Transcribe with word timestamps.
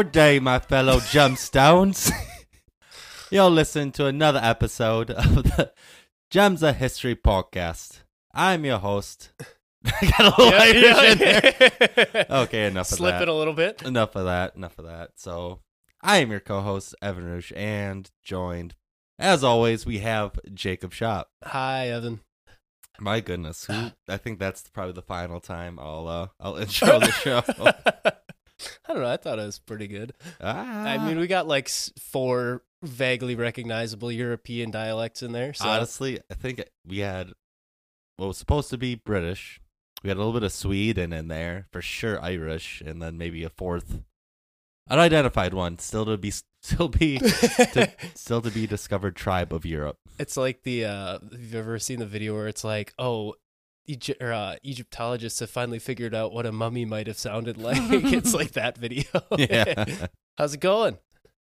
Good 0.00 0.12
day, 0.12 0.38
my 0.40 0.58
fellow 0.58 0.96
gemstones. 0.96 2.10
You'll 3.30 3.50
listen 3.50 3.92
to 3.92 4.06
another 4.06 4.40
episode 4.42 5.10
of 5.10 5.34
the 5.34 5.74
Gems 6.30 6.62
of 6.62 6.76
History 6.76 7.14
podcast. 7.14 8.00
I'm 8.32 8.64
your 8.64 8.78
host. 8.78 9.30
I 9.84 10.10
got 10.16 10.20
a 10.20 10.42
little 10.42 10.58
Irish 10.58 11.12
in 11.12 11.18
there. 11.18 12.26
Okay, 12.30 12.66
enough 12.68 12.86
Slip 12.86 13.12
of 13.12 13.18
that. 13.18 13.22
it 13.24 13.28
a 13.28 13.34
little 13.34 13.52
bit. 13.52 13.82
enough 13.82 14.16
of 14.16 14.24
that. 14.24 14.56
Enough 14.56 14.78
of 14.78 14.86
that. 14.86 15.10
So, 15.16 15.60
I 16.00 16.16
am 16.16 16.30
your 16.30 16.40
co-host 16.40 16.94
Evan 17.02 17.24
Roosh, 17.26 17.52
and 17.54 18.10
joined, 18.24 18.76
as 19.18 19.44
always, 19.44 19.84
we 19.84 19.98
have 19.98 20.40
Jacob 20.54 20.94
Shop. 20.94 21.28
Hi, 21.44 21.88
Evan. 21.88 22.20
My 22.98 23.20
goodness, 23.20 23.66
who? 23.66 23.90
I 24.08 24.16
think 24.16 24.38
that's 24.38 24.66
probably 24.70 24.94
the 24.94 25.02
final 25.02 25.40
time 25.40 25.78
I'll 25.78 26.08
uh, 26.08 26.28
I'll 26.40 26.56
intro 26.56 27.00
the 27.00 27.10
show. 27.12 28.12
I 28.88 28.92
don't 28.92 29.02
know. 29.02 29.10
I 29.10 29.16
thought 29.16 29.38
it 29.38 29.46
was 29.46 29.58
pretty 29.58 29.88
good. 29.88 30.12
ah, 30.40 30.84
I 30.84 30.98
mean, 31.06 31.18
we 31.18 31.26
got 31.26 31.46
like 31.46 31.68
four 31.68 32.62
vaguely 32.82 33.34
recognizable 33.34 34.10
European 34.10 34.70
dialects 34.70 35.22
in 35.22 35.32
there. 35.32 35.52
So 35.52 35.68
honestly, 35.68 36.20
I 36.30 36.34
think 36.34 36.64
we 36.86 36.98
had 36.98 37.32
what 38.16 38.26
was 38.28 38.38
supposed 38.38 38.70
to 38.70 38.78
be 38.78 38.94
British. 38.94 39.60
We 40.02 40.08
had 40.08 40.16
a 40.16 40.20
little 40.20 40.32
bit 40.32 40.42
of 40.44 40.52
Sweden 40.52 41.12
in 41.12 41.28
there 41.28 41.66
for 41.72 41.82
sure, 41.82 42.22
Irish, 42.22 42.80
and 42.84 43.02
then 43.02 43.18
maybe 43.18 43.44
a 43.44 43.50
fourth 43.50 44.00
unidentified 44.88 45.54
one, 45.54 45.78
still 45.78 46.06
to 46.06 46.16
be 46.16 46.32
still 46.62 46.88
be 46.88 47.18
to, 47.18 47.90
still 48.14 48.40
to 48.42 48.50
be 48.50 48.66
discovered 48.66 49.16
tribe 49.16 49.52
of 49.52 49.64
Europe. 49.64 49.96
it's 50.18 50.36
like 50.36 50.62
the 50.62 50.84
uh 50.84 51.18
have 51.32 51.40
you 51.40 51.58
ever 51.58 51.78
seen 51.78 51.98
the 51.98 52.06
video 52.06 52.34
where 52.34 52.48
it's 52.48 52.64
like, 52.64 52.92
oh, 52.98 53.34
Egypt, 53.90 54.22
or, 54.22 54.32
uh, 54.32 54.56
Egyptologists 54.64 55.40
have 55.40 55.50
finally 55.50 55.78
figured 55.78 56.14
out 56.14 56.32
what 56.32 56.46
a 56.46 56.52
mummy 56.52 56.84
might 56.84 57.06
have 57.06 57.18
sounded 57.18 57.56
like. 57.68 57.78
it's 57.80 58.32
like 58.34 58.52
that 58.52 58.78
video. 58.78 59.04
yeah, 59.36 60.06
How's 60.38 60.54
it 60.54 60.60
going? 60.60 60.98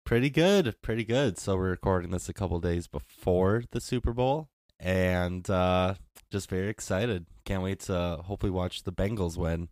pretty 0.05 0.29
good, 0.29 0.75
pretty 0.81 1.05
good. 1.05 1.37
So 1.37 1.55
we're 1.55 1.69
recording 1.69 2.11
this 2.11 2.27
a 2.27 2.33
couple 2.33 2.59
days 2.59 2.87
before 2.87 3.63
the 3.71 3.79
Super 3.79 4.11
Bowl, 4.11 4.49
and 4.79 5.49
uh 5.49 5.93
just 6.31 6.49
very 6.49 6.67
excited. 6.67 7.25
Can't 7.45 7.63
wait 7.63 7.79
to 7.81 8.19
hopefully 8.25 8.51
watch 8.51 8.83
the 8.83 8.91
Bengals 8.91 9.37
win. 9.37 9.69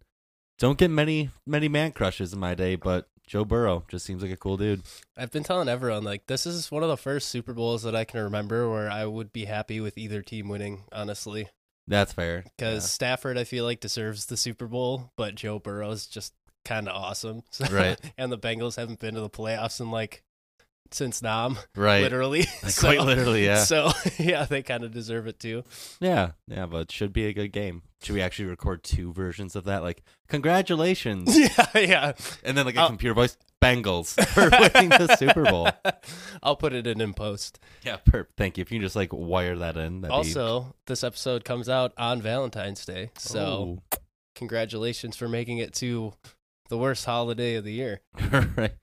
Don't 0.57 0.77
get 0.77 0.89
many 0.91 1.31
many 1.45 1.67
man 1.67 1.91
crushes 1.91 2.31
in 2.33 2.39
my 2.39 2.53
day, 2.55 2.75
but 2.75 3.07
Joe 3.27 3.43
Burrow 3.43 3.83
just 3.89 4.05
seems 4.05 4.21
like 4.21 4.31
a 4.31 4.37
cool 4.37 4.57
dude. 4.57 4.83
I've 5.17 5.31
been 5.31 5.43
telling 5.43 5.67
everyone 5.67 6.03
like 6.05 6.27
this 6.27 6.45
is 6.45 6.71
one 6.71 6.83
of 6.83 6.89
the 6.89 6.97
first 6.97 7.27
Super 7.29 7.53
Bowls 7.53 7.83
that 7.83 7.95
I 7.95 8.05
can 8.05 8.21
remember 8.21 8.69
where 8.69 8.89
I 8.89 9.05
would 9.05 9.33
be 9.33 9.45
happy 9.45 9.79
with 9.81 9.97
either 9.97 10.21
team 10.21 10.47
winning, 10.47 10.83
honestly. 10.93 11.49
That's 11.87 12.13
fair. 12.13 12.43
Because 12.57 12.89
Stafford, 12.91 13.37
I 13.37 13.43
feel 13.43 13.65
like 13.65 13.79
deserves 13.79 14.27
the 14.27 14.37
Super 14.37 14.67
Bowl, 14.67 15.11
but 15.17 15.35
Joe 15.35 15.59
Burrow's 15.59 16.05
just 16.05 16.33
kind 16.63 16.87
of 16.87 16.95
awesome. 16.95 17.43
So- 17.51 17.65
Right. 17.75 17.99
and 18.17 18.31
the 18.31 18.37
Bengals 18.37 18.75
haven't 18.77 18.99
been 18.99 19.15
to 19.15 19.21
the 19.21 19.29
playoffs 19.29 19.79
in 19.81 19.91
like 19.91 20.23
since 20.93 21.21
Nam, 21.21 21.57
right. 21.75 22.01
literally. 22.01 22.39
Like, 22.39 22.47
so, 22.71 22.87
quite 22.87 23.01
literally, 23.01 23.45
yeah. 23.45 23.63
So 23.63 23.91
yeah, 24.19 24.43
they 24.45 24.61
kind 24.61 24.83
of 24.83 24.91
deserve 24.91 25.25
it 25.27 25.39
too. 25.39 25.63
Yeah, 26.01 26.31
yeah, 26.47 26.65
but 26.65 26.81
it 26.81 26.91
should 26.91 27.13
be 27.13 27.25
a 27.27 27.33
good 27.33 27.53
game. 27.53 27.83
Should 28.03 28.13
we 28.15 28.21
actually 28.21 28.45
record 28.49 28.83
two 28.83 29.13
versions 29.13 29.55
of 29.55 29.63
that? 29.65 29.83
Like, 29.83 30.03
congratulations, 30.27 31.37
yeah, 31.37 31.65
yeah. 31.75 32.11
and 32.43 32.57
then 32.57 32.65
like 32.65 32.75
a 32.75 32.81
I'll- 32.81 32.87
computer 32.87 33.13
voice, 33.13 33.37
Bengals 33.61 34.15
for 34.33 34.49
winning 34.49 34.89
the 34.89 35.15
Super 35.17 35.43
Bowl. 35.43 35.69
I'll 36.43 36.55
put 36.55 36.73
it 36.73 36.87
in 36.87 36.99
in 37.01 37.13
post. 37.13 37.59
Yeah, 37.83 37.97
perp. 37.97 38.27
Thank 38.37 38.57
you. 38.57 38.63
If 38.63 38.71
you 38.71 38.79
can 38.79 38.85
just 38.85 38.95
like 38.95 39.13
wire 39.13 39.55
that 39.57 39.77
in, 39.77 40.01
that'd 40.01 40.11
be- 40.11 40.15
Also, 40.17 40.73
this 40.87 41.03
episode 41.03 41.45
comes 41.45 41.69
out 41.69 41.93
on 41.97 42.21
Valentine's 42.21 42.85
Day, 42.85 43.11
so 43.17 43.79
congratulations 44.35 45.15
for 45.15 45.27
making 45.27 45.59
it 45.59 45.73
to 45.75 46.13
the 46.69 46.77
worst 46.77 47.05
holiday 47.05 47.55
of 47.55 47.63
the 47.63 47.73
year. 47.73 48.01
right. 48.31 48.73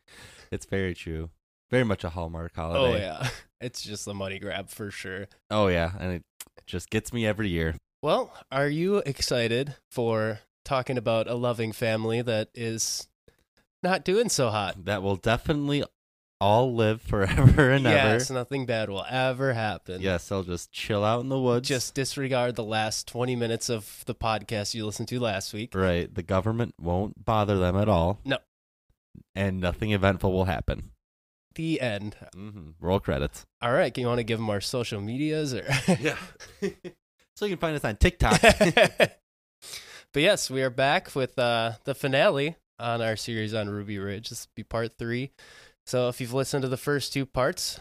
It's 0.51 0.67
very 0.67 0.95
true. 0.95 1.31
Very 1.71 1.85
much 1.85 2.05
a 2.05 2.11
Hallmark 2.11 2.55
holiday. 2.55 2.95
Oh 2.95 2.97
yeah, 2.97 3.29
it's 3.61 3.83
just 3.83 4.07
a 4.07 4.15
money 4.15 4.39
grab 4.39 4.71
for 4.71 4.91
sure. 4.91 5.27
Oh 5.51 5.67
yeah, 5.67 5.91
and 5.99 6.13
it 6.13 6.23
just 6.67 6.89
gets 6.89 7.13
me 7.13 7.27
every 7.27 7.49
year. 7.49 7.75
Well, 8.03 8.33
are 8.53 8.69
you 8.69 8.99
excited 8.99 9.75
for 9.91 10.39
talking 10.65 10.97
about 10.97 11.27
a 11.29 11.35
loving 11.35 11.73
family 11.73 12.23
that 12.23 12.49
is 12.55 13.08
not 13.83 14.05
doing 14.05 14.29
so 14.29 14.51
hot? 14.51 14.85
That 14.85 15.03
will 15.03 15.17
definitely 15.17 15.85
all 16.41 16.75
live 16.75 17.03
forever 17.03 17.71
and 17.71 17.87
ever. 17.87 17.97
Yes, 17.97 18.31
nothing 18.31 18.65
bad 18.67 18.89
will 18.91 19.05
ever 19.09 19.53
happen. 19.55 20.01
Yes, 20.01 20.31
I'll 20.31 20.45
just 20.45 20.71
chill 20.71 21.05
out 21.05 21.21
in 21.21 21.29
the 21.29 21.39
woods. 21.39 21.69
Just 21.69 21.95
disregard 21.95 22.55
the 22.55 22.65
last 22.65 23.09
20 23.09 23.35
minutes 23.37 23.69
of 23.69 24.05
the 24.07 24.15
podcast 24.15 24.75
you 24.75 24.87
listened 24.87 25.09
to 25.09 25.19
last 25.21 25.53
week. 25.53 25.75
right. 25.75 26.13
The 26.15 26.23
government 26.23 26.75
won't 26.81 27.25
bother 27.25 27.59
them 27.59 27.77
at 27.77 27.89
all. 27.89 28.21
No. 28.25 28.39
And 29.35 29.61
nothing 29.61 29.93
eventful 29.93 30.33
will 30.33 30.45
happen. 30.45 30.91
The 31.57 31.81
end. 31.81 32.15
Mm-hmm. 32.37 32.71
Roll 32.81 33.01
credits. 33.01 33.45
All 33.61 33.73
right, 33.73 33.93
Can 33.93 34.03
you 34.03 34.07
want 34.07 34.19
to 34.19 34.25
give 34.25 34.39
them 34.39 34.49
our 34.51 34.61
social 34.61 35.01
medias 35.01 35.53
or 35.55 35.65
Yeah. 36.01 36.17
so 37.35 37.47
you 37.47 37.57
can 37.57 37.59
find 37.59 37.75
us 37.75 37.85
on 37.85 37.97
TikTok. 37.97 38.41
but 38.41 39.19
yes, 40.15 40.51
we 40.51 40.63
are 40.63 40.71
back 40.71 41.17
with 41.17 41.37
uh, 41.37 41.73
the 41.83 41.97
finale 41.97 42.55
on 42.79 43.03
our 43.03 43.17
series 43.17 43.55
on 43.55 43.69
Ruby 43.69 43.99
Ridge. 43.99 44.31
This 44.31 44.47
will 44.47 44.53
be 44.57 44.63
part 44.65 44.99
three. 44.99 45.31
So 45.87 46.09
if 46.09 46.21
you've 46.21 46.35
listened 46.35 46.63
to 46.63 46.69
the 46.69 46.77
first 46.77 47.13
two 47.13 47.27
parts, 47.27 47.81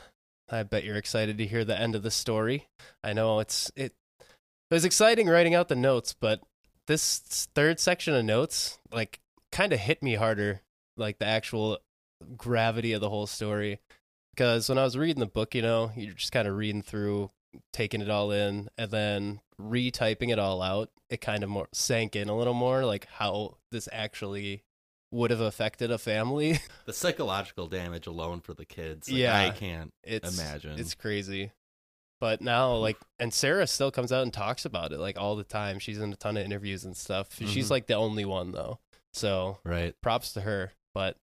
I 0.49 0.63
bet 0.63 0.83
you're 0.83 0.95
excited 0.95 1.37
to 1.37 1.45
hear 1.45 1.65
the 1.65 1.79
end 1.79 1.95
of 1.95 2.03
the 2.03 2.11
story. 2.11 2.67
I 3.03 3.13
know 3.13 3.39
it's 3.39 3.71
it. 3.75 3.93
It 4.19 4.73
was 4.73 4.85
exciting 4.85 5.27
writing 5.27 5.55
out 5.55 5.67
the 5.67 5.75
notes, 5.75 6.13
but 6.13 6.41
this 6.87 7.47
third 7.53 7.79
section 7.79 8.13
of 8.15 8.25
notes 8.25 8.79
like 8.91 9.19
kind 9.51 9.73
of 9.73 9.79
hit 9.79 10.01
me 10.01 10.15
harder, 10.15 10.61
like 10.95 11.19
the 11.19 11.25
actual 11.25 11.79
gravity 12.35 12.93
of 12.93 13.01
the 13.01 13.09
whole 13.09 13.27
story. 13.27 13.79
Because 14.33 14.69
when 14.69 14.77
I 14.77 14.83
was 14.83 14.97
reading 14.97 15.19
the 15.19 15.25
book, 15.25 15.55
you 15.55 15.61
know, 15.61 15.91
you're 15.95 16.13
just 16.13 16.31
kind 16.31 16.47
of 16.47 16.55
reading 16.55 16.81
through, 16.81 17.31
taking 17.73 18.01
it 18.01 18.09
all 18.09 18.31
in, 18.31 18.69
and 18.77 18.91
then 18.91 19.41
retyping 19.59 20.31
it 20.31 20.39
all 20.39 20.61
out. 20.61 20.91
It 21.09 21.21
kind 21.21 21.43
of 21.43 21.49
more 21.49 21.67
sank 21.73 22.15
in 22.15 22.29
a 22.29 22.37
little 22.37 22.53
more, 22.53 22.85
like 22.85 23.07
how 23.15 23.57
this 23.71 23.89
actually 23.91 24.63
would 25.11 25.31
have 25.31 25.39
affected 25.41 25.89
a 25.91 25.97
family. 25.97 26.59
the 26.85 26.93
psychological 26.93 27.67
damage 27.67 28.07
alone 28.07 28.41
for 28.41 28.53
the 28.53 28.65
kids. 28.65 29.09
like, 29.09 29.17
Yeah. 29.17 29.39
I 29.39 29.49
can't 29.51 29.91
It's 30.03 30.37
imagine. 30.37 30.79
It's 30.79 30.95
crazy. 30.95 31.51
But 32.19 32.41
now, 32.41 32.73
like, 32.75 32.97
and 33.19 33.31
Sarah 33.33 33.67
still 33.67 33.91
comes 33.91 34.11
out 34.11 34.23
and 34.23 34.33
talks 34.33 34.65
about 34.65 34.91
it 34.91 34.97
like 34.99 35.17
all 35.19 35.35
the 35.35 35.43
time. 35.43 35.77
She's 35.79 35.99
in 35.99 36.11
a 36.11 36.15
ton 36.15 36.35
of 36.35 36.43
interviews 36.43 36.83
and 36.83 36.97
stuff. 36.97 37.29
She's 37.35 37.67
Mhm. 37.67 37.71
like 37.71 37.87
the 37.87 37.93
only 37.93 38.25
one 38.25 38.51
though, 38.51 38.79
so 39.13 39.59
right. 39.63 39.93
props 40.01 40.33
to 40.33 40.41
her. 40.41 40.71
But 40.95 41.15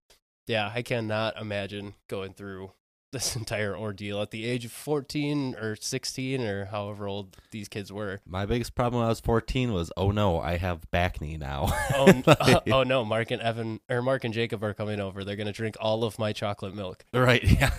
yeah, 0.46 0.70
I 0.72 0.82
cannot 0.82 1.36
imagine 1.36 1.94
going 2.08 2.32
through 2.32 2.72
this 3.14 3.34
entire 3.44 3.74
ordeal 3.74 4.20
at 4.20 4.30
the 4.30 4.44
age 4.44 4.66
of 4.66 4.72
14 4.72 5.54
or 5.54 5.76
16 5.76 6.42
or 6.42 6.66
however 6.66 7.08
old 7.08 7.36
these 7.50 7.68
kids 7.68 7.90
were. 7.90 8.20
My 8.26 8.44
biggest 8.44 8.74
problem 8.74 8.98
when 9.00 9.06
I 9.06 9.08
was 9.08 9.20
14 9.20 9.72
was, 9.72 9.90
oh 9.96 10.10
no, 10.10 10.38
I 10.38 10.58
have 10.58 10.90
back 10.90 11.22
knee 11.22 11.38
now. 11.38 11.68
Oh, 11.94 12.22
Like- 12.26 12.70
oh 12.70 12.82
no, 12.82 13.04
Mark 13.04 13.30
and 13.30 13.40
Evan 13.40 13.80
or 13.88 14.02
Mark 14.02 14.24
and 14.24 14.34
Jacob 14.34 14.62
are 14.62 14.74
coming 14.74 15.00
over. 15.00 15.24
They're 15.24 15.36
gonna 15.36 15.52
drink 15.52 15.76
all 15.80 16.04
of 16.04 16.18
my 16.18 16.32
chocolate 16.34 16.74
milk. 16.74 17.04
Right. 17.14 17.42
Yeah. 17.42 17.70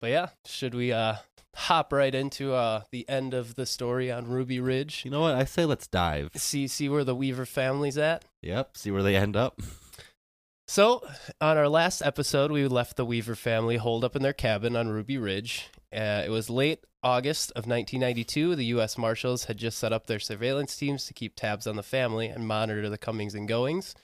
But 0.00 0.10
yeah, 0.10 0.28
should 0.46 0.74
we 0.74 0.92
uh 0.92 1.16
hop 1.54 1.92
right 1.92 2.14
into 2.14 2.54
uh 2.54 2.82
the 2.92 3.06
end 3.08 3.34
of 3.34 3.56
the 3.56 3.66
story 3.66 4.10
on 4.10 4.28
Ruby 4.28 4.60
Ridge? 4.60 5.02
you 5.04 5.10
know 5.10 5.20
what? 5.20 5.34
I 5.34 5.44
say 5.44 5.64
let's 5.66 5.86
dive. 5.86 6.30
See 6.36 6.68
see 6.68 6.88
where 6.88 7.04
the 7.04 7.14
Weaver 7.14 7.44
family's 7.44 7.98
at. 7.98 8.24
Yep. 8.42 8.76
See 8.76 8.90
where 8.90 9.02
they 9.02 9.16
end 9.16 9.36
up. 9.36 9.60
So, 10.70 11.02
on 11.40 11.58
our 11.58 11.68
last 11.68 12.00
episode, 12.00 12.52
we 12.52 12.64
left 12.68 12.96
the 12.96 13.04
Weaver 13.04 13.34
family 13.34 13.76
holed 13.76 14.04
up 14.04 14.14
in 14.14 14.22
their 14.22 14.32
cabin 14.32 14.76
on 14.76 14.88
Ruby 14.88 15.18
Ridge. 15.18 15.68
Uh, 15.92 16.22
it 16.24 16.30
was 16.30 16.48
late 16.48 16.84
August 17.02 17.50
of 17.56 17.66
1992. 17.66 18.54
The 18.54 18.66
U.S. 18.66 18.96
Marshals 18.96 19.46
had 19.46 19.56
just 19.56 19.78
set 19.80 19.92
up 19.92 20.06
their 20.06 20.20
surveillance 20.20 20.76
teams 20.76 21.06
to 21.06 21.12
keep 21.12 21.34
tabs 21.34 21.66
on 21.66 21.74
the 21.74 21.82
family 21.82 22.28
and 22.28 22.46
monitor 22.46 22.88
the 22.88 22.96
comings 22.96 23.34
and 23.34 23.48
goings. 23.48 23.96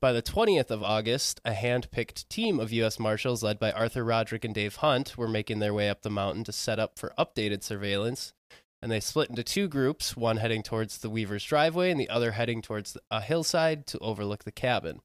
By 0.00 0.14
the 0.14 0.22
20th 0.22 0.70
of 0.70 0.82
August, 0.82 1.42
a 1.44 1.52
hand 1.52 1.90
picked 1.90 2.30
team 2.30 2.58
of 2.58 2.72
U.S. 2.72 2.98
Marshals 2.98 3.42
led 3.42 3.58
by 3.58 3.70
Arthur 3.70 4.02
Roderick 4.02 4.46
and 4.46 4.54
Dave 4.54 4.76
Hunt 4.76 5.18
were 5.18 5.28
making 5.28 5.58
their 5.58 5.74
way 5.74 5.90
up 5.90 6.00
the 6.00 6.08
mountain 6.08 6.42
to 6.44 6.52
set 6.52 6.78
up 6.78 6.98
for 6.98 7.12
updated 7.18 7.62
surveillance. 7.62 8.32
And 8.80 8.90
they 8.90 9.00
split 9.00 9.28
into 9.28 9.44
two 9.44 9.68
groups, 9.68 10.16
one 10.16 10.38
heading 10.38 10.62
towards 10.62 10.96
the 10.96 11.10
Weaver's 11.10 11.44
driveway 11.44 11.90
and 11.90 12.00
the 12.00 12.08
other 12.08 12.32
heading 12.32 12.62
towards 12.62 12.96
a 13.10 13.20
hillside 13.20 13.86
to 13.88 13.98
overlook 13.98 14.44
the 14.44 14.52
cabin. 14.52 15.02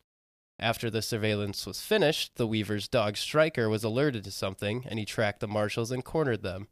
After 0.64 0.90
the 0.90 1.02
surveillance 1.02 1.68
was 1.68 1.82
finished, 1.82 2.38
the 2.38 2.48
Weaver's 2.48 2.88
dog 2.88 3.18
Striker 3.18 3.68
was 3.68 3.84
alerted 3.84 4.24
to 4.24 4.32
something, 4.32 4.86
and 4.88 4.98
he 4.98 5.04
tracked 5.04 5.42
the 5.42 5.48
marshals 5.48 5.92
and 5.92 6.06
cornered 6.06 6.42
them. 6.42 6.70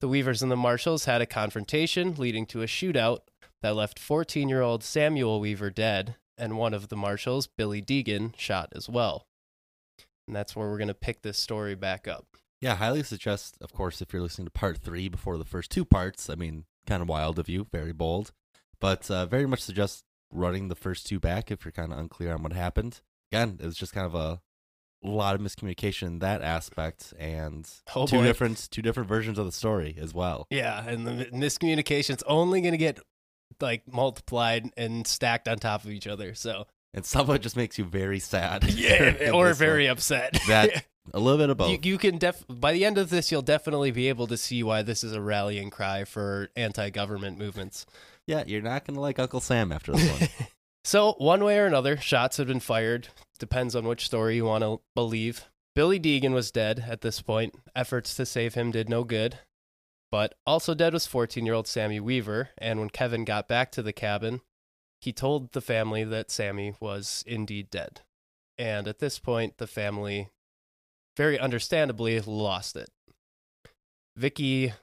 The 0.00 0.06
Weavers 0.06 0.40
and 0.40 0.52
the 0.52 0.56
marshals 0.56 1.06
had 1.06 1.20
a 1.20 1.26
confrontation, 1.26 2.14
leading 2.14 2.46
to 2.46 2.62
a 2.62 2.66
shootout 2.66 3.22
that 3.60 3.74
left 3.74 3.98
14 3.98 4.48
year 4.48 4.60
old 4.60 4.84
Samuel 4.84 5.40
Weaver 5.40 5.70
dead, 5.70 6.14
and 6.38 6.56
one 6.56 6.72
of 6.72 6.90
the 6.90 6.96
marshals, 6.96 7.48
Billy 7.48 7.82
Degan, 7.82 8.38
shot 8.38 8.68
as 8.72 8.88
well. 8.88 9.26
And 10.28 10.36
that's 10.36 10.54
where 10.54 10.68
we're 10.68 10.78
going 10.78 10.86
to 10.86 10.94
pick 10.94 11.22
this 11.22 11.36
story 11.36 11.74
back 11.74 12.06
up. 12.06 12.36
Yeah, 12.60 12.76
highly 12.76 13.02
suggest, 13.02 13.58
of 13.60 13.72
course, 13.72 14.00
if 14.00 14.12
you're 14.12 14.22
listening 14.22 14.46
to 14.46 14.52
part 14.52 14.78
three 14.78 15.08
before 15.08 15.38
the 15.38 15.44
first 15.44 15.72
two 15.72 15.84
parts. 15.84 16.30
I 16.30 16.36
mean, 16.36 16.66
kind 16.86 17.02
of 17.02 17.08
wild 17.08 17.40
of 17.40 17.48
you, 17.48 17.66
very 17.72 17.92
bold, 17.92 18.30
but 18.78 19.10
uh, 19.10 19.26
very 19.26 19.46
much 19.46 19.60
suggest 19.60 20.04
running 20.30 20.68
the 20.68 20.76
first 20.76 21.08
two 21.08 21.18
back 21.18 21.50
if 21.50 21.64
you're 21.64 21.72
kind 21.72 21.92
of 21.92 21.98
unclear 21.98 22.32
on 22.32 22.44
what 22.44 22.52
happened. 22.52 23.00
Again, 23.32 23.58
it 23.60 23.66
was 23.66 23.76
just 23.76 23.92
kind 23.92 24.06
of 24.06 24.14
a 24.14 24.40
lot 25.02 25.34
of 25.34 25.40
miscommunication 25.40 26.06
in 26.06 26.18
that 26.20 26.40
aspect, 26.42 27.12
and 27.18 27.68
Oh, 27.94 28.06
two 28.06 28.22
different 28.22 28.68
two 28.70 28.82
different 28.82 29.08
versions 29.08 29.38
of 29.38 29.46
the 29.46 29.52
story 29.52 29.96
as 30.00 30.14
well. 30.14 30.46
Yeah, 30.50 30.86
and 30.88 31.06
the 31.06 31.26
miscommunication's 31.26 32.22
only 32.24 32.60
going 32.60 32.72
to 32.72 32.78
get 32.78 32.98
like 33.60 33.82
multiplied 33.92 34.70
and 34.76 35.06
stacked 35.06 35.46
on 35.48 35.58
top 35.58 35.84
of 35.84 35.90
each 35.90 36.06
other. 36.06 36.34
So 36.34 36.66
And 36.92 37.04
some 37.04 37.28
of 37.28 37.34
it 37.36 37.42
just 37.42 37.56
makes 37.56 37.78
you 37.78 37.84
very 37.84 38.18
sad. 38.18 38.64
yeah, 38.72 39.30
or 39.34 39.52
very 39.54 39.84
one. 39.84 39.92
upset. 39.92 40.38
That- 40.48 40.84
a 41.12 41.18
little 41.20 41.36
bit 41.36 41.50
of 41.50 41.58
both. 41.58 41.70
you, 41.70 41.78
you 41.92 41.98
can 41.98 42.16
def 42.16 42.42
by 42.48 42.72
the 42.72 42.82
end 42.86 42.96
of 42.96 43.10
this, 43.10 43.30
you'll 43.30 43.42
definitely 43.42 43.90
be 43.90 44.08
able 44.08 44.26
to 44.26 44.38
see 44.38 44.62
why 44.62 44.80
this 44.80 45.04
is 45.04 45.12
a 45.12 45.20
rallying 45.20 45.68
cry 45.68 46.04
for 46.04 46.48
anti-government 46.56 47.36
movements. 47.36 47.84
yeah, 48.26 48.42
you're 48.46 48.62
not 48.62 48.86
gonna 48.86 49.00
like 49.02 49.18
Uncle 49.18 49.40
Sam 49.40 49.70
after 49.70 49.92
this 49.92 50.10
one. 50.18 50.28
So, 50.84 51.14
one 51.14 51.42
way 51.42 51.58
or 51.58 51.66
another, 51.66 51.96
shots 51.96 52.36
have 52.36 52.46
been 52.46 52.60
fired. 52.60 53.08
Depends 53.38 53.74
on 53.74 53.86
which 53.86 54.04
story 54.04 54.36
you 54.36 54.44
want 54.44 54.62
to 54.62 54.80
believe. 54.94 55.46
Billy 55.74 55.98
Degan 55.98 56.34
was 56.34 56.50
dead 56.50 56.84
at 56.88 57.00
this 57.00 57.22
point. 57.22 57.54
Efforts 57.74 58.14
to 58.14 58.26
save 58.26 58.54
him 58.54 58.70
did 58.70 58.88
no 58.88 59.02
good. 59.02 59.38
But 60.12 60.34
also 60.46 60.74
dead 60.74 60.92
was 60.92 61.06
14 61.06 61.44
year 61.44 61.54
old 61.54 61.66
Sammy 61.66 61.98
Weaver. 62.00 62.50
And 62.58 62.78
when 62.78 62.90
Kevin 62.90 63.24
got 63.24 63.48
back 63.48 63.72
to 63.72 63.82
the 63.82 63.92
cabin, 63.92 64.42
he 65.00 65.12
told 65.12 65.52
the 65.52 65.60
family 65.60 66.04
that 66.04 66.30
Sammy 66.30 66.74
was 66.80 67.24
indeed 67.26 67.70
dead. 67.70 68.02
And 68.56 68.86
at 68.86 69.00
this 69.00 69.18
point, 69.18 69.56
the 69.56 69.66
family, 69.66 70.28
very 71.16 71.38
understandably, 71.38 72.20
lost 72.20 72.76
it. 72.76 72.90
Vicky 74.16 74.74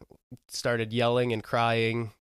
started 0.50 0.92
yelling 0.92 1.32
and 1.32 1.44
crying. 1.44 2.12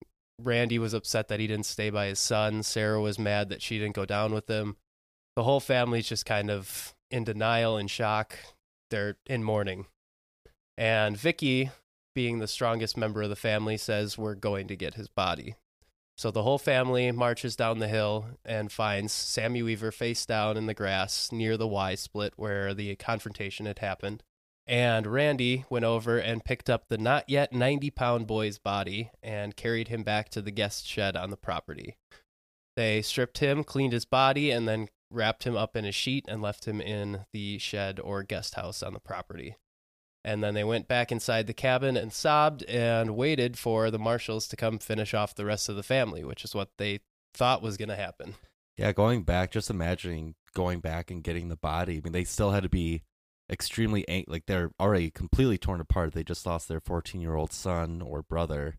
Randy 0.42 0.78
was 0.78 0.94
upset 0.94 1.28
that 1.28 1.40
he 1.40 1.46
didn't 1.46 1.66
stay 1.66 1.90
by 1.90 2.06
his 2.06 2.19
son. 2.19 2.62
Sarah 2.62 3.00
was 3.00 3.19
mad 3.19 3.48
that 3.48 3.62
she 3.62 3.78
didn't 3.78 3.94
go 3.94 4.04
down 4.04 4.32
with 4.32 4.48
him. 4.48 4.76
The 5.37 5.44
whole 5.44 5.60
family's 5.60 6.08
just 6.08 6.26
kind 6.26 6.50
of 6.50 6.94
in 7.10 7.25
denial 7.25 7.76
and 7.76 7.90
shock. 7.90 8.38
They're 8.90 9.16
in 9.26 9.44
mourning. 9.44 9.87
And 10.76 11.16
Vicky, 11.16 11.70
being 12.14 12.38
the 12.38 12.48
strongest 12.48 12.96
member 12.96 13.22
of 13.22 13.28
the 13.28 13.37
family, 13.37 13.76
says 13.76 14.19
we're 14.19 14.34
going 14.34 14.66
to 14.69 14.76
get 14.76 14.94
his 14.94 15.08
body. 15.08 15.54
So 16.16 16.31
the 16.31 16.43
whole 16.43 16.58
family 16.58 17.10
marches 17.12 17.56
down 17.56 17.78
the 17.78 17.88
hill 17.88 18.26
and 18.44 18.70
finds 18.70 19.12
Sammy 19.12 19.62
Weaver 19.62 19.90
face 19.90 20.26
down 20.26 20.56
in 20.56 20.66
the 20.66 20.75
grass 20.75 21.32
near 21.32 21.56
the 21.56 21.69
Y 21.69 21.94
split 21.94 22.34
where 22.36 22.75
the 22.75 22.94
confrontation 22.96 23.64
had 23.66 23.78
happened. 23.78 24.22
And 24.70 25.05
Randy 25.08 25.64
went 25.69 25.84
over 25.84 26.17
and 26.17 26.44
picked 26.44 26.70
up 26.70 26.87
the 26.87 26.96
not 26.96 27.28
yet 27.28 27.52
90 27.52 27.90
pound 27.90 28.28
boy's 28.28 28.58
body 28.58 29.11
and 29.20 29.56
carried 29.56 29.88
him 29.88 30.05
back 30.05 30.28
to 30.28 30.40
the 30.40 30.52
guest 30.52 30.87
shed 30.87 31.17
on 31.17 31.31
the 31.31 31.37
property. 31.37 31.96
They 32.76 33.02
stripped 33.02 33.38
him, 33.38 33.64
cleaned 33.64 33.93
his 33.93 34.05
body, 34.05 34.52
and 34.52 34.69
then 34.69 34.87
wrapped 35.11 35.43
him 35.43 35.56
up 35.56 35.75
in 35.75 35.84
a 35.84 35.90
sheet 35.90 36.25
and 36.28 36.40
left 36.40 36.67
him 36.69 36.81
in 36.81 37.26
the 37.32 37.58
shed 37.58 37.99
or 37.99 38.22
guest 38.22 38.55
house 38.55 38.81
on 38.81 38.93
the 38.93 39.00
property. 39.00 39.56
And 40.25 40.40
then 40.40 40.55
they 40.55 40.62
went 40.62 40.87
back 40.87 41.11
inside 41.11 41.49
the 41.49 41.52
cabin 41.52 41.96
and 41.96 42.12
sobbed 42.12 42.62
and 42.67 43.17
waited 43.17 43.58
for 43.58 43.90
the 43.90 43.99
marshals 43.99 44.46
to 44.49 44.56
come 44.56 44.78
finish 44.78 45.14
off 45.14 45.34
the 45.34 45.46
rest 45.46 45.69
of 45.69 45.75
the 45.75 45.82
family, 45.82 46.22
which 46.22 46.44
is 46.44 46.55
what 46.55 46.70
they 46.78 47.00
thought 47.34 47.61
was 47.61 47.76
going 47.76 47.88
to 47.88 47.96
happen. 47.96 48.37
yeah, 48.76 48.93
going 48.93 49.25
back, 49.25 49.50
just 49.50 49.69
imagining 49.69 50.37
going 50.55 50.78
back 50.78 51.11
and 51.11 51.25
getting 51.25 51.49
the 51.49 51.56
body. 51.56 51.96
I 51.96 52.00
mean, 52.05 52.12
they 52.12 52.22
still 52.22 52.52
had 52.52 52.62
to 52.62 52.69
be 52.69 53.02
extremely 53.50 54.08
ang- 54.08 54.25
like 54.29 54.47
they're 54.47 54.70
already 54.81 55.11
completely 55.11 55.58
torn 55.58 55.81
apart. 55.81 56.12
They 56.12 56.25
just 56.25 56.47
lost 56.47 56.69
their 56.69 56.81
14 56.81 57.20
year 57.20 57.35
old 57.35 57.52
son 57.52 58.00
or 58.02 58.23
brother, 58.23 58.76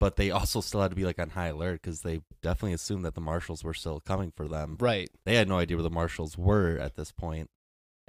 but 0.00 0.16
they 0.16 0.30
also 0.30 0.60
still 0.60 0.82
had 0.82 0.90
to 0.90 0.96
be 0.96 1.04
like 1.04 1.18
on 1.18 1.30
high 1.30 1.48
alert 1.48 1.80
because 1.82 2.02
they 2.02 2.20
definitely 2.42 2.74
assumed 2.74 3.04
that 3.04 3.14
the 3.14 3.20
marshals 3.20 3.64
were 3.64 3.74
still 3.74 4.00
coming 4.00 4.32
for 4.36 4.48
them. 4.48 4.76
Right. 4.80 5.08
They 5.24 5.36
had 5.36 5.48
no 5.48 5.58
idea 5.58 5.76
where 5.76 5.82
the 5.84 5.90
marshals 5.90 6.36
were 6.36 6.76
at 6.78 6.96
this 6.96 7.12
point, 7.12 7.48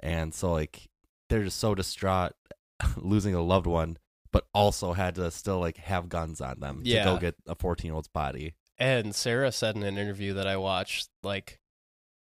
and 0.00 0.34
so 0.34 0.52
like 0.52 0.88
they're 1.30 1.44
just 1.44 1.58
so 1.58 1.74
distraught 1.74 2.32
losing 2.96 3.34
a 3.34 3.40
loved 3.42 3.66
one, 3.66 3.96
but 4.32 4.46
also 4.52 4.92
had 4.92 5.14
to 5.14 5.30
still 5.30 5.58
like 5.60 5.78
have 5.78 6.08
guns 6.08 6.40
on 6.40 6.60
them 6.60 6.82
Yeah. 6.84 7.04
to 7.04 7.10
go 7.12 7.18
get 7.18 7.34
a 7.46 7.54
14 7.54 7.88
year 7.88 7.94
old's 7.94 8.08
body. 8.08 8.54
And 8.76 9.14
Sarah 9.14 9.52
said 9.52 9.76
in 9.76 9.84
an 9.84 9.96
interview 9.96 10.34
that 10.34 10.48
I 10.48 10.56
watched, 10.56 11.08
like, 11.22 11.60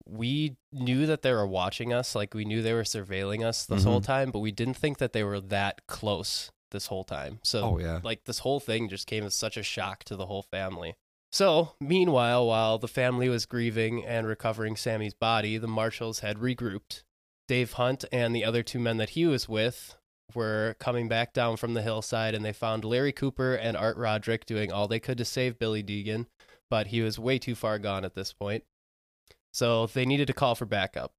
we 0.09 0.55
knew 0.71 1.05
that 1.05 1.21
they 1.21 1.31
were 1.31 1.47
watching 1.47 1.93
us, 1.93 2.15
like, 2.15 2.33
we 2.33 2.45
knew 2.45 2.61
they 2.61 2.73
were 2.73 2.83
surveilling 2.83 3.45
us 3.45 3.65
this 3.65 3.83
whole 3.83 4.01
Mhm. 4.01 4.05
time, 4.05 4.31
but 4.31 4.39
we 4.39 4.51
didn't 4.51 4.75
think 4.77 4.97
that 4.97 5.13
they 5.13 5.23
were 5.23 5.39
that 5.39 5.85
close 5.87 6.51
this 6.71 6.87
whole 6.87 7.03
time. 7.03 7.39
So, 7.43 7.63
Oh 7.63 7.77
yeah, 7.79 7.99
like, 8.03 8.25
this 8.25 8.39
whole 8.39 8.59
thing 8.59 8.89
just 8.89 9.07
came 9.07 9.23
as 9.23 9.33
such 9.35 9.57
a 9.57 9.63
shock 9.63 10.03
to 10.05 10.15
the 10.15 10.27
whole 10.27 10.43
family. 10.43 10.95
So, 11.31 11.73
meanwhile, 11.79 12.45
while 12.47 12.77
the 12.79 12.87
family 12.87 13.29
was 13.29 13.45
grieving 13.45 14.05
and 14.05 14.25
recovering 14.27 14.75
Sammy's 14.75 15.13
body, 15.13 15.57
the 15.57 15.67
marshals 15.67 16.19
had 16.19 16.37
regrouped. 16.37 17.03
Dave 17.47 17.73
Hunt 17.73 18.05
and 18.11 18.35
the 18.35 18.45
other 18.45 18.61
two 18.63 18.79
men 18.79 18.97
that 18.97 19.11
he 19.11 19.25
was 19.25 19.47
with 19.49 19.95
were 20.35 20.75
coming 20.79 21.07
back 21.07 21.33
down 21.33 21.57
from 21.57 21.73
the 21.73 21.81
hillside 21.81 22.35
and 22.35 22.45
they 22.45 22.53
found 22.53 22.83
Larry 22.85 23.11
Cooper 23.11 23.55
and 23.55 23.75
Art 23.75 23.97
Roderick 23.97 24.45
doing 24.45 24.71
all 24.71 24.87
they 24.87 24.99
could 24.99 25.17
to 25.17 25.25
save 25.25 25.57
Billy 25.57 25.83
Degan, 25.83 26.27
but 26.69 26.87
he 26.87 27.01
was 27.01 27.17
way 27.17 27.39
too 27.39 27.55
far 27.55 27.79
gone 27.79 28.05
at 28.05 28.13
this 28.13 28.31
point. 28.33 28.63
So 29.59 29.87
they 29.87 30.05
needed 30.05 30.27
to 30.27 30.33
call 30.33 30.55
for 30.55 30.65
backup. 30.65 31.11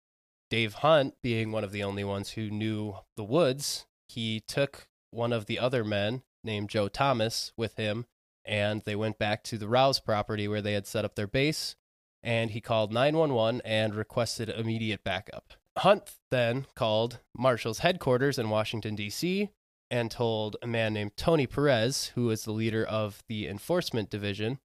Dave 0.49 0.73
Hunt, 0.77 1.13
being 1.23 1.53
one 1.53 1.63
of 1.63 1.73
the 1.73 1.83
only 1.83 2.05
ones 2.05 2.31
who 2.31 2.49
knew 2.49 2.95
the 3.15 3.23
woods, 3.23 3.85
he 4.09 4.41
took 4.41 4.89
one 5.11 5.35
of 5.35 5.45
the 5.45 5.59
other 5.59 5.85
men 5.85 6.23
named 6.43 6.71
Joe 6.71 6.89
Thomas 6.89 7.53
with 7.59 7.77
him 7.77 8.07
and 8.47 8.81
they 8.87 8.97
went 8.97 9.19
back 9.19 9.45
to 9.45 9.59
the 9.59 9.69
Rouse 9.69 10.01
property 10.01 10.49
where 10.49 10.63
they 10.63 10.73
had 10.73 10.87
set 10.87 11.05
up 11.05 11.17
their 11.17 11.27
base 11.27 11.77
and 12.23 12.53
he 12.53 12.63
called 12.63 12.95
911 12.95 13.61
and 13.63 13.95
requested 13.95 14.49
immediate 14.49 15.05
backup. 15.05 15.53
Hunt 15.77 16.13
then 16.31 16.65
called 16.75 17.19
Marshall's 17.37 17.81
headquarters 17.81 18.39
in 18.39 18.49
Washington, 18.49 18.95
D.C., 18.95 19.51
and 19.91 20.11
told 20.11 20.57
a 20.63 20.67
man 20.67 20.95
named 20.95 21.15
Tony 21.15 21.47
Perez, 21.47 22.13
who 22.15 22.25
was 22.25 22.45
the 22.45 22.53
leader 22.53 22.87
of 22.87 23.23
the 23.29 23.47
enforcement 23.47 24.09
division, 24.09 24.61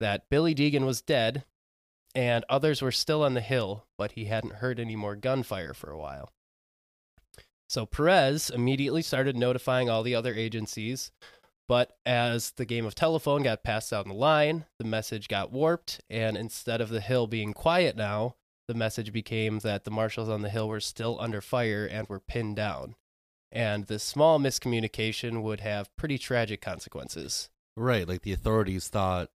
that 0.00 0.28
Billy 0.28 0.56
Degan 0.56 0.86
was 0.86 1.00
dead 1.02 1.44
and 2.14 2.44
others 2.48 2.82
were 2.82 2.92
still 2.92 3.22
on 3.22 3.34
the 3.34 3.40
hill, 3.40 3.86
but 3.96 4.12
he 4.12 4.26
hadn't 4.26 4.54
heard 4.54 4.78
any 4.78 4.96
more 4.96 5.16
gunfire 5.16 5.74
for 5.74 5.90
a 5.90 5.98
while. 5.98 6.30
So 7.68 7.86
Perez 7.86 8.50
immediately 8.50 9.02
started 9.02 9.36
notifying 9.36 9.88
all 9.88 10.02
the 10.02 10.14
other 10.14 10.34
agencies, 10.34 11.10
but 11.68 11.96
as 12.04 12.50
the 12.52 12.66
game 12.66 12.84
of 12.84 12.94
telephone 12.94 13.42
got 13.42 13.64
passed 13.64 13.90
down 13.90 14.08
the 14.08 14.14
line, 14.14 14.66
the 14.78 14.84
message 14.84 15.26
got 15.26 15.52
warped, 15.52 16.00
and 16.10 16.36
instead 16.36 16.82
of 16.82 16.90
the 16.90 17.00
hill 17.00 17.26
being 17.26 17.54
quiet 17.54 17.96
now, 17.96 18.34
the 18.68 18.74
message 18.74 19.12
became 19.12 19.60
that 19.60 19.84
the 19.84 19.90
marshals 19.90 20.28
on 20.28 20.42
the 20.42 20.50
hill 20.50 20.68
were 20.68 20.80
still 20.80 21.18
under 21.20 21.40
fire 21.40 21.86
and 21.86 22.08
were 22.08 22.20
pinned 22.20 22.56
down. 22.56 22.94
And 23.50 23.86
this 23.86 24.02
small 24.02 24.38
miscommunication 24.38 25.42
would 25.42 25.60
have 25.60 25.94
pretty 25.96 26.18
tragic 26.18 26.60
consequences. 26.60 27.50
right. 27.76 28.06
Like 28.06 28.22
the 28.22 28.32
authorities 28.32 28.88
thought 28.88 29.30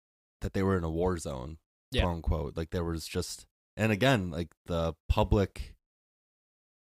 that 0.42 0.54
they 0.54 0.64
were 0.64 0.78
in 0.78 0.84
a 0.84 0.90
war 0.90 1.18
zone, 1.18 1.58
Yeah. 1.94 2.02
quote 2.04 2.16
unquote. 2.16 2.58
Like 2.58 2.72
there 2.72 2.84
was 2.84 3.08
just, 3.08 3.46
and 3.78 3.92
again, 3.92 4.32
like 4.32 4.50
the 4.66 4.94
public 5.10 5.76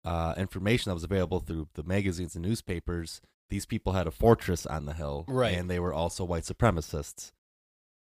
uh, 0.06 0.34
information 0.38 0.90
that 0.90 0.96
was 0.96 1.04
available 1.04 1.40
through 1.40 1.70
the 1.76 1.84
magazines 1.84 2.36
and 2.36 2.44
newspapers. 2.44 3.22
These 3.50 3.66
people 3.66 3.94
had 3.94 4.08
a 4.08 4.12
fortress 4.12 4.66
on 4.66 4.86
the 4.86 4.94
hill, 4.94 5.26
Right. 5.28 5.56
And 5.58 5.70
they 5.70 5.80
were 5.80 5.94
also 5.94 6.24
white 6.26 6.44
supremacists, 6.44 7.32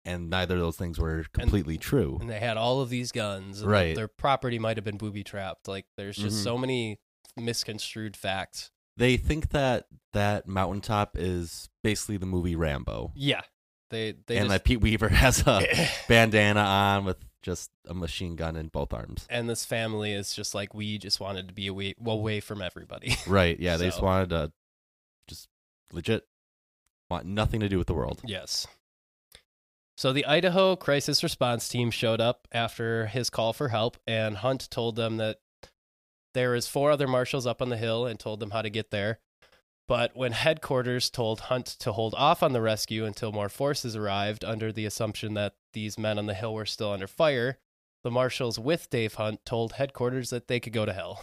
and 0.04 0.28
neither 0.30 0.54
of 0.54 0.60
those 0.60 0.76
things 0.76 0.98
were 0.98 1.24
completely 1.32 1.76
true. 1.78 2.18
And 2.20 2.30
they 2.30 2.40
had 2.40 2.56
all 2.56 2.80
of 2.80 2.88
these 2.88 3.12
guns. 3.12 3.60
And 3.60 3.70
Right. 3.70 3.94
Their 3.94 4.08
property 4.08 4.58
might 4.58 4.76
have 4.76 4.84
been 4.84 4.96
booby 4.96 5.22
trapped. 5.22 5.68
Like, 5.68 5.86
there's 5.96 6.16
just 6.16 6.38
Mhm. 6.38 6.42
so 6.44 6.58
many 6.58 6.98
misconstrued 7.36 8.16
facts. 8.16 8.70
They 8.96 9.16
think 9.16 9.50
that 9.50 9.86
that 10.12 10.46
mountaintop 10.48 11.16
is 11.18 11.68
basically 11.82 12.16
the 12.16 12.26
movie 12.26 12.56
Rambo, 12.56 13.12
Yeah. 13.14 13.42
They, 13.90 14.14
they 14.26 14.36
and 14.36 14.46
just, 14.46 14.50
that 14.50 14.64
Pete 14.64 14.80
Weaver 14.80 15.08
has 15.10 15.46
a 15.46 15.62
bandana 16.08 16.60
on 16.60 17.04
with 17.04 17.18
just 17.42 17.70
a 17.86 17.94
machine 17.94 18.36
gun 18.36 18.56
in 18.56 18.68
both 18.68 18.92
arms. 18.92 19.26
and 19.28 19.48
this 19.48 19.64
family 19.64 20.12
is 20.12 20.32
just 20.34 20.54
like, 20.54 20.72
we 20.74 20.96
just 20.98 21.20
wanted 21.20 21.46
to 21.48 21.54
be 21.54 21.66
away, 21.66 21.94
away 22.04 22.40
from 22.40 22.62
everybody. 22.62 23.16
Right. 23.26 23.58
Yeah. 23.60 23.76
They 23.76 23.86
just 23.86 24.02
wanted 24.02 24.30
to 24.30 24.52
just 25.28 25.48
legit 25.92 26.26
want 27.10 27.26
nothing 27.26 27.60
to 27.60 27.68
do 27.68 27.78
with 27.78 27.86
the 27.86 27.94
world. 27.94 28.22
Yes. 28.24 28.66
So 29.96 30.12
the 30.12 30.24
Idaho 30.26 30.74
Crisis 30.74 31.22
Response 31.22 31.68
Team 31.68 31.90
showed 31.90 32.20
up 32.20 32.48
after 32.50 33.06
his 33.06 33.30
call 33.30 33.52
for 33.52 33.68
help, 33.68 33.96
and 34.06 34.38
Hunt 34.38 34.68
told 34.70 34.96
them 34.96 35.18
that 35.18 35.38
there 36.32 36.50
was 36.50 36.66
four 36.66 36.90
other 36.90 37.06
marshals 37.06 37.46
up 37.46 37.62
on 37.62 37.68
the 37.68 37.76
hill 37.76 38.06
and 38.06 38.18
told 38.18 38.40
them 38.40 38.50
how 38.50 38.62
to 38.62 38.70
get 38.70 38.90
there. 38.90 39.20
But 39.86 40.16
when 40.16 40.32
headquarters 40.32 41.10
told 41.10 41.40
Hunt 41.40 41.66
to 41.66 41.92
hold 41.92 42.14
off 42.14 42.42
on 42.42 42.52
the 42.52 42.62
rescue 42.62 43.04
until 43.04 43.32
more 43.32 43.50
forces 43.50 43.94
arrived, 43.94 44.44
under 44.44 44.72
the 44.72 44.86
assumption 44.86 45.34
that 45.34 45.54
these 45.74 45.98
men 45.98 46.18
on 46.18 46.26
the 46.26 46.34
hill 46.34 46.54
were 46.54 46.64
still 46.64 46.92
under 46.92 47.06
fire, 47.06 47.58
the 48.02 48.10
marshals 48.10 48.58
with 48.58 48.88
Dave 48.88 49.14
Hunt 49.14 49.44
told 49.44 49.74
headquarters 49.74 50.30
that 50.30 50.48
they 50.48 50.58
could 50.60 50.72
go 50.72 50.86
to 50.86 50.92
hell 50.92 51.22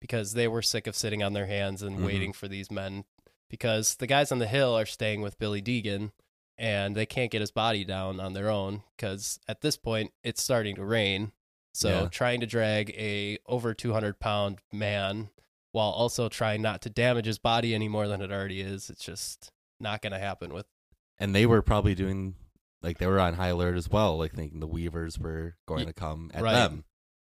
because 0.00 0.32
they 0.34 0.48
were 0.48 0.62
sick 0.62 0.86
of 0.86 0.96
sitting 0.96 1.22
on 1.22 1.32
their 1.34 1.46
hands 1.46 1.82
and 1.82 1.98
Mhm. 1.98 2.04
waiting 2.04 2.32
for 2.32 2.48
these 2.48 2.70
men 2.70 3.04
because 3.48 3.94
the 3.96 4.06
guys 4.06 4.32
on 4.32 4.38
the 4.38 4.46
hill 4.48 4.76
are 4.76 4.86
staying 4.86 5.22
with 5.22 5.38
Billy 5.38 5.62
Degan 5.62 6.10
and 6.58 6.94
they 6.96 7.06
can't 7.06 7.30
get 7.30 7.40
his 7.40 7.50
body 7.52 7.84
down 7.84 8.18
on 8.20 8.32
their 8.32 8.50
own 8.50 8.82
because 8.96 9.38
at 9.48 9.60
this 9.60 9.76
point 9.76 10.12
it's 10.22 10.42
starting 10.42 10.74
to 10.76 10.84
rain. 10.84 11.32
So 11.72 12.02
Yeah. 12.02 12.08
trying 12.08 12.40
to 12.40 12.46
drag 12.46 12.90
a 12.90 13.38
over 13.46 13.72
200 13.74 14.18
pound 14.20 14.58
man 14.72 15.30
while 15.74 15.90
also 15.90 16.28
trying 16.28 16.62
not 16.62 16.82
to 16.82 16.90
damage 16.90 17.26
his 17.26 17.38
body 17.38 17.74
any 17.74 17.88
more 17.88 18.06
than 18.06 18.22
it 18.22 18.30
already 18.30 18.60
is. 18.60 18.88
It's 18.90 19.04
just 19.04 19.50
not 19.80 20.02
going 20.02 20.12
to 20.12 20.18
happen 20.18 20.54
with. 20.54 20.66
And 21.18 21.34
they 21.34 21.46
were 21.46 21.62
probably 21.62 21.94
doing 21.94 22.36
like 22.80 22.98
they 22.98 23.06
were 23.06 23.18
on 23.18 23.34
high 23.34 23.48
alert 23.48 23.76
as 23.76 23.90
well, 23.90 24.16
like 24.16 24.32
thinking 24.32 24.60
the 24.60 24.66
Weavers 24.68 25.18
were 25.18 25.56
going 25.66 25.86
to 25.86 25.92
come 25.92 26.30
at 26.32 26.42
right. 26.42 26.52
them. 26.52 26.84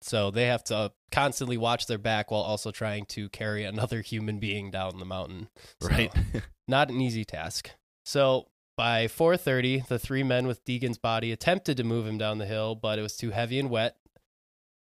So 0.02 0.32
they 0.32 0.48
have 0.48 0.64
to 0.66 0.76
uh, 0.76 0.90
constantly 1.12 1.58
watch 1.58 1.86
their 1.86 2.00
back 2.00 2.32
while 2.32 2.42
also 2.42 2.72
trying 2.72 3.06
to 3.08 3.30
carry 3.30 3.64
another 3.64 4.02
human 4.02 4.40
being 4.40 4.72
down 4.72 4.98
the 4.98 5.06
mountain. 5.06 5.50
So, 5.80 5.90
Right. 5.90 6.12
not 6.68 6.90
an 6.90 7.00
easy 7.00 7.24
task. 7.24 7.70
So 8.06 8.48
by 8.76 9.06
4:30, 9.06 9.88
the 9.88 10.00
three 10.00 10.24
men 10.24 10.48
with 10.48 10.66
Degan's 10.66 10.98
body 10.98 11.32
attempted 11.32 11.78
to 11.78 11.84
move 11.84 12.08
him 12.08 12.18
down 12.18 12.40
the 12.40 12.48
hill, 12.48 12.74
but 12.74 12.98
it 12.98 13.04
was 13.04 13.16
too 13.16 13.30
heavy 13.30 13.60
and 13.60 13.70
wet. 13.70 13.98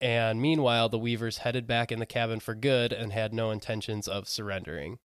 And 0.02 0.42
meanwhile, 0.42 0.90
the 0.90 1.00
Weavers 1.00 1.40
headed 1.40 1.66
back 1.68 1.92
in 1.92 2.00
the 2.00 2.06
cabin 2.06 2.40
for 2.40 2.54
good 2.54 2.92
and 2.92 3.14
had 3.14 3.34
no 3.34 3.52
intentions 3.52 4.08
of 4.08 4.28
surrendering. 4.28 5.00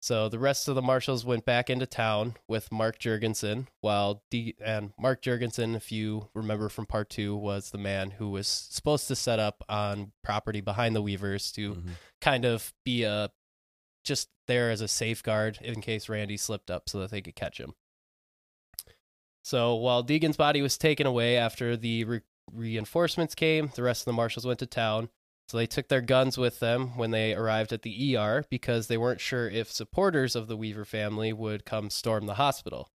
So 0.00 0.28
the 0.28 0.38
rest 0.38 0.68
of 0.68 0.76
the 0.76 0.82
marshals 0.82 1.24
went 1.24 1.44
back 1.44 1.68
into 1.68 1.84
town 1.86 2.36
with 2.46 2.70
Mark 2.70 3.00
Jurgensen, 3.00 3.66
while 3.80 4.22
D- 4.30 4.54
and 4.64 4.92
Mark 4.96 5.22
Jurgensen, 5.22 5.74
if 5.74 5.90
you 5.90 6.28
remember 6.34 6.68
from 6.68 6.86
part 6.86 7.10
two, 7.10 7.34
was 7.34 7.70
the 7.70 7.78
man 7.78 8.12
who 8.12 8.30
was 8.30 8.46
supposed 8.46 9.08
to 9.08 9.16
set 9.16 9.40
up 9.40 9.64
on 9.68 10.12
property 10.22 10.60
behind 10.60 10.94
the 10.94 11.02
Weavers 11.02 11.50
to 11.52 11.74
Mhm. 11.74 11.90
kind 12.20 12.44
of 12.44 12.72
be 12.84 13.02
a 13.02 13.30
just 14.04 14.28
there 14.46 14.70
as 14.70 14.80
a 14.80 14.88
safeguard 14.88 15.58
in 15.60 15.80
case 15.80 16.08
Randy 16.08 16.36
slipped 16.36 16.70
up 16.70 16.88
so 16.88 17.00
that 17.00 17.10
they 17.10 17.20
could 17.20 17.34
catch 17.34 17.58
him. 17.58 17.74
So 19.42 19.74
while 19.74 20.02
Degan's 20.04 20.36
body 20.36 20.62
was 20.62 20.78
taken 20.78 21.06
away 21.06 21.36
after 21.36 21.76
the 21.76 22.04
re- 22.04 22.20
reinforcements 22.52 23.34
came, 23.34 23.70
the 23.74 23.82
rest 23.82 24.02
of 24.02 24.06
the 24.06 24.12
marshals 24.12 24.46
went 24.46 24.58
to 24.60 24.66
town. 24.66 25.08
So 25.48 25.56
they 25.56 25.66
took 25.66 25.88
their 25.88 26.02
guns 26.02 26.36
with 26.36 26.60
them 26.60 26.96
when 26.98 27.10
they 27.10 27.32
arrived 27.34 27.72
at 27.72 27.80
the 27.80 28.16
ER 28.16 28.44
because 28.50 28.86
they 28.86 28.98
weren't 28.98 29.20
sure 29.20 29.48
if 29.48 29.72
supporters 29.72 30.36
of 30.36 30.46
the 30.46 30.56
Weaver 30.58 30.84
family 30.84 31.32
would 31.32 31.64
come 31.64 31.88
storm 31.88 32.26
the 32.26 32.34
hospital, 32.34 32.90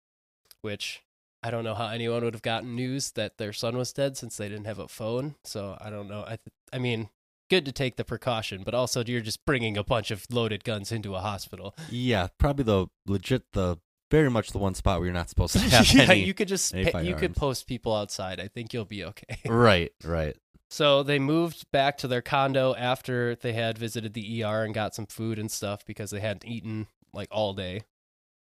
which 0.62 1.02
I 1.42 1.50
don't 1.50 1.64
know 1.64 1.74
how 1.74 1.88
anyone 1.88 2.24
would 2.24 2.32
have 2.32 2.42
gotten 2.42 2.74
news 2.74 3.10
that 3.12 3.36
their 3.36 3.52
son 3.52 3.76
was 3.76 3.92
dead 3.92 4.16
since 4.16 4.36
they 4.36 4.48
didn't 4.48 4.64
have 4.64 4.78
a 4.78 4.88
phone. 4.88 5.34
So 5.44 5.76
I 5.78 5.90
don't 5.90 6.08
know. 6.08 6.22
I 6.22 6.36
th- 6.36 6.40
I 6.72 6.78
mean, 6.78 7.10
good 7.50 7.64
to 7.66 7.72
take 7.72 7.96
the 7.96 8.04
precaution, 8.04 8.62
but 8.64 8.74
also 8.74 9.04
you're 9.04 9.20
just 9.20 9.44
bringing 9.44 9.76
a 9.76 9.84
bunch 9.84 10.10
of 10.10 10.26
loaded 10.30 10.64
guns 10.64 10.90
into 10.90 11.14
a 11.14 11.20
hospital. 11.20 11.76
Yeah, 11.90 12.28
probably 12.38 12.64
the 12.64 12.86
legit 13.06 13.42
the 13.52 13.76
very 14.10 14.30
much 14.30 14.52
the 14.52 14.58
one 14.58 14.74
spot 14.74 14.98
where 14.98 15.06
you're 15.06 15.14
not 15.14 15.28
supposed 15.28 15.52
to 15.54 15.58
have 15.60 15.92
yeah, 15.92 16.02
any. 16.02 16.24
you 16.24 16.34
could 16.34 16.48
just 16.48 16.74
you 16.74 17.14
could 17.14 17.36
post 17.36 17.66
people 17.66 17.94
outside. 17.94 18.40
I 18.40 18.48
think 18.48 18.72
you'll 18.72 18.84
be 18.84 19.04
okay. 19.04 19.38
Right, 19.48 19.92
right. 20.04 20.36
So 20.70 21.02
they 21.02 21.18
moved 21.18 21.70
back 21.70 21.96
to 21.98 22.08
their 22.08 22.20
condo 22.20 22.74
after 22.74 23.34
they 23.34 23.54
had 23.54 23.78
visited 23.78 24.12
the 24.12 24.44
ER 24.44 24.64
and 24.64 24.74
got 24.74 24.94
some 24.94 25.06
food 25.06 25.38
and 25.38 25.50
stuff 25.50 25.84
because 25.86 26.10
they 26.10 26.20
hadn't 26.20 26.44
eaten 26.44 26.86
like 27.14 27.28
all 27.30 27.54
day. 27.54 27.82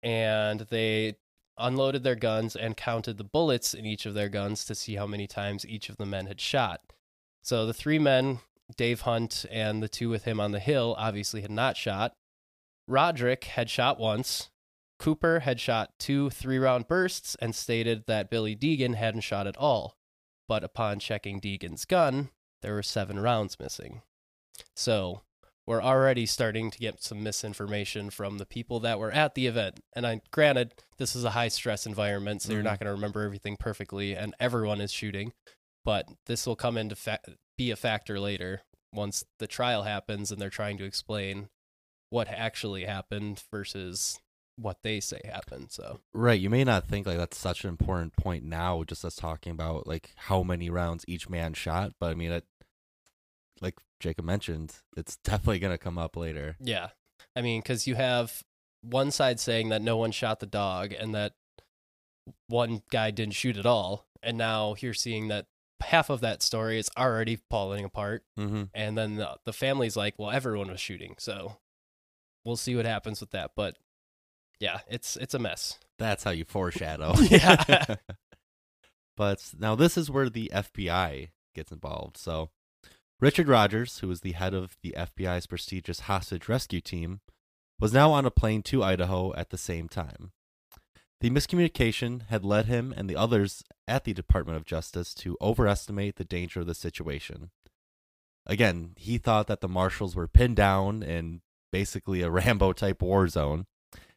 And 0.04 0.62
they 0.62 1.16
unloaded 1.58 2.04
their 2.04 2.16
guns 2.16 2.56
and 2.56 2.78
counted 2.78 3.18
the 3.18 3.24
bullets 3.24 3.74
in 3.74 3.86
each 3.86 4.06
of 4.06 4.14
their 4.14 4.30
guns 4.30 4.66
to 4.66 4.76
see 4.76 4.96
how 4.96 5.08
many 5.08 5.28
times 5.28 5.66
each 5.66 5.90
of 5.90 5.98
the 5.98 6.06
men 6.06 6.28
had 6.28 6.40
shot. 6.40 6.82
So 7.42 7.66
the 7.66 7.74
three 7.74 8.00
men, 8.00 8.40
Dave 8.78 9.02
Hunt 9.02 9.46
and 9.52 9.82
the 9.82 9.90
two 9.90 10.10
with 10.10 10.24
him 10.24 10.40
on 10.40 10.52
the 10.52 10.60
hill, 10.60 10.96
obviously 10.98 11.42
had 11.42 11.52
not 11.52 11.78
shot. 11.78 12.14
Roderick 12.88 13.46
had 13.46 13.70
shot 13.70 14.00
once. 14.00 14.50
Cooper 15.04 15.42
had 15.42 15.60
shot 15.60 15.92
two 16.00 16.30
three 16.30 16.58
round 16.58 16.88
bursts 16.88 17.36
and 17.42 17.54
stated 17.54 18.06
that 18.08 18.30
Billy 18.30 18.56
Degan 18.56 18.96
hadn't 18.96 19.22
shot 19.22 19.48
at 19.48 19.58
all 19.58 19.98
but 20.48 20.64
upon 20.64 21.00
checking 21.00 21.40
Degan's 21.40 21.86
gun, 21.86 22.30
there 22.62 22.74
were 22.74 22.84
seven 22.84 23.20
rounds 23.20 23.60
missing. 23.60 24.02
So 24.76 25.22
we're 25.66 25.82
already 25.82 26.26
starting 26.26 26.70
to 26.72 26.78
get 26.78 27.02
some 27.02 27.24
misinformation 27.24 28.10
from 28.10 28.38
the 28.38 28.46
people 28.46 28.80
that 28.82 29.00
were 29.00 29.12
at 29.12 29.36
the 29.36 29.48
event. 29.48 29.80
And 29.96 30.06
I 30.06 30.22
granted 30.32 30.74
this 30.98 31.16
is 31.16 31.24
a 31.24 31.32
high 31.32 31.48
stress 31.48 31.86
environment, 31.86 32.42
so 32.42 32.52
you're 32.52 32.62
Mhm. 32.62 32.66
not 32.66 32.80
going 32.80 32.88
to 32.88 32.94
remember 32.94 33.24
everything 33.24 33.58
perfectly, 33.58 34.16
and 34.16 34.36
everyone 34.40 34.82
is 34.82 34.92
shooting. 34.92 35.34
But 35.86 36.08
this 36.26 36.46
will 36.46 36.56
come 36.58 36.78
into 36.78 36.96
fa- 36.96 37.22
be 37.58 37.72
a 37.72 37.76
factor 37.76 38.20
later 38.20 38.64
once 38.92 39.24
the 39.40 39.48
trial 39.48 39.84
happens 39.84 40.32
and 40.32 40.42
they're 40.42 40.50
trying 40.50 40.78
to 40.78 40.86
explain 40.86 41.50
what 42.10 42.28
actually 42.28 42.86
happened 42.86 43.44
versus 43.50 44.20
what 44.56 44.78
they 44.84 45.00
say 45.00 45.20
happened. 45.26 45.72
So 45.72 46.00
Right. 46.14 46.40
You 46.40 46.50
may 46.50 46.64
not 46.64 46.88
think 46.88 47.08
like 47.08 47.18
that's 47.18 47.38
such 47.38 47.64
an 47.64 47.70
important 47.70 48.16
point 48.16 48.44
now, 48.44 48.84
just 48.84 49.06
us 49.06 49.16
talking 49.16 49.52
about 49.52 49.88
like 49.88 50.12
how 50.16 50.44
many 50.44 50.70
rounds 50.70 51.06
each 51.08 51.30
man 51.30 51.54
shot, 51.54 51.94
but 52.00 52.12
I 52.12 52.14
mean 52.16 52.32
it 52.32 52.46
like 53.62 53.80
Jacob 54.00 54.26
mentioned, 54.26 54.76
it's 54.98 55.16
definitely 55.24 55.60
gonna 55.60 55.78
come 55.78 55.98
up 55.98 56.16
later. 56.16 56.56
Yeah. 56.60 56.90
I 57.36 57.42
mean, 57.42 57.62
because 57.62 57.88
you 57.88 57.96
have 57.96 58.44
one 58.82 59.12
side 59.12 59.40
saying 59.40 59.70
that 59.70 59.82
no 59.82 59.98
one 59.98 60.12
shot 60.12 60.40
the 60.40 60.46
dog 60.46 60.94
and 60.94 61.16
that 61.16 61.34
one 62.48 62.82
guy 62.92 63.12
didn't 63.12 63.34
shoot 63.34 63.58
at 63.58 63.66
all. 63.66 64.06
And 64.22 64.38
now 64.38 64.76
you're 64.80 64.94
seeing 64.94 65.30
that 65.30 65.48
half 65.82 66.10
of 66.10 66.22
that 66.22 66.42
story 66.42 66.80
is 66.80 66.90
already 66.98 67.40
falling 67.50 67.86
apart. 67.86 68.24
Mm-hmm. 68.40 68.64
And 68.74 68.98
then 68.98 69.16
the, 69.16 69.38
the 69.46 69.54
family's 69.54 69.98
like, 69.98 70.16
well, 70.18 70.32
everyone 70.32 70.70
was 70.70 70.80
shooting. 70.80 71.16
So 71.18 71.58
we'll 72.46 72.56
see 72.56 72.76
what 72.76 72.86
happens 72.86 73.20
with 73.20 73.32
that. 73.32 73.52
But 73.56 73.78
yeah, 74.64 74.80
it's 74.88 75.18
it's 75.18 75.34
a 75.34 75.40
mess. 75.40 75.78
That's 76.00 76.24
how 76.24 76.32
you 76.32 76.46
foreshadow. 76.46 77.16
Yeah. 77.30 77.96
but 79.18 79.52
now 79.60 79.76
this 79.76 79.98
is 79.98 80.10
where 80.10 80.30
the 80.30 80.50
FBI 80.54 81.30
gets 81.54 81.72
involved. 81.72 82.16
So 82.16 82.50
Richard 83.20 83.50
Rogers, 83.50 84.00
who 84.00 84.08
was 84.08 84.22
the 84.22 84.32
head 84.32 84.54
of 84.54 84.78
the 84.82 84.96
FBI's 84.98 85.48
prestigious 85.48 86.02
hostage 86.02 86.48
rescue 86.48 86.80
team, 86.80 87.20
was 87.78 87.92
now 87.92 88.12
on 88.14 88.26
a 88.26 88.32
plane 88.32 88.64
to 88.64 88.84
Idaho 88.84 89.34
at 89.36 89.50
the 89.50 89.58
same 89.58 89.90
time. 89.90 90.32
The 91.20 91.30
miscommunication 91.30 92.28
had 92.30 92.46
led 92.46 92.66
him 92.66 92.94
and 92.96 93.10
the 93.10 93.18
others 93.18 93.64
at 93.86 94.06
the 94.06 94.14
Department 94.14 94.56
of 94.56 94.66
Justice 94.66 95.14
to 95.16 95.38
overestimate 95.42 96.16
the 96.16 96.26
danger 96.26 96.62
of 96.62 96.68
the 96.68 96.76
situation. 96.76 97.52
Again, 98.46 98.94
he 98.96 99.18
thought 99.18 99.48
that 99.48 99.60
the 99.60 99.68
marshals 99.68 100.16
were 100.16 100.28
pinned 100.28 100.56
down 100.56 101.04
in 101.04 101.42
basically 101.72 102.22
a 102.22 102.30
Rambo 102.30 102.72
type 102.72 103.02
war 103.02 103.28
zone, 103.28 103.66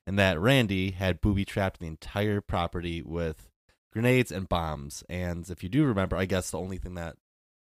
and 0.07 0.19
that 0.19 0.39
Randy 0.39 0.93
had 0.93 1.21
booby 1.21 1.45
trapped 1.45 1.81
the 1.81 1.87
entire 1.87 2.41
property 2.41 3.03
with 3.03 3.49
grenades 3.93 4.31
and 4.31 4.49
bombs. 4.49 5.03
And 5.09 5.49
if 5.51 5.63
you 5.63 5.69
do 5.69 5.85
remember, 5.85 6.17
I 6.17 6.27
guess 6.27 6.51
the 6.51 6.59
only 6.59 6.79
thing 6.79 6.95
that 6.95 7.17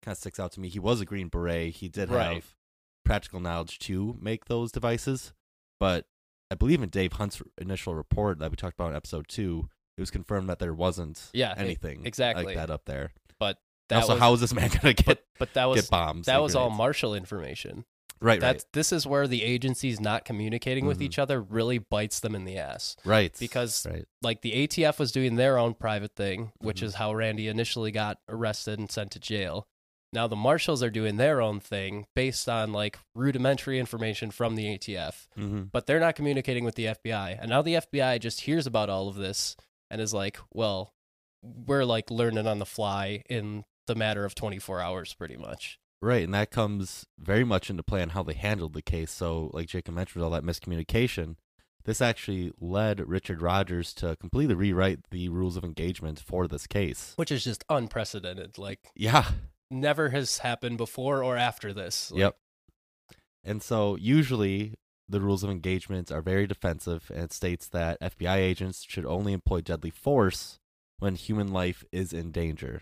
kind 0.04 0.14
of 0.14 0.18
sticks 0.18 0.40
out 0.40 0.52
to 0.54 0.60
me, 0.60 0.70
he 0.70 0.80
was 0.80 1.02
a 1.02 1.06
Green 1.06 1.28
Beret. 1.30 1.74
He 1.76 1.90
did 1.90 2.10
Right. 2.10 2.36
have 2.36 2.56
practical 3.04 3.40
knowledge 3.40 3.80
to 3.80 4.18
make 4.22 4.46
those 4.46 4.72
devices, 4.72 5.34
but 5.80 6.06
I 6.52 6.56
believe 6.56 6.82
in 6.84 6.90
Dave 6.90 7.14
Hunt's 7.14 7.42
initial 7.58 7.96
report 7.96 8.40
that 8.40 8.52
we 8.52 8.58
talked 8.58 8.76
about 8.76 8.90
in 8.92 8.96
episode 8.96 9.28
two, 9.28 9.70
it 9.98 10.02
was 10.02 10.12
confirmed 10.12 10.50
that 10.50 10.60
there 10.60 10.74
wasn't 10.74 11.30
Yeah, 11.34 11.54
anything 11.58 12.06
exactly. 12.06 12.46
like 12.46 12.56
that 12.56 12.70
up 12.70 12.86
there. 12.86 13.12
But 13.40 13.58
that 13.90 14.02
also, 14.04 14.14
was, 14.14 14.20
how 14.22 14.34
is 14.34 14.40
this 14.42 14.54
man 14.54 14.70
gonna 14.82 14.94
get 14.94 15.06
but, 15.06 15.24
but 15.40 15.54
that 15.56 15.66
was 15.66 15.82
get 15.82 15.90
bombs? 15.90 16.28
that 16.28 16.42
was 16.42 16.56
all 16.56 16.68
grenades? 16.68 16.78
Marshall 16.78 17.16
information. 17.16 17.86
Right, 18.22 18.40
That's 18.40 18.66
this 18.74 18.92
is 18.94 19.06
where 19.06 19.28
the 19.28 19.44
agencies 19.44 20.00
not 20.00 20.24
communicating 20.26 20.86
with 20.86 21.00
Mhm. 21.00 21.04
each 21.04 21.20
other 21.20 21.42
really 21.42 21.78
bites 21.80 22.20
them 22.20 22.36
in 22.36 22.46
the 22.46 22.58
ass. 22.58 22.96
right, 23.04 23.16
right, 23.24 23.38
because- 23.40 23.86
right, 23.86 24.06
like 24.22 24.42
the 24.42 24.54
ATF 24.54 25.00
was 25.00 25.12
doing 25.12 25.36
their 25.36 25.58
own 25.58 25.74
private 25.74 26.16
thing, 26.16 26.52
which 26.60 26.82
Mhm. 26.82 26.86
is 26.86 26.96
how 26.96 27.14
Randy 27.14 27.48
initially 27.48 27.92
got 27.92 28.20
arrested 28.30 28.80
and 28.80 28.92
sent 28.92 29.12
to 29.12 29.20
jail. 29.20 29.68
Now 30.14 30.28
the 30.28 30.36
marshals 30.36 30.84
are 30.84 30.90
doing 30.90 31.16
their 31.18 31.42
own 31.42 31.60
thing 31.62 32.06
based 32.16 32.50
on 32.50 32.74
like 32.74 33.00
rudimentary 33.16 33.80
information 33.80 34.30
from 34.30 34.56
the 34.56 34.68
ATF, 34.68 35.30
mm-hmm. 35.38 35.64
but 35.72 35.86
they're 35.86 36.02
not 36.02 36.16
communicating 36.16 36.66
with 36.66 36.76
the 36.76 36.88
FBI. 36.88 37.32
And 37.40 37.50
now 37.50 37.62
the 37.62 37.76
FBI 37.78 38.18
just 38.18 38.42
hears 38.42 38.68
about 38.68 38.90
all 38.90 39.08
of 39.08 39.16
this 39.16 39.56
and 39.90 40.02
is 40.02 40.14
like, 40.14 40.38
well, 40.54 40.94
we're 41.42 41.86
like 41.86 42.12
learning 42.12 42.46
on 42.46 42.60
the 42.60 42.66
fly 42.66 43.24
in 43.30 43.64
the 43.88 43.96
matter 43.96 44.26
of 44.26 44.36
24 44.36 44.82
hours 44.82 45.14
pretty 45.14 45.38
much. 45.38 45.80
Right, 46.02 46.24
and 46.24 46.34
that 46.34 46.50
comes 46.50 47.06
very 47.20 47.44
much 47.44 47.70
into 47.70 47.84
play 47.84 48.02
on 48.02 48.10
how 48.10 48.24
they 48.24 48.34
handled 48.34 48.74
the 48.74 48.82
case. 48.82 49.12
So, 49.12 49.52
like 49.54 49.68
Jacob 49.68 49.94
mentioned, 49.94 50.24
all 50.24 50.32
that 50.32 50.44
miscommunication, 50.44 51.36
this 51.84 52.02
actually 52.02 52.52
led 52.60 53.08
Richard 53.08 53.42
Rogers 53.42 53.94
to 53.96 54.16
completely 54.16 54.56
rewrite 54.56 55.12
the 55.12 55.30
rules 55.30 55.58
of 55.58 55.64
engagement 55.64 56.20
for 56.20 56.48
this 56.48 56.66
case. 56.66 57.14
Which 57.18 57.32
is 57.32 57.44
just 57.44 57.64
unprecedented. 57.70 58.58
Like 58.58 58.80
Yeah, 58.96 59.26
never 59.70 60.10
has 60.10 60.40
happened 60.40 60.78
before 60.78 61.24
or 61.24 61.38
after 61.38 61.72
this. 61.72 62.12
Like, 62.12 62.20
yep. 62.20 62.38
And 63.44 63.62
so, 63.62 63.96
usually, 63.96 64.76
the 65.08 65.22
rules 65.22 65.44
of 65.44 65.52
engagement 65.52 66.12
are 66.12 66.22
very 66.22 66.48
defensive, 66.48 67.12
and 67.14 67.26
it 67.26 67.34
states 67.34 67.68
that 67.68 68.00
FBI 68.02 68.38
agents 68.38 68.86
should 68.88 69.06
only 69.06 69.34
employ 69.34 69.62
deadly 69.62 69.92
force 69.92 70.60
when 70.98 71.16
human 71.16 71.52
life 71.52 71.84
is 71.92 72.12
in 72.12 72.32
danger. 72.32 72.82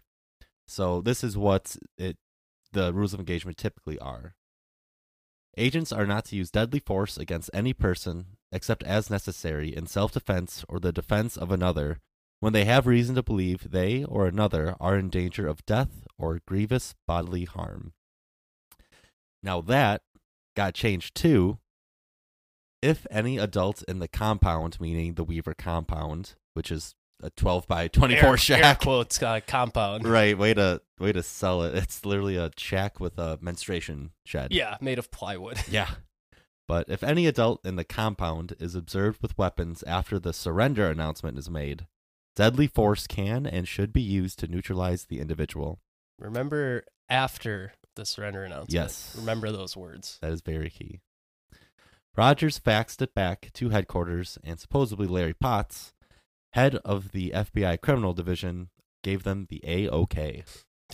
So, 0.67 1.01
this 1.01 1.21
is 1.21 1.37
what 1.37 1.75
it 1.97 2.17
the 2.71 2.93
rules 2.93 3.13
of 3.13 3.19
engagement 3.19 3.57
typically 3.57 3.99
are. 3.99 4.35
Agents 5.57 5.91
are 5.91 6.05
not 6.05 6.25
to 6.25 6.35
use 6.35 6.51
deadly 6.51 6.79
force 6.79 7.17
against 7.17 7.49
any 7.53 7.73
person 7.73 8.37
except 8.51 8.83
as 8.83 9.09
necessary 9.09 9.75
in 9.75 9.87
self 9.87 10.11
defense 10.11 10.63
or 10.69 10.79
the 10.79 10.91
defense 10.91 11.37
of 11.37 11.51
another 11.51 11.99
when 12.39 12.53
they 12.53 12.65
have 12.65 12.87
reason 12.87 13.15
to 13.15 13.23
believe 13.23 13.71
they 13.71 14.03
or 14.03 14.25
another 14.25 14.75
are 14.79 14.97
in 14.97 15.09
danger 15.09 15.47
of 15.47 15.65
death 15.65 16.07
or 16.17 16.41
grievous 16.47 16.95
bodily 17.05 17.45
harm. 17.45 17.93
Now, 19.43 19.61
that 19.61 20.01
got 20.55 20.73
changed 20.73 21.15
to 21.15 21.59
if 22.81 23.05
any 23.11 23.37
adult 23.37 23.83
in 23.87 23.99
the 23.99 24.07
compound, 24.07 24.79
meaning 24.79 25.13
the 25.13 25.23
Weaver 25.23 25.53
compound, 25.53 26.35
which 26.53 26.71
is 26.71 26.95
a 27.21 27.29
12 27.31 27.67
by 27.67 27.87
24 27.87 28.23
air, 28.23 28.31
Air 28.31 28.37
shack. 28.37 28.79
quotes 28.81 29.21
uh, 29.21 29.39
compound. 29.45 30.07
Right, 30.07 30.37
way 30.37 30.53
to 30.53 30.81
way 30.99 31.11
to 31.11 31.23
sell 31.23 31.63
it. 31.63 31.75
It's 31.75 32.05
literally 32.05 32.37
a 32.37 32.51
shack 32.57 32.99
with 32.99 33.17
a 33.17 33.37
menstruation 33.41 34.11
shed. 34.25 34.51
Yeah, 34.51 34.77
made 34.81 34.99
of 34.99 35.11
plywood. 35.11 35.59
Yeah. 35.69 35.89
But 36.67 36.87
if 36.87 37.01
any 37.03 37.25
adult 37.25 37.65
in 37.65 37.77
the 37.77 37.83
compound 37.83 38.55
is 38.59 38.75
observed 38.75 39.23
with 39.23 39.35
weapons 39.39 39.81
after 39.87 40.19
the 40.19 40.33
surrender 40.33 40.87
announcement 40.87 41.35
is 41.39 41.49
made, 41.49 41.87
deadly 42.35 42.67
force 42.67 43.07
can 43.07 43.47
and 43.47 43.67
should 43.67 43.91
be 43.91 44.03
used 44.03 44.37
to 44.39 44.47
neutralize 44.47 45.05
the 45.05 45.19
individual. 45.19 45.79
Remember 46.19 46.83
after 47.09 47.73
the 47.95 48.05
surrender 48.05 48.43
announcement. 48.43 48.71
Yes. 48.71 49.15
Remember 49.17 49.51
those 49.51 49.75
words. 49.75 50.19
That 50.21 50.31
is 50.31 50.41
very 50.41 50.69
key. 50.69 51.01
Rogers 52.15 52.59
faxed 52.59 53.01
it 53.01 53.15
back 53.15 53.49
to 53.53 53.69
headquarters, 53.69 54.37
and 54.43 54.59
supposedly 54.59 55.07
Larry 55.07 55.33
Potts, 55.33 55.93
head 56.53 56.75
of 56.85 57.11
the 57.11 57.31
FBI 57.31 57.81
criminal 57.81 58.13
division, 58.13 58.69
gave 59.03 59.23
them 59.23 59.47
the 59.49 59.61
A 59.63 59.87
OK. 59.89 60.43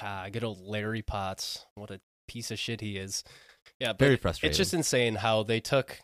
Ah, 0.02 0.28
good 0.32 0.44
old 0.44 0.60
Larry 0.60 1.02
Potts. 1.02 1.66
What 1.76 1.92
a 1.92 2.02
piece 2.28 2.52
of 2.52 2.60
shit 2.60 2.82
he 2.82 2.98
is. 2.98 3.24
Yeah, 3.80 3.94
but 3.94 4.00
Very 4.00 4.18
frustrating. 4.18 4.52
it's 4.52 4.58
just 4.58 4.74
insane 4.74 5.16
how 5.16 5.44
they 5.44 5.60
took 5.60 6.00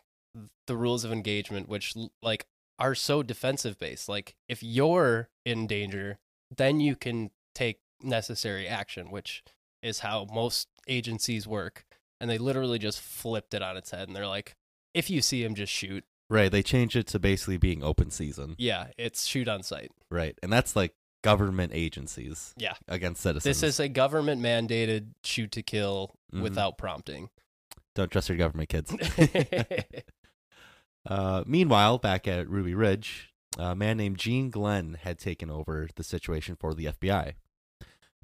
the 0.66 0.76
rules 0.76 1.04
of 1.04 1.12
engagement, 1.12 1.68
which 1.68 1.94
like 2.22 2.46
are 2.78 2.94
so 2.94 3.22
defensive 3.22 3.78
based. 3.78 4.08
Like 4.08 4.34
if 4.48 4.62
you're 4.62 5.28
in 5.44 5.66
danger, 5.66 6.18
then 6.56 6.80
you 6.80 6.96
can 6.96 7.30
take 7.54 7.80
necessary 8.02 8.66
action, 8.66 9.10
which 9.10 9.42
is 9.82 10.00
how 10.00 10.26
most 10.32 10.68
agencies 10.88 11.46
work. 11.46 11.84
And 12.20 12.30
they 12.30 12.38
literally 12.38 12.78
just 12.78 13.00
flipped 13.00 13.52
it 13.52 13.62
on 13.62 13.76
its 13.76 13.90
head, 13.90 14.06
and 14.08 14.16
they're 14.16 14.26
like, 14.28 14.54
if 14.94 15.10
you 15.10 15.20
see 15.20 15.42
him, 15.42 15.54
just 15.56 15.72
shoot. 15.72 16.04
Right. 16.32 16.50
They 16.50 16.62
changed 16.62 16.96
it 16.96 17.06
to 17.08 17.18
basically 17.18 17.56
being 17.58 17.82
open 17.82 18.10
season. 18.10 18.54
Yeah, 18.58 18.88
it's 18.98 19.26
shoot 19.26 19.48
on 19.48 19.62
sight. 19.62 19.90
Right. 20.10 20.36
And 20.42 20.52
that's 20.52 20.74
like 20.74 20.94
government 21.22 21.72
agencies 21.74 22.52
Yeah. 22.56 22.74
against 22.88 23.20
citizens. 23.22 23.44
This 23.44 23.62
is 23.62 23.78
a 23.78 23.88
government 23.88 24.42
mandated 24.42 25.10
shoot 25.22 25.52
to 25.52 25.62
kill 25.62 26.14
Mhm. 26.34 26.42
without 26.42 26.78
prompting. 26.78 27.28
Don't 27.94 28.10
trust 28.10 28.28
your 28.28 28.38
government, 28.38 28.68
kids. 28.70 28.92
Uh, 31.04 31.42
meanwhile, 31.46 31.98
back 31.98 32.28
at 32.28 32.48
Ruby 32.48 32.74
Ridge, 32.74 33.32
a 33.58 33.74
man 33.74 33.96
named 33.96 34.18
Gene 34.18 34.50
Glenn 34.50 34.98
had 35.02 35.18
taken 35.18 35.50
over 35.50 35.88
the 35.96 36.04
situation 36.04 36.54
for 36.54 36.74
the 36.74 36.86
FBI. 36.86 37.32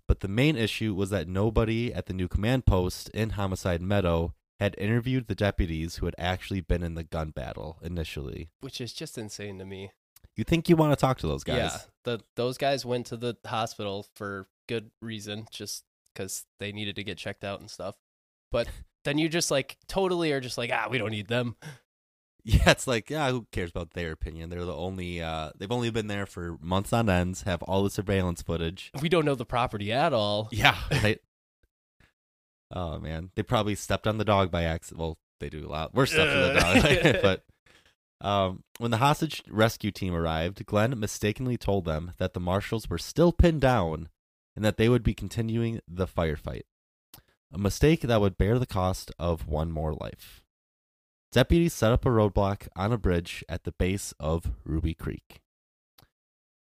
But 0.07 0.21
the 0.21 0.29
main 0.29 0.57
issue 0.57 0.95
was 0.95 1.11
that 1.11 1.27
nobody 1.29 1.93
at 1.93 2.07
the 2.07 2.15
new 2.15 2.29
command 2.29 2.67
post 2.67 3.09
in 3.11 3.31
Homicide 3.31 3.83
Meadow 3.83 4.33
had 4.59 4.75
interviewed 4.79 5.29
the 5.29 5.35
deputies 5.35 5.97
who 5.97 6.07
had 6.07 6.15
actually 6.19 6.61
been 6.61 6.83
in 6.83 6.95
the 6.95 7.05
gun 7.05 7.31
battle 7.31 7.79
initially. 7.83 8.51
Which 8.61 8.81
is 8.81 8.93
just 8.93 9.17
insane 9.17 9.59
to 9.59 9.65
me. 9.65 9.93
You 10.37 10.45
think 10.45 10.69
you 10.69 10.77
want 10.77 10.93
to 10.93 10.97
talk 10.97 11.19
to 11.19 11.27
those 11.27 11.45
guys? 11.45 11.57
Yeah, 11.57 11.79
the 12.05 12.21
those 12.37 12.59
guys 12.59 12.85
went 12.85 13.07
to 13.07 13.17
the 13.17 13.37
hospital 13.47 14.07
for 14.15 14.47
good 14.69 14.91
reason, 15.03 15.47
just 15.51 15.85
because 16.15 16.45
they 16.61 16.73
needed 16.73 16.97
to 16.97 17.05
get 17.05 17.19
checked 17.19 17.45
out 17.45 17.61
and 17.61 17.71
stuff. 17.71 17.97
But 18.53 18.69
then 19.05 19.19
you 19.19 19.29
just 19.29 19.51
like 19.51 19.79
totally 19.89 20.33
are 20.33 20.41
just 20.41 20.59
like, 20.59 20.71
ah, 20.73 20.89
we 20.91 20.99
don't 20.99 21.11
need 21.11 21.29
them. 21.29 21.57
Yeah, 22.45 22.71
it's 22.71 22.87
like, 22.87 23.11
yeah, 23.11 23.31
who 23.31 23.47
cares 23.53 23.71
about 23.71 23.91
their 23.93 24.13
opinion? 24.13 24.49
They're 24.49 24.65
the 24.65 24.75
only, 24.75 25.21
uh, 25.21 25.51
they've 25.59 25.71
only 25.71 25.91
been 25.91 26.07
there 26.07 26.25
for 26.25 26.57
months 26.63 26.95
on 26.95 27.11
ends, 27.11 27.43
have 27.43 27.63
all 27.65 27.83
the 27.83 27.91
surveillance 27.91 28.41
footage. 28.41 28.91
We 29.03 29.11
don't 29.11 29.27
know 29.27 29.35
the 29.35 29.45
property 29.45 29.93
at 29.93 30.15
all. 30.15 30.49
Yeah, 30.51 30.79
right. 30.91 31.21
Oh 32.73 32.99
man, 32.99 33.31
they 33.35 33.43
probably 33.43 33.75
stepped 33.75 34.07
on 34.07 34.19
the 34.19 34.25
dog 34.25 34.51
by 34.51 34.65
accident. 34.65 35.01
Well, 35.01 35.19
they 35.41 35.49
do 35.49 35.67
a 35.67 35.69
lot 35.69 35.95
worse 35.95 36.13
stuff 36.13 36.29
to 36.29 36.35
the 36.35 37.13
dog. 37.13 37.23
but 37.23 37.45
um, 38.21 38.65
when 38.79 38.91
the 38.91 38.99
hostage 38.99 39.43
rescue 39.49 39.91
team 39.91 40.15
arrived, 40.15 40.65
Glenn 40.67 40.99
mistakenly 40.99 41.57
told 41.57 41.85
them 41.85 42.13
that 42.19 42.35
the 42.35 42.41
marshals 42.41 42.91
were 42.91 42.99
still 42.99 43.33
pinned 43.33 43.61
down 43.61 44.09
and 44.57 44.65
that 44.65 44.77
they 44.77 44.89
would 44.89 45.03
be 45.03 45.15
continuing 45.15 45.81
the 45.87 46.07
firefight. 46.07 46.63
A 47.53 47.59
mistake 47.59 48.03
that 48.03 48.21
would 48.21 48.37
bear 48.37 48.59
the 48.59 48.67
cost 48.67 49.13
of 49.19 49.47
one 49.47 49.71
more 49.71 49.95
life. 49.95 50.43
Deputies 51.31 51.73
set 51.73 51.93
up 51.93 52.05
a 52.05 52.09
roadblock 52.09 52.69
on 52.75 52.93
a 52.93 52.99
bridge 52.99 53.45
at 53.49 53.65
the 53.65 53.73
base 53.73 54.13
of 54.19 54.51
Ruby 54.65 54.95
Creek. 54.95 55.41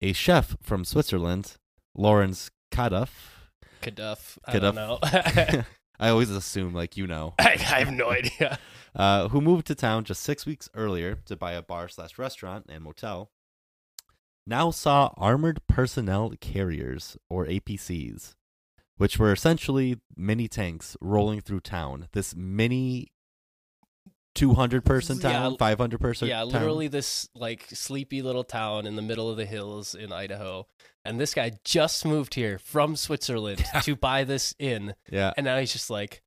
A 0.02 0.14
chef 0.14 0.58
from 0.62 0.86
Switzerland, 0.86 1.58
Lawrence 1.96 2.52
Kaduff, 2.72 3.10
Kaduff. 3.82 4.38
I 4.46 4.54
Kaduff. 4.54 5.66
I 6.02 6.10
always 6.10 6.32
assume 6.32 6.74
like 6.74 6.98
you 6.98 7.06
know, 7.06 7.36
I, 7.40 7.52
I 7.52 7.80
have 7.80 7.94
no 7.94 8.10
idea. 8.10 8.60
uh, 8.96 9.30
who 9.30 9.40
moved 9.40 9.68
to 9.68 9.76
town 9.76 10.04
just 10.04 10.24
six 10.24 10.46
weeks 10.46 10.68
earlier 10.74 11.20
to 11.28 11.38
buy 11.38 11.54
a 11.54 11.62
bar 11.62 11.88
slash 11.88 12.18
restaurant 12.18 12.66
and 12.68 12.84
motel, 12.84 13.30
now 14.48 14.72
saw 14.72 15.14
armored 15.16 15.62
personnel 15.68 16.34
carriers 16.42 17.18
or 17.30 17.46
APCs, 17.46 18.34
which 18.98 19.20
were 19.20 19.32
essentially 19.32 20.00
mini 20.18 20.48
tanks 20.48 20.98
rolling 21.00 21.40
through 21.40 21.62
town. 21.62 22.10
This 22.14 22.36
mini. 22.36 23.11
200 24.36 24.86
person 24.86 25.18
Yeah, 25.22 25.32
town, 25.34 25.58
500 25.58 26.00
person 26.00 26.28
yeah, 26.28 26.40
town. 26.40 26.50
literally 26.50 26.88
this 26.88 27.28
like 27.36 27.66
sleepy 27.74 28.22
little 28.22 28.44
town 28.44 28.86
in 28.88 28.96
the 28.96 29.02
middle 29.02 29.30
of 29.30 29.38
the 29.38 29.46
hills 29.46 29.94
in 29.96 30.12
Idaho. 30.12 30.68
And 31.04 31.20
this 31.20 31.34
guy 31.34 31.52
just 31.66 32.06
moved 32.06 32.36
here 32.36 32.58
from 32.60 32.96
Switzerland 32.96 33.64
to 33.84 33.96
buy 33.96 34.24
this 34.24 34.54
inn. 34.60 34.94
Yeah. 35.12 35.34
And 35.36 35.46
now 35.46 35.58
he's 35.58 35.74
just 35.74 35.90
like, 35.90 36.22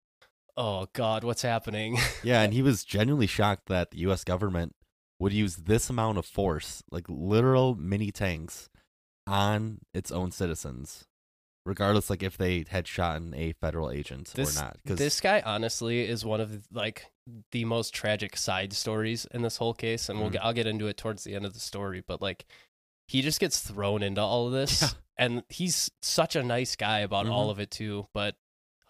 oh 0.56 0.86
God, 0.92 1.24
what's 1.24 1.42
happening? 1.42 1.96
Yeah, 2.22 2.42
and 2.42 2.52
he 2.54 2.62
was 2.62 2.84
genuinely 2.84 3.26
shocked 3.26 3.66
that 3.68 3.90
the 3.90 3.98
U.S. 3.98 4.24
government 4.24 4.74
would 5.20 5.32
use 5.32 5.56
this 5.56 5.88
amount 5.90 6.18
of 6.18 6.26
force, 6.26 6.82
like 6.90 7.04
literal 7.08 7.74
mini 7.76 8.10
tanks, 8.10 8.68
on 9.26 9.78
its 9.94 10.10
own 10.10 10.30
citizens, 10.32 11.04
regardless, 11.64 12.10
like 12.10 12.22
if 12.22 12.36
they 12.36 12.64
had 12.68 12.86
shot 12.88 13.22
a 13.34 13.52
federal 13.52 13.90
agent 13.90 14.32
This- 14.34 14.58
or 14.58 14.62
not. 14.64 14.76
Because 14.82 14.98
this 14.98 15.20
guy 15.20 15.42
honestly 15.44 16.00
is 16.06 16.24
one 16.24 16.40
of 16.40 16.66
like 16.72 17.06
the 17.52 17.64
most 17.64 17.94
tragic 17.94 18.37
side 18.37 18.72
stories 18.72 19.26
in 19.32 19.42
this 19.42 19.56
whole 19.56 19.72
case 19.74 20.08
and 20.08 20.20
we'll 20.20 20.30
get, 20.30 20.44
I'll 20.44 20.52
get 20.52 20.66
into 20.66 20.87
it 20.88 20.96
towards 20.96 21.24
the 21.24 21.34
end 21.34 21.46
of 21.46 21.54
the 21.54 21.60
story 21.60 22.02
but 22.06 22.20
like 22.20 22.44
he 23.08 23.22
just 23.22 23.40
gets 23.40 23.60
thrown 23.60 24.02
into 24.02 24.20
all 24.20 24.46
of 24.46 24.52
this 24.52 24.82
Yeah. 24.82 24.88
and 25.16 25.42
he's 25.48 25.90
such 26.02 26.37
a 26.37 26.42
nice 26.42 26.76
guy 26.76 26.98
about 27.00 27.26
all 27.26 27.48
Mhm. 27.48 27.50
of 27.52 27.60
it 27.60 27.70
too 27.70 28.08
but 28.12 28.37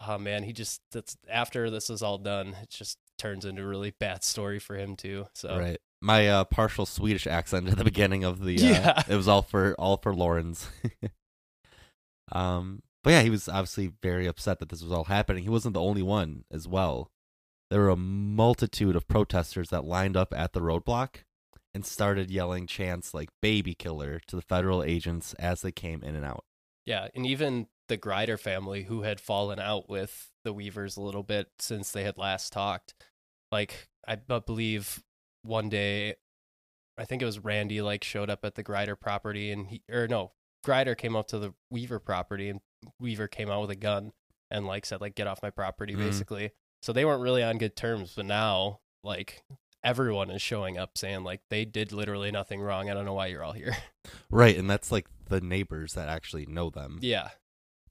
oh 0.05 0.17
man 0.17 0.43
he 0.43 0.51
just 0.51 0.81
that's 0.91 1.15
after 1.29 1.69
this 1.69 1.89
is 1.89 2.01
all 2.03 2.17
done 2.17 2.55
it 2.61 2.69
just 2.69 2.97
turns 3.17 3.45
into 3.45 3.61
a 3.61 3.65
really 3.65 3.91
bad 3.91 4.23
story 4.25 4.59
for 4.59 4.75
him 4.75 4.97
too 4.97 5.27
so 5.33 5.57
right, 5.57 5.79
my 6.01 6.27
uh, 6.27 6.43
partial 6.43 6.85
Swedish 6.85 7.25
accent 7.25 7.69
at 7.69 7.77
the 7.77 7.83
beginning 7.85 8.25
of 8.25 8.43
the 8.43 8.57
uh, 8.57 8.61
Yeah. 8.69 9.03
it 9.07 9.15
was 9.15 9.29
all 9.29 9.41
for 9.43 9.73
all 9.79 9.95
for 9.95 10.13
Lawrence. 10.13 10.67
um, 12.31 12.81
but 13.03 13.11
yeah, 13.11 13.21
he 13.21 13.29
was 13.29 13.47
obviously 13.47 13.91
very 14.01 14.25
upset 14.27 14.59
that 14.59 14.69
this 14.69 14.81
was 14.81 14.91
all 14.91 15.03
happening. 15.05 15.43
He 15.43 15.49
wasn't 15.49 15.73
the 15.75 15.81
only 15.81 16.01
one 16.01 16.43
as 16.51 16.67
well. 16.67 17.11
There 17.69 17.81
were 17.81 17.89
a 17.89 17.95
multitude 17.95 18.95
of 18.95 19.07
protesters 19.07 19.69
that 19.69 19.85
lined 19.85 20.15
up 20.15 20.33
at 20.33 20.53
the 20.53 20.61
roadblock 20.61 21.23
and 21.73 21.85
started 21.85 22.29
yelling 22.31 22.67
chants 22.67 23.13
like 23.13 23.29
"baby 23.41 23.73
killer" 23.73 24.19
to 24.27 24.35
the 24.35 24.41
federal 24.41 24.83
agents 24.83 25.33
as 25.35 25.61
they 25.61 25.71
came 25.71 26.03
in 26.03 26.15
and 26.15 26.25
out. 26.25 26.45
Yeah, 26.85 27.07
and 27.15 27.25
even 27.25 27.67
the 27.89 27.97
Grider 27.97 28.37
family, 28.37 28.83
who 28.83 29.01
had 29.01 29.19
fallen 29.19 29.59
out 29.59 29.89
with 29.89 30.31
the 30.43 30.53
Weavers 30.53 30.95
a 30.97 31.01
little 31.01 31.23
bit 31.23 31.49
since 31.59 31.91
they 31.91 32.03
had 32.03 32.17
last 32.17 32.53
talked, 32.53 32.93
like 33.51 33.89
I 34.07 34.15
believe 34.15 35.03
one 35.41 35.67
day, 35.69 36.15
I 36.97 37.05
think 37.05 37.21
it 37.21 37.25
was 37.25 37.39
Randy, 37.39 37.81
like 37.81 38.03
showed 38.03 38.29
up 38.29 38.45
at 38.45 38.55
the 38.55 38.63
Grider 38.63 38.95
property, 38.95 39.51
and 39.51 39.67
he 39.67 39.81
or 39.91 40.07
no, 40.07 40.33
Grider 40.63 40.93
came 40.95 41.15
up 41.15 41.27
to 41.29 41.39
the 41.39 41.53
Weaver 41.71 41.99
property, 41.99 42.49
and 42.49 42.61
Weaver 42.99 43.27
came 43.27 43.49
out 43.49 43.61
with 43.61 43.71
a 43.71 43.75
gun 43.75 44.13
and 44.51 44.67
like 44.67 44.85
said 44.85 45.01
like 45.01 45.15
get 45.15 45.27
off 45.27 45.41
my 45.41 45.49
property, 45.49 45.95
Mhm. 45.95 45.97
basically. 45.97 46.51
So 46.81 46.93
they 46.93 47.05
weren't 47.05 47.21
really 47.21 47.43
on 47.43 47.57
good 47.57 47.75
terms, 47.75 48.13
but 48.15 48.25
now 48.25 48.79
like 49.03 49.43
everyone 49.83 50.29
is 50.29 50.41
showing 50.41 50.77
up 50.77 50.97
saying 50.97 51.23
like 51.23 51.41
they 51.49 51.65
did 51.65 51.91
literally 51.91 52.31
nothing 52.31 52.61
wrong. 52.61 52.89
I 52.89 52.93
don't 52.93 53.05
know 53.05 53.13
why 53.13 53.27
you're 53.27 53.43
all 53.43 53.53
here. 53.53 53.75
Right, 54.29 54.55
and 54.57 54.69
that's 54.69 54.91
like 54.91 55.07
the 55.29 55.41
neighbors 55.41 55.93
that 55.93 56.09
actually 56.09 56.45
know 56.45 56.69
them. 56.69 56.99
yeah. 57.01 57.29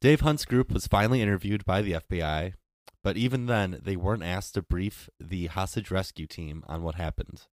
Dave 0.00 0.20
Hunt's 0.20 0.44
group 0.44 0.70
was 0.70 0.86
finally 0.86 1.22
interviewed 1.22 1.64
by 1.64 1.80
the 1.80 1.92
FBI, 1.92 2.52
but 3.02 3.16
even 3.16 3.46
then, 3.46 3.80
they 3.82 3.96
weren't 3.96 4.22
asked 4.22 4.54
to 4.54 4.62
brief 4.62 5.08
the 5.18 5.46
hostage 5.46 5.90
rescue 5.90 6.26
team 6.26 6.62
on 6.68 6.82
what 6.82 6.96
happened. 6.96 7.46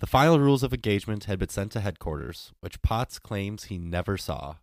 The 0.00 0.06
final 0.06 0.38
rules 0.38 0.62
of 0.62 0.74
engagement 0.74 1.24
had 1.24 1.38
been 1.38 1.48
sent 1.48 1.72
to 1.72 1.80
headquarters, 1.80 2.52
which 2.60 2.82
Potts 2.82 3.18
claims 3.18 3.64
he 3.64 3.78
never 3.78 4.18
saw. 4.18 4.56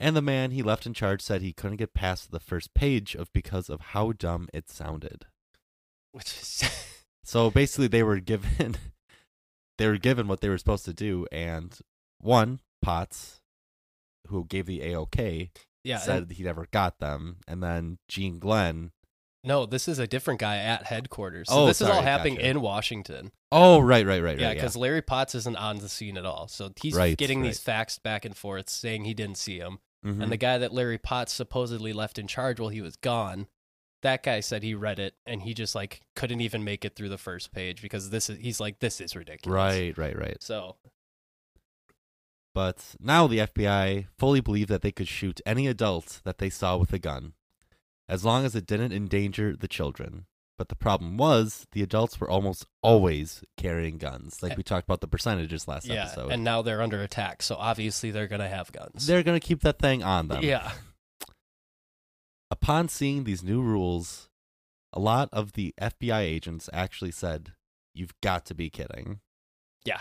And 0.00 0.16
the 0.16 0.22
man 0.22 0.50
he 0.50 0.62
left 0.62 0.86
in 0.86 0.94
charge 0.94 1.22
said 1.22 1.40
he 1.40 1.52
couldn't 1.52 1.76
get 1.76 1.94
past 1.94 2.30
the 2.30 2.40
first 2.40 2.74
page 2.74 3.14
of 3.14 3.32
because 3.32 3.68
of 3.70 3.80
how 3.92 4.12
dumb 4.12 4.48
it 4.52 4.68
sounded. 4.68 5.26
Which 6.16 6.26
is 6.40 6.64
So 7.24 7.50
basically, 7.50 7.88
they 7.88 8.02
were 8.02 8.20
given 8.20 8.76
they 9.78 9.86
were 9.86 9.98
given 9.98 10.28
what 10.28 10.40
they 10.40 10.48
were 10.48 10.58
supposed 10.58 10.84
to 10.86 10.94
do, 10.94 11.26
and 11.30 11.76
one 12.20 12.60
Potts, 12.82 13.40
who 14.28 14.44
gave 14.44 14.66
the 14.66 14.80
AOK, 14.80 15.50
yeah. 15.84 15.96
and- 15.96 16.02
said 16.04 16.30
he 16.32 16.42
never 16.44 16.66
got 16.72 16.98
them, 16.98 17.38
and 17.48 17.62
then 17.62 17.98
Gene 18.08 18.38
Glenn 18.38 18.92
No, 19.44 19.66
this 19.66 19.88
is 19.88 19.98
a 19.98 20.06
different 20.06 20.40
guy 20.40 20.56
at 20.58 20.84
headquarters. 20.84 21.48
So 21.48 21.54
Oh, 21.62 21.66
this 21.66 21.80
is 21.80 21.88
all 21.88 22.00
happening 22.02 22.36
gotcha. 22.36 22.48
in 22.48 22.60
Washington. 22.60 23.32
Oh, 23.52 23.80
right, 23.80 24.06
right, 24.06 24.22
right, 24.22 24.38
yeah, 24.38 24.48
right. 24.48 24.54
because 24.56 24.76
Larry 24.76 25.02
Potts 25.02 25.34
isn't 25.34 25.56
on 25.56 25.78
the 25.78 25.88
scene 25.88 26.16
at 26.16 26.24
all. 26.26 26.48
So 26.48 26.70
he's 26.80 26.94
Right, 26.94 27.16
getting 27.16 27.40
right. 27.40 27.48
these 27.48 27.58
facts 27.60 27.98
back 27.98 28.24
and 28.24 28.36
forth, 28.36 28.68
saying 28.70 29.04
he 29.04 29.14
didn't 29.14 29.36
see 29.38 29.58
him. 29.58 29.78
Mhm. 30.04 30.22
And 30.22 30.32
the 30.32 30.36
guy 30.36 30.58
that 30.58 30.72
Larry 30.72 30.98
Potts 30.98 31.32
supposedly 31.32 31.92
left 31.92 32.18
in 32.18 32.26
charge 32.28 32.58
while 32.60 32.70
he 32.70 32.80
was 32.80 32.96
gone, 32.96 33.48
that 34.02 34.22
guy 34.22 34.40
said 34.40 34.62
he 34.62 34.74
read 34.74 34.98
it 34.98 35.14
and 35.26 35.42
he 35.42 35.54
just 35.54 35.74
like 35.74 36.02
couldn't 36.14 36.40
even 36.40 36.62
make 36.64 36.84
it 36.84 36.94
through 36.94 37.08
the 37.08 37.18
first 37.18 37.52
page 37.52 37.82
because 37.82 38.10
this 38.10 38.28
is 38.30 38.38
he's 38.38 38.60
like 38.60 38.78
this 38.80 39.00
is 39.00 39.16
ridiculous. 39.16 39.54
right, 39.54 39.96
right, 39.98 40.18
right. 40.18 40.36
So 40.42 40.76
But 42.54 42.94
now 43.00 43.26
the 43.26 43.38
FBI 43.38 44.06
fully 44.18 44.40
believed 44.40 44.70
that 44.70 44.82
they 44.82 44.92
could 44.92 45.08
shoot 45.08 45.40
any 45.44 45.66
adult 45.66 46.20
that 46.24 46.38
they 46.38 46.50
saw 46.50 46.76
with 46.76 46.92
a 46.92 46.98
gun, 46.98 47.34
as 48.08 48.24
long 48.24 48.44
as 48.44 48.54
it 48.54 48.66
didn't 48.66 48.92
endanger 48.92 49.54
the 49.56 49.68
children. 49.68 50.26
But 50.58 50.70
the 50.70 50.76
problem 50.76 51.18
was 51.18 51.66
the 51.72 51.82
adults 51.82 52.18
were 52.18 52.30
almost 52.30 52.64
always 52.82 53.44
carrying 53.58 53.98
guns, 53.98 54.42
like 54.42 54.56
we 54.56 54.62
talked 54.62 54.86
about 54.88 55.02
the 55.02 55.06
percentages 55.06 55.68
last 55.68 55.86
yeah, 55.86 56.04
episode. 56.04 56.32
and 56.32 56.44
now 56.44 56.62
they're 56.62 56.80
under 56.80 57.02
attack. 57.02 57.42
So 57.42 57.56
obviously 57.56 58.10
they're 58.10 58.26
gonna 58.26 58.48
have 58.48 58.72
guns. 58.72 59.06
they're 59.06 59.22
gonna 59.22 59.38
keep 59.38 59.60
that 59.62 59.78
thing 59.78 60.02
on 60.02 60.28
them. 60.28 60.42
yeah, 60.42 60.72
Upon 62.50 62.88
seeing 62.88 63.24
these 63.24 63.42
new 63.42 63.60
rules, 63.60 64.28
a 64.92 65.00
lot 65.00 65.28
of 65.32 65.52
the 65.52 65.74
FBI 65.80 66.20
agents 66.20 66.70
actually 66.72 67.10
said, 67.10 67.52
"You've 67.94 68.14
got 68.22 68.46
to 68.46 68.54
be 68.54 68.70
kidding." 68.70 69.20
yeah, 69.84 70.00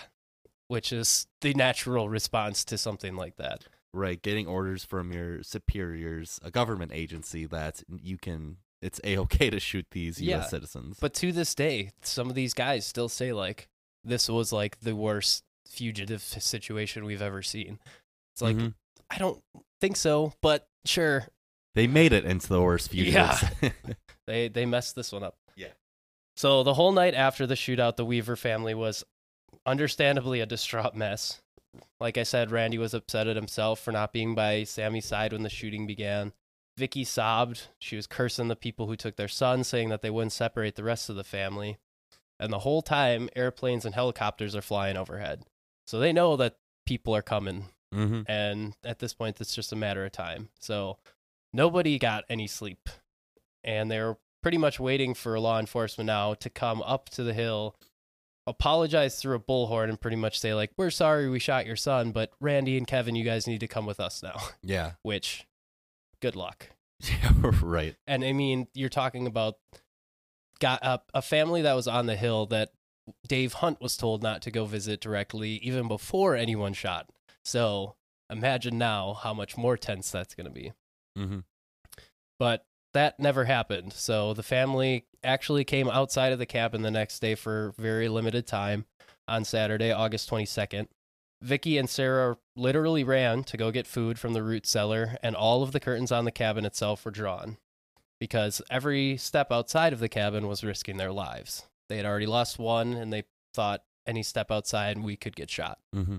which 0.67 0.91
is 0.91 1.27
the 1.41 1.53
natural 1.53 2.09
response 2.09 2.65
to 2.65 2.77
something 2.77 3.15
like 3.15 3.35
that. 3.37 3.65
Right, 3.93 4.21
getting 4.21 4.47
orders 4.47 4.83
from 4.83 5.13
your 5.13 5.41
superiors, 5.43 6.39
a 6.43 6.51
government 6.51 6.91
agency 6.93 7.45
that 7.45 7.83
you 8.01 8.17
can 8.17 8.57
it's 8.81 8.99
a 9.03 9.17
okay 9.19 9.49
to 9.49 9.59
shoot 9.59 9.85
these 9.91 10.21
U.S. 10.21 10.29
Yeah, 10.43 10.47
citizens. 10.47 10.97
But 10.99 11.13
to 11.15 11.31
this 11.31 11.55
day, 11.55 11.91
some 12.01 12.29
of 12.29 12.35
these 12.35 12.53
guys 12.53 12.85
still 12.85 13.09
say 13.09 13.31
like 13.33 13.67
this 14.03 14.29
was 14.29 14.51
like 14.51 14.79
the 14.81 14.95
worst 14.95 15.43
fugitive 15.67 16.21
situation 16.21 17.05
we've 17.05 17.21
ever 17.21 17.41
seen. 17.41 17.79
It's 18.33 18.41
like 18.41 18.57
Mhm. 18.57 18.73
I 19.09 19.17
don't 19.17 19.41
think 19.81 19.95
so, 19.97 20.33
but 20.41 20.67
sure. 20.85 21.27
They 21.75 21.87
made 21.87 22.13
it 22.13 22.25
into 22.25 22.47
the 22.47 22.61
worst 22.61 22.89
fugitives. 22.89 23.43
They 24.27 24.47
they 24.47 24.65
messed 24.65 24.95
this 24.95 25.11
one 25.11 25.21
up. 25.21 25.35
Yeah. 25.55 25.73
So 26.35 26.63
the 26.63 26.73
whole 26.73 26.91
night 26.91 27.13
after 27.13 27.45
the 27.45 27.53
shootout, 27.53 27.95
the 27.95 28.05
Weaver 28.05 28.35
family 28.35 28.73
was 28.73 29.03
understandably 29.67 30.39
a 30.39 30.47
distraught 30.47 30.95
mess. 30.95 31.43
Like 31.99 32.17
I 32.17 32.23
said, 32.23 32.49
Randy 32.49 32.79
was 32.79 32.95
upset 32.95 33.27
at 33.27 33.35
himself 33.35 33.79
for 33.79 33.91
not 33.91 34.13
being 34.13 34.33
by 34.33 34.63
Sammy's 34.63 35.05
side 35.05 35.31
when 35.31 35.43
the 35.43 35.49
shooting 35.49 35.85
began. 35.85 36.33
Vicky 36.75 37.03
sobbed. 37.03 37.67
She 37.79 37.95
was 37.95 38.07
cursing 38.07 38.47
the 38.47 38.55
people 38.55 38.87
who 38.87 38.95
took 38.95 39.15
their 39.15 39.27
son, 39.27 39.63
saying 39.63 39.89
that 39.89 40.01
they 40.01 40.09
wouldn't 40.09 40.31
separate 40.33 40.75
the 40.75 40.83
rest 40.83 41.07
of 41.07 41.15
the 41.15 41.23
family. 41.23 41.77
And 42.39 42.51
the 42.51 42.59
whole 42.59 42.81
time, 42.81 43.29
airplanes 43.35 43.85
and 43.85 43.93
helicopters 43.93 44.55
are 44.55 44.61
flying 44.63 44.97
overhead. 44.97 45.43
So 45.85 45.99
they 45.99 46.11
know 46.11 46.35
that 46.37 46.57
people 46.85 47.15
are 47.15 47.21
coming 47.21 47.65
hmm 47.93 48.21
and 48.27 48.75
at 48.83 48.99
this 48.99 49.13
point 49.13 49.39
it's 49.39 49.55
just 49.55 49.71
a 49.71 49.75
matter 49.75 50.03
of 50.05 50.11
time 50.11 50.49
so 50.59 50.97
nobody 51.55 51.97
got 51.97 52.23
any 52.29 52.47
sleep. 52.47 52.89
And 53.63 53.89
they're 53.89 54.17
pretty 54.43 54.57
much 54.57 54.79
waiting 54.79 55.13
for 55.13 55.39
law 55.39 55.59
enforcement 55.59 56.05
now 56.07 56.33
to 56.35 56.49
come 56.49 56.81
up 56.83 57.09
to 57.09 57.23
the 57.23 57.33
hill 57.33 57.75
apologize 58.47 59.19
through 59.19 59.35
a 59.35 59.39
bullhorn 59.39 59.89
and 59.89 59.99
pretty 59.99 60.15
much 60.15 60.39
say 60.39 60.53
like 60.53 60.69
we're 60.77 60.91
sorry 60.91 61.27
we 61.27 61.39
shot 61.39 61.65
your 61.65 61.75
son 61.75 62.11
but 62.11 62.31
randy 62.39 62.77
and 62.77 62.85
kevin 62.85 63.15
you 63.15 63.23
guys 63.25 63.47
need 63.47 63.59
to 63.59 63.67
come 63.67 63.87
with 63.87 63.99
us 63.99 64.21
now. 64.21 64.35
Yeah. 64.61 64.91
which 65.01 65.47
good 66.21 66.35
luck. 66.35 66.69
Yeah, 67.01 67.31
right. 67.61 67.95
and 68.05 68.23
i 68.23 68.33
mean 68.33 68.67
you're 68.75 68.87
talking 68.89 69.25
about 69.25 69.55
got 70.59 70.79
a, 70.83 71.01
a 71.15 71.21
family 71.23 71.63
that 71.63 71.73
was 71.73 71.87
on 71.87 72.05
the 72.05 72.15
hill 72.15 72.45
that 72.47 72.69
dave 73.27 73.53
hunt 73.53 73.81
was 73.81 73.97
told 73.97 74.21
not 74.21 74.41
to 74.43 74.51
go 74.51 74.65
visit 74.65 75.01
directly 75.01 75.53
even 75.63 75.87
before 75.87 76.35
anyone 76.35 76.73
shot. 76.73 77.09
So 77.43 77.95
imagine 78.29 78.77
now 78.77 79.15
how 79.15 79.33
much 79.33 79.57
more 79.57 79.75
tense 79.77 80.11
that's 80.11 80.35
going 80.35 80.47
to 80.47 80.53
be 80.53 80.71
hmm 81.15 81.39
but 82.37 82.65
that 82.93 83.17
never 83.17 83.45
happened. 83.45 83.93
So 83.93 84.33
the 84.33 84.43
family 84.43 85.05
actually 85.23 85.63
came 85.63 85.89
outside 85.89 86.33
of 86.33 86.39
the 86.39 86.45
cabin 86.45 86.81
the 86.81 86.91
next 86.91 87.19
day 87.19 87.33
for 87.35 87.73
very 87.77 88.09
limited 88.09 88.45
time 88.45 88.85
on 89.27 89.43
saturday 89.43 89.91
august 89.91 90.29
22nd 90.29 90.87
vicky 91.41 91.79
and 91.79 91.89
sarah 91.89 92.37
literally 92.55 93.03
ran 93.03 93.43
to 93.43 93.57
go 93.57 93.71
get 93.71 93.87
food 93.87 94.19
from 94.19 94.33
the 94.33 94.43
root 94.43 94.67
cellar 94.67 95.17
and 95.23 95.35
all 95.35 95.63
of 95.63 95.71
the 95.71 95.79
curtains 95.79 96.11
on 96.11 96.25
the 96.25 96.31
cabin 96.31 96.63
itself 96.63 97.03
were 97.03 97.09
drawn 97.09 97.57
because 98.19 98.61
every 98.69 99.17
step 99.17 99.51
outside 99.51 99.93
of 99.93 99.99
the 99.99 100.09
cabin 100.09 100.47
was 100.47 100.63
risking 100.63 100.97
their 100.97 101.11
lives. 101.11 101.65
They 101.89 101.97
had 101.97 102.05
already 102.05 102.25
lost 102.25 102.57
one 102.57 102.93
and 102.93 103.11
they 103.11 103.23
thought 103.53 103.83
any 104.07 104.23
step 104.23 104.51
outside 104.51 104.97
we 104.97 105.15
could 105.15 105.35
get 105.35 105.49
shot. 105.49 105.79
Hmm 105.93 106.17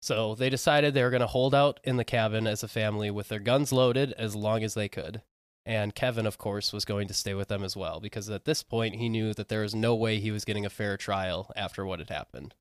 so 0.00 0.34
they 0.34 0.48
decided 0.48 0.94
they 0.94 1.02
were 1.02 1.10
going 1.10 1.20
to 1.20 1.26
hold 1.26 1.54
out 1.54 1.78
in 1.84 1.96
the 1.96 2.04
cabin 2.04 2.46
as 2.46 2.62
a 2.62 2.68
family 2.68 3.10
with 3.10 3.28
their 3.28 3.38
guns 3.38 3.72
loaded 3.72 4.12
as 4.12 4.34
long 4.34 4.64
as 4.64 4.74
they 4.74 4.88
could. 4.88 5.22
And 5.66 5.94
Kevin, 5.94 6.26
of 6.26 6.38
course, 6.38 6.72
was 6.72 6.86
going 6.86 7.06
to 7.08 7.14
stay 7.14 7.34
with 7.34 7.48
them 7.48 7.62
as 7.62 7.76
well 7.76 8.00
because 8.00 8.30
at 8.30 8.46
this 8.46 8.62
point 8.62 8.96
he 8.96 9.10
knew 9.10 9.34
that 9.34 9.48
there 9.48 9.60
was 9.60 9.74
no 9.74 9.94
way 9.94 10.18
he 10.18 10.30
was 10.30 10.46
getting 10.46 10.64
a 10.64 10.70
fair 10.70 10.96
trial 10.96 11.50
after 11.54 11.84
what 11.84 11.98
had 11.98 12.08
happened. 12.08 12.54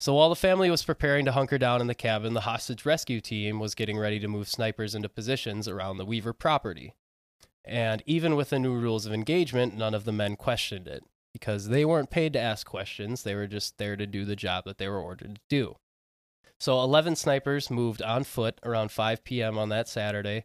So 0.00 0.14
while 0.14 0.28
the 0.28 0.36
family 0.36 0.70
was 0.70 0.84
preparing 0.84 1.24
to 1.24 1.32
hunker 1.32 1.58
down 1.58 1.80
in 1.80 1.88
the 1.88 1.94
cabin, 1.94 2.34
the 2.34 2.42
hostage 2.42 2.84
rescue 2.84 3.20
team 3.20 3.58
was 3.58 3.74
getting 3.74 3.98
ready 3.98 4.20
to 4.20 4.28
move 4.28 4.48
snipers 4.48 4.94
into 4.94 5.08
positions 5.08 5.66
around 5.66 5.96
the 5.96 6.04
Weaver 6.04 6.32
property. 6.32 6.94
And 7.64 8.02
even 8.06 8.36
with 8.36 8.50
the 8.50 8.58
new 8.58 8.74
rules 8.74 9.06
of 9.06 9.12
engagement, 9.12 9.76
none 9.76 9.94
of 9.94 10.04
the 10.04 10.12
men 10.12 10.36
questioned 10.36 10.86
it 10.86 11.04
because 11.32 11.68
they 11.68 11.84
weren't 11.84 12.10
paid 12.10 12.32
to 12.34 12.38
ask 12.38 12.66
questions. 12.66 13.22
They 13.22 13.34
were 13.34 13.48
just 13.48 13.78
there 13.78 13.96
to 13.96 14.06
do 14.06 14.24
the 14.24 14.36
job 14.36 14.64
that 14.66 14.78
they 14.78 14.88
were 14.88 15.00
ordered 15.00 15.36
to 15.36 15.40
do. 15.48 15.76
So 16.60 16.80
11 16.80 17.16
snipers 17.16 17.70
moved 17.70 18.02
on 18.02 18.24
foot 18.24 18.58
around 18.64 18.90
5 18.90 19.22
p.m. 19.22 19.56
on 19.56 19.68
that 19.68 19.88
Saturday, 19.88 20.44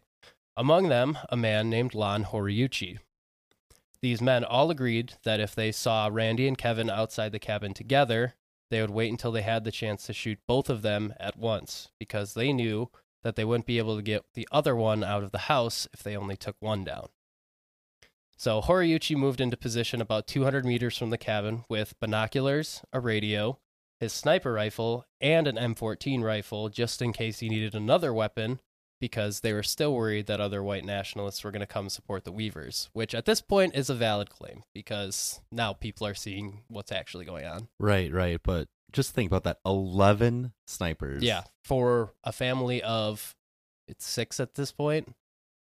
among 0.56 0.88
them 0.88 1.18
a 1.28 1.36
man 1.36 1.68
named 1.68 1.94
Lon 1.94 2.24
Horiuchi. 2.24 2.98
These 4.00 4.22
men 4.22 4.44
all 4.44 4.70
agreed 4.70 5.14
that 5.24 5.40
if 5.40 5.54
they 5.54 5.72
saw 5.72 6.08
Randy 6.12 6.46
and 6.46 6.58
Kevin 6.58 6.90
outside 6.90 7.32
the 7.32 7.38
cabin 7.38 7.74
together, 7.74 8.34
they 8.70 8.80
would 8.80 8.90
wait 8.90 9.10
until 9.10 9.32
they 9.32 9.42
had 9.42 9.64
the 9.64 9.72
chance 9.72 10.06
to 10.06 10.12
shoot 10.12 10.38
both 10.46 10.70
of 10.70 10.82
them 10.82 11.14
at 11.18 11.36
once 11.36 11.90
because 11.98 12.34
they 12.34 12.52
knew 12.52 12.90
that 13.22 13.34
they 13.34 13.44
wouldn't 13.44 13.66
be 13.66 13.78
able 13.78 13.96
to 13.96 14.02
get 14.02 14.24
the 14.34 14.46
other 14.52 14.76
one 14.76 15.02
out 15.02 15.24
of 15.24 15.32
the 15.32 15.38
house 15.38 15.88
if 15.92 16.02
they 16.02 16.16
only 16.16 16.36
took 16.36 16.56
one 16.60 16.84
down. 16.84 17.08
So 18.36 18.60
Horiuchi 18.60 19.16
moved 19.16 19.40
into 19.40 19.56
position 19.56 20.00
about 20.00 20.26
200 20.26 20.64
meters 20.64 20.98
from 20.98 21.10
the 21.10 21.18
cabin 21.18 21.64
with 21.68 21.98
binoculars, 21.98 22.82
a 22.92 23.00
radio, 23.00 23.58
his 24.04 24.12
sniper 24.12 24.52
rifle, 24.52 25.06
and 25.20 25.46
an 25.48 25.56
M14 25.56 26.22
rifle 26.22 26.68
just 26.68 27.02
in 27.02 27.12
case 27.12 27.40
he 27.40 27.48
needed 27.48 27.74
another 27.74 28.12
weapon 28.14 28.60
because 29.00 29.40
they 29.40 29.52
were 29.52 29.62
still 29.62 29.94
worried 29.94 30.26
that 30.26 30.40
other 30.40 30.62
white 30.62 30.84
nationalists 30.84 31.42
were 31.42 31.50
going 31.50 31.60
to 31.60 31.66
come 31.66 31.88
support 31.88 32.24
the 32.24 32.32
Weavers, 32.32 32.88
which 32.92 33.14
at 33.14 33.24
this 33.24 33.40
point 33.40 33.74
is 33.74 33.90
a 33.90 33.94
valid 33.94 34.30
claim 34.30 34.62
because 34.72 35.40
now 35.50 35.72
people 35.72 36.06
are 36.06 36.14
seeing 36.14 36.60
what's 36.68 36.92
actually 36.92 37.24
going 37.24 37.44
on. 37.44 37.68
Right, 37.80 38.12
right. 38.12 38.40
But 38.42 38.68
just 38.92 39.12
think 39.14 39.30
about 39.30 39.44
that: 39.44 39.58
eleven 39.64 40.52
snipers. 40.66 41.22
Yeah, 41.22 41.42
for 41.64 42.12
a 42.22 42.32
family 42.32 42.82
of 42.82 43.34
it's 43.88 44.06
six 44.06 44.38
at 44.38 44.54
this 44.54 44.70
point, 44.72 45.14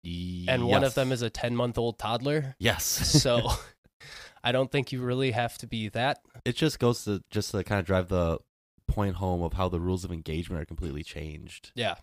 and 0.04 0.68
one 0.68 0.84
of 0.84 0.96
them 0.96 1.12
is 1.12 1.22
a 1.22 1.30
10 1.30 1.56
month 1.56 1.78
old 1.78 2.00
toddler. 2.00 2.56
yes. 2.60 2.84
So 2.84 3.50
I 4.44 4.52
don't 4.52 4.72
think 4.72 4.92
you 4.92 5.02
really 5.02 5.32
have 5.32 5.58
to 5.60 5.68
be 5.68 5.90
that. 5.90 6.20
it 6.46 6.56
just 6.56 6.80
goes 6.80 7.04
to 7.06 7.24
just 7.30 7.52
to 7.52 7.64
kind 7.64 7.80
of 7.80 7.86
drive 7.86 8.08
the 8.10 8.40
point 8.88 9.16
home 9.16 9.42
of 9.42 9.54
how 9.54 9.70
the 9.70 9.80
rules 9.80 10.04
of 10.04 10.12
engagement 10.12 10.62
are 10.62 10.66
completely 10.66 11.04
changed. 11.04 11.72
Yeah. 11.76 11.96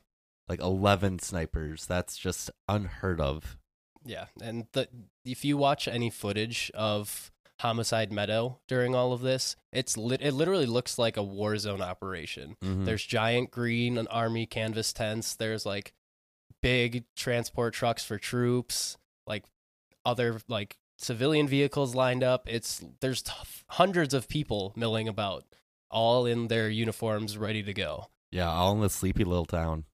Like 0.49 0.61
eleven 0.61 1.19
snipers. 1.19 1.85
That's 1.87 2.17
just 2.17 2.51
unheard 2.69 3.21
of. 3.21 3.59
Yeah, 4.05 4.27
and 4.41 4.67
the 4.73 4.89
if 5.25 5.45
you 5.45 5.57
watch 5.59 5.87
any 5.89 6.09
footage 6.09 6.71
of 6.75 7.31
Homicide 7.61 8.13
Meadow 8.13 8.61
during 8.69 8.95
all 8.95 9.13
of 9.13 9.21
this, 9.21 9.57
it's 9.73 9.97
lit, 9.99 10.23
it 10.23 10.33
literally 10.33 10.65
looks 10.65 10.97
like 10.99 11.17
a 11.17 11.23
war 11.23 11.59
zone 11.59 11.83
operation. 11.83 12.57
Mhm. 12.65 12.85
There's 12.87 13.05
giant 13.05 13.51
green 13.51 13.99
and 13.99 14.07
army 14.11 14.47
canvas 14.47 14.93
tents. 14.93 15.35
There's 15.35 15.67
like 15.67 15.93
big 16.63 17.05
transport 17.17 17.75
trucks 17.75 18.05
for 18.05 18.17
troops, 18.19 18.97
like 19.27 19.45
other 20.07 20.41
like 20.49 20.79
civilian 20.99 21.49
vehicles 21.49 21.95
lined 21.95 22.23
up. 22.23 22.47
It's 22.49 22.85
there's 23.01 23.23
t- 23.23 23.33
hundreds 23.71 24.13
of 24.13 24.29
people 24.29 24.73
milling 24.77 25.09
about, 25.09 25.45
all 25.91 26.27
in 26.27 26.49
their 26.49 26.69
uniforms, 26.69 27.39
ready 27.39 27.63
to 27.63 27.73
go. 27.73 28.09
yeah, 28.31 28.51
all 28.51 28.73
in 28.73 28.81
the 28.81 28.91
sleepy 28.91 29.25
little 29.25 29.47
town. 29.47 29.85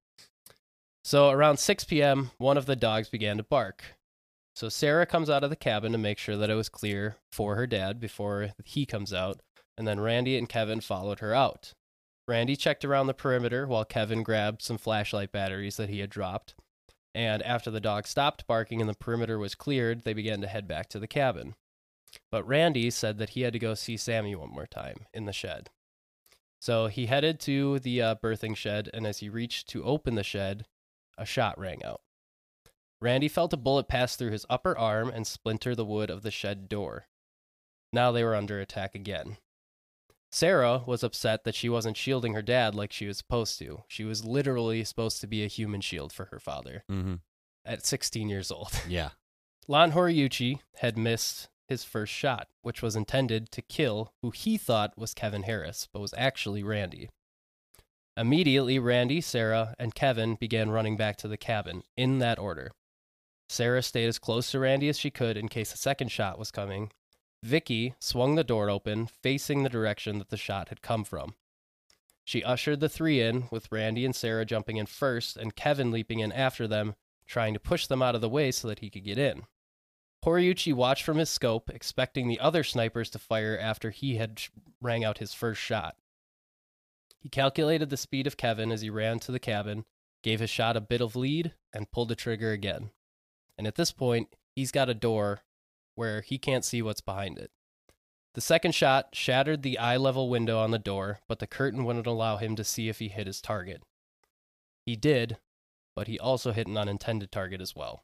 So 1.05 1.31
around 1.31 1.59
6 1.59 1.85
p.m., 1.85 2.31
one 2.39 2.57
of 2.57 2.67
the 2.67 2.77
dogs 2.77 3.09
began 3.11 3.37
to 3.37 3.43
bark. 3.43 3.85
So 4.57 4.69
Sarah 4.69 5.05
comes 5.05 5.29
out 5.29 5.45
of 5.45 5.51
the 5.51 5.57
cabin 5.57 5.93
to 5.93 5.99
make 5.99 6.17
sure 6.17 6.37
that 6.37 6.49
it 6.49 6.55
was 6.55 6.69
clear 6.69 7.17
for 7.31 7.57
her 7.57 7.67
dad 7.67 8.01
before 8.01 8.51
he 8.65 8.87
comes 8.87 9.13
out, 9.13 9.41
and 9.77 9.87
then 9.87 10.01
Randy 10.01 10.39
and 10.39 10.49
Kevin 10.49 10.81
followed 10.81 11.19
her 11.19 11.35
out. 11.35 11.75
Randy 12.27 12.57
checked 12.57 12.85
around 12.85 13.07
the 13.07 13.15
perimeter 13.15 13.67
while 13.67 13.85
Kevin 13.85 14.23
grabbed 14.23 14.63
some 14.63 14.79
flashlight 14.79 15.31
batteries 15.31 15.77
that 15.77 15.91
he 15.91 15.99
had 15.99 16.09
dropped. 16.09 16.55
And 17.15 17.43
after 17.43 17.71
the 17.71 17.81
dog 17.81 18.07
stopped 18.07 18.47
barking 18.47 18.81
and 18.81 18.91
the 18.91 18.95
perimeter 18.95 19.39
was 19.39 19.55
cleared, 19.55 20.03
they 20.03 20.15
began 20.15 20.41
to 20.41 20.49
head 20.49 20.67
back 20.67 20.89
to 20.91 20.99
the 20.99 21.07
cabin. 21.07 21.55
But 22.31 22.47
Randy 22.47 22.91
said 22.91 23.19
that 23.19 23.31
he 23.31 23.43
had 23.43 23.53
to 23.53 23.59
go 23.59 23.75
see 23.75 23.97
Sammy 23.97 24.35
one 24.35 24.51
more 24.51 24.67
time 24.67 25.07
in 25.13 25.25
the 25.25 25.33
shed. 25.33 25.71
So 26.61 26.87
he 26.87 27.07
headed 27.07 27.41
to 27.41 27.79
the 27.79 28.01
uh, 28.01 28.15
birthing 28.17 28.57
shed, 28.57 28.89
and 28.95 29.07
as 29.07 29.19
he 29.19 29.29
reached 29.29 29.69
to 29.69 29.85
open 29.85 30.15
the 30.15 30.23
shed, 30.23 30.67
a 31.19 31.27
shot 31.27 31.59
rang 31.59 31.85
out. 31.85 32.01
Randy 33.01 33.29
felt 33.29 33.53
a 33.53 33.59
bullet 33.59 33.87
pass 33.87 34.17
through 34.17 34.31
his 34.31 34.47
upper 34.49 34.77
arm 34.77 35.11
and 35.11 35.27
splinter 35.27 35.75
the 35.75 35.85
wood 35.85 36.11
of 36.11 36.23
the 36.23 36.31
shed 36.31 36.69
door. 36.69 37.07
Now 37.93 38.11
they 38.11 38.25
were 38.25 38.35
under 38.35 38.61
attack 38.61 38.95
again. 38.95 39.37
Sarah 40.35 40.83
was 40.85 41.05
upset 41.05 41.45
that 41.45 41.55
she 41.55 41.69
wasn't 41.69 41.97
shielding 41.97 42.35
her 42.35 42.43
dad 42.43 42.75
like 42.75 42.93
she 42.93 43.07
was 43.07 43.19
supposed 43.19 43.57
to. 43.61 43.85
She 43.87 44.03
was 44.03 44.25
literally 44.25 44.83
supposed 44.83 45.21
to 45.21 45.29
be 45.29 45.45
a 45.45 45.47
human 45.47 45.81
shield 45.81 46.13
for 46.13 46.25
her 46.33 46.41
father 46.41 46.83
Mm-hmm. 46.91 47.15
at 47.65 47.87
16 47.87 48.29
years 48.29 48.51
old. 48.51 48.73
Yeah. 48.89 49.11
Lon 49.69 49.93
Horiuchi 49.93 50.59
had 50.79 50.99
missed 50.99 51.49
his 51.69 51.85
first 51.85 52.13
shot, 52.13 52.49
which 52.63 52.83
was 52.83 52.97
intended 52.97 53.53
to 53.53 53.63
kill 53.63 54.13
who 54.23 54.33
he 54.33 54.57
thought 54.59 54.99
was 54.99 55.15
Kevin 55.15 55.45
Harris, 55.45 55.87
but 55.93 56.01
was 56.01 56.13
actually 56.19 56.65
Randy. 56.65 57.11
Immediately, 58.17 58.81
Randy, 58.81 59.21
Sarah, 59.21 59.77
and 59.79 59.95
Kevin 59.95 60.35
began 60.35 60.69
running 60.71 60.97
back 60.97 61.17
to 61.19 61.29
the 61.29 61.37
cabin, 61.37 61.85
in 61.97 62.19
that 62.19 62.41
order. 62.41 62.73
Sarah 63.49 63.83
stayed 63.83 64.09
as 64.09 64.19
close 64.19 64.51
to 64.51 64.59
Randy 64.59 64.89
as 64.89 64.99
she 64.99 65.13
could 65.13 65.37
in 65.37 65.49
case 65.49 65.73
a 65.73 65.77
second 65.79 66.09
shot 66.11 66.41
was 66.41 66.51
coming. 66.51 66.91
Vicky 67.45 67.95
swung 67.99 68.37
the 68.37 68.43
door 68.43 68.71
open, 68.71 69.07
facing 69.07 69.63
the 69.63 69.69
direction 69.69 70.19
that 70.19 70.31
the 70.31 70.37
shot 70.39 70.71
had 70.71 70.81
come 70.81 71.05
from. 71.05 71.35
She 72.25 72.43
ushered 72.43 72.81
the 72.81 72.89
three 72.89 73.21
in, 73.21 73.49
with 73.51 73.71
Randy 73.71 74.07
and 74.07 74.17
Sarah 74.17 74.47
jumping 74.47 74.79
in 74.79 74.87
first 74.87 75.37
and 75.37 75.55
Kevin 75.55 75.91
leaping 75.91 76.21
in 76.21 76.33
after 76.33 76.67
them, 76.67 76.95
trying 77.27 77.53
to 77.53 77.61
push 77.61 77.87
them 77.87 78.01
out 78.01 78.15
of 78.15 78.23
the 78.23 78.31
way 78.31 78.51
so 78.51 78.67
that 78.69 78.79
he 78.79 78.89
could 78.89 79.05
get 79.05 79.19
in. 79.19 79.43
Horiuchi 80.25 80.73
watched 80.73 81.05
from 81.05 81.19
his 81.19 81.29
scope, 81.29 81.69
expecting 81.69 82.29
the 82.29 82.41
other 82.41 82.65
snipers 82.65 83.11
to 83.11 83.19
fire 83.19 83.59
after 83.59 83.91
he 83.91 84.17
had 84.17 84.41
rang 84.81 85.05
out 85.05 85.19
his 85.19 85.35
first 85.35 85.61
shot. 85.61 85.97
He 87.21 87.29
calculated 87.29 87.91
the 87.91 87.99
speed 87.99 88.27
of 88.27 88.39
Kevin 88.39 88.73
as 88.73 88.81
he 88.81 88.89
ran 88.89 89.19
to 89.19 89.33
the 89.33 89.39
cabin, 89.39 89.85
gave 90.23 90.41
his 90.41 90.49
shot 90.49 90.79
a 90.79 90.81
bit 90.81 91.03
of 91.03 91.15
lead, 91.15 91.53
and 91.75 91.91
pulled 91.91 92.09
the 92.09 92.17
trigger 92.17 92.53
again. 92.53 92.91
And 93.59 93.67
at 93.67 93.75
this 93.75 93.93
point, 93.93 94.35
he's 94.57 94.73
got 94.73 94.89
a 94.89 94.95
door 94.95 95.43
where 95.95 96.21
he 96.21 96.39
can't 96.39 96.65
see 96.65 96.83
what's 96.83 97.01
behind 97.01 97.39
it. 97.39 97.51
The 98.35 98.41
second 98.41 98.75
shot 98.75 99.11
shattered 99.13 99.63
the 99.63 99.79
eye 99.79 99.97
level 99.97 100.29
window 100.29 100.59
on 100.59 100.73
the 100.73 100.79
door, 100.79 101.21
but 101.29 101.39
the 101.39 101.47
curtain 101.47 101.85
wouldn't 101.85 102.07
allow 102.07 102.37
him 102.37 102.57
to 102.57 102.65
see 102.65 102.89
if 102.89 102.99
he 102.99 103.09
hit 103.09 103.29
his 103.29 103.41
target. 103.41 103.83
He 104.85 104.97
did, 104.97 105.39
but 105.95 106.09
he 106.09 106.19
also 106.19 106.53
hit 106.53 106.67
an 106.67 106.77
unintended 106.77 107.31
target 107.31 107.61
as 107.61 107.77
well. 107.77 108.03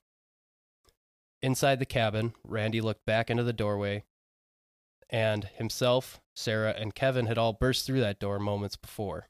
Inside 1.42 1.78
the 1.78 1.86
cabin, 1.86 2.34
Randy 2.44 2.80
looked 2.80 3.04
back 3.04 3.28
into 3.28 3.42
the 3.42 3.52
doorway, 3.52 4.04
and 5.08 5.44
himself, 5.44 6.20
Sarah, 6.34 6.74
and 6.78 6.94
Kevin 6.94 7.26
had 7.26 7.38
all 7.38 7.52
burst 7.52 7.84
through 7.84 8.00
that 8.00 8.20
door 8.20 8.38
moments 8.38 8.76
before. 8.76 9.28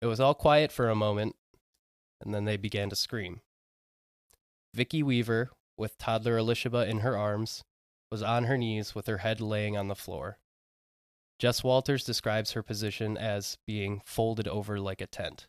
It 0.00 0.06
was 0.06 0.18
all 0.18 0.34
quiet 0.34 0.72
for 0.72 0.88
a 0.88 0.96
moment, 0.96 1.36
and 2.20 2.34
then 2.34 2.44
they 2.44 2.56
began 2.56 2.90
to 2.90 2.96
scream. 2.96 3.42
Vicky 4.74 5.02
Weaver, 5.02 5.50
with 5.76 5.98
toddler 5.98 6.38
Elishaba 6.38 6.88
in 6.88 7.00
her 7.00 7.16
arms, 7.16 7.64
was 8.10 8.22
on 8.22 8.44
her 8.44 8.56
knees 8.56 8.94
with 8.94 9.06
her 9.06 9.18
head 9.18 9.40
laying 9.40 9.76
on 9.76 9.88
the 9.88 9.94
floor. 9.94 10.38
Jess 11.38 11.62
Walters 11.62 12.04
describes 12.04 12.52
her 12.52 12.62
position 12.62 13.16
as 13.18 13.58
being 13.66 14.00
folded 14.04 14.48
over 14.48 14.80
like 14.80 15.00
a 15.00 15.06
tent. 15.06 15.48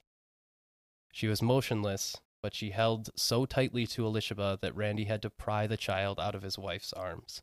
She 1.13 1.27
was 1.27 1.41
motionless, 1.41 2.17
but 2.43 2.53
she 2.53 2.71
held 2.71 3.09
so 3.15 3.45
tightly 3.45 3.87
to 3.87 4.03
Elishaba 4.03 4.59
that 4.61 4.75
Randy 4.75 5.05
had 5.05 5.21
to 5.21 5.29
pry 5.29 5.65
the 5.65 5.77
child 5.77 6.19
out 6.19 6.35
of 6.35 6.43
his 6.43 6.57
wife's 6.57 6.93
arms. 6.93 7.41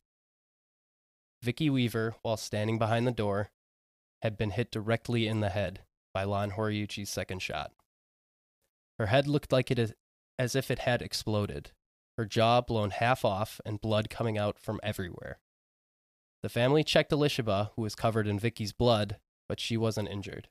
Vicky 1.42 1.70
Weaver, 1.70 2.16
while 2.23 2.37
standing 2.37 2.79
behind 2.79 3.07
the 3.07 3.12
door, 3.12 3.51
had 4.23 4.37
been 4.37 4.51
hit 4.51 4.70
directly 4.70 5.27
in 5.27 5.40
the 5.40 5.51
head 5.51 5.81
by 6.12 6.25
Lon 6.25 6.53
Horiuchi's 6.53 7.11
second 7.11 7.40
shot. 7.40 7.73
Her 8.99 9.07
head 9.07 9.27
looked 9.27 9.53
like 9.53 9.70
it 9.70 9.94
as 10.38 10.55
if 10.55 10.70
it 10.70 10.81
had 10.81 11.03
exploded, 11.03 11.73
her 12.16 12.24
jaw 12.24 12.61
blown 12.61 12.90
half 12.90 13.24
off 13.24 13.61
and 13.64 13.81
blood 13.81 14.11
coming 14.11 14.38
out 14.38 14.59
from 14.59 14.81
everywhere. 14.83 15.38
The 16.42 16.48
family 16.48 16.85
checked 16.85 17.11
Elishaba, 17.11 17.70
who 17.74 17.83
was 17.83 17.94
covered 17.94 18.27
in 18.27 18.38
Vicky's 18.38 18.72
blood, 18.72 19.16
but 19.48 19.61
she 19.61 19.77
wasn't 19.77 20.11
injured. 20.11 20.48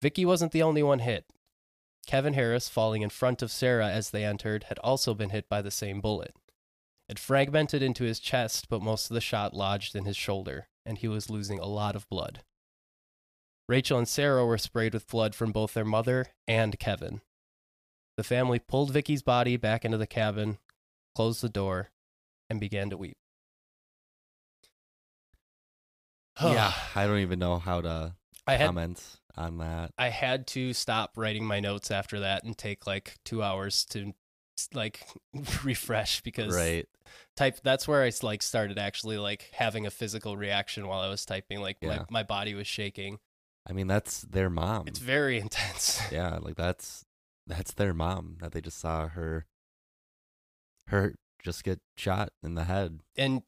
Vicky 0.00 0.24
wasn't 0.24 0.52
the 0.52 0.62
only 0.62 0.82
one 0.82 1.00
hit. 1.00 1.26
Kevin 2.06 2.34
Harris, 2.34 2.68
falling 2.68 3.02
in 3.02 3.10
front 3.10 3.42
of 3.42 3.50
Sarah 3.50 3.88
as 3.88 4.10
they 4.10 4.24
entered, 4.24 4.64
had 4.64 4.78
also 4.78 5.14
been 5.14 5.30
hit 5.30 5.48
by 5.48 5.60
the 5.60 5.70
same 5.70 6.00
bullet. 6.00 6.34
It 7.08 7.18
fragmented 7.18 7.82
into 7.82 8.04
his 8.04 8.20
chest, 8.20 8.68
but 8.68 8.82
most 8.82 9.10
of 9.10 9.14
the 9.14 9.20
shot 9.20 9.52
lodged 9.52 9.94
in 9.94 10.04
his 10.04 10.16
shoulder, 10.16 10.68
and 10.86 10.96
he 10.98 11.08
was 11.08 11.28
losing 11.28 11.58
a 11.58 11.66
lot 11.66 11.96
of 11.96 12.08
blood. 12.08 12.42
Rachel 13.68 13.98
and 13.98 14.08
Sarah 14.08 14.46
were 14.46 14.58
sprayed 14.58 14.94
with 14.94 15.08
blood 15.08 15.34
from 15.34 15.52
both 15.52 15.74
their 15.74 15.84
mother 15.84 16.26
and 16.48 16.78
Kevin. 16.78 17.20
The 18.20 18.24
family 18.24 18.58
pulled 18.58 18.90
Vicky's 18.90 19.22
body 19.22 19.56
back 19.56 19.82
into 19.82 19.96
the 19.96 20.06
cabin, 20.06 20.58
closed 21.14 21.40
the 21.40 21.48
door, 21.48 21.88
and 22.50 22.60
began 22.60 22.90
to 22.90 22.98
weep. 22.98 23.16
yeah. 26.42 26.70
I 26.94 27.06
don't 27.06 27.20
even 27.20 27.38
know 27.38 27.58
how 27.58 27.80
to 27.80 28.14
I 28.46 28.56
had 28.56 28.66
comment 28.66 29.02
on 29.38 29.56
that. 29.56 29.92
I 29.96 30.10
had 30.10 30.46
to 30.48 30.74
stop 30.74 31.12
writing 31.16 31.46
my 31.46 31.60
notes 31.60 31.90
after 31.90 32.20
that 32.20 32.44
and 32.44 32.58
take 32.58 32.86
like 32.86 33.16
two 33.24 33.42
hours 33.42 33.86
to 33.86 34.12
like 34.74 35.00
refresh 35.64 36.20
because 36.20 36.54
Right. 36.54 36.86
type 37.38 37.60
that's 37.64 37.88
where 37.88 38.02
I 38.02 38.12
like 38.22 38.42
started 38.42 38.78
actually 38.78 39.16
like 39.16 39.48
having 39.54 39.86
a 39.86 39.90
physical 39.90 40.36
reaction 40.36 40.86
while 40.86 41.00
I 41.00 41.08
was 41.08 41.24
typing 41.24 41.62
like 41.62 41.78
Yeah. 41.80 41.88
my, 41.88 42.04
my 42.10 42.22
body 42.22 42.52
was 42.54 42.66
shaking. 42.66 43.18
I 43.66 43.72
mean, 43.72 43.86
that's 43.86 44.20
their 44.20 44.50
mom. 44.50 44.88
It's 44.88 44.98
very 44.98 45.38
intense. 45.40 46.02
yeah, 46.12 46.36
like 46.42 46.56
that's 46.56 47.06
that's 47.46 47.72
their 47.74 47.92
mom 47.94 48.36
that 48.40 48.52
they 48.52 48.60
just 48.60 48.78
saw 48.78 49.08
her 49.08 49.46
her 50.88 51.14
just 51.42 51.64
get 51.64 51.80
shot 51.96 52.32
in 52.42 52.54
the 52.54 52.64
head. 52.64 53.00
and 53.16 53.42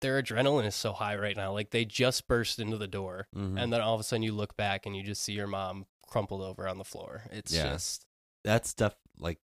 their 0.00 0.22
adrenaline 0.22 0.66
is 0.66 0.74
so 0.74 0.92
high 0.92 1.16
right 1.16 1.36
now. 1.36 1.50
Like 1.52 1.70
they 1.70 1.84
just 1.86 2.28
burst 2.28 2.58
into 2.58 2.76
the 2.76 2.86
door 2.86 3.26
Mhm. 3.34 3.58
and 3.58 3.72
then 3.72 3.80
all 3.80 3.94
of 3.94 4.00
a 4.00 4.04
sudden 4.04 4.22
you 4.22 4.32
look 4.32 4.54
back 4.56 4.84
and 4.84 4.94
you 4.94 5.02
just 5.02 5.22
see 5.22 5.32
your 5.32 5.46
mom 5.46 5.86
crumpled 6.06 6.42
over 6.42 6.68
on 6.68 6.76
the 6.76 6.84
floor. 6.84 7.24
It's 7.30 7.52
Yeah. 7.52 7.72
just 7.72 8.04
that 8.42 8.66
stuff 8.66 8.96
like 9.18 9.40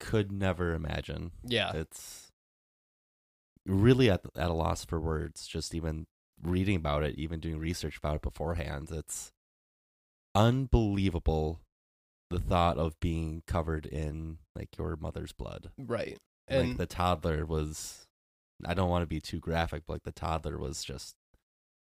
could 0.00 0.32
never 0.32 0.74
imagine. 0.74 1.30
yeah. 1.44 1.72
It's 1.76 2.32
really 3.64 4.10
at 4.10 4.22
at 4.36 4.50
a 4.50 4.54
loss 4.54 4.84
for 4.84 4.98
words. 5.00 5.46
Just 5.46 5.72
even 5.72 6.06
reading 6.40 6.74
about 6.76 7.04
it, 7.04 7.14
even 7.16 7.38
doing 7.38 7.58
research 7.60 7.96
about 7.98 8.16
it 8.16 8.22
beforehand. 8.22 8.90
It's 8.90 9.32
unbelievable 10.34 11.60
the 12.32 12.40
thought 12.40 12.78
of 12.78 12.98
being 13.00 13.42
covered 13.46 13.86
in 13.86 14.38
like 14.56 14.76
your 14.78 14.96
mother's 14.96 15.32
blood. 15.32 15.70
Right. 15.78 16.18
like 16.50 16.58
And 16.58 16.78
the 16.78 16.86
toddler 16.86 17.44
was 17.46 18.06
I 18.64 18.74
don't 18.74 18.90
want 18.90 19.02
to 19.02 19.06
be 19.06 19.20
too 19.20 19.38
graphic, 19.40 19.84
but 19.86 19.94
like 19.94 20.02
the 20.04 20.12
toddler 20.12 20.58
was 20.58 20.84
just 20.84 21.16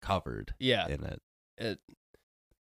covered 0.02 0.54
yeah. 0.58 0.88
in 0.88 1.04
it. 1.04 1.22
it 1.58 1.78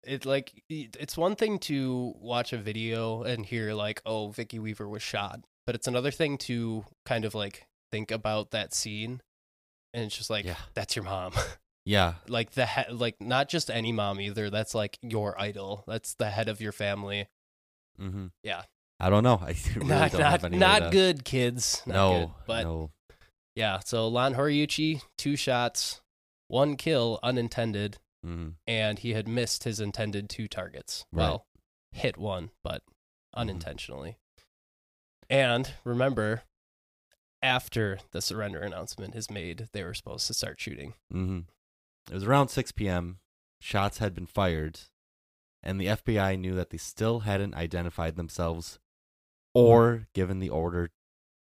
it 0.04 0.26
like 0.26 0.64
it's 0.70 1.18
one 1.18 1.36
thing 1.36 1.60
to 1.60 2.14
watch 2.20 2.54
a 2.54 2.58
video 2.58 3.24
and 3.24 3.46
hear 3.46 3.74
like 3.74 4.02
oh 4.06 4.30
Vicky 4.30 4.60
Weaver 4.60 4.88
was 4.88 5.04
shot 5.04 5.42
but 5.66 5.76
it's 5.76 5.88
another 5.88 6.12
thing 6.12 6.38
to 6.38 6.86
kind 7.06 7.26
of 7.26 7.36
like 7.36 7.66
think 7.92 8.12
about 8.12 8.52
that 8.52 8.74
scene 8.74 9.22
and 9.94 10.06
it's 10.06 10.16
just 10.18 10.30
like 10.30 10.46
Yeah. 10.46 10.56
that's 10.74 10.96
your 10.96 11.04
mom 11.04 11.34
Yeah. 11.84 12.14
like 12.30 12.52
the 12.52 12.66
he- 12.66 12.94
like 12.94 13.20
not 13.20 13.50
just 13.50 13.70
any 13.70 13.92
mom 13.92 14.22
either 14.22 14.50
that's 14.50 14.74
like 14.74 14.98
your 15.02 15.40
idol 15.42 15.84
that's 15.88 16.14
the 16.14 16.30
head 16.30 16.48
of 16.48 16.62
your 16.62 16.72
family 16.72 17.28
Mm-hmm. 18.00 18.28
Yeah. 18.44 18.64
I 19.00 19.10
don't 19.10 19.24
know. 19.24 19.36
I 19.42 19.56
really 19.76 19.88
not 19.88 20.12
don't 20.12 20.22
have 20.22 20.42
not 20.44 20.46
any 20.52 20.58
not 20.58 20.80
to- 20.80 20.90
good 20.92 21.24
kids 21.26 21.82
not 21.86 21.94
no, 21.94 22.20
good. 22.20 22.30
but 22.48 22.64
no. 22.64 22.92
yeah 23.56 23.80
so 23.86 24.08
Lon 24.08 24.36
Horiuchi 24.36 25.02
two 25.18 25.36
shots 25.36 26.02
one 26.48 26.76
kill 26.78 27.20
unintended 27.24 27.98
Mm-hmm. 28.26 28.50
and 28.66 29.00
he 29.00 29.14
had 29.14 29.28
missed 29.28 29.64
his 29.64 29.80
intended 29.80 30.28
two 30.28 30.48
targets. 30.48 31.06
Right. 31.14 31.22
Well, 31.24 31.46
hit 31.92 32.18
one, 32.18 32.50
but 32.64 32.82
unintentionally. 33.36 34.18
And 35.30 35.72
remember, 35.86 36.42
after 37.42 38.00
the 38.12 38.22
surrender 38.22 38.60
announcement 38.60 39.16
is 39.16 39.30
made, 39.30 39.68
they 39.72 39.84
were 39.84 39.94
supposed 39.94 40.28
to 40.28 40.34
start 40.34 40.60
shooting. 40.60 40.94
Mm-hmm. 41.14 41.40
It 42.10 42.14
was 42.14 42.24
around 42.24 42.48
6 42.50 42.72
p.m. 42.72 43.20
Shots 43.62 44.00
had 44.00 44.14
been 44.16 44.26
fired, 44.26 44.80
and 45.68 45.82
the 45.82 45.88
FBI 45.88 46.40
knew 46.40 46.56
that 46.56 46.70
they 46.70 46.78
still 46.78 47.20
hadn't 47.20 47.54
identified 47.54 48.16
themselves 48.16 48.80
hmm. 49.54 49.60
or 49.60 50.08
given 50.14 50.40
the 50.40 50.50
order 50.50 50.92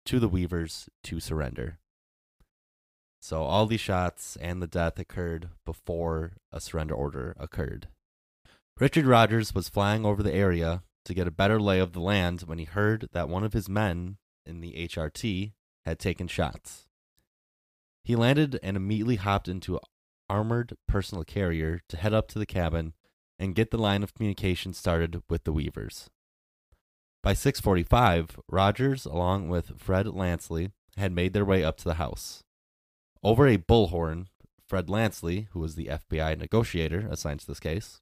to 0.06 0.20
the 0.20 0.30
Weavers 0.30 0.90
to 1.04 1.20
surrender. 1.20 1.80
So 3.20 3.42
all 3.42 3.66
these 3.66 3.82
shots 3.82 4.38
and 4.40 4.62
the 4.62 4.68
death 4.68 5.00
occurred 5.00 5.50
before 5.66 6.34
a 6.52 6.62
surrender 6.62 6.94
order 6.94 7.36
occurred. 7.40 7.88
Richard 8.80 9.06
Rogers 9.06 9.56
was 9.56 9.70
flying 9.70 10.06
over 10.06 10.22
the 10.22 10.34
area 10.34 10.84
to 11.06 11.14
get 11.16 11.28
a 11.28 11.32
better 11.32 11.60
lay 11.60 11.80
of 11.80 11.94
the 11.94 12.00
land 12.00 12.42
when 12.42 12.60
he 12.60 12.66
heard 12.66 13.10
that 13.14 13.30
one 13.30 13.44
of 13.44 13.54
his 13.54 13.68
men 13.68 14.18
in 14.46 14.62
the 14.62 14.74
HRT 14.74 15.54
had 15.86 16.00
taken 16.00 16.28
shots. 16.28 16.86
He 18.04 18.16
landed 18.16 18.60
and 18.62 18.78
immediately 18.78 19.16
hopped 19.16 19.48
into 19.48 19.76
an 19.76 19.82
armored 20.30 20.78
personal 20.88 21.24
carrier 21.24 21.82
to 21.90 21.98
head 21.98 22.14
up 22.14 22.28
to 22.30 22.40
the 22.40 22.46
cabin 22.46 22.94
and 23.42 23.56
get 23.56 23.72
the 23.72 23.78
line 23.78 24.04
of 24.04 24.14
communication 24.14 24.72
started 24.72 25.24
with 25.28 25.46
the 25.46 25.52
Weavers. 25.52 26.12
By 27.24 27.34
6:45, 27.34 28.40
Rogers 28.48 29.06
along 29.06 29.50
with 29.50 29.82
Fred 29.82 30.06
Lanceley 30.06 30.72
had 30.96 31.12
made 31.12 31.34
their 31.34 31.44
way 31.44 31.64
up 31.64 31.78
to 31.78 31.86
the 31.86 31.96
house. 31.96 32.44
Over 33.24 33.48
a 33.48 33.58
bullhorn, 33.58 34.28
Fred 34.68 34.88
Lanceley, 34.88 35.48
who 35.52 35.60
was 35.60 35.74
the 35.74 35.90
FBI 35.90 36.38
negotiator 36.38 37.08
assigned 37.10 37.40
to 37.40 37.48
this 37.48 37.60
case, 37.60 38.00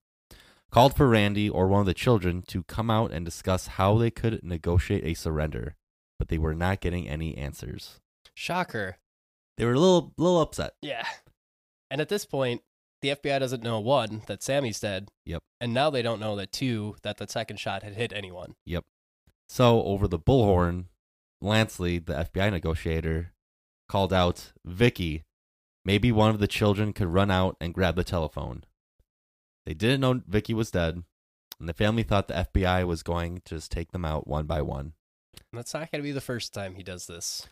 called 0.71 0.95
for 0.95 1.07
Randy 1.07 1.49
or 1.49 1.67
one 1.67 1.79
of 1.79 1.85
the 1.85 1.93
children 1.93 2.41
to 2.43 2.63
come 2.63 2.89
out 2.89 3.11
and 3.11 3.23
discuss 3.23 3.67
how 3.67 3.97
they 3.97 4.11
could 4.11 4.43
negotiate 4.43 5.05
a 5.05 5.13
surrender, 5.13 5.75
but 6.17 6.27
they 6.27 6.37
were 6.37 6.53
not 6.53 6.81
getting 6.81 7.07
any 7.07 7.37
answers. 7.37 8.01
Shocker. 8.33 8.97
They 9.57 9.63
were 9.65 9.73
a 9.73 9.79
little 9.79 10.13
little 10.17 10.41
upset. 10.41 10.73
Yeah. 10.81 11.07
And 11.89 12.01
at 12.01 12.09
this 12.09 12.25
point, 12.25 12.61
the 13.01 13.09
FBI 13.09 13.39
doesn't 13.39 13.63
know 13.63 13.79
one 13.79 14.23
that 14.27 14.43
Sammy's 14.43 14.79
dead. 14.79 15.09
Yep. 15.25 15.43
And 15.61 15.73
now 15.73 15.89
they 15.89 16.01
don't 16.01 16.19
know 16.19 16.35
that 16.35 16.51
two 16.51 16.95
that 17.03 17.17
the 17.17 17.27
second 17.27 17.57
shot 17.57 17.83
had 17.83 17.93
hit 17.93 18.13
anyone. 18.13 18.55
Yep. 18.65 18.85
So 19.47 19.83
over 19.83 20.07
the 20.07 20.19
bullhorn, 20.19 20.85
Lanceley, 21.43 22.05
the 22.05 22.13
FBI 22.13 22.51
negotiator, 22.51 23.33
called 23.87 24.13
out, 24.13 24.51
"Vicky, 24.65 25.23
maybe 25.83 26.11
one 26.11 26.29
of 26.29 26.39
the 26.39 26.47
children 26.47 26.93
could 26.93 27.07
run 27.07 27.31
out 27.31 27.57
and 27.59 27.73
grab 27.73 27.95
the 27.95 28.03
telephone." 28.03 28.63
They 29.65 29.73
didn't 29.73 30.01
know 30.01 30.21
Vicky 30.27 30.53
was 30.53 30.71
dead, 30.71 31.03
and 31.59 31.69
the 31.69 31.73
family 31.73 32.03
thought 32.03 32.27
the 32.27 32.37
FBI 32.37 32.85
was 32.85 33.03
going 33.03 33.41
to 33.45 33.55
just 33.55 33.71
take 33.71 33.91
them 33.91 34.05
out 34.05 34.27
one 34.27 34.45
by 34.45 34.61
one. 34.61 34.93
That's 35.51 35.73
not 35.73 35.91
going 35.91 36.01
to 36.01 36.07
be 36.07 36.11
the 36.11 36.21
first 36.21 36.53
time 36.53 36.75
he 36.75 36.83
does 36.83 37.07
this. 37.07 37.47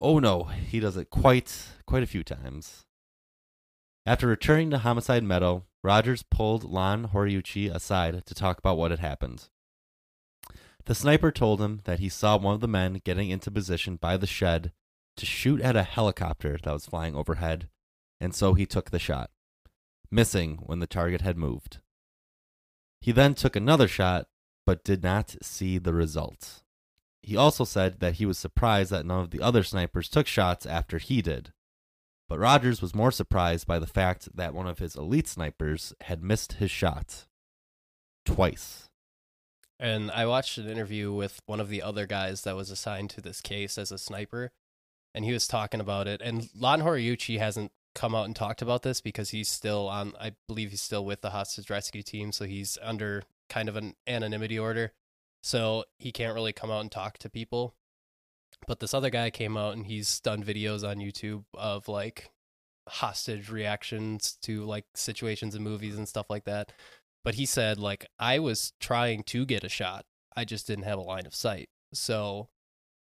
Oh 0.00 0.18
no, 0.18 0.44
he 0.44 0.80
does 0.80 0.96
it 0.96 1.10
quite 1.10 1.68
quite 1.86 2.02
a 2.02 2.06
few 2.06 2.22
times. 2.22 2.83
After 4.06 4.26
returning 4.26 4.70
to 4.70 4.78
Homicide 4.78 5.24
Meadow, 5.24 5.64
Rogers 5.82 6.22
pulled 6.22 6.62
Lon 6.62 7.08
Horiuchi 7.08 7.74
aside 7.74 8.26
to 8.26 8.34
talk 8.34 8.58
about 8.58 8.76
what 8.76 8.90
had 8.90 9.00
happened. 9.00 9.48
The 10.84 10.94
sniper 10.94 11.32
told 11.32 11.62
him 11.62 11.80
that 11.84 12.00
he 12.00 12.10
saw 12.10 12.36
one 12.36 12.54
of 12.54 12.60
the 12.60 12.68
men 12.68 13.00
getting 13.02 13.30
into 13.30 13.50
position 13.50 13.96
by 13.96 14.18
the 14.18 14.26
shed 14.26 14.72
to 15.16 15.24
shoot 15.24 15.60
at 15.62 15.76
a 15.76 15.82
helicopter 15.82 16.58
that 16.62 16.72
was 16.72 16.84
flying 16.84 17.14
overhead, 17.14 17.68
and 18.20 18.34
so 18.34 18.52
he 18.52 18.66
took 18.66 18.90
the 18.90 18.98
shot, 18.98 19.30
missing 20.10 20.58
when 20.62 20.80
the 20.80 20.86
target 20.86 21.22
had 21.22 21.38
moved. 21.38 21.78
He 23.00 23.12
then 23.12 23.34
took 23.34 23.56
another 23.56 23.88
shot, 23.88 24.26
but 24.66 24.84
did 24.84 25.02
not 25.02 25.36
see 25.42 25.78
the 25.78 25.94
result. 25.94 26.62
He 27.22 27.38
also 27.38 27.64
said 27.64 28.00
that 28.00 28.14
he 28.14 28.26
was 28.26 28.36
surprised 28.38 28.90
that 28.90 29.06
none 29.06 29.20
of 29.20 29.30
the 29.30 29.40
other 29.40 29.62
snipers 29.62 30.10
took 30.10 30.26
shots 30.26 30.66
after 30.66 30.98
he 30.98 31.22
did. 31.22 31.54
But 32.28 32.38
Rogers 32.38 32.80
was 32.80 32.94
more 32.94 33.10
surprised 33.10 33.66
by 33.66 33.78
the 33.78 33.86
fact 33.86 34.34
that 34.34 34.54
one 34.54 34.66
of 34.66 34.78
his 34.78 34.96
elite 34.96 35.28
snipers 35.28 35.92
had 36.02 36.22
missed 36.22 36.54
his 36.54 36.70
shot. 36.70 37.26
Twice. 38.24 38.88
And 39.78 40.10
I 40.10 40.24
watched 40.24 40.56
an 40.56 40.68
interview 40.68 41.12
with 41.12 41.40
one 41.46 41.60
of 41.60 41.68
the 41.68 41.82
other 41.82 42.06
guys 42.06 42.42
that 42.42 42.56
was 42.56 42.70
assigned 42.70 43.10
to 43.10 43.20
this 43.20 43.40
case 43.40 43.76
as 43.76 43.92
a 43.92 43.98
sniper, 43.98 44.52
and 45.14 45.24
he 45.24 45.32
was 45.32 45.46
talking 45.46 45.80
about 45.80 46.08
it. 46.08 46.22
And 46.22 46.48
Lon 46.56 46.80
Horiuchi 46.80 47.38
hasn't 47.38 47.72
come 47.94 48.14
out 48.14 48.24
and 48.24 48.34
talked 48.34 48.62
about 48.62 48.82
this 48.82 49.00
because 49.00 49.30
he's 49.30 49.48
still 49.48 49.88
on, 49.88 50.14
I 50.18 50.32
believe 50.48 50.70
he's 50.70 50.80
still 50.80 51.04
with 51.04 51.20
the 51.20 51.30
hostage 51.30 51.70
rescue 51.70 52.02
team, 52.02 52.32
so 52.32 52.44
he's 52.44 52.78
under 52.82 53.24
kind 53.48 53.68
of 53.68 53.76
an 53.76 53.94
anonymity 54.06 54.58
order. 54.58 54.92
So 55.42 55.84
he 55.98 56.10
can't 56.10 56.34
really 56.34 56.54
come 56.54 56.70
out 56.70 56.80
and 56.80 56.90
talk 56.90 57.18
to 57.18 57.28
people. 57.28 57.74
But 58.66 58.80
this 58.80 58.94
other 58.94 59.10
guy 59.10 59.30
came 59.30 59.56
out 59.56 59.74
and 59.74 59.86
he's 59.86 60.20
done 60.20 60.42
videos 60.42 60.88
on 60.88 60.96
YouTube 60.96 61.44
of 61.54 61.88
like 61.88 62.30
hostage 62.88 63.50
reactions 63.50 64.38
to 64.42 64.64
like 64.64 64.84
situations 64.94 65.54
in 65.54 65.62
movies 65.62 65.96
and 65.96 66.08
stuff 66.08 66.26
like 66.30 66.44
that. 66.44 66.72
But 67.22 67.34
he 67.34 67.46
said 67.46 67.78
like 67.78 68.06
I 68.18 68.38
was 68.38 68.72
trying 68.80 69.22
to 69.24 69.44
get 69.46 69.64
a 69.64 69.68
shot. 69.68 70.04
I 70.36 70.44
just 70.44 70.66
didn't 70.66 70.84
have 70.84 70.98
a 70.98 71.02
line 71.02 71.26
of 71.26 71.34
sight. 71.34 71.68
So 71.92 72.48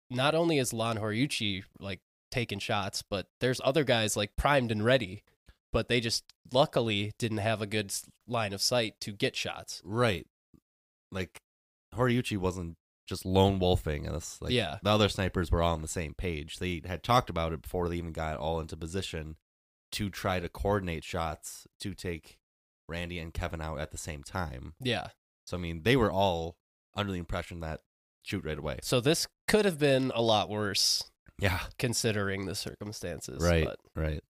not 0.10 0.36
only 0.36 0.60
is 0.60 0.74
Lon 0.74 0.98
Horiuchi 0.98 1.64
like 1.80 2.02
taking 2.32 2.60
shots, 2.60 3.04
but 3.08 3.28
there's 3.40 3.62
other 3.64 3.84
guys 3.84 4.18
like 4.18 4.36
primed 4.36 4.72
and 4.72 4.84
ready, 4.84 5.24
but 5.72 5.90
they 5.90 6.00
just 6.00 6.24
luckily 6.52 7.14
didn't 7.18 7.38
have 7.40 7.62
a 7.62 7.68
good 7.68 7.94
line 8.28 8.54
of 8.54 8.62
sight 8.62 8.96
to 9.02 9.12
get 9.12 9.36
shots. 9.36 9.82
Right. 9.86 10.28
Like 11.12 11.42
Horiuchi 11.96 12.38
wasn't 12.38 12.78
just 13.06 13.26
lone 13.26 13.60
wolfing 13.60 14.06
and 14.06 14.16
this. 14.16 14.42
Like 14.42 14.52
Yeah. 14.52 14.80
the 14.82 14.90
other 14.90 15.10
snipers 15.10 15.52
were 15.52 15.62
all 15.62 15.74
on 15.74 15.82
the 15.82 15.88
same 15.88 16.14
page. 16.14 16.58
They 16.58 16.82
had 16.86 17.04
talked 17.04 17.30
about 17.30 17.54
it 17.54 17.62
before 17.62 17.88
they 17.90 17.98
even 17.98 18.12
got 18.14 18.38
all 18.38 18.60
into 18.60 18.76
position 18.78 19.36
to 19.92 20.10
try 20.10 20.40
to 20.40 20.50
coordinate 20.50 21.04
shots 21.04 21.68
to 21.80 21.94
take 21.94 22.38
Randy 22.88 23.20
and 23.20 23.34
Kevin 23.34 23.62
out 23.62 23.80
at 23.80 23.92
the 23.92 23.98
same 23.98 24.24
time. 24.24 24.74
Yeah. 24.80 25.10
So 25.46 25.58
I 25.58 25.60
mean, 25.60 25.84
they 25.84 25.96
were 25.96 26.12
all 26.12 26.58
under 26.96 27.12
the 27.12 27.20
impression 27.20 27.60
that 27.62 27.82
shoot 28.24 28.44
right 28.44 28.58
away. 28.58 28.80
So 28.82 29.00
this 29.00 29.28
could 29.48 29.66
have 29.66 29.78
been 29.78 30.12
a 30.16 30.22
lot 30.22 30.50
worse 30.50 31.04
Yeah. 31.40 31.60
considering 31.78 32.46
the 32.46 32.56
circumstances. 32.56 33.42
Right. 33.44 33.66
But 33.66 33.80
Right. 33.96 34.24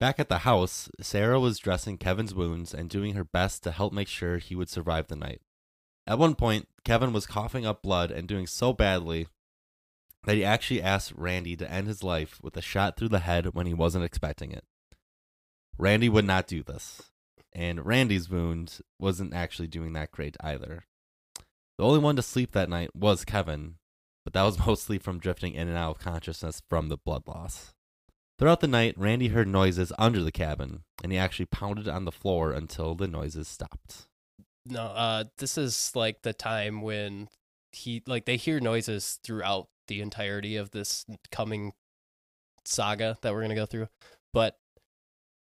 Back 0.00 0.18
at 0.18 0.28
the 0.28 0.38
house, 0.38 0.88
Sarah 1.00 1.38
was 1.40 1.58
dressing 1.58 1.96
Kevin's 1.98 2.34
wounds 2.34 2.74
and 2.74 2.90
doing 2.90 3.14
her 3.14 3.24
best 3.24 3.62
to 3.62 3.70
help 3.70 3.92
make 3.92 4.08
sure 4.08 4.38
he 4.38 4.54
would 4.56 4.68
survive 4.68 5.06
the 5.06 5.16
night. 5.16 5.40
At 6.06 6.18
one 6.18 6.34
point, 6.34 6.68
Kevin 6.84 7.12
was 7.12 7.26
coughing 7.26 7.64
up 7.64 7.82
blood 7.82 8.10
and 8.10 8.28
doing 8.28 8.46
so 8.46 8.72
badly 8.72 9.26
that 10.24 10.36
he 10.36 10.44
actually 10.44 10.82
asked 10.82 11.12
Randy 11.16 11.56
to 11.56 11.70
end 11.70 11.86
his 11.86 12.02
life 12.02 12.38
with 12.42 12.56
a 12.56 12.62
shot 12.62 12.96
through 12.96 13.08
the 13.08 13.20
head 13.20 13.54
when 13.54 13.66
he 13.66 13.74
wasn't 13.74 14.04
expecting 14.04 14.52
it. 14.52 14.64
Randy 15.78 16.08
would 16.08 16.24
not 16.24 16.46
do 16.46 16.62
this, 16.62 17.10
and 17.52 17.84
Randy's 17.84 18.30
wound 18.30 18.80
wasn't 18.98 19.34
actually 19.34 19.68
doing 19.68 19.92
that 19.94 20.12
great 20.12 20.36
either. 20.40 20.84
The 21.78 21.84
only 21.84 21.98
one 21.98 22.16
to 22.16 22.22
sleep 22.22 22.52
that 22.52 22.68
night 22.68 22.94
was 22.94 23.24
Kevin, 23.24 23.76
but 24.24 24.32
that 24.34 24.42
was 24.42 24.58
mostly 24.66 24.98
from 24.98 25.18
drifting 25.18 25.54
in 25.54 25.68
and 25.68 25.76
out 25.76 25.96
of 25.96 25.98
consciousness 25.98 26.62
from 26.68 26.88
the 26.88 26.96
blood 26.96 27.26
loss. 27.26 27.72
Throughout 28.38 28.60
the 28.60 28.68
night, 28.68 28.98
Randy 28.98 29.28
heard 29.28 29.48
noises 29.48 29.92
under 29.98 30.22
the 30.22 30.32
cabin, 30.32 30.82
and 31.02 31.12
he 31.12 31.18
actually 31.18 31.46
pounded 31.46 31.88
on 31.88 32.04
the 32.04 32.12
floor 32.12 32.52
until 32.52 32.94
the 32.94 33.06
noises 33.06 33.46
stopped. 33.46 34.08
No, 34.66 34.82
uh, 34.82 35.24
this 35.38 35.58
is 35.58 35.92
like 35.94 36.22
the 36.22 36.32
time 36.32 36.82
when 36.82 37.28
he 37.72 38.02
like 38.06 38.24
they 38.24 38.36
hear 38.36 38.60
noises 38.60 39.18
throughout 39.22 39.68
the 39.88 40.00
entirety 40.00 40.56
of 40.56 40.70
this 40.70 41.04
coming 41.30 41.72
saga 42.64 43.18
that 43.22 43.32
we're 43.32 43.42
gonna 43.42 43.54
go 43.54 43.66
through, 43.66 43.88
but 44.32 44.58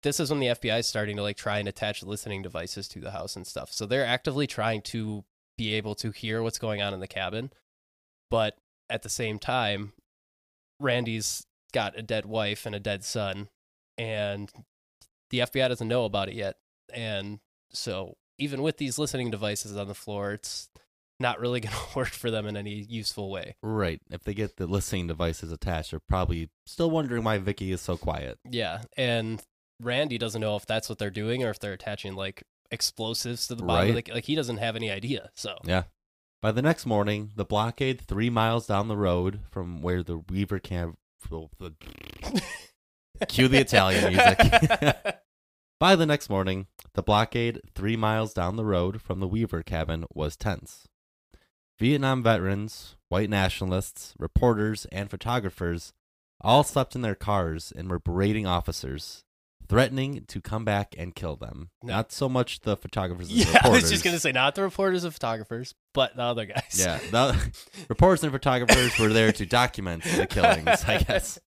this 0.02 0.20
is 0.20 0.30
when 0.30 0.40
the 0.40 0.46
FBI 0.46 0.80
is 0.80 0.86
starting 0.86 1.16
to 1.16 1.22
like 1.22 1.36
try 1.36 1.58
and 1.58 1.68
attach 1.68 2.02
listening 2.02 2.42
devices 2.42 2.86
to 2.88 3.00
the 3.00 3.10
house 3.10 3.34
and 3.34 3.46
stuff. 3.46 3.72
So 3.72 3.84
they're 3.84 4.06
actively 4.06 4.46
trying 4.46 4.82
to 4.82 5.24
be 5.56 5.74
able 5.74 5.96
to 5.96 6.12
hear 6.12 6.42
what's 6.42 6.58
going 6.58 6.80
on 6.80 6.94
in 6.94 7.00
the 7.00 7.08
cabin, 7.08 7.50
but 8.30 8.56
at 8.88 9.02
the 9.02 9.08
same 9.08 9.38
time, 9.38 9.92
Randy's 10.80 11.44
got 11.72 11.98
a 11.98 12.02
dead 12.02 12.26
wife 12.26 12.66
and 12.66 12.74
a 12.74 12.80
dead 12.80 13.04
son, 13.04 13.48
and 13.96 14.50
the 15.30 15.40
FBI 15.40 15.68
doesn't 15.68 15.88
know 15.88 16.04
about 16.04 16.28
it 16.28 16.34
yet. 16.34 16.56
And 16.92 17.40
so, 17.70 18.16
even 18.38 18.62
with 18.62 18.76
these 18.76 18.98
listening 18.98 19.30
devices 19.30 19.76
on 19.76 19.88
the 19.88 19.94
floor, 19.94 20.32
it's 20.32 20.68
not 21.20 21.40
really 21.40 21.60
going 21.62 21.74
to 21.74 21.96
work 21.96 22.08
for 22.08 22.30
them 22.30 22.46
in 22.46 22.56
any 22.56 22.74
useful 22.74 23.30
way. 23.30 23.56
Right. 23.62 24.00
If 24.10 24.22
they 24.22 24.34
get 24.34 24.56
the 24.56 24.66
listening 24.66 25.06
devices 25.06 25.52
attached, 25.52 25.90
they're 25.90 26.00
probably 26.00 26.50
still 26.66 26.90
wondering 26.90 27.24
why 27.24 27.38
Vicky 27.38 27.72
is 27.72 27.80
so 27.80 27.96
quiet. 27.96 28.38
Yeah. 28.48 28.82
And 28.96 29.42
Randy 29.80 30.18
doesn't 30.18 30.40
know 30.40 30.56
if 30.56 30.66
that's 30.66 30.88
what 30.88 30.98
they're 30.98 31.10
doing 31.10 31.44
or 31.44 31.50
if 31.50 31.58
they're 31.58 31.72
attaching 31.72 32.14
like 32.14 32.42
explosives 32.70 33.46
to 33.48 33.54
the 33.54 33.64
body. 33.64 33.88
Right. 33.88 33.94
Like, 33.96 34.14
like 34.14 34.24
he 34.24 34.34
doesn't 34.34 34.58
have 34.58 34.76
any 34.76 34.90
idea. 34.90 35.30
So, 35.34 35.56
Yeah. 35.64 35.84
By 36.40 36.52
the 36.52 36.62
next 36.62 36.86
morning, 36.86 37.32
the 37.34 37.44
blockade 37.44 38.00
three 38.00 38.30
miles 38.30 38.68
down 38.68 38.86
the 38.86 38.96
road 38.96 39.40
from 39.50 39.82
where 39.82 40.04
the 40.04 40.18
Weaver 40.18 40.60
camp. 40.60 40.96
Cue 43.28 43.48
the 43.48 43.58
Italian 43.58 44.12
music. 44.12 44.38
By 45.80 45.94
the 45.94 46.06
next 46.06 46.28
morning, 46.28 46.66
the 46.94 47.02
blockade 47.04 47.60
three 47.74 47.96
miles 47.96 48.34
down 48.34 48.56
the 48.56 48.64
road 48.64 49.00
from 49.00 49.20
the 49.20 49.28
Weaver 49.28 49.62
cabin 49.62 50.06
was 50.12 50.36
tense. 50.36 50.88
Vietnam 51.78 52.20
veterans, 52.20 52.96
white 53.08 53.30
nationalists, 53.30 54.12
reporters, 54.18 54.86
and 54.90 55.08
photographers 55.08 55.92
all 56.40 56.64
slept 56.64 56.96
in 56.96 57.02
their 57.02 57.14
cars 57.14 57.72
and 57.76 57.88
were 57.88 58.00
berating 58.00 58.44
officers, 58.44 59.22
threatening 59.68 60.24
to 60.26 60.40
come 60.40 60.64
back 60.64 60.96
and 60.98 61.14
kill 61.14 61.36
them. 61.36 61.70
No. 61.84 61.94
Not 61.94 62.10
so 62.10 62.28
much 62.28 62.60
the 62.60 62.76
photographers 62.76 63.28
and 63.28 63.38
yeah, 63.46 63.60
I 63.62 63.68
was 63.68 63.88
just 63.88 64.02
going 64.02 64.14
to 64.14 64.20
say 64.20 64.32
not 64.32 64.56
the 64.56 64.62
reporters 64.62 65.04
and 65.04 65.12
photographers, 65.12 65.76
but 65.94 66.16
the 66.16 66.22
other 66.22 66.46
guys. 66.46 66.74
Yeah, 66.76 66.98
the 67.12 67.52
reporters 67.88 68.24
and 68.24 68.32
photographers 68.32 68.98
were 68.98 69.12
there 69.12 69.30
to 69.30 69.46
document 69.46 70.02
the 70.02 70.26
killings, 70.30 70.84
I 70.84 70.98
guess. 70.98 71.38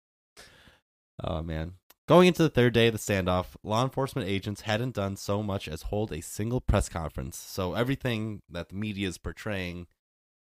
Oh 1.22 1.42
man. 1.42 1.74
Going 2.12 2.28
into 2.28 2.44
the 2.44 2.50
third 2.50 2.74
day 2.74 2.88
of 2.88 2.94
the 2.94 3.00
standoff, 3.00 3.56
law 3.64 3.86
enforcement 3.86 4.28
agents 4.28 4.64
hadn't 4.64 4.96
done 4.96 5.16
so 5.16 5.42
much 5.42 5.70
as 5.70 5.84
hold 5.84 6.12
a 6.12 6.20
single 6.20 6.60
press 6.60 6.90
conference. 6.90 7.38
So 7.38 7.74
everything 7.74 8.42
that 8.50 8.68
the 8.68 8.76
media 8.76 9.08
is 9.08 9.18
portraying 9.18 9.88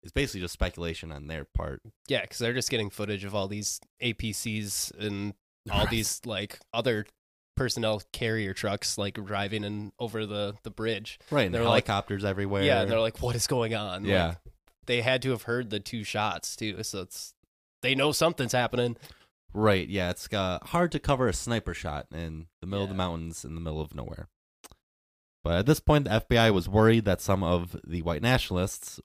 is 0.01 0.14
basically 0.14 0.39
just 0.39 0.53
speculation 0.53 1.12
on 1.12 1.28
their 1.28 1.43
part. 1.43 1.82
Yeah, 2.07 2.22
because 2.22 2.38
they're 2.38 2.53
just 2.53 2.70
getting 2.70 2.89
footage 2.89 3.26
of 3.26 3.36
all 3.36 3.49
these 3.49 3.82
APCs 4.01 4.97
and 5.05 5.34
all 5.70 5.86
these 5.86 6.22
like 6.24 6.62
other 6.74 7.05
personnel 7.57 8.03
carrier 8.14 8.53
trucks 8.53 8.97
like 8.97 9.16
driving 9.26 9.66
in 9.66 9.91
over 9.99 10.26
the 10.26 10.55
the 10.64 10.72
bridge. 10.72 11.20
Right, 11.30 11.47
and 11.47 11.53
They're 11.53 11.64
like- 11.64 11.86
helicopters 11.86 12.24
everywhere. 12.24 12.64
Yeah, 12.64 12.86
they're 12.86 13.01
like, 13.01 13.22
"What 13.22 13.36
is 13.36 13.47
going 13.47 13.76
on?" 13.76 14.03
Like, 14.03 14.10
yeah, 14.10 14.36
they 14.86 15.01
had 15.01 15.22
to 15.24 15.32
have 15.32 15.41
heard 15.41 15.72
the 15.72 15.82
two 15.82 16.05
shots 16.05 16.55
too, 16.55 16.82
so 16.84 17.01
it's 17.01 17.34
they 17.82 17.95
know 17.95 18.14
something's 18.14 18.53
happening. 18.53 18.95
Right. 19.53 19.87
Yeah, 19.87 20.09
it's 20.11 20.31
uh, 20.33 20.59
hard 20.63 20.91
to 20.93 20.99
cover 20.99 21.27
a 21.27 21.33
sniper 21.33 21.73
shot 21.73 22.07
in 22.13 22.47
the 22.61 22.67
middle 22.67 22.83
of 22.83 22.89
the 22.89 22.95
Yeah. 22.95 22.97
mountains 22.97 23.43
in 23.45 23.55
the 23.55 23.61
middle 23.61 23.81
of 23.81 23.93
nowhere. 23.95 24.27
But 25.43 25.59
at 25.59 25.65
this 25.65 25.79
point, 25.79 26.05
the 26.05 26.11
FBI 26.15 26.51
was 26.53 26.67
worried 26.67 27.05
that 27.05 27.21
some 27.21 27.43
of 27.43 27.75
the 27.87 28.01
white 28.01 28.21
nationalists 28.21 28.99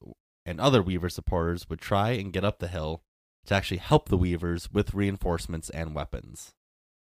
and 0.45 0.61
other 0.61 0.83
Weaver 0.83 1.09
supporters 1.09 1.69
would 1.71 1.81
try 1.81 2.11
and 2.11 2.33
get 2.33 2.45
up 2.45 2.59
the 2.59 2.69
hill 2.69 3.03
to 3.47 3.55
actually 3.55 3.77
help 3.79 4.09
the 4.09 4.17
Weavers 4.19 4.71
with 4.73 4.95
reinforcements 4.95 5.71
and 5.71 5.95
weapons. 5.95 6.53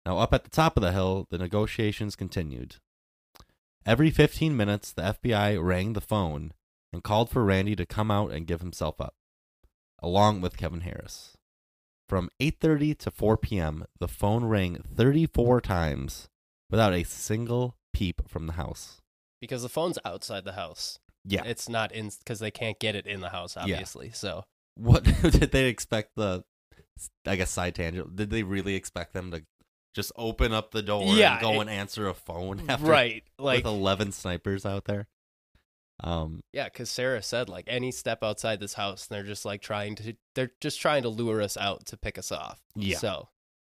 Now, 0.05 0.19
up 0.19 0.35
at 0.35 0.43
the 0.45 0.51
top 0.51 0.77
of 0.77 0.83
the 0.83 0.93
hill, 0.93 1.29
the 1.31 1.39
negotiations 1.39 2.17
continued. 2.17 2.77
Every 3.87 4.11
15 4.11 4.57
minutes, 4.57 4.93
the 4.93 5.03
FBI 5.03 5.57
rang 5.63 5.93
the 5.93 6.01
phone 6.01 6.53
and 6.93 7.05
called 7.05 7.31
for 7.31 7.45
Randy 7.45 7.77
to 7.77 7.87
come 7.87 8.11
out 8.11 8.33
and 8.33 8.47
give 8.47 8.61
himself 8.61 9.01
up, 9.01 9.15
along 10.03 10.41
with 10.41 10.57
Kevin 10.57 10.81
Harris. 10.81 11.37
From 12.13 12.29
8:30 12.41 12.99
to 12.99 13.11
4 13.11 13.39
p.m., 13.39 13.87
the 13.99 14.07
phone 14.07 14.45
rang 14.45 14.77
34 14.77 15.63
times 15.63 16.29
without 16.69 16.93
a 16.93 17.05
single 17.05 17.79
peep 17.95 18.29
from 18.29 18.47
the 18.47 18.53
house. 18.53 19.01
because 19.41 19.63
the 19.63 19.71
phone's 19.71 19.99
outside 20.05 20.45
the 20.45 20.53
house. 20.53 20.99
Yeah. 21.25 21.43
It's 21.47 21.71
not 21.71 21.91
in 21.91 22.11
because 22.19 22.39
they 22.39 22.51
can't 22.51 22.79
get 22.79 22.95
it 22.95 23.07
in 23.07 23.21
the 23.23 23.31
house, 23.31 23.57
Yeah. 23.57 23.63
obviously. 23.63 24.11
So 24.13 24.45
What 24.77 25.05
did 25.23 25.53
they 25.53 25.69
expect 25.69 26.11
the 26.17 26.45
I 27.27 27.37
guess 27.37 27.51
side 27.51 27.77
tangent. 27.77 28.15
Did 28.15 28.29
they 28.29 28.43
really 28.43 28.75
expect 28.75 29.15
them 29.15 29.31
to 29.31 29.43
just 29.95 30.13
open 30.15 30.53
up 30.53 30.71
the 30.73 30.83
door 30.83 31.15
Yeah, 31.17 31.33
and 31.33 31.41
go 31.41 31.53
it- 31.55 31.61
and 31.63 31.71
answer 31.71 32.09
a 32.09 32.15
phone 32.15 32.65
after 32.69 32.85
right, 32.91 33.25
like 33.39 33.65
with 33.65 33.73
11 33.73 34.13
snipers 34.13 34.67
out 34.67 34.85
there? 34.85 35.09
Um 36.01 36.41
yeah, 36.53 36.65
because 36.65 36.91
Sarah 36.91 37.23
said 37.23 37.49
like 37.49 37.65
any 37.67 37.93
step 37.93 38.23
outside 38.23 38.61
this 38.61 38.75
house, 38.75 39.07
they're 39.07 39.23
just 39.23 39.45
like 39.45 39.63
trying 39.63 39.95
to 39.97 40.15
they're 40.35 40.53
just 40.61 40.81
trying 40.81 41.03
to 41.03 41.09
lure 41.09 41.43
us 41.43 41.57
out 41.57 41.87
to 41.87 41.97
pick 41.97 42.19
us 42.19 42.33
off. 42.33 42.61
Yeah. 42.75 42.99
So 42.99 43.29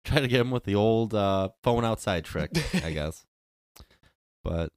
try 0.05 0.21
to 0.21 0.27
get 0.27 0.41
him 0.41 0.51
with 0.51 0.63
the 0.63 0.75
old 0.75 1.13
uh, 1.13 1.49
phone 1.63 1.83
outside 1.83 2.25
trick, 2.25 2.51
I 2.83 2.91
guess. 2.93 3.25
But 4.43 4.71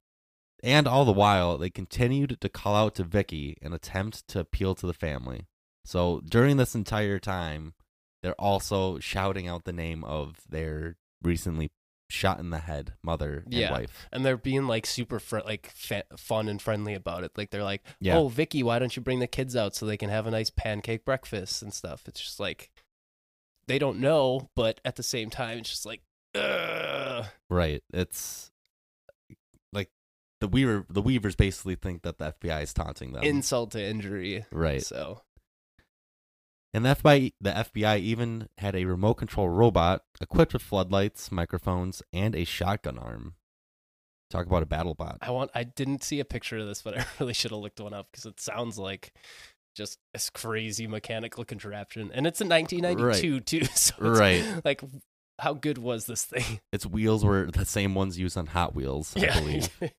and 0.61 0.87
all 0.87 1.05
the 1.05 1.13
while, 1.13 1.57
they 1.57 1.69
continued 1.69 2.37
to 2.41 2.49
call 2.49 2.75
out 2.75 2.95
to 2.95 3.03
Vicky 3.03 3.57
and 3.61 3.73
attempt 3.73 4.27
to 4.29 4.39
appeal 4.39 4.75
to 4.75 4.85
the 4.85 4.93
family. 4.93 5.47
So 5.85 6.21
during 6.27 6.57
this 6.57 6.75
entire 6.75 7.19
time, 7.19 7.73
they're 8.21 8.33
also 8.33 8.99
shouting 8.99 9.47
out 9.47 9.63
the 9.63 9.73
name 9.73 10.03
of 10.03 10.41
their 10.49 10.97
recently 11.23 11.71
shot 12.09 12.39
in 12.39 12.49
the 12.49 12.57
head 12.59 12.93
mother 13.03 13.43
and 13.45 13.53
Yeah. 13.53 13.71
wife. 13.71 14.07
and 14.11 14.25
they're 14.25 14.35
being 14.37 14.65
like 14.67 14.85
super 14.85 15.19
fr- 15.19 15.39
like 15.45 15.67
fa- 15.75 16.03
fun 16.17 16.49
and 16.49 16.61
friendly 16.61 16.93
about 16.95 17.23
it. 17.23 17.31
Like 17.37 17.51
they're 17.51 17.63
like, 17.63 17.83
Yeah. 17.99 18.17
"Oh, 18.17 18.27
Vicky, 18.29 18.63
why 18.63 18.79
don't 18.79 18.95
you 18.95 19.01
bring 19.01 19.19
the 19.19 19.27
kids 19.27 19.55
out 19.55 19.75
so 19.75 19.85
they 19.85 19.97
can 19.97 20.09
have 20.09 20.25
a 20.25 20.31
nice 20.31 20.49
pancake 20.49 21.05
breakfast 21.05 21.61
and 21.61 21.73
stuff?" 21.73 22.07
It's 22.07 22.19
just 22.19 22.39
like 22.39 22.71
they 23.67 23.77
don't 23.77 23.99
know, 23.99 24.49
but 24.55 24.81
at 24.83 24.95
the 24.95 25.03
same 25.03 25.29
time, 25.29 25.59
it's 25.59 25.69
just 25.69 25.85
like, 25.85 26.01
Ugh. 26.35 27.25
Right. 27.49 27.83
It's 27.93 28.51
like 29.71 29.89
the 30.41 30.47
Weaver 30.47 30.85
the 30.89 31.01
Weavers 31.01 31.35
basically 31.35 31.75
think 31.75 32.01
that 32.01 32.17
the 32.17 32.33
FBI 32.33 32.63
is 32.63 32.73
taunting 32.73 33.13
them. 33.13 33.23
insult 33.23 33.71
to 33.71 33.83
injury. 33.83 34.45
right. 34.51 34.81
So 34.81 35.21
And 36.73 36.85
the 36.85 36.89
FBI, 36.95 37.33
the 37.41 37.49
FBI 37.51 37.99
even 37.99 38.47
had 38.59 38.75
a 38.75 38.85
remote 38.85 39.15
control 39.15 39.49
robot 39.49 40.03
equipped 40.21 40.53
with 40.53 40.61
floodlights, 40.61 41.31
microphones, 41.31 42.03
and 42.13 42.35
a 42.35 42.43
shotgun 42.45 42.99
arm. 42.99 43.33
Talk 44.29 44.45
about 44.45 44.61
a 44.61 44.67
battle 44.67 44.93
bot. 44.93 45.17
I 45.21 45.31
want. 45.31 45.49
I 45.55 45.63
didn't 45.63 46.03
see 46.03 46.19
a 46.19 46.25
picture 46.25 46.57
of 46.59 46.67
this, 46.67 46.83
but 46.83 46.97
I 46.99 47.05
really 47.19 47.33
should 47.33 47.49
have 47.51 47.59
looked 47.59 47.79
one 47.79 47.93
up 47.95 48.09
because 48.11 48.25
it 48.27 48.39
sounds 48.39 48.77
like 48.77 49.13
just 49.75 49.97
this 50.13 50.29
crazy 50.29 50.85
mechanical 50.85 51.43
contraption, 51.45 52.11
and 52.13 52.27
it's 52.27 52.39
in 52.41 52.49
1992 52.49 53.39
too. 53.39 53.65
So 53.75 53.95
it's 53.99 54.19
Right. 54.19 54.43
like, 54.63 54.83
how 55.39 55.53
good 55.53 55.77
was 55.79 56.05
this 56.05 56.25
thing? 56.25 56.59
Its 56.71 56.85
wheels 56.85 57.25
were 57.25 57.49
the 57.49 57.65
same 57.65 57.95
ones 57.95 58.19
used 58.19 58.37
on 58.37 58.45
Hot 58.47 58.75
Wheels, 58.75 59.13
I 59.17 59.21
yeah. 59.21 59.39
believe. 59.39 59.69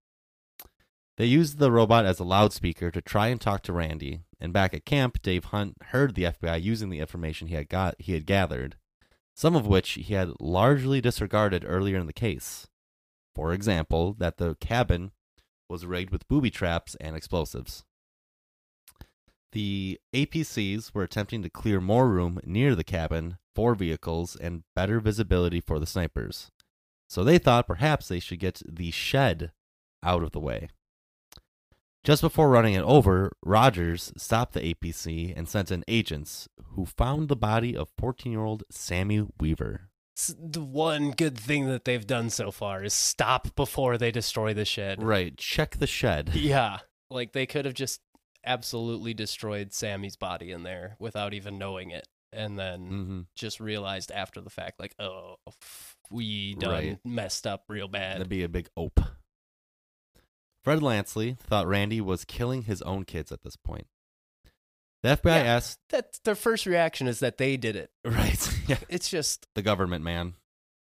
They 1.20 1.26
used 1.26 1.58
the 1.58 1.70
robot 1.70 2.06
as 2.06 2.18
a 2.18 2.24
loudspeaker 2.24 2.90
to 2.90 3.02
try 3.02 3.26
and 3.26 3.38
talk 3.38 3.62
to 3.64 3.74
Randy. 3.74 4.22
And 4.40 4.54
back 4.54 4.72
at 4.72 4.86
camp, 4.86 5.20
Dave 5.20 5.44
Hunt 5.44 5.76
heard 5.88 6.14
the 6.14 6.22
FBI 6.22 6.62
using 6.62 6.88
the 6.88 6.98
information 6.98 7.48
he 7.48 7.56
had 7.56 7.68
got 7.68 7.94
he 7.98 8.14
had 8.14 8.24
gathered, 8.24 8.76
some 9.34 9.54
of 9.54 9.66
which 9.66 9.90
he 9.90 10.14
had 10.14 10.32
largely 10.40 11.02
disregarded 11.02 11.62
earlier 11.66 11.98
in 11.98 12.06
the 12.06 12.14
case. 12.14 12.68
For 13.34 13.52
example, 13.52 14.14
that 14.14 14.38
the 14.38 14.54
cabin 14.62 15.10
was 15.68 15.84
rigged 15.84 16.10
with 16.10 16.26
booby 16.26 16.50
traps 16.50 16.96
and 17.02 17.14
explosives. 17.14 17.84
The 19.52 20.00
APCs 20.14 20.94
were 20.94 21.02
attempting 21.02 21.42
to 21.42 21.50
clear 21.50 21.82
more 21.82 22.08
room 22.08 22.40
near 22.46 22.74
the 22.74 22.82
cabin 22.82 23.36
for 23.54 23.74
vehicles 23.74 24.36
and 24.36 24.62
better 24.74 25.00
visibility 25.00 25.60
for 25.60 25.78
the 25.78 25.86
snipers. 25.86 26.50
So 27.10 27.24
they 27.24 27.36
thought 27.36 27.66
perhaps 27.66 28.08
they 28.08 28.20
should 28.20 28.40
get 28.40 28.62
the 28.66 28.90
shed 28.90 29.52
out 30.02 30.22
of 30.22 30.30
the 30.30 30.40
way. 30.40 30.70
Just 32.02 32.22
before 32.22 32.48
running 32.48 32.72
it 32.74 32.82
over, 32.82 33.30
Rogers 33.44 34.10
stopped 34.16 34.54
the 34.54 34.60
APC 34.74 35.34
and 35.36 35.46
sent 35.46 35.70
in 35.70 35.84
agents 35.86 36.48
who 36.74 36.86
found 36.86 37.28
the 37.28 37.36
body 37.36 37.76
of 37.76 37.90
14 37.98 38.32
year 38.32 38.42
old 38.42 38.64
Sammy 38.70 39.26
Weaver. 39.38 39.90
It's 40.14 40.34
the 40.38 40.62
one 40.62 41.10
good 41.10 41.38
thing 41.38 41.66
that 41.66 41.84
they've 41.84 42.06
done 42.06 42.30
so 42.30 42.50
far 42.50 42.82
is 42.82 42.94
stop 42.94 43.54
before 43.54 43.98
they 43.98 44.10
destroy 44.10 44.54
the 44.54 44.64
shed. 44.64 45.02
Right, 45.02 45.36
check 45.36 45.76
the 45.76 45.86
shed. 45.86 46.30
Yeah, 46.34 46.78
like 47.10 47.32
they 47.32 47.44
could 47.46 47.66
have 47.66 47.74
just 47.74 48.00
absolutely 48.46 49.12
destroyed 49.12 49.74
Sammy's 49.74 50.16
body 50.16 50.52
in 50.52 50.62
there 50.62 50.96
without 50.98 51.34
even 51.34 51.58
knowing 51.58 51.90
it, 51.90 52.08
and 52.32 52.58
then 52.58 52.86
hmm 52.86 53.20
just 53.36 53.60
realized 53.60 54.10
after 54.10 54.40
the 54.40 54.50
fact, 54.50 54.80
like, 54.80 54.94
oh, 54.98 55.36
we 56.10 56.54
done 56.54 56.70
Right. 56.70 56.98
messed 57.04 57.46
up 57.46 57.64
real 57.68 57.88
bad. 57.88 58.16
That'd 58.16 58.28
be 58.28 58.42
a 58.42 58.48
big 58.48 58.68
ope. 58.76 59.00
Fred 60.64 60.80
Lanceley 60.80 61.38
thought 61.38 61.66
Randy 61.66 62.00
was 62.00 62.24
killing 62.24 62.62
his 62.62 62.82
own 62.82 63.04
kids 63.04 63.32
at 63.32 63.42
this 63.42 63.56
point. 63.56 63.86
The 65.02 65.10
FBI 65.16 65.24
Yeah. 65.44 65.54
asked, 65.56 65.78
that 65.88 66.18
their 66.24 66.34
first 66.34 66.66
reaction 66.66 67.06
is 67.08 67.20
that 67.20 67.38
they 67.38 67.56
did 67.56 67.76
it. 67.76 67.90
right, 68.04 68.58
yeah, 68.68 68.76
It's 68.90 69.08
just, 69.08 69.46
the 69.54 69.62
government 69.62 70.04
man. 70.04 70.34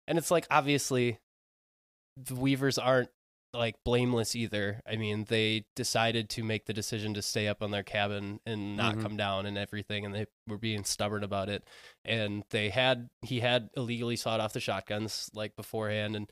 and 0.07 0.19
it's 0.19 0.31
like 0.31 0.47
obviously, 0.51 1.19
the 2.17 2.35
Weavers 2.35 2.77
aren't 2.79 3.09
like 3.55 3.77
blameless 3.85 4.35
either. 4.37 4.81
I 4.87 4.97
mean, 4.97 5.25
they 5.29 5.65
decided 5.77 6.29
to 6.31 6.43
make 6.45 6.67
the 6.67 6.73
decision 6.75 7.15
to 7.15 7.23
stay 7.23 7.47
up 7.49 7.63
on 7.63 7.71
their 7.71 7.83
cabin 7.85 8.41
and 8.45 8.77
not 8.77 8.97
Mhm. 8.97 9.03
come 9.03 9.17
down 9.17 9.47
and 9.47 9.57
everything, 9.57 10.05
and 10.05 10.13
they 10.15 10.27
were 10.49 10.59
being 10.59 10.85
stubborn 10.85 11.23
about 11.25 11.49
it. 11.49 11.65
And 12.05 12.43
they 12.51 12.69
had 12.71 13.09
he 13.23 13.41
had 13.41 13.71
illegally 13.77 14.17
sawed 14.17 14.41
off 14.41 14.53
the 14.53 14.61
shotguns 14.61 15.31
like 15.35 15.55
beforehand, 15.57 16.17
and 16.17 16.31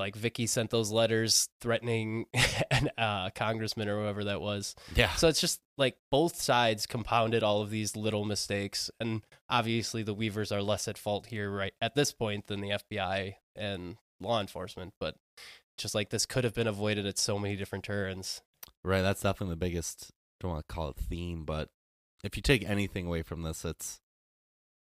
like 0.00 0.16
Vicky 0.16 0.46
sent 0.46 0.70
those 0.70 0.90
letters 0.90 1.48
threatening 1.60 2.26
an 2.70 2.90
uh, 2.98 3.30
congressman 3.30 3.88
or 3.88 4.00
whoever 4.00 4.24
that 4.24 4.40
was. 4.40 4.74
Yeah. 4.96 5.12
So 5.14 5.28
it's 5.28 5.40
just 5.40 5.60
like 5.76 5.96
both 6.10 6.40
sides 6.40 6.86
compounded 6.86 7.42
all 7.42 7.60
of 7.60 7.70
these 7.70 7.94
little 7.94 8.24
mistakes, 8.24 8.90
and 8.98 9.22
obviously 9.48 10.02
the 10.02 10.14
Weavers 10.14 10.50
are 10.50 10.62
less 10.62 10.88
at 10.88 10.98
fault 10.98 11.26
here 11.26 11.50
right 11.50 11.74
at 11.80 11.94
this 11.94 12.12
point 12.12 12.46
than 12.48 12.60
the 12.60 12.70
FBI 12.70 13.34
and 13.54 13.96
law 14.20 14.40
enforcement. 14.40 14.94
But 14.98 15.16
just 15.78 15.94
like 15.94 16.10
this 16.10 16.26
could 16.26 16.44
have 16.44 16.54
been 16.54 16.66
avoided 16.66 17.06
at 17.06 17.18
so 17.18 17.38
many 17.38 17.54
different 17.54 17.84
turns. 17.84 18.40
Right, 18.82 19.02
that's 19.02 19.22
definitely 19.22 19.52
the 19.52 19.58
biggest. 19.60 20.10
Don't 20.40 20.52
want 20.52 20.66
to 20.66 20.74
call 20.74 20.88
it 20.88 20.96
theme, 20.96 21.44
but 21.44 21.68
if 22.24 22.36
you 22.36 22.42
take 22.42 22.68
anything 22.68 23.06
away 23.06 23.22
from 23.22 23.42
this, 23.42 23.64
it's 23.64 24.00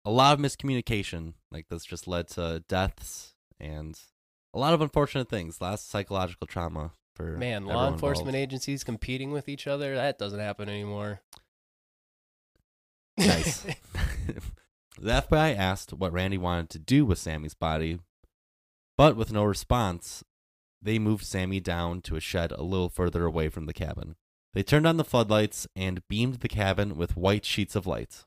a 0.03 0.11
lot 0.11 0.33
of 0.33 0.39
miscommunication. 0.39 1.33
Like 1.51 1.67
this 1.69 1.85
just 1.85 2.07
led 2.07 2.27
to 2.29 2.63
deaths 2.67 3.35
and 3.59 3.99
a 4.53 4.59
lot 4.59 4.73
of 4.73 4.81
unfortunate 4.81 5.29
things. 5.29 5.61
Last 5.61 5.89
psychological 5.89 6.47
trauma 6.47 6.91
for 7.15 7.37
Man, 7.37 7.65
law 7.65 7.87
enforcement 7.87 8.29
involved. 8.29 8.43
agencies 8.43 8.83
competing 8.83 9.31
with 9.31 9.47
each 9.47 9.67
other, 9.67 9.95
that 9.95 10.17
doesn't 10.17 10.39
happen 10.39 10.69
anymore. 10.69 11.21
Nice. 13.17 13.61
the 14.99 15.11
FBI 15.11 15.55
asked 15.55 15.93
what 15.93 16.13
Randy 16.13 16.37
wanted 16.37 16.69
to 16.71 16.79
do 16.79 17.05
with 17.05 17.19
Sammy's 17.19 17.53
body, 17.53 17.99
but 18.97 19.15
with 19.15 19.31
no 19.31 19.43
response, 19.43 20.23
they 20.81 20.99
moved 20.99 21.25
Sammy 21.25 21.59
down 21.59 22.01
to 22.01 22.15
a 22.15 22.19
shed 22.19 22.51
a 22.51 22.63
little 22.63 22.89
further 22.89 23.25
away 23.25 23.49
from 23.49 23.65
the 23.65 23.73
cabin. 23.73 24.15
They 24.53 24.63
turned 24.63 24.85
on 24.85 24.97
the 24.97 25.03
floodlights 25.03 25.67
and 25.75 26.07
beamed 26.07 26.35
the 26.35 26.49
cabin 26.49 26.95
with 26.95 27.17
white 27.17 27.45
sheets 27.45 27.75
of 27.75 27.87
light. 27.87 28.25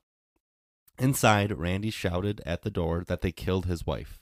Inside, 0.99 1.53
Randy 1.53 1.91
shouted 1.91 2.41
at 2.47 2.63
the 2.63 2.71
door 2.71 3.05
that 3.07 3.21
they 3.21 3.31
killed 3.31 3.67
his 3.67 3.87
wife. 3.87 4.19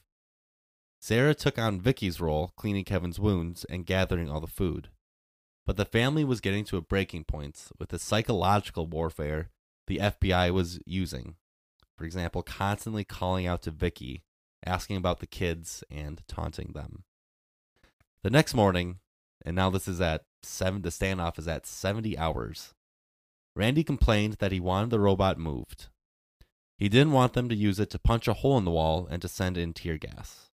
Sarah 1.06 1.34
took 1.34 1.58
on 1.58 1.82
Vicky's 1.82 2.18
role, 2.18 2.54
cleaning 2.56 2.84
Kevin's 2.84 3.20
wounds 3.20 3.66
and 3.66 3.84
gathering 3.84 4.30
all 4.30 4.40
the 4.40 4.46
food. 4.46 4.88
But 5.66 5.76
the 5.76 5.84
family 5.84 6.24
was 6.24 6.40
getting 6.40 6.64
to 6.64 6.78
a 6.78 6.80
breaking 6.80 7.24
point 7.24 7.68
with 7.78 7.90
the 7.90 7.98
psychological 7.98 8.86
warfare 8.86 9.50
the 9.86 9.98
FBI 9.98 10.50
was 10.50 10.80
using. 10.86 11.34
For 11.98 12.06
example, 12.06 12.42
constantly 12.42 13.04
calling 13.04 13.46
out 13.46 13.60
to 13.64 13.70
Vicky, 13.70 14.22
asking 14.64 14.96
about 14.96 15.20
the 15.20 15.26
kids 15.26 15.84
and 15.90 16.22
taunting 16.26 16.72
them. 16.72 17.04
The 18.22 18.30
next 18.30 18.54
morning, 18.54 19.00
and 19.44 19.54
now 19.54 19.68
this 19.68 19.86
is 19.86 20.00
at 20.00 20.24
seven 20.42 20.80
the 20.80 20.88
standoff 20.88 21.38
is 21.38 21.46
at 21.46 21.66
70 21.66 22.16
hours. 22.16 22.72
Randy 23.54 23.84
complained 23.84 24.36
that 24.38 24.52
he 24.52 24.58
wanted 24.58 24.88
the 24.88 25.00
robot 25.00 25.38
moved. 25.38 25.88
He 26.78 26.88
didn't 26.88 27.12
want 27.12 27.34
them 27.34 27.50
to 27.50 27.54
use 27.54 27.78
it 27.78 27.90
to 27.90 27.98
punch 27.98 28.26
a 28.26 28.32
hole 28.32 28.56
in 28.56 28.64
the 28.64 28.70
wall 28.70 29.06
and 29.10 29.20
to 29.20 29.28
send 29.28 29.58
in 29.58 29.74
tear 29.74 29.98
gas. 29.98 30.48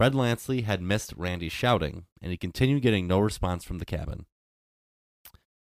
Fred 0.00 0.14
Lanceley 0.14 0.62
had 0.62 0.80
missed 0.80 1.12
Randy's 1.14 1.52
shouting, 1.52 2.06
and 2.22 2.30
he 2.30 2.38
continued 2.38 2.80
getting 2.80 3.06
no 3.06 3.18
response 3.20 3.64
from 3.64 3.76
the 3.76 3.84
cabin. 3.84 4.24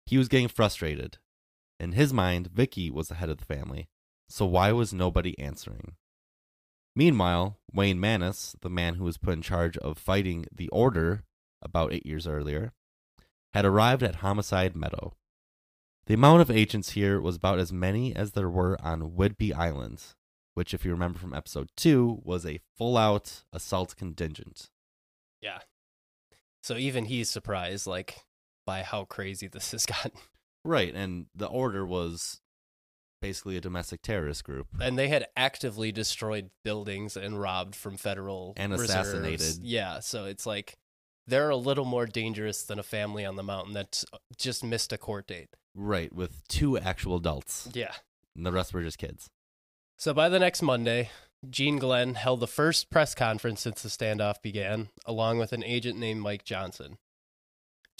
He 0.06 0.18
was 0.18 0.30
getting 0.30 0.48
frustrated. 0.48 1.18
In 1.82 1.92
his 1.92 2.14
mind, 2.14 2.48
Vicky 2.48 2.90
was 2.90 3.10
the 3.10 3.16
head 3.16 3.28
of 3.28 3.40
the 3.40 3.46
family, 3.46 3.90
so 4.30 4.46
why 4.46 4.72
was 4.72 4.94
nobody 4.94 5.38
answering? 5.38 5.98
Meanwhile, 6.96 7.58
Wayne 7.74 8.00
Manis, 8.00 8.56
the 8.62 8.70
man 8.70 8.96
who 8.96 9.04
was 9.04 9.18
put 9.18 9.34
in 9.34 9.42
charge 9.42 9.76
of 9.80 9.98
fighting 9.98 10.46
the 10.50 10.70
Order 10.70 11.26
about 11.62 11.92
eight 11.92 12.06
years 12.06 12.26
earlier, 12.26 12.72
had 13.54 13.66
arrived 13.66 14.02
at 14.02 14.16
Homicide 14.24 14.78
Meadow. 14.78 15.14
The 16.06 16.14
amount 16.14 16.42
of 16.42 16.50
agents 16.50 16.92
here 16.92 17.20
was 17.20 17.36
about 17.36 17.60
as 17.60 17.74
many 17.74 18.16
as 18.16 18.32
there 18.32 18.50
were 18.50 18.78
on 18.82 19.12
Whidbey 19.12 19.54
Island, 19.54 20.02
which, 20.54 20.74
if 20.74 20.84
you 20.86 20.92
remember 20.92 21.20
from 21.20 21.34
episode 21.34 21.70
two, 21.78 22.22
was 22.24 22.46
a 22.46 22.60
full 22.78 22.98
out 22.98 23.44
assault 23.54 23.96
contingent. 23.96 24.70
Yeah. 25.42 25.60
So 26.64 26.76
even 26.78 27.06
he's 27.06 27.30
surprised, 27.30 27.88
like, 27.88 28.18
by 28.66 28.84
how 28.84 29.06
crazy 29.06 29.48
this 29.48 29.72
has 29.72 29.86
gotten. 29.88 30.12
Right, 30.64 30.94
and 30.94 31.26
the 31.34 31.48
Order 31.48 31.86
was 31.86 32.40
basically 33.22 33.56
a 33.58 33.62
domestic 33.62 34.02
terrorist 34.02 34.44
group. 34.44 34.68
And 34.80 34.98
they 34.98 35.08
had 35.08 35.28
actively 35.38 35.92
destroyed 35.92 36.50
buildings 36.64 37.16
and 37.18 37.40
robbed 37.40 37.76
from 37.76 37.98
federal 37.98 38.54
And 38.58 38.72
reserves. 38.72 38.90
assassinated. 38.90 39.58
Yeah, 39.64 40.00
so 40.00 40.26
it's 40.26 40.46
like 40.46 40.78
they're 41.28 41.50
a 41.50 41.56
little 41.58 41.86
more 41.86 42.06
dangerous 42.08 42.64
than 42.64 42.78
a 42.80 42.84
family 42.84 43.24
on 43.26 43.36
the 43.36 43.44
mountain 43.44 43.74
that 43.74 44.04
uh, 44.14 44.18
just 44.38 44.64
missed 44.64 44.92
a 44.94 44.98
court 44.98 45.28
date. 45.28 45.50
Right, 45.76 46.12
with 46.14 46.48
two 46.48 46.78
actual 46.78 47.16
adults, 47.16 47.70
Yeah. 47.74 47.94
and 48.36 48.46
the 48.46 48.52
rest 48.52 48.74
were 48.74 48.84
just 48.84 48.98
kids. 48.98 49.30
So 50.02 50.16
by 50.16 50.30
the 50.30 50.40
next 50.40 50.64
Monday, 50.64 51.12
Gene 51.48 51.78
Glenn 51.78 52.16
held 52.16 52.40
the 52.40 52.48
first 52.48 52.90
press 52.90 53.14
conference 53.14 53.62
since 53.62 53.84
the 53.84 53.88
standoff 53.88 54.42
began, 54.42 54.90
along 55.06 55.38
with 55.38 55.54
an 55.54 55.64
agent 55.64 56.00
named 56.00 56.22
Mike 56.22 56.44
Johnson. 56.44 56.98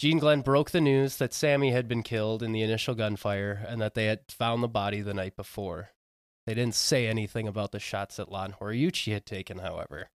Gene 0.00 0.18
Glenn 0.18 0.40
broke 0.40 0.72
the 0.72 0.80
news 0.80 1.18
that 1.18 1.32
Sammy 1.32 1.70
had 1.70 1.86
been 1.86 2.02
killed 2.02 2.42
in 2.42 2.50
the 2.50 2.62
initial 2.62 2.96
gunfire 2.96 3.64
and 3.68 3.80
that 3.80 3.94
they 3.94 4.06
had 4.06 4.22
found 4.28 4.64
the 4.64 4.68
body 4.68 5.00
the 5.00 5.14
night 5.14 5.36
before. 5.36 5.90
They 6.44 6.54
didn't 6.54 6.74
say 6.74 7.06
anything 7.06 7.46
about 7.46 7.70
the 7.70 7.78
shots 7.78 8.16
that 8.16 8.32
Lon 8.32 8.56
Horiuchi 8.60 9.12
had 9.12 9.24
taken, 9.24 9.58
however. 9.58 10.10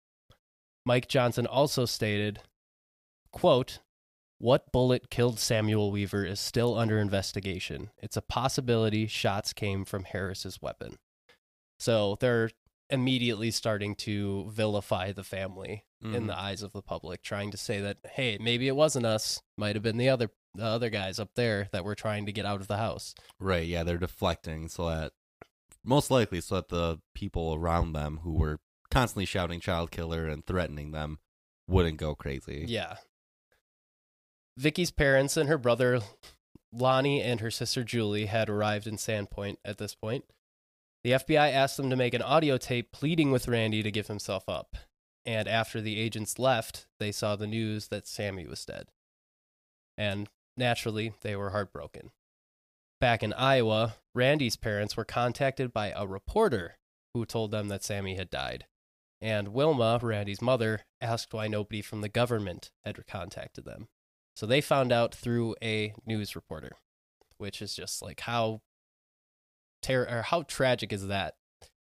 Mike 0.86 1.08
Johnson 1.08 1.48
also 1.48 1.86
stated, 1.86 2.42
quote, 3.32 3.80
what 4.40 4.74
bullet 4.74 5.10
killed 5.10 5.40
Samuel 5.40 5.92
Weaver 5.92 6.26
is 6.26 6.42
still 6.42 6.78
under 6.78 7.00
investigation. 7.00 7.92
It's 7.98 8.18
a 8.18 8.22
possibility 8.22 9.08
shots 9.08 9.54
came 9.54 9.86
from 9.86 10.04
Harris's 10.04 10.62
weapon. 10.62 10.98
So 11.80 12.18
they're 12.20 12.50
immediately 12.90 13.52
starting 13.52 13.96
to 13.96 14.50
vilify 14.50 15.12
the 15.12 15.24
family 15.24 15.84
in 16.02 16.12
Mhm. 16.12 16.28
the 16.28 16.38
eyes 16.40 16.62
of 16.62 16.72
the 16.74 16.82
public, 16.82 17.22
trying 17.22 17.52
to 17.52 17.58
say 17.58 17.82
that 17.82 17.98
hey, 18.14 18.38
maybe 18.40 18.68
it 18.68 18.76
wasn't 18.76 19.06
us, 19.06 19.42
might 19.58 19.76
have 19.76 19.84
been 19.84 19.98
the 19.98 20.10
other 20.10 20.30
the 20.54 20.66
other 20.66 20.90
guys 20.90 21.20
up 21.20 21.36
there 21.36 21.70
that 21.72 21.84
were 21.84 21.94
trying 21.94 22.26
to 22.26 22.32
get 22.32 22.46
out 22.46 22.62
of 22.62 22.68
the 22.68 22.78
house. 22.78 23.14
Right, 23.40 23.68
yeah, 23.68 23.84
they're 23.84 23.98
deflecting 24.00 24.70
so 24.70 24.90
that 24.90 25.14
most 25.84 26.10
likely 26.10 26.42
so 26.42 26.56
that 26.56 26.70
the 26.70 27.00
people 27.14 27.54
around 27.54 27.94
them 27.94 28.20
who 28.24 28.34
were 28.34 28.60
constantly 28.90 29.26
shouting 29.26 29.60
child 29.60 29.92
killer 29.92 30.28
and 30.28 30.44
threatening 30.46 30.92
them 30.92 31.20
wouldn't 31.68 31.98
go 31.98 32.16
crazy. 32.16 32.66
Yeah. 32.68 32.98
Vicky's 34.58 34.90
parents 34.92 35.38
and 35.38 35.48
her 35.50 35.58
brother 35.58 36.00
Lonnie 36.72 37.22
and 37.22 37.40
her 37.42 37.52
sister 37.52 37.84
Julie 37.84 38.26
had 38.26 38.50
arrived 38.50 38.88
in 38.88 38.96
Sandpoint 38.96 39.58
at 39.64 39.78
this 39.78 39.94
point. 39.94 40.26
The 41.04 41.12
FBI 41.12 41.52
asked 41.52 41.78
them 41.78 41.90
to 41.90 41.96
make 41.96 42.14
an 42.14 42.22
audio 42.22 42.58
tape 42.58 42.92
pleading 42.92 43.32
with 43.32 43.48
Randy 43.48 43.84
to 43.84 43.92
give 43.92 44.08
himself 44.08 44.50
up. 44.50 44.76
And 45.26 45.48
after 45.48 45.82
the 45.82 46.00
agents 46.00 46.40
left, 46.40 46.88
they 47.00 47.12
saw 47.12 47.36
the 47.36 47.48
news 47.48 47.90
that 47.90 48.08
Sammy 48.08 48.48
was 48.48 48.66
dead. 48.66 48.88
And 49.98 50.30
naturally, 50.56 51.14
they 51.22 51.36
were 51.36 51.52
heartbroken. 51.52 52.12
Back 53.00 53.22
in 53.22 53.34
Iowa, 53.34 53.96
Randy's 54.16 54.56
parents 54.56 54.98
were 54.98 55.06
contacted 55.06 55.72
by 55.72 55.94
a 55.96 56.08
reporter 56.08 56.78
who 57.14 57.26
told 57.26 57.52
them 57.52 57.68
that 57.68 57.84
Sammy 57.84 58.16
had 58.16 58.30
died. 58.30 58.66
And 59.22 59.50
Wilma, 59.50 60.00
Randy's 60.02 60.42
mother, 60.42 60.82
asked 61.02 61.34
why 61.34 61.48
nobody 61.48 61.82
from 61.82 62.02
the 62.02 62.10
government 62.10 62.72
had 62.86 63.06
contacted 63.08 63.66
them. 63.66 63.88
So 64.36 64.46
they 64.46 64.62
found 64.62 64.92
out 64.92 65.14
through 65.14 65.56
a 65.64 65.94
news 66.06 66.36
reporter, 66.36 66.74
which 67.38 67.62
is 67.62 67.76
just 67.76 68.02
like 68.02 68.22
how 68.22 68.62
ter- 69.82 70.08
or 70.10 70.22
how 70.24 70.44
tragic 70.44 70.92
is 70.94 71.08
that? 71.08 71.36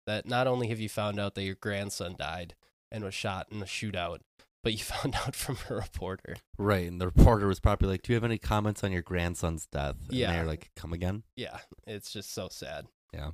That 0.07 0.27
not 0.27 0.47
only 0.47 0.69
have 0.69 0.81
you 0.81 0.89
found 0.89 1.19
out 1.19 1.35
that 1.35 1.45
your 1.45 1.55
grandson 1.55 2.15
died 2.19 2.55
and 2.93 3.03
was 3.05 3.15
shot 3.15 3.49
in 3.51 3.63
a 3.63 3.65
shootout, 3.67 4.19
but 4.63 4.73
you 4.73 4.79
found 4.85 5.15
out 5.15 5.35
from 5.35 5.57
a 5.71 5.75
reporter. 5.75 6.37
Right, 6.59 6.87
and 6.89 7.01
the 7.01 7.07
reporter 7.07 7.47
was 7.47 7.61
probably 7.61 7.89
like, 7.89 8.03
"Do 8.03 8.13
you 8.13 8.17
have 8.17 8.25
any 8.25 8.39
comments 8.39 8.85
on 8.85 8.93
your 8.93 9.03
grandson's 9.03 9.67
death?" 9.67 9.97
And 10.09 10.19
Yeah. 10.19 10.33
they're 10.33 10.47
like, 10.47 10.71
"Come 10.77 10.93
again?" 10.93 11.23
Yeah, 11.37 11.59
it's 11.87 12.13
just 12.13 12.33
so 12.35 12.49
sad. 12.51 12.87
Yeah. 13.13 13.31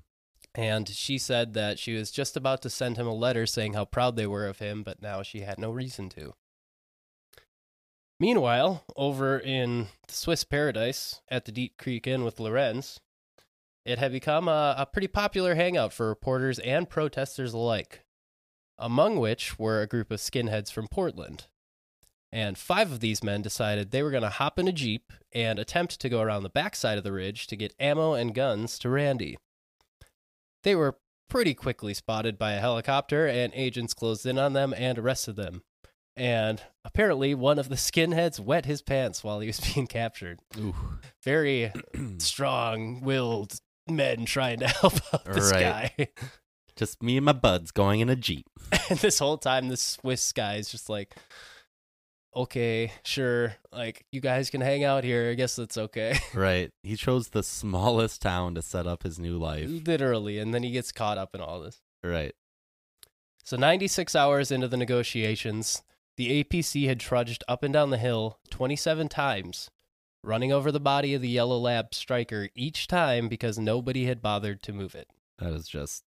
And 0.54 0.88
she 0.88 1.16
said 1.18 1.54
that 1.54 1.78
she 1.78 1.94
was 1.94 2.10
just 2.10 2.36
about 2.36 2.60
to 2.62 2.70
send 2.70 2.96
him 2.96 3.06
a 3.06 3.14
letter 3.14 3.46
saying 3.46 3.74
how 3.74 3.84
proud 3.84 4.16
they 4.16 4.26
were 4.26 4.46
of 4.48 4.58
him, 4.58 4.82
but 4.82 5.00
now 5.00 5.22
she 5.22 5.40
had 5.42 5.58
no 5.60 5.70
reason 5.70 6.08
to. 6.10 6.34
Meanwhile, 8.18 8.84
over 8.96 9.38
in 9.38 9.88
the 10.06 10.12
Swiss 10.14 10.44
paradise 10.44 11.20
at 11.28 11.44
the 11.46 11.52
Deep 11.52 11.78
Creek 11.78 12.06
Inn 12.06 12.24
with 12.24 12.38
Lorenz, 12.40 13.00
it 13.90 13.98
had 13.98 14.12
become 14.12 14.48
a, 14.48 14.74
a 14.78 14.86
pretty 14.86 15.08
popular 15.08 15.54
hangout 15.54 15.92
for 15.92 16.08
reporters 16.08 16.58
and 16.60 16.88
protesters 16.88 17.52
alike, 17.52 18.04
among 18.78 19.18
which 19.18 19.58
were 19.58 19.82
a 19.82 19.86
group 19.86 20.10
of 20.10 20.20
skinheads 20.20 20.70
from 20.70 20.88
Portland. 20.88 21.46
And 22.32 22.56
five 22.56 22.92
of 22.92 23.00
these 23.00 23.24
men 23.24 23.42
decided 23.42 23.90
they 23.90 24.02
were 24.02 24.12
going 24.12 24.22
to 24.22 24.28
hop 24.28 24.58
in 24.58 24.68
a 24.68 24.72
Jeep 24.72 25.12
and 25.32 25.58
attempt 25.58 26.00
to 26.00 26.08
go 26.08 26.20
around 26.20 26.44
the 26.44 26.48
backside 26.48 26.96
of 26.96 27.04
the 27.04 27.12
ridge 27.12 27.48
to 27.48 27.56
get 27.56 27.74
ammo 27.80 28.14
and 28.14 28.34
guns 28.34 28.78
to 28.78 28.88
Randy. 28.88 29.36
They 30.62 30.76
were 30.76 30.98
pretty 31.28 31.54
quickly 31.54 31.94
spotted 31.94 32.38
by 32.38 32.52
a 32.52 32.60
helicopter, 32.60 33.26
and 33.26 33.52
agents 33.54 33.94
closed 33.94 34.26
in 34.26 34.38
on 34.38 34.52
them 34.52 34.72
and 34.76 34.98
arrested 34.98 35.34
them. 35.36 35.62
And 36.16 36.62
apparently, 36.84 37.34
one 37.34 37.58
of 37.58 37.68
the 37.68 37.74
skinheads 37.76 38.38
wet 38.38 38.66
his 38.66 38.82
pants 38.82 39.24
while 39.24 39.40
he 39.40 39.48
was 39.48 39.60
being 39.74 39.88
captured. 39.88 40.38
Ooh. 40.58 40.74
Very 41.24 41.72
strong 42.18 43.00
willed 43.00 43.60
men 43.90 44.24
trying 44.24 44.60
to 44.60 44.68
help 44.80 44.94
out 45.12 45.24
this 45.24 45.50
Right. 45.52 45.92
guy. 45.96 46.08
Just 46.76 47.02
me 47.02 47.16
and 47.18 47.26
my 47.26 47.32
buds 47.32 47.70
going 47.72 48.00
in 48.00 48.08
a 48.08 48.16
jeep. 48.16 48.46
And 48.88 48.98
this 49.00 49.18
whole 49.18 49.36
time, 49.36 49.68
this 49.68 49.82
Swiss 49.82 50.32
guy 50.32 50.54
is 50.56 50.70
just 50.70 50.88
like, 50.88 51.14
okay, 52.34 52.92
sure. 53.04 53.54
Like, 53.72 54.06
you 54.12 54.20
guys 54.20 54.48
can 54.50 54.60
hang 54.60 54.84
out 54.84 55.04
here. 55.04 55.30
I 55.30 55.34
guess 55.34 55.56
that's 55.56 55.76
okay. 55.76 56.18
Right. 56.34 56.70
He 56.82 56.96
chose 56.96 57.28
the 57.28 57.42
smallest 57.42 58.22
town 58.22 58.54
to 58.54 58.62
set 58.62 58.86
up 58.86 59.02
his 59.02 59.18
new 59.18 59.36
life. 59.36 59.66
Literally. 59.68 60.38
And 60.38 60.54
then 60.54 60.62
he 60.62 60.70
gets 60.70 60.92
caught 60.92 61.18
up 61.18 61.34
in 61.34 61.40
all 61.40 61.60
this. 61.60 61.80
Right. 62.02 62.32
So, 63.44 63.56
96 63.56 64.14
hours 64.14 64.50
into 64.50 64.68
the 64.68 64.76
negotiations, 64.76 65.82
the 66.16 66.42
APC 66.44 66.86
had 66.86 67.00
trudged 67.00 67.42
up 67.48 67.62
and 67.62 67.74
down 67.74 67.90
the 67.90 67.98
hill 67.98 68.38
27 68.50 69.08
times, 69.08 69.70
running 70.22 70.52
over 70.52 70.70
the 70.70 70.80
body 70.80 71.14
of 71.14 71.22
the 71.22 71.28
Yellow 71.28 71.58
Lab 71.58 71.94
striker 71.94 72.48
each 72.54 72.86
time 72.86 73.28
because 73.28 73.58
nobody 73.58 74.06
had 74.06 74.22
bothered 74.22 74.62
to 74.62 74.72
move 74.72 74.94
it. 74.94 75.08
That 75.38 75.52
is 75.52 75.68
just 75.68 76.04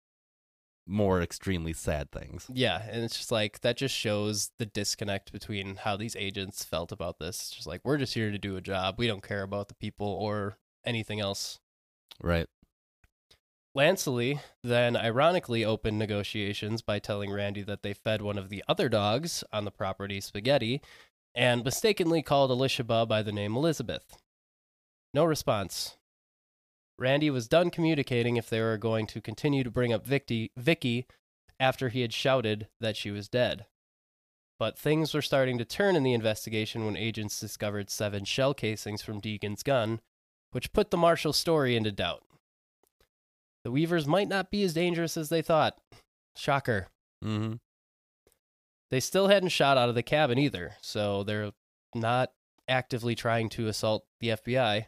more 0.87 1.23
extremely 1.23 1.73
sad 1.73 2.11
things. 2.11 2.47
Yeah, 2.53 2.83
and 2.91 3.05
it's 3.05 3.17
just 3.17 3.31
like 3.31 3.61
that 3.61 3.77
just 3.77 3.95
shows 3.95 4.51
the 4.59 4.67
disconnect 4.67 5.33
between 5.33 5.77
how 5.77 5.97
these 5.97 6.17
agents 6.17 6.65
felt 6.65 6.91
about 6.91 7.19
this. 7.19 7.37
It's 7.37 7.51
just 7.51 7.67
like 7.67 7.81
we're 7.85 7.99
just 7.99 8.15
here 8.15 8.31
to 8.31 8.39
do 8.39 8.57
a 8.57 8.61
job. 8.61 8.97
We 8.99 9.07
don't 9.07 9.27
care 9.27 9.43
about 9.43 9.69
the 9.69 9.75
people 9.75 10.07
or 10.07 10.59
anything 10.85 11.21
else. 11.21 11.61
Right. 12.21 12.47
Lanceley 13.77 14.41
then 14.65 14.97
ironically 14.97 15.65
opened 15.65 15.99
negotiations 15.99 16.83
by 16.83 16.99
telling 16.99 17.31
Randy 17.31 17.63
that 17.63 17.85
they 17.85 17.95
fed 17.95 18.21
one 18.21 18.37
of 18.37 18.49
the 18.49 18.65
other 18.69 18.89
dogs 18.89 19.45
on 19.53 19.65
the 19.65 19.71
property 19.71 20.21
spaghetti 20.21 20.83
and 21.35 21.65
mistakenly 21.65 22.23
called 22.23 22.51
Elishaba 22.51 23.07
by 23.07 23.23
the 23.23 23.33
name 23.33 23.57
Elizabeth. 23.57 24.17
No 25.15 25.25
response. 25.25 25.97
Randy 26.99 27.31
was 27.31 27.49
done 27.49 27.71
communicating 27.71 28.37
if 28.37 28.51
they 28.51 28.61
were 28.61 28.77
going 28.77 29.07
to 29.09 29.21
continue 29.21 29.65
to 29.65 29.71
bring 29.71 29.93
up 29.93 30.07
Vicky, 30.07 30.53
Vicky 30.57 31.07
after 31.59 31.89
he 31.89 32.03
had 32.03 32.13
shouted 32.13 32.69
that 32.81 32.97
she 32.97 33.11
was 33.11 33.29
dead. 33.29 33.67
But 34.59 34.79
things 34.79 35.15
were 35.15 35.23
starting 35.23 35.57
to 35.59 35.65
turn 35.65 35.97
in 35.97 36.03
the 36.03 36.13
investigation 36.13 36.85
when 36.85 36.97
agents 36.97 37.41
discovered 37.41 37.89
seven 37.89 38.25
shell 38.25 38.53
casings 38.53 39.01
from 39.01 39.21
Degan's 39.21 39.63
gun, 39.63 40.01
which 40.53 40.73
put 40.75 40.91
the 40.91 40.99
Marshall 40.99 41.33
story 41.33 41.75
into 41.75 41.91
doubt. 41.91 42.23
The 43.65 43.71
Weavers 43.71 44.07
might 44.07 44.29
not 44.29 44.51
be 44.51 44.63
as 44.63 44.75
dangerous 44.75 45.17
as 45.17 45.31
they 45.31 45.41
thought. 45.41 45.79
Shocker. 46.37 46.89
Mm-hmm. 47.25 47.55
They 48.91 49.01
still 49.01 49.29
hadn't 49.29 49.51
shot 49.51 49.79
out 49.79 49.89
of 49.89 49.95
the 49.95 50.03
cabin 50.03 50.39
either, 50.39 50.73
so 50.81 51.23
they're 51.23 51.53
not 51.95 52.33
actively 52.69 53.15
trying 53.15 53.49
to 53.51 53.69
assault 53.69 54.05
the 54.21 54.29
FBI. 54.29 54.87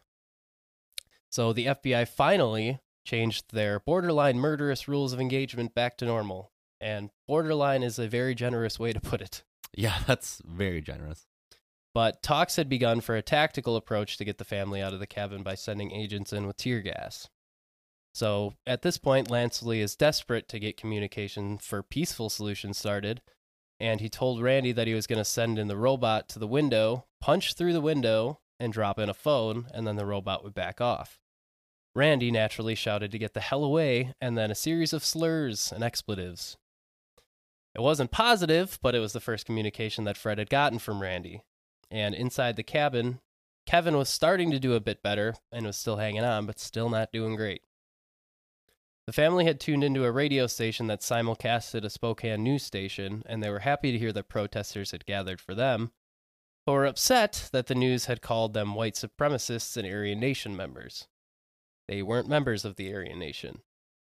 So 1.30 1.52
the 1.52 1.66
FBI 1.66 2.08
finally 2.08 2.80
changed 3.04 3.52
their 3.52 3.80
borderline 3.80 4.38
murderous 4.38 4.86
rules 4.86 5.12
of 5.12 5.20
engagement 5.20 5.74
back 5.74 5.96
to 5.98 6.04
normal. 6.04 6.52
And 6.80 7.10
borderline 7.28 7.82
is 7.82 7.98
a 7.98 8.08
very 8.08 8.34
generous 8.34 8.78
way 8.78 8.92
to 8.92 9.00
put 9.00 9.20
it. 9.20 9.44
Yeah, 9.74 9.98
that's 10.06 10.42
very 10.44 10.80
generous. 10.80 11.26
But 11.94 12.22
talks 12.22 12.56
had 12.56 12.68
begun 12.68 13.00
for 13.00 13.16
a 13.16 13.22
tactical 13.22 13.76
approach 13.76 14.16
to 14.16 14.24
get 14.24 14.38
the 14.38 14.44
family 14.44 14.80
out 14.80 14.94
of 14.94 15.00
the 15.00 15.06
cabin 15.06 15.42
by 15.42 15.54
sending 15.54 15.92
agents 15.92 16.32
in 16.32 16.46
with 16.46 16.56
tear 16.56 16.80
gas. 16.80 17.28
So 18.14 18.54
at 18.66 18.82
this 18.82 18.98
point, 18.98 19.28
Lanceley 19.28 19.78
is 19.78 19.96
desperate 19.96 20.48
to 20.48 20.58
get 20.58 20.76
communication 20.76 21.58
for 21.58 21.82
peaceful 21.82 22.30
solutions 22.30 22.78
started, 22.78 23.22
and 23.82 24.00
he 24.00 24.08
told 24.08 24.40
Randy 24.40 24.70
that 24.70 24.86
he 24.86 24.94
was 24.94 25.08
going 25.08 25.18
to 25.18 25.24
send 25.24 25.58
in 25.58 25.66
the 25.66 25.76
robot 25.76 26.28
to 26.28 26.38
the 26.38 26.46
window, 26.46 27.04
punch 27.20 27.54
through 27.54 27.72
the 27.72 27.80
window, 27.80 28.38
and 28.60 28.72
drop 28.72 28.96
in 28.96 29.08
a 29.08 29.14
phone, 29.14 29.66
and 29.74 29.84
then 29.84 29.96
the 29.96 30.06
robot 30.06 30.44
would 30.44 30.54
back 30.54 30.80
off. 30.80 31.18
Randy 31.92 32.30
naturally 32.30 32.76
shouted 32.76 33.10
to 33.10 33.18
get 33.18 33.34
the 33.34 33.40
hell 33.40 33.64
away, 33.64 34.14
and 34.20 34.38
then 34.38 34.52
a 34.52 34.54
series 34.54 34.92
of 34.92 35.04
slurs 35.04 35.72
and 35.72 35.82
expletives. 35.82 36.56
It 37.74 37.80
wasn't 37.80 38.12
positive, 38.12 38.78
but 38.82 38.94
it 38.94 39.00
was 39.00 39.14
the 39.14 39.20
first 39.20 39.46
communication 39.46 40.04
that 40.04 40.16
Fred 40.16 40.38
had 40.38 40.48
gotten 40.48 40.78
from 40.78 41.02
Randy. 41.02 41.42
And 41.90 42.14
inside 42.14 42.54
the 42.54 42.62
cabin, 42.62 43.18
Kevin 43.66 43.96
was 43.96 44.08
starting 44.08 44.52
to 44.52 44.60
do 44.60 44.74
a 44.74 44.80
bit 44.80 45.02
better 45.02 45.34
and 45.50 45.66
was 45.66 45.76
still 45.76 45.96
hanging 45.96 46.22
on, 46.22 46.46
but 46.46 46.60
still 46.60 46.88
not 46.88 47.10
doing 47.10 47.34
great. 47.34 47.62
The 49.04 49.12
family 49.12 49.46
had 49.46 49.58
tuned 49.58 49.82
into 49.82 50.04
a 50.04 50.12
radio 50.12 50.46
station 50.46 50.86
that 50.86 51.00
simulcasted 51.00 51.84
a 51.84 51.90
Spokane 51.90 52.44
news 52.44 52.62
station, 52.62 53.24
and 53.26 53.42
they 53.42 53.50
were 53.50 53.60
happy 53.60 53.90
to 53.90 53.98
hear 53.98 54.12
that 54.12 54.28
protesters 54.28 54.92
had 54.92 55.06
gathered 55.06 55.40
for 55.40 55.56
them, 55.56 55.90
but 56.64 56.72
were 56.72 56.86
upset 56.86 57.48
that 57.52 57.66
the 57.66 57.74
news 57.74 58.04
had 58.04 58.22
called 58.22 58.54
them 58.54 58.76
white 58.76 58.94
supremacists 58.94 59.76
and 59.76 59.88
Aryan 59.88 60.20
Nation 60.20 60.56
members. 60.56 61.08
They 61.88 62.00
weren't 62.00 62.28
members 62.28 62.64
of 62.64 62.76
the 62.76 62.94
Aryan 62.94 63.18
Nation. 63.18 63.62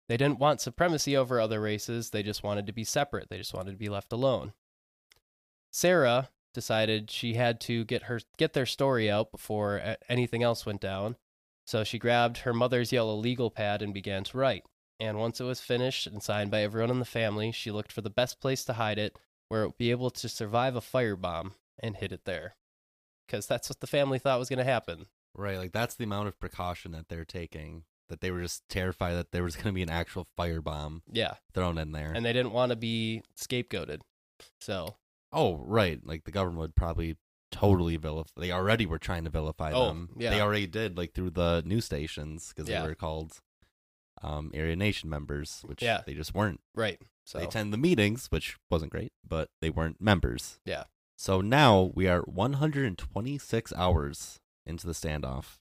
They 0.06 0.18
didn't 0.18 0.38
want 0.38 0.60
supremacy 0.60 1.16
over 1.16 1.40
other 1.40 1.62
races, 1.62 2.10
they 2.10 2.22
just 2.22 2.42
wanted 2.42 2.66
to 2.66 2.72
be 2.74 2.84
separate, 2.84 3.30
they 3.30 3.38
just 3.38 3.54
wanted 3.54 3.70
to 3.70 3.78
be 3.78 3.88
left 3.88 4.12
alone. 4.12 4.52
Sarah 5.72 6.28
decided 6.52 7.10
she 7.10 7.34
had 7.34 7.58
to 7.62 7.86
get 7.86 8.04
her 8.04 8.20
get 8.36 8.52
their 8.52 8.66
story 8.66 9.10
out 9.10 9.32
before 9.32 9.96
anything 10.10 10.42
else 10.42 10.66
went 10.66 10.82
down. 10.82 11.16
So 11.66 11.82
she 11.84 11.98
grabbed 11.98 12.38
her 12.38 12.52
mother's 12.52 12.92
yellow 12.92 13.16
legal 13.16 13.50
pad 13.50 13.80
and 13.80 13.94
began 13.94 14.22
to 14.24 14.36
write 14.36 14.64
and 15.00 15.18
once 15.18 15.40
it 15.40 15.44
was 15.44 15.60
finished 15.60 16.06
and 16.06 16.22
signed 16.22 16.50
by 16.50 16.62
everyone 16.62 16.90
in 16.90 16.98
the 16.98 17.04
family, 17.04 17.50
she 17.52 17.70
looked 17.70 17.92
for 17.92 18.00
the 18.00 18.10
best 18.10 18.40
place 18.40 18.64
to 18.64 18.74
hide 18.74 18.98
it 18.98 19.18
where 19.48 19.62
it 19.62 19.66
would 19.68 19.78
be 19.78 19.90
able 19.90 20.10
to 20.10 20.28
survive 20.28 20.74
a 20.76 20.80
firebomb 20.80 21.52
and 21.78 21.96
hid 21.96 22.12
it 22.12 22.24
there. 22.24 22.56
Because 23.26 23.46
that's 23.46 23.68
what 23.68 23.80
the 23.80 23.86
family 23.86 24.18
thought 24.18 24.38
was 24.38 24.48
going 24.48 24.58
to 24.58 24.64
happen. 24.64 25.06
Right, 25.34 25.58
like 25.58 25.72
that's 25.72 25.94
the 25.94 26.04
amount 26.04 26.28
of 26.28 26.38
precaution 26.38 26.92
that 26.92 27.08
they're 27.08 27.24
taking. 27.24 27.84
That 28.08 28.20
they 28.20 28.30
were 28.30 28.42
just 28.42 28.68
terrified 28.68 29.14
that 29.14 29.32
there 29.32 29.42
was 29.42 29.56
going 29.56 29.66
to 29.66 29.72
be 29.72 29.82
an 29.82 29.90
actual 29.90 30.26
firebomb 30.38 31.00
Yeah. 31.10 31.34
thrown 31.54 31.78
in 31.78 31.92
there. 31.92 32.12
And 32.14 32.24
they 32.24 32.32
didn't 32.34 32.52
want 32.52 32.70
to 32.70 32.76
be 32.76 33.22
scapegoated. 33.36 34.00
So, 34.60 34.96
oh, 35.32 35.56
right, 35.66 36.00
like 36.06 36.24
the 36.24 36.30
government 36.30 36.60
would 36.60 36.74
probably 36.76 37.16
totally 37.50 37.96
vilify. 37.96 38.30
They 38.40 38.52
already 38.52 38.84
were 38.84 38.98
trying 38.98 39.24
to 39.24 39.30
vilify 39.30 39.72
Oh, 39.72 39.86
them. 39.86 40.10
yeah. 40.18 40.30
They 40.30 40.40
already 40.40 40.66
did, 40.66 40.98
like 40.98 41.14
through 41.14 41.30
the 41.30 41.62
news 41.64 41.84
stations 41.86 42.52
because 42.54 42.68
Yeah. 42.68 42.82
they 42.82 42.88
were 42.88 42.94
called 42.94 43.40
um, 44.24 44.50
Aryan 44.54 44.78
Nation 44.78 45.10
members, 45.10 45.60
which 45.66 45.82
Yeah. 45.82 46.02
they 46.06 46.14
just 46.14 46.34
weren't. 46.34 46.60
right. 46.74 47.00
So, 47.26 47.38
They 47.38 47.44
attend 47.44 47.72
the 47.72 47.78
meetings, 47.78 48.26
which 48.30 48.56
wasn't 48.70 48.90
great, 48.92 49.12
but 49.26 49.48
they 49.62 49.70
weren't 49.70 49.98
members. 50.00 50.60
Yeah. 50.66 50.84
So 51.16 51.40
now 51.40 51.90
we 51.94 52.06
are 52.06 52.20
126 52.22 53.72
hours 53.74 54.40
into 54.66 54.86
the 54.86 54.92
standoff. 54.92 55.58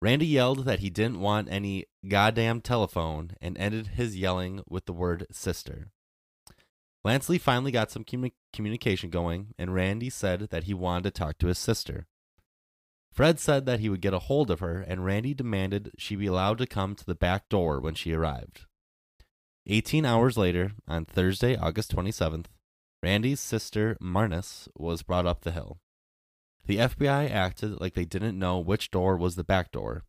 Randy 0.00 0.26
yelled 0.26 0.64
that 0.64 0.78
he 0.80 0.90
didn't 0.90 1.20
want 1.20 1.48
any 1.50 1.84
goddamn 2.08 2.60
telephone 2.62 3.32
and 3.40 3.56
ended 3.58 3.88
his 3.88 4.16
yelling 4.16 4.62
with 4.68 4.86
the 4.86 4.92
word 4.92 5.26
sister. 5.30 5.90
Lanceley 7.06 7.40
finally 7.40 7.70
got 7.70 7.90
some 7.90 8.04
commu- 8.04 8.32
communication 8.52 9.10
going, 9.10 9.54
and 9.58 9.72
Randy 9.74 10.10
said 10.10 10.48
that 10.50 10.64
he 10.64 10.74
wanted 10.74 11.04
to 11.04 11.10
talk 11.12 11.38
to 11.38 11.46
his 11.46 11.58
sister. 11.58 12.06
Fred 13.18 13.40
said 13.40 13.66
that 13.66 13.80
he 13.80 13.88
would 13.88 14.00
get 14.00 14.14
a 14.14 14.20
hold 14.20 14.48
of 14.48 14.60
her, 14.60 14.80
and 14.80 15.04
Randy 15.04 15.34
demanded 15.34 15.90
she 15.98 16.14
be 16.14 16.28
allowed 16.28 16.58
to 16.58 16.68
come 16.68 16.94
to 16.94 17.04
the 17.04 17.16
back 17.16 17.48
door 17.48 17.80
when 17.80 17.94
she 17.94 18.12
arrived. 18.12 18.66
18 19.66 20.04
hours 20.04 20.38
later, 20.38 20.70
on 20.86 21.04
Thursday, 21.04 21.56
August 21.56 21.96
27th, 21.96 22.44
Randy's 23.02 23.40
sister, 23.40 23.96
Marnis, 24.00 24.68
was 24.76 25.02
brought 25.02 25.26
up 25.26 25.40
the 25.40 25.50
hill. 25.50 25.80
The 26.66 26.76
FBI 26.76 27.28
acted 27.28 27.80
like 27.80 27.94
they 27.94 28.04
didn't 28.04 28.38
know 28.38 28.60
which 28.60 28.92
door 28.92 29.16
was 29.16 29.34
the 29.34 29.42
back 29.42 29.72
door, 29.72 30.04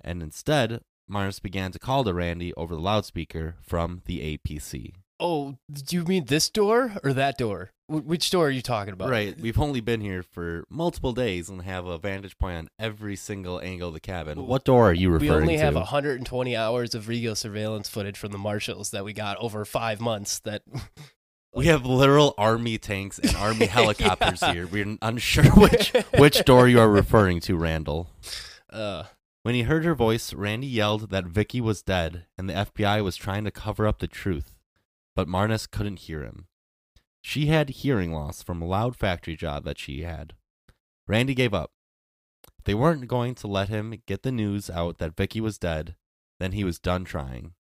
and 0.00 0.20
instead, 0.20 0.80
Marnis 1.06 1.38
began 1.38 1.70
to 1.70 1.78
call 1.78 2.02
to 2.02 2.12
Randy 2.12 2.52
over 2.54 2.74
the 2.74 2.80
loudspeaker 2.80 3.54
from 3.62 4.02
the 4.06 4.36
APC. 4.36 4.94
Oh, 5.20 5.56
do 5.72 5.96
you 5.96 6.04
mean 6.04 6.24
this 6.26 6.48
door 6.50 6.92
or 7.02 7.12
that 7.12 7.36
door? 7.38 7.70
Wh- 7.86 8.06
which 8.06 8.30
door 8.30 8.46
are 8.46 8.50
you 8.50 8.62
talking 8.62 8.92
about? 8.92 9.10
Right, 9.10 9.38
we've 9.40 9.58
only 9.58 9.80
been 9.80 10.00
here 10.00 10.22
for 10.22 10.64
multiple 10.70 11.12
days 11.12 11.48
and 11.48 11.62
have 11.62 11.86
a 11.86 11.98
vantage 11.98 12.38
point 12.38 12.56
on 12.58 12.68
every 12.78 13.16
single 13.16 13.60
angle 13.60 13.88
of 13.88 13.94
the 13.94 14.00
cabin. 14.00 14.46
What 14.46 14.64
door 14.64 14.90
are 14.90 14.92
you 14.94 15.10
referring 15.10 15.28
to? 15.30 15.36
We 15.36 15.42
only 15.42 15.56
to? 15.56 15.62
have 15.64 15.74
120 15.74 16.56
hours 16.56 16.94
of 16.94 17.02
video 17.02 17.34
surveillance 17.34 17.88
footage 17.88 18.16
from 18.18 18.32
the 18.32 18.38
marshals 18.38 18.90
that 18.90 19.04
we 19.04 19.12
got 19.12 19.36
over 19.38 19.64
five 19.64 20.00
months. 20.00 20.38
That 20.40 20.62
we 21.54 21.66
have 21.66 21.84
literal 21.86 22.34
army 22.38 22.78
tanks 22.78 23.18
and 23.18 23.34
army 23.36 23.66
helicopters 23.78 24.40
here. 24.44 24.66
We're 24.66 24.96
unsure 25.02 25.50
which 25.52 25.92
which 26.16 26.44
door 26.44 26.68
you 26.68 26.80
are 26.80 26.88
referring 26.90 27.40
to, 27.40 27.56
Randall. 27.56 28.10
uh, 28.70 29.04
When 29.44 29.54
he 29.54 29.62
heard 29.62 29.84
her 29.84 29.94
voice, 29.94 30.32
Randy 30.34 30.66
yelled 30.66 31.10
that 31.10 31.24
Vicky 31.24 31.60
was 31.60 31.82
dead 31.82 32.26
and 32.36 32.48
the 32.50 32.54
FBI 32.54 33.02
was 33.02 33.16
trying 33.16 33.44
to 33.44 33.50
cover 33.50 33.86
up 33.86 33.98
the 33.98 34.06
truth, 34.06 34.54
but 35.18 35.26
Marnis 35.26 35.66
couldn't 35.66 35.98
hear 35.98 36.22
him. 36.22 36.46
She 37.20 37.46
had 37.46 37.70
hearing 37.70 38.12
loss 38.12 38.40
from 38.40 38.62
a 38.62 38.64
loud 38.64 38.94
factory 38.94 39.34
job 39.34 39.64
that 39.64 39.76
she 39.76 40.02
had. 40.02 40.34
Randy 41.08 41.34
gave 41.34 41.52
up. 41.52 41.72
They 42.64 42.72
weren't 42.72 43.08
going 43.08 43.34
to 43.34 43.48
let 43.48 43.68
him 43.68 44.00
get 44.06 44.22
the 44.22 44.30
news 44.30 44.70
out 44.70 44.98
that 44.98 45.16
Vicky 45.16 45.40
was 45.40 45.58
dead, 45.58 45.96
then 46.38 46.52
he 46.52 46.62
was 46.62 46.78
done 46.78 47.04
trying. 47.04 47.54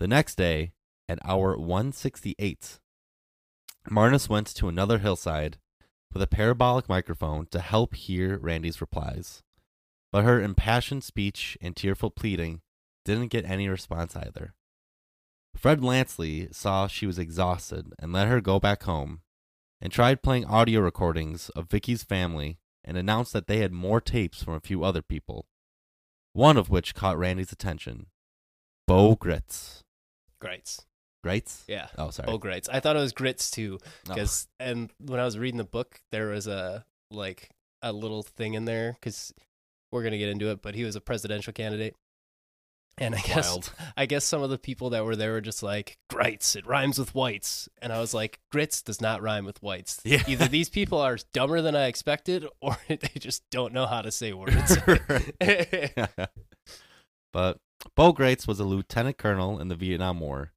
The 0.00 0.08
next 0.08 0.36
day, 0.36 0.72
at 1.10 1.18
hour 1.26 1.58
168, 1.58 2.78
Marnis 3.90 4.30
went 4.30 4.46
to 4.54 4.68
another 4.68 4.96
hillside 4.96 5.58
with 6.14 6.22
a 6.22 6.26
parabolic 6.26 6.88
microphone 6.88 7.48
to 7.50 7.60
help 7.60 7.94
hear 7.96 8.38
Randy's 8.38 8.80
replies. 8.80 9.42
But 10.10 10.24
her 10.24 10.40
impassioned 10.40 11.04
speech 11.04 11.58
and 11.60 11.76
tearful 11.76 12.10
pleading 12.10 12.62
didn't 13.04 13.28
get 13.28 13.44
any 13.44 13.68
response 13.68 14.16
either. 14.16 14.54
Fred 15.58 15.80
Lanceley 15.80 16.54
saw 16.54 16.86
she 16.86 17.04
was 17.04 17.18
exhausted 17.18 17.92
and 17.98 18.12
let 18.12 18.28
her 18.28 18.40
go 18.40 18.60
back 18.60 18.84
home 18.84 19.22
and 19.80 19.92
tried 19.92 20.22
playing 20.22 20.44
audio 20.44 20.80
recordings 20.80 21.48
of 21.50 21.68
Vicky's 21.68 22.04
family 22.04 22.58
and 22.84 22.96
announced 22.96 23.32
that 23.32 23.48
they 23.48 23.58
had 23.58 23.72
more 23.72 24.00
tapes 24.00 24.40
from 24.40 24.54
a 24.54 24.60
few 24.60 24.84
other 24.84 25.02
people, 25.02 25.46
one 26.32 26.56
of 26.56 26.70
which 26.70 26.94
caught 26.94 27.18
Randy's 27.18 27.50
attention. 27.50 28.06
Bo 28.86 29.16
Gritz. 29.16 29.82
Grites. 30.40 30.84
Gritz? 31.24 31.64
Yeah. 31.66 31.88
Oh, 31.98 32.10
sorry. 32.10 32.28
Oh, 32.28 32.38
Grites. 32.38 32.68
I 32.72 32.78
thought 32.78 32.94
it 32.94 33.00
was 33.00 33.12
grits 33.12 33.50
too. 33.50 33.80
Oh. 33.82 34.14
because 34.14 34.46
and 34.60 34.90
when 35.04 35.18
I 35.18 35.24
was 35.24 35.38
reading 35.38 35.58
the 35.58 35.64
book, 35.64 36.00
there 36.12 36.28
was 36.28 36.46
a 36.46 36.84
like 37.10 37.50
a 37.82 37.92
little 37.92 38.22
thing 38.22 38.54
in 38.54 38.64
there 38.64 38.92
because 38.92 39.34
we're 39.90 40.04
gonna 40.04 40.18
get 40.18 40.28
into 40.28 40.50
it, 40.52 40.62
but 40.62 40.76
he 40.76 40.84
was 40.84 40.94
a 40.94 41.00
presidential 41.00 41.52
candidate, 41.52 41.96
and 43.00 43.14
I 43.14 43.20
guess 43.20 43.48
Wild. 43.48 43.72
I 43.96 44.06
guess 44.06 44.24
some 44.24 44.42
of 44.42 44.50
the 44.50 44.58
people 44.58 44.90
that 44.90 45.04
were 45.04 45.16
there 45.16 45.32
were 45.32 45.40
just 45.40 45.62
like 45.62 45.98
grites. 46.10 46.56
It 46.56 46.66
rhymes 46.66 46.98
with 46.98 47.14
whites, 47.14 47.68
and 47.80 47.92
I 47.92 48.00
was 48.00 48.14
like, 48.14 48.40
grits 48.50 48.82
does 48.82 49.00
not 49.00 49.22
rhyme 49.22 49.44
with 49.44 49.62
whites. 49.62 50.00
Yeah. 50.08 50.22
Either 50.26 50.48
these 50.48 50.70
people 50.70 50.98
are 50.98 51.18
dumber 51.34 51.60
than 51.60 51.76
I 51.76 51.86
expected, 51.86 52.46
or 52.60 52.78
they 52.88 52.98
just 53.18 53.42
don't 53.50 53.74
know 53.74 53.86
how 53.86 54.00
to 54.02 54.10
say 54.10 54.32
words. 54.32 54.78
but 57.32 57.58
Bo 57.94 58.12
Gritz 58.12 58.46
was 58.46 58.58
a 58.58 58.64
lieutenant 58.64 59.18
colonel 59.18 59.60
in 59.60 59.68
the 59.68 59.74
Vietnam 59.74 60.20
War, 60.20 60.52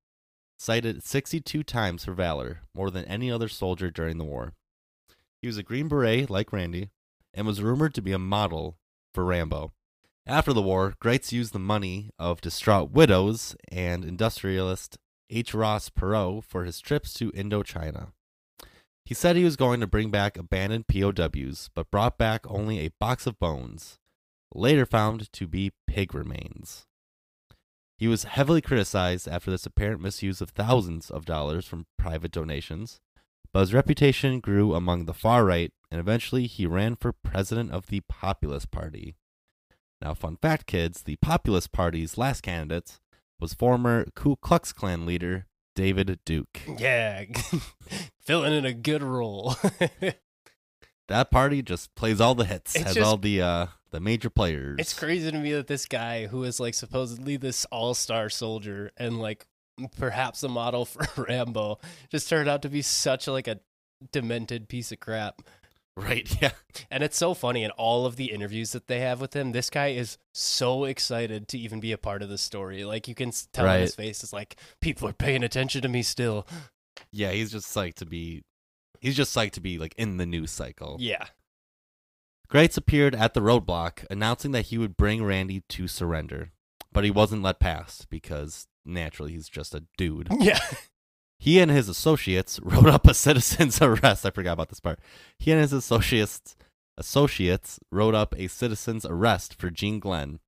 cited 0.57 1.03
62 1.03 1.63
times 1.63 2.05
for 2.05 2.13
valor, 2.13 2.61
more 2.73 2.89
than 2.89 3.05
any 3.05 3.29
other 3.29 3.49
soldier 3.49 3.91
during 3.91 4.17
the 4.17 4.23
war. 4.23 4.53
He 5.41 5.47
was 5.47 5.57
a 5.57 5.63
Green 5.63 5.87
Beret 5.87 6.29
like 6.29 6.53
Randy, 6.53 6.91
and 7.33 7.45
was 7.45 7.61
rumored 7.61 7.93
to 7.95 8.01
be 8.01 8.11
a 8.11 8.19
model 8.19 8.77
for 9.13 9.25
Rambo. 9.25 9.73
After 10.31 10.53
the 10.53 10.61
war, 10.61 10.93
Gritz 11.01 11.33
used 11.33 11.51
the 11.51 11.59
money 11.59 12.09
of 12.17 12.39
distraught 12.39 12.91
widows 12.91 13.53
and 13.69 14.05
industrialist 14.05 14.97
H. 15.29 15.53
Ross 15.53 15.89
Perot 15.89 16.45
for 16.45 16.63
his 16.63 16.79
trips 16.79 17.13
to 17.15 17.33
Indochina. 17.33 18.13
He 19.03 19.13
said 19.13 19.35
he 19.35 19.43
was 19.43 19.57
going 19.57 19.81
to 19.81 19.87
bring 19.87 20.09
back 20.09 20.37
abandoned 20.37 20.87
POWs, 20.87 21.69
but 21.75 21.91
brought 21.91 22.17
back 22.17 22.49
only 22.49 22.79
a 22.79 22.93
box 22.97 23.27
of 23.27 23.39
bones, 23.39 23.99
later 24.55 24.85
found 24.85 25.29
to 25.33 25.47
be 25.47 25.73
pig 25.85 26.15
remains. 26.15 26.85
He 27.97 28.07
was 28.07 28.23
heavily 28.23 28.61
criticized 28.61 29.27
after 29.27 29.51
this 29.51 29.65
apparent 29.65 29.99
misuse 29.99 30.39
of 30.39 30.51
thousands 30.51 31.11
of 31.11 31.25
dollars 31.25 31.65
from 31.65 31.87
private 31.99 32.31
donations, 32.31 33.01
but 33.51 33.59
his 33.59 33.73
reputation 33.73 34.39
grew 34.39 34.75
among 34.75 35.07
the 35.07 35.13
far 35.13 35.43
right, 35.43 35.73
and 35.91 35.99
eventually 35.99 36.47
he 36.47 36.65
ran 36.65 36.95
for 36.95 37.11
president 37.11 37.71
of 37.71 37.87
the 37.87 37.99
Populist 38.07 38.71
Party. 38.71 39.17
Now, 40.01 40.13
fun 40.13 40.37
fact, 40.41 40.65
kids 40.65 41.03
the 41.03 41.15
Populist 41.17 41.71
Party's 41.71 42.17
last 42.17 42.41
candidate 42.41 42.99
was 43.39 43.53
former 43.53 44.05
Ku 44.15 44.35
Klux 44.35 44.73
Klan 44.73 45.05
leader 45.05 45.45
David 45.75 46.19
Duke. 46.25 46.61
Yeah, 46.79 47.25
filling 48.21 48.53
in 48.53 48.65
a 48.65 48.73
good 48.73 49.03
role. 49.03 49.55
That 51.07 51.29
party 51.29 51.61
just 51.61 51.93
plays 51.95 52.21
all 52.21 52.35
the 52.35 52.45
hits, 52.45 52.73
It's 52.73 52.85
has 52.85 52.95
just- 52.95 53.05
all 53.05 53.17
the 53.17 53.41
uh 53.41 53.65
the 53.89 53.99
major 53.99 54.29
players. 54.29 54.77
it's 54.79 54.93
crazy 54.97 55.29
to 55.29 55.37
me 55.37 55.51
that 55.51 55.67
this 55.67 55.85
guy, 55.85 56.27
who 56.27 56.43
is 56.45 56.57
like 56.61 56.73
supposedly 56.73 57.35
this 57.35 57.65
all 57.65 57.93
star 57.93 58.29
soldier 58.29 58.91
and 58.95 59.19
like 59.19 59.45
perhaps 59.97 60.41
a 60.43 60.47
model 60.47 60.85
for 60.85 61.05
Rambo, 61.23 61.79
just 62.09 62.29
turned 62.29 62.47
out 62.47 62.61
to 62.61 62.69
be 62.69 62.81
such 62.81 63.27
like 63.27 63.49
a 63.49 63.59
demented 64.13 64.69
piece 64.69 64.93
of 64.93 65.01
crap. 65.01 65.41
Right, 65.97 66.35
yeah. 66.41 66.51
And 66.89 67.03
it's 67.03 67.17
so 67.17 67.33
funny 67.33 67.63
in 67.63 67.71
all 67.71 68.05
of 68.05 68.15
the 68.15 68.31
interviews 68.31 68.71
that 68.71 68.87
they 68.87 68.99
have 68.99 69.19
with 69.21 69.35
him. 69.35 69.51
This 69.51 69.69
guy 69.69 69.87
is 69.87 70.17
so 70.33 70.85
excited 70.85 71.47
to 71.49 71.57
even 71.57 71.79
be 71.79 71.91
a 71.91 71.97
part 71.97 72.21
of 72.21 72.29
the 72.29 72.37
story. 72.37 72.83
Like 72.83 73.07
you 73.07 73.15
can 73.15 73.31
tell 73.51 73.67
on 73.67 73.79
his 73.79 73.95
face, 73.95 74.23
it's 74.23 74.33
like 74.33 74.55
people 74.79 75.07
are 75.07 75.13
paying 75.13 75.43
attention 75.43 75.81
to 75.81 75.89
me 75.89 76.01
still. 76.01 76.47
Yeah, 77.11 77.31
he's 77.31 77.51
just 77.51 77.67
psyched 77.67 77.95
to 77.95 78.05
be 78.05 78.43
he's 78.99 79.17
just 79.17 79.35
psyched 79.35 79.51
to 79.53 79.61
be 79.61 79.77
like 79.77 79.95
in 79.97 80.17
the 80.17 80.25
news 80.25 80.51
cycle. 80.51 80.97
Yeah, 80.99 81.25
Gritz 82.51 82.75
appeared 82.75 83.15
at 83.15 83.33
the 83.33 83.39
roadblock 83.39 84.05
announcing 84.09 84.51
that 84.51 84.67
he 84.67 84.77
would 84.77 84.97
bring 84.97 85.23
Randy 85.23 85.63
to 85.69 85.87
surrender. 85.87 86.51
But 86.91 87.05
he 87.05 87.11
wasn't 87.11 87.43
let 87.43 87.61
pass 87.61 88.05
because 88.09 88.67
naturally 88.85 89.31
he's 89.31 89.47
just 89.47 89.73
a 89.73 89.85
dude. 89.97 90.27
yeah, 90.39 90.59
He 91.41 91.59
and 91.59 91.71
his 91.71 91.89
associates 91.89 92.59
wrote 92.63 92.85
up 92.85 93.07
a 93.07 93.15
citizen's 93.15 93.81
arrest. 93.81 94.27
I 94.27 94.29
forgot 94.29 94.53
about 94.53 94.69
this 94.69 94.79
part. 94.79 94.99
He 95.39 95.51
and 95.51 95.59
his 95.59 95.73
associates 95.73 96.55
associates 96.99 97.79
wrote 97.91 98.13
up 98.13 98.35
a 98.37 98.47
citizen's 98.47 99.05
arrest 99.07 99.59
for 99.59 99.71
Gene 99.71 99.99
Glenn, 99.99 100.39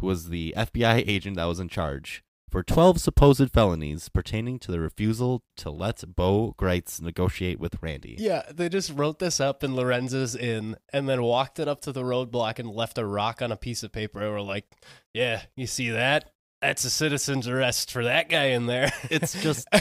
who 0.00 0.06
was 0.06 0.28
the 0.28 0.52
FBI 0.54 1.02
agent 1.08 1.36
that 1.36 1.46
was 1.46 1.60
in 1.60 1.68
charge, 1.70 2.22
for 2.50 2.62
12 2.62 3.00
supposed 3.00 3.50
felonies 3.52 4.10
pertaining 4.10 4.58
to 4.58 4.70
the 4.70 4.80
refusal 4.80 5.42
to 5.56 5.70
let 5.70 6.04
Bo 6.14 6.54
Gritz 6.58 7.00
negotiate 7.00 7.58
with 7.58 7.78
Randy. 7.80 8.16
yeah. 8.18 8.42
They 8.52 8.68
just 8.68 8.92
wrote 8.92 9.18
this 9.18 9.40
up 9.40 9.64
in 9.64 9.74
Lorenzo's 9.74 10.36
inn 10.36 10.76
and 10.92 11.08
then 11.08 11.22
walked 11.22 11.58
it 11.58 11.68
up 11.68 11.80
to 11.82 11.92
the 11.92 12.02
roadblock 12.02 12.58
and 12.58 12.68
left 12.68 12.98
a 12.98 13.06
rock 13.06 13.40
on 13.40 13.50
a 13.50 13.56
piece 13.56 13.82
of 13.82 13.92
paper. 13.92 14.20
And 14.20 14.30
were 14.30 14.42
like, 14.42 14.66
"Yeah, 15.14 15.42
you 15.56 15.66
see 15.66 15.88
that? 15.88 16.33
That's 16.64 16.84
a 16.84 16.90
citizen's 16.90 17.46
arrest 17.48 17.90
for 17.92 18.04
that 18.04 18.28
guy 18.28 18.46
in 18.46 18.66
there." 18.66 18.92
It's 19.10 19.40
just. 19.42 19.66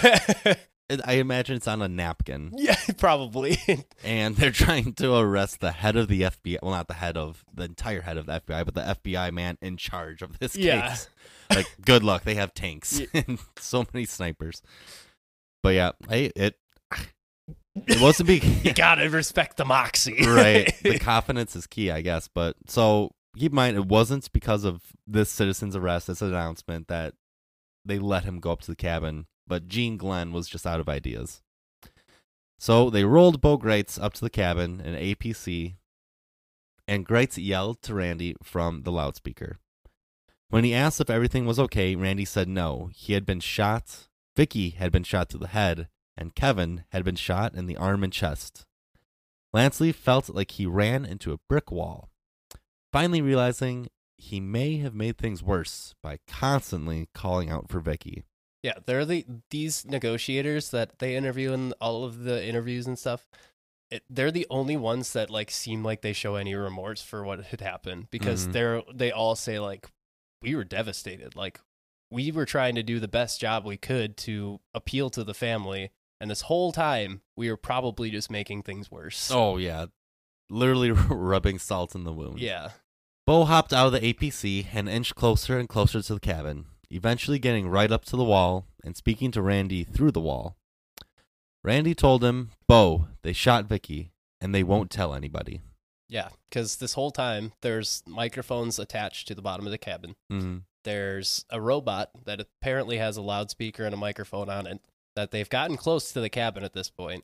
I 1.05 1.13
imagine 1.13 1.55
it's 1.55 1.67
on 1.67 1.81
a 1.81 1.87
napkin, 1.87 2.51
yeah, 2.55 2.75
probably. 2.97 3.57
and 4.03 4.35
they're 4.35 4.51
trying 4.51 4.93
to 4.95 5.15
arrest 5.15 5.59
the 5.61 5.71
head 5.71 5.95
of 5.95 6.07
the 6.09 6.23
FBI. 6.23 6.57
Well, 6.61 6.71
not 6.71 6.87
the 6.89 6.93
head 6.95 7.15
of 7.17 7.43
the 7.53 7.63
entire 7.63 8.01
head 8.01 8.17
of 8.17 8.25
the 8.25 8.33
FBI, 8.41 8.65
but 8.65 8.75
the 8.75 8.81
FBI 8.81 9.31
man 9.31 9.57
in 9.61 9.77
charge 9.77 10.21
of 10.21 10.37
this 10.39 10.55
Yeah. 10.57 10.89
case. 10.89 11.09
Like, 11.49 11.67
good 11.85 12.03
luck. 12.03 12.25
They 12.25 12.35
have 12.35 12.53
tanks 12.53 12.99
Ye- 12.99 13.07
and 13.13 13.39
so 13.57 13.85
many 13.93 14.05
snipers. 14.05 14.61
But 15.63 15.69
yeah, 15.75 15.91
I, 16.09 16.31
it 16.35 16.57
it 17.87 18.01
wasn't 18.01 18.27
be 18.27 18.39
you 18.63 18.73
gotta 18.73 19.09
respect 19.09 19.57
the 19.57 19.65
moxie, 19.65 20.25
right. 20.27 20.71
The 20.83 20.99
confidence 20.99 21.55
is 21.55 21.65
key, 21.65 21.91
I 21.91 22.01
guess. 22.01 22.27
But 22.27 22.55
so 22.67 23.11
keep 23.37 23.51
in 23.51 23.55
mind, 23.55 23.77
it 23.77 23.85
wasn't 23.85 24.31
because 24.31 24.63
of 24.63 24.81
this 25.07 25.29
citizen's 25.29 25.75
arrest, 25.75 26.07
this 26.07 26.21
announcement 26.21 26.87
that 26.87 27.13
they 27.85 27.99
let 27.99 28.23
him 28.23 28.39
go 28.39 28.51
up 28.51 28.61
to 28.61 28.71
the 28.71 28.75
cabin. 28.75 29.25
But 29.45 29.67
Gene 29.67 29.97
Glenn 29.97 30.31
was 30.31 30.47
just 30.47 30.65
out 30.65 30.79
of 30.79 30.87
ideas. 30.87 31.41
So 32.57 32.89
they 32.89 33.03
rolled 33.03 33.41
Bo 33.41 33.57
Gritz 33.57 33.99
up 33.99 34.13
to 34.13 34.21
the 34.21 34.29
cabin 34.29 34.79
in 34.79 34.95
APC, 34.95 35.75
and 36.87 37.05
Gritz 37.05 37.37
yelled 37.37 37.81
to 37.81 37.93
Randy 37.93 38.35
from 38.41 38.83
the 38.83 38.91
loudspeaker. 38.91 39.57
When 40.49 40.63
he 40.63 40.73
asked 40.73 41.01
if 41.01 41.09
everything 41.09 41.45
was 41.45 41.59
okay, 41.59 41.95
Randy 41.95 42.25
said 42.25 42.47
no. 42.47 42.89
He 42.93 43.13
had 43.13 43.25
been 43.25 43.39
shot. 43.39 44.07
Vicky 44.37 44.69
had 44.69 44.91
been 44.91 45.03
shot 45.03 45.29
to 45.29 45.37
the 45.37 45.47
head, 45.47 45.89
and 46.15 46.35
Kevin 46.35 46.85
had 46.89 47.03
been 47.03 47.15
shot 47.15 47.53
in 47.53 47.65
the 47.65 47.75
arm 47.75 48.03
and 48.03 48.13
chest. 48.13 48.65
Lanceley 49.53 49.93
felt 49.93 50.29
like 50.29 50.51
he 50.51 50.65
ran 50.65 51.05
into 51.05 51.33
a 51.33 51.39
brick 51.49 51.71
wall, 51.71 52.09
finally 52.93 53.21
realizing 53.21 53.89
he 54.17 54.39
may 54.39 54.77
have 54.77 54.95
made 54.95 55.17
things 55.17 55.43
worse 55.43 55.93
by 56.01 56.19
constantly 56.27 57.09
calling 57.13 57.49
out 57.49 57.67
for 57.69 57.81
Vicky. 57.81 58.23
Yeah, 58.61 58.75
they're 58.85 59.03
the 59.03 59.25
these 59.49 59.83
negotiators 59.85 60.69
that 60.71 60.99
they 60.99 61.17
interview 61.17 61.51
in 61.51 61.73
all 61.81 62.05
of 62.05 62.23
the 62.23 62.45
interviews 62.47 62.87
and 62.87 62.97
stuff. 62.97 63.27
It, 63.91 64.03
they're 64.09 64.31
the 64.31 64.47
only 64.49 64.77
ones 64.77 65.11
that 65.13 65.29
like 65.29 65.51
seem 65.51 65.83
like 65.83 66.01
they 66.01 66.13
show 66.13 66.35
any 66.35 66.55
remorse 66.55 67.01
for 67.01 67.23
what 67.25 67.43
had 67.45 67.59
happened 67.59 68.07
because 68.09 68.47
Mhm. 68.47 68.53
they're 68.53 68.81
they 68.93 69.11
all 69.11 69.35
say 69.35 69.59
like 69.59 69.87
we 70.41 70.55
were 70.55 70.63
devastated, 70.63 71.35
like 71.35 71.59
we 72.09 72.31
were 72.31 72.45
trying 72.45 72.75
to 72.75 72.83
do 72.83 72.99
the 72.99 73.07
best 73.09 73.41
job 73.41 73.65
we 73.65 73.75
could 73.75 74.15
to 74.17 74.61
appeal 74.73 75.09
to 75.09 75.23
the 75.25 75.33
family, 75.33 75.89
and 76.21 76.31
this 76.31 76.41
whole 76.41 76.71
time 76.71 77.21
we 77.35 77.49
were 77.49 77.57
probably 77.57 78.09
just 78.11 78.29
making 78.31 78.61
things 78.63 78.89
worse. 78.89 79.29
Oh, 79.31 79.57
yeah. 79.57 79.87
Literally 80.53 80.91
rubbing 81.09 81.59
salt 81.59 81.95
in 81.95 82.03
the 82.03 82.13
wound. 82.13 82.39
yeah, 82.39 82.69
Bo 83.25 83.45
hopped 83.45 83.73
out 83.73 83.87
of 83.87 83.93
the 84.01 84.13
APC 84.13 84.67
and 84.73 84.87
inched 84.87 85.15
closer 85.15 85.57
and 85.57 85.67
closer 85.67 86.01
to 86.01 86.13
the 86.13 86.19
cabin, 86.19 86.65
eventually 86.89 87.39
getting 87.39 87.67
right 87.69 87.91
up 87.91 88.05
to 88.05 88.15
the 88.17 88.23
wall 88.23 88.65
and 88.83 88.95
speaking 88.95 89.31
to 89.31 89.41
Randy 89.41 89.83
through 89.83 90.11
the 90.11 90.19
wall. 90.19 90.55
Randy 91.63 91.95
told 91.95 92.23
him, 92.23 92.49
Bo, 92.67 93.07
they 93.21 93.31
shot 93.33 93.65
Vicky, 93.65 94.11
and 94.41 94.53
they 94.53 94.63
won't 94.63 94.91
tell 94.91 95.13
anybody. 95.13 95.61
yeah, 96.09 96.27
because 96.49 96.75
this 96.75 96.93
whole 96.93 97.11
time 97.11 97.53
there's 97.61 98.03
microphones 98.05 98.77
attached 98.77 99.27
to 99.29 99.35
the 99.35 99.41
bottom 99.41 99.65
of 99.65 99.71
the 99.71 99.77
cabin. 99.77 100.15
Mm-hmm. 100.31 100.57
there's 100.83 101.45
a 101.49 101.61
robot 101.61 102.11
that 102.25 102.41
apparently 102.41 102.97
has 102.97 103.15
a 103.15 103.21
loudspeaker 103.21 103.85
and 103.85 103.93
a 103.93 103.97
microphone 103.97 104.49
on 104.49 104.67
it 104.67 104.81
that 105.15 105.31
they've 105.31 105.49
gotten 105.49 105.77
close 105.77 106.11
to 106.11 106.19
the 106.19 106.29
cabin 106.29 106.63
at 106.63 106.73
this 106.73 106.89
point 106.89 107.23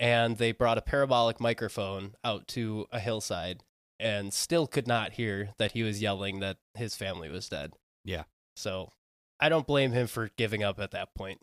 and 0.00 0.38
they 0.38 0.50
brought 0.50 0.78
a 0.78 0.82
parabolic 0.82 1.38
microphone 1.40 2.14
out 2.24 2.48
to 2.48 2.86
a 2.90 2.98
hillside 2.98 3.62
and 4.00 4.32
still 4.32 4.66
could 4.66 4.88
not 4.88 5.12
hear 5.12 5.50
that 5.58 5.72
he 5.72 5.82
was 5.84 6.00
yelling 6.02 6.40
that 6.40 6.56
his 6.74 6.96
family 6.96 7.28
was 7.28 7.48
dead 7.48 7.74
Yeah. 8.04 8.24
so 8.56 8.90
i 9.38 9.48
don't 9.48 9.66
blame 9.66 9.92
him 9.92 10.06
for 10.08 10.30
giving 10.36 10.64
up 10.64 10.80
at 10.80 10.90
that 10.90 11.14
point 11.14 11.38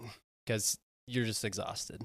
because 0.46 0.78
you're 1.08 1.26
just 1.26 1.46
exhausted 1.46 2.02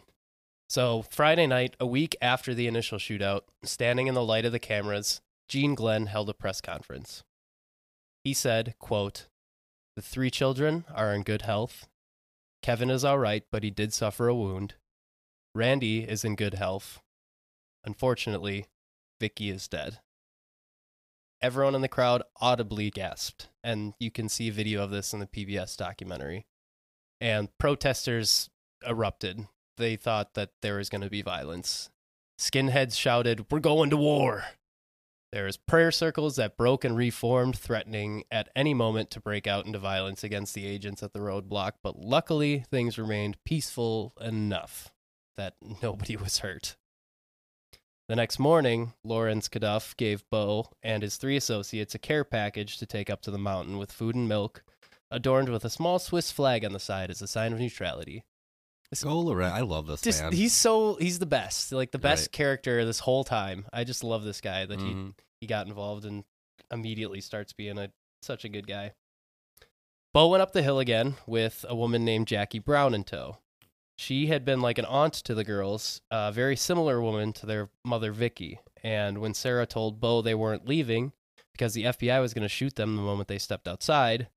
so 0.69 1.03
friday 1.11 1.47
night 1.47 1.75
a 1.81 1.87
week 1.87 2.15
after 2.23 2.55
the 2.55 2.67
initial 2.69 2.99
shootout 2.99 3.41
standing 3.65 4.07
in 4.07 4.15
the 4.15 4.25
light 4.25 4.45
of 4.45 4.53
the 4.53 4.59
cameras 4.61 5.21
gene 5.49 5.75
glenn 5.75 6.07
held 6.07 6.29
a 6.29 6.35
press 6.35 6.61
conference 6.61 7.25
he 8.25 8.33
said 8.35 8.75
quote 8.79 9.27
the 9.97 10.03
three 10.03 10.31
children 10.31 10.87
are 10.95 11.13
in 11.13 11.23
good 11.23 11.43
health. 11.43 11.87
Kevin 12.63 12.89
is 12.89 13.05
all 13.05 13.19
right, 13.19 13.45
but 13.53 13.63
he 13.63 13.71
did 13.71 13.93
suffer 13.93 14.27
a 14.27 14.35
wound. 14.35 14.73
Randy 15.55 16.01
is 16.05 16.25
in 16.25 16.35
good 16.35 16.55
health. 16.55 17.01
Unfortunately, 17.85 18.67
Vicky 19.21 19.51
is 19.51 19.69
dead. 19.69 19.99
Everyone 21.43 21.75
in 21.75 21.83
the 21.83 21.89
crowd 21.89 22.23
audibly 22.41 22.91
gasped, 22.91 23.49
and 23.63 23.95
you 23.99 24.11
can 24.11 24.29
see 24.29 24.49
video 24.49 24.83
of 24.83 24.91
this 24.91 25.13
in 25.13 25.21
the 25.21 25.27
PBS 25.27 25.77
documentary. 25.77 26.47
And 27.21 27.49
protesters 27.59 28.49
erupted. 28.87 29.47
They 29.77 29.97
thought 29.97 30.35
that 30.35 30.51
there 30.63 30.77
was 30.77 30.89
going 30.89 31.03
to 31.03 31.11
be 31.11 31.23
violence. 31.23 31.91
Skinheads 32.39 32.97
shouted, 32.97 33.47
We're 33.51 33.61
going 33.61 33.91
to 33.91 33.97
war! 33.97 34.45
There's 35.33 35.57
prayer 35.57 35.91
circles 35.91 36.37
that 36.37 36.57
broke 36.57 36.85
and 36.85 36.97
reformed, 36.97 37.59
threatening 37.59 38.25
at 38.31 38.49
any 38.55 38.75
moment 38.75 39.11
to 39.11 39.21
break 39.21 39.47
out 39.47 39.67
into 39.67 39.79
violence 39.79 40.23
against 40.23 40.55
the 40.55 40.67
agents 40.67 41.03
at 41.03 41.13
the 41.13 41.21
roadblock, 41.21 41.73
but 41.83 41.99
luckily 41.99 42.65
things 42.71 42.99
remained 42.99 43.39
peaceful 43.45 44.13
enough 44.21 44.92
that 45.37 45.55
nobody 45.83 46.17
was 46.17 46.39
hurt. 46.39 46.77
The 48.09 48.17
next 48.17 48.39
morning, 48.39 48.93
Lawrence 49.05 49.49
Caduff 49.49 49.97
gave 49.97 50.25
Bo 50.31 50.71
and 50.83 51.03
his 51.03 51.17
three 51.17 51.37
associates 51.37 51.95
a 51.95 51.99
care 51.99 52.25
package 52.25 52.77
to 52.79 52.87
take 52.87 53.09
up 53.09 53.23
to 53.23 53.31
the 53.31 53.39
mountain 53.39 53.79
with 53.79 53.93
food 53.93 54.15
and 54.15 54.29
milk, 54.29 54.65
adorned 55.11 55.49
with 55.49 55.65
a 55.65 55.71
small 55.71 55.99
Swiss 55.99 56.31
flag 56.31 56.65
on 56.65 56.73
the 56.73 56.81
side 56.81 57.11
as 57.11 57.23
a 57.23 57.29
sign 57.29 57.53
of 57.53 57.61
neutrality. 57.61 58.25
Go 59.03 59.19
Loren. 59.21 59.51
I 59.51 59.61
love 59.61 59.87
this 59.87 60.03
Just 60.03 60.21
man. 60.21 60.33
he's 60.33 60.53
so 60.53 60.97
he's 60.97 61.19
the 61.19 61.25
best, 61.25 61.73
like 61.73 61.93
the 61.93 61.99
best 61.99 62.25
Right. 62.25 62.33
character 62.33 62.85
this 62.85 62.99
whole 62.99 63.25
time. 63.25 63.65
I 63.73 63.85
just 63.85 64.05
love 64.05 64.23
this 64.25 64.43
guy 64.43 64.67
that 64.67 64.79
he 64.81 64.87
Mhm. 64.93 65.15
he 65.41 65.47
got 65.47 65.67
involved 65.67 66.05
and 66.05 66.25
immediately 66.71 67.23
starts 67.23 67.55
being 67.55 67.79
a 67.79 67.91
such 68.21 68.45
a 68.45 68.51
good 68.51 68.67
guy. 68.67 68.93
Bo 70.13 70.29
went 70.29 70.43
up 70.43 70.53
the 70.53 70.63
hill 70.63 70.79
again 70.79 71.17
with 71.27 71.65
a 71.71 71.75
woman 71.75 72.05
named 72.05 72.29
Jackie 72.29 72.59
Brown 72.59 72.93
in 72.95 73.03
tow. 73.05 73.39
She 73.97 74.27
had 74.27 74.45
been 74.45 74.61
like 74.61 74.79
an 74.79 74.85
aunt 74.85 75.15
to 75.15 75.35
the 75.35 75.45
girls, 75.45 76.01
a 76.11 76.33
very 76.33 76.57
similar 76.57 77.01
woman 77.01 77.33
to 77.35 77.47
their 77.47 77.71
mother, 77.85 78.13
Vicky. 78.13 78.61
And 78.83 79.19
when 79.19 79.35
Sarah 79.35 79.67
told 79.67 80.01
Bo 80.01 80.23
they 80.23 80.35
weren't 80.35 80.67
leaving 80.67 81.13
because 81.53 81.75
the 81.75 81.85
FBI 81.85 82.21
was 82.21 82.35
going 82.35 82.43
to 82.43 82.49
shoot 82.49 82.75
them 82.75 82.97
the 82.97 83.03
moment 83.03 83.29
they 83.29 83.39
stepped 83.39 83.69
outside, 83.69 84.29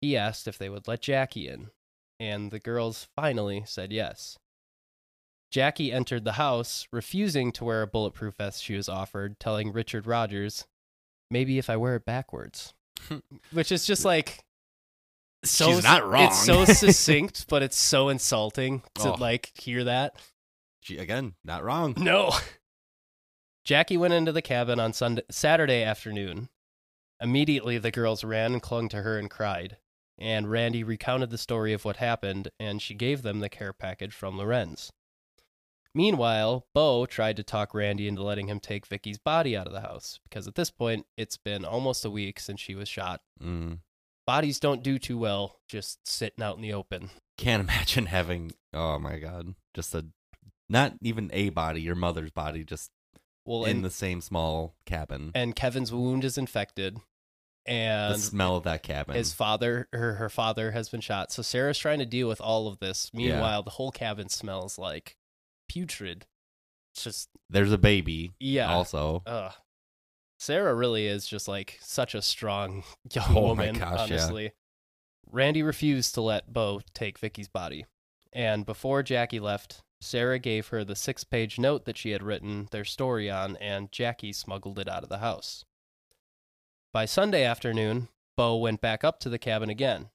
he 0.00 0.16
asked 0.16 0.46
if 0.46 0.58
they 0.58 0.68
would 0.68 0.86
let 0.86 1.02
Jackie 1.02 1.48
in. 1.48 1.70
And 2.18 2.50
the 2.50 2.60
girls 2.60 3.08
finally 3.16 3.64
said 3.66 3.92
yes. 3.92 4.38
Jackie 5.50 5.90
entered 5.90 6.24
the 6.24 6.32
house, 6.32 6.86
refusing 6.92 7.50
to 7.52 7.64
wear 7.64 7.82
a 7.82 7.86
bulletproof 7.86 8.34
vest 8.36 8.62
she 8.62 8.76
was 8.76 8.88
offered, 8.88 9.40
telling 9.40 9.72
Richard 9.72 10.06
Rogers, 10.06 10.66
maybe 11.30 11.58
if 11.58 11.68
I 11.68 11.76
wear 11.76 11.96
it 11.96 12.04
backwards. 12.04 12.74
Which 13.52 13.72
is 13.72 13.84
just 13.86 14.04
like 14.04 14.44
so 15.44 15.72
She's 15.72 15.84
not 15.84 16.08
wrong. 16.08 16.24
It's 16.28 16.44
so 16.44 16.64
succinct, 16.66 17.46
but 17.48 17.62
it's 17.62 17.76
so 17.78 18.08
insulting 18.08 18.82
to 18.96 19.12
Oh. 19.12 19.16
like 19.18 19.52
hear 19.54 19.84
that. 19.84 20.14
She, 20.80 20.98
again, 20.98 21.34
not 21.44 21.62
wrong. 21.64 21.94
No. 21.96 22.32
Jackie 23.64 23.96
went 23.96 24.14
into 24.14 24.32
the 24.32 24.42
cabin 24.42 24.80
on 24.80 24.92
Sunday, 24.92 25.22
Saturday 25.30 25.82
afternoon. 25.82 26.48
Immediately, 27.20 27.78
the 27.78 27.90
girls 27.90 28.24
ran 28.24 28.52
and 28.54 28.62
clung 28.62 28.88
to 28.88 29.02
her 29.02 29.18
and 29.18 29.30
cried. 29.30 29.76
And 30.18 30.50
Randy 30.50 30.82
recounted 30.82 31.30
the 31.30 31.38
story 31.38 31.72
of 31.72 31.84
what 31.84 31.96
happened, 31.96 32.48
and 32.58 32.80
she 32.80 32.94
gave 32.94 33.22
them 33.22 33.40
the 33.40 33.48
care 33.48 33.72
package 33.72 34.14
from 34.14 34.36
Lorenz. 34.38 34.90
Meanwhile, 35.94 36.66
Bo 36.74 37.04
tried 37.06 37.36
to 37.36 37.42
talk 37.42 37.74
Randy 37.74 38.06
into 38.06 38.22
letting 38.22 38.46
him 38.48 38.60
take 38.60 38.86
Vicky's 38.86 39.18
body 39.18 39.56
out 39.56 39.66
of 39.66 39.72
the 39.72 39.80
house 39.80 40.20
because 40.24 40.46
at 40.46 40.54
this 40.54 40.70
point, 40.70 41.06
it's 41.16 41.36
been 41.36 41.64
almost 41.64 42.04
a 42.04 42.10
week 42.10 42.38
since 42.38 42.60
she 42.60 42.74
was 42.74 42.88
shot. 42.88 43.20
Mm. 43.42 43.78
Bodies 44.26 44.60
don't 44.60 44.82
do 44.82 44.98
too 44.98 45.18
well 45.18 45.56
just 45.68 46.06
sitting 46.06 46.42
out 46.44 46.56
in 46.56 46.62
the 46.62 46.72
open. 46.72 47.10
Can't 47.38 47.60
imagine 47.68 48.06
having. 48.06 48.52
Oh 48.72 48.98
my 48.98 49.18
god, 49.18 49.54
just 49.74 49.94
a 49.94 50.06
not 50.68 50.94
even 51.02 51.30
a 51.32 51.48
body, 51.50 51.80
your 51.82 51.96
mother's 51.96 52.30
body, 52.30 52.62
just 52.64 52.90
Well, 53.44 53.64
in 53.64 53.78
and, 53.78 53.84
the 53.84 53.90
same 53.90 54.20
small 54.20 54.76
cabin. 54.86 55.32
and 55.34 55.56
Kevin's 55.56 55.92
wound 55.92 56.24
is 56.24 56.38
infected, 56.38 56.98
And 57.66 58.14
the 58.14 58.18
smell 58.18 58.56
of 58.56 58.62
that 58.64 58.82
cabin. 58.84 59.16
his 59.16 59.32
father 59.32 59.88
her 59.92 60.14
her 60.14 60.28
father 60.28 60.70
has 60.70 60.88
been 60.88 61.00
shot 61.00 61.32
so 61.32 61.42
sarah's 61.42 61.78
trying 61.78 61.98
to 61.98 62.06
deal 62.06 62.28
with 62.28 62.40
all 62.40 62.68
of 62.68 62.78
this 62.78 63.10
Yeah. 63.12 63.32
meanwhile 63.32 63.62
the 63.64 63.70
whole 63.70 63.90
cabin 63.90 64.28
smells 64.28 64.78
like 64.78 65.16
putrid 65.68 66.26
it's 66.94 67.02
just 67.04 67.28
There's 67.48 67.72
a 67.72 67.78
baby. 67.78 68.32
yeah 68.40 68.70
Also, 68.72 69.22
Ugh. 69.26 69.52
Sarah 70.40 70.74
really 70.74 71.06
is 71.06 71.26
just 71.26 71.46
like 71.46 71.78
such 71.82 72.14
a 72.14 72.22
strong 72.22 72.82
young 73.12 73.36
Oh 73.36 73.42
woman 73.48 73.74
gosh, 73.78 73.92
yeah. 73.92 74.02
honestly. 74.02 74.52
Randy 75.30 75.62
refused 75.62 76.14
to 76.14 76.22
let 76.22 76.52
bo 76.52 76.80
take 76.94 77.18
vicky's 77.18 77.46
body 77.48 77.84
and 78.32 78.64
before 78.66 79.02
jackie 79.02 79.38
left 79.38 79.82
sarah 80.00 80.38
gave 80.38 80.68
her 80.68 80.82
the 80.82 80.96
six 80.96 81.24
page 81.24 81.58
note 81.58 81.84
that 81.84 81.98
she 81.98 82.10
had 82.10 82.22
written 82.22 82.68
their 82.70 82.84
story 82.86 83.30
on 83.30 83.56
and 83.58 83.92
jackie 83.92 84.32
smuggled 84.32 84.78
it 84.78 84.88
out 84.88 85.02
of 85.02 85.08
the 85.10 85.18
house. 85.18 85.64
By 86.92 87.04
sunday 87.04 87.44
afternoon 87.44 88.08
bo 88.36 88.56
went 88.56 88.80
back 88.80 89.04
up 89.04 89.20
to 89.20 89.28
the 89.28 89.38
cabin 89.38 89.68
again. 89.68 90.08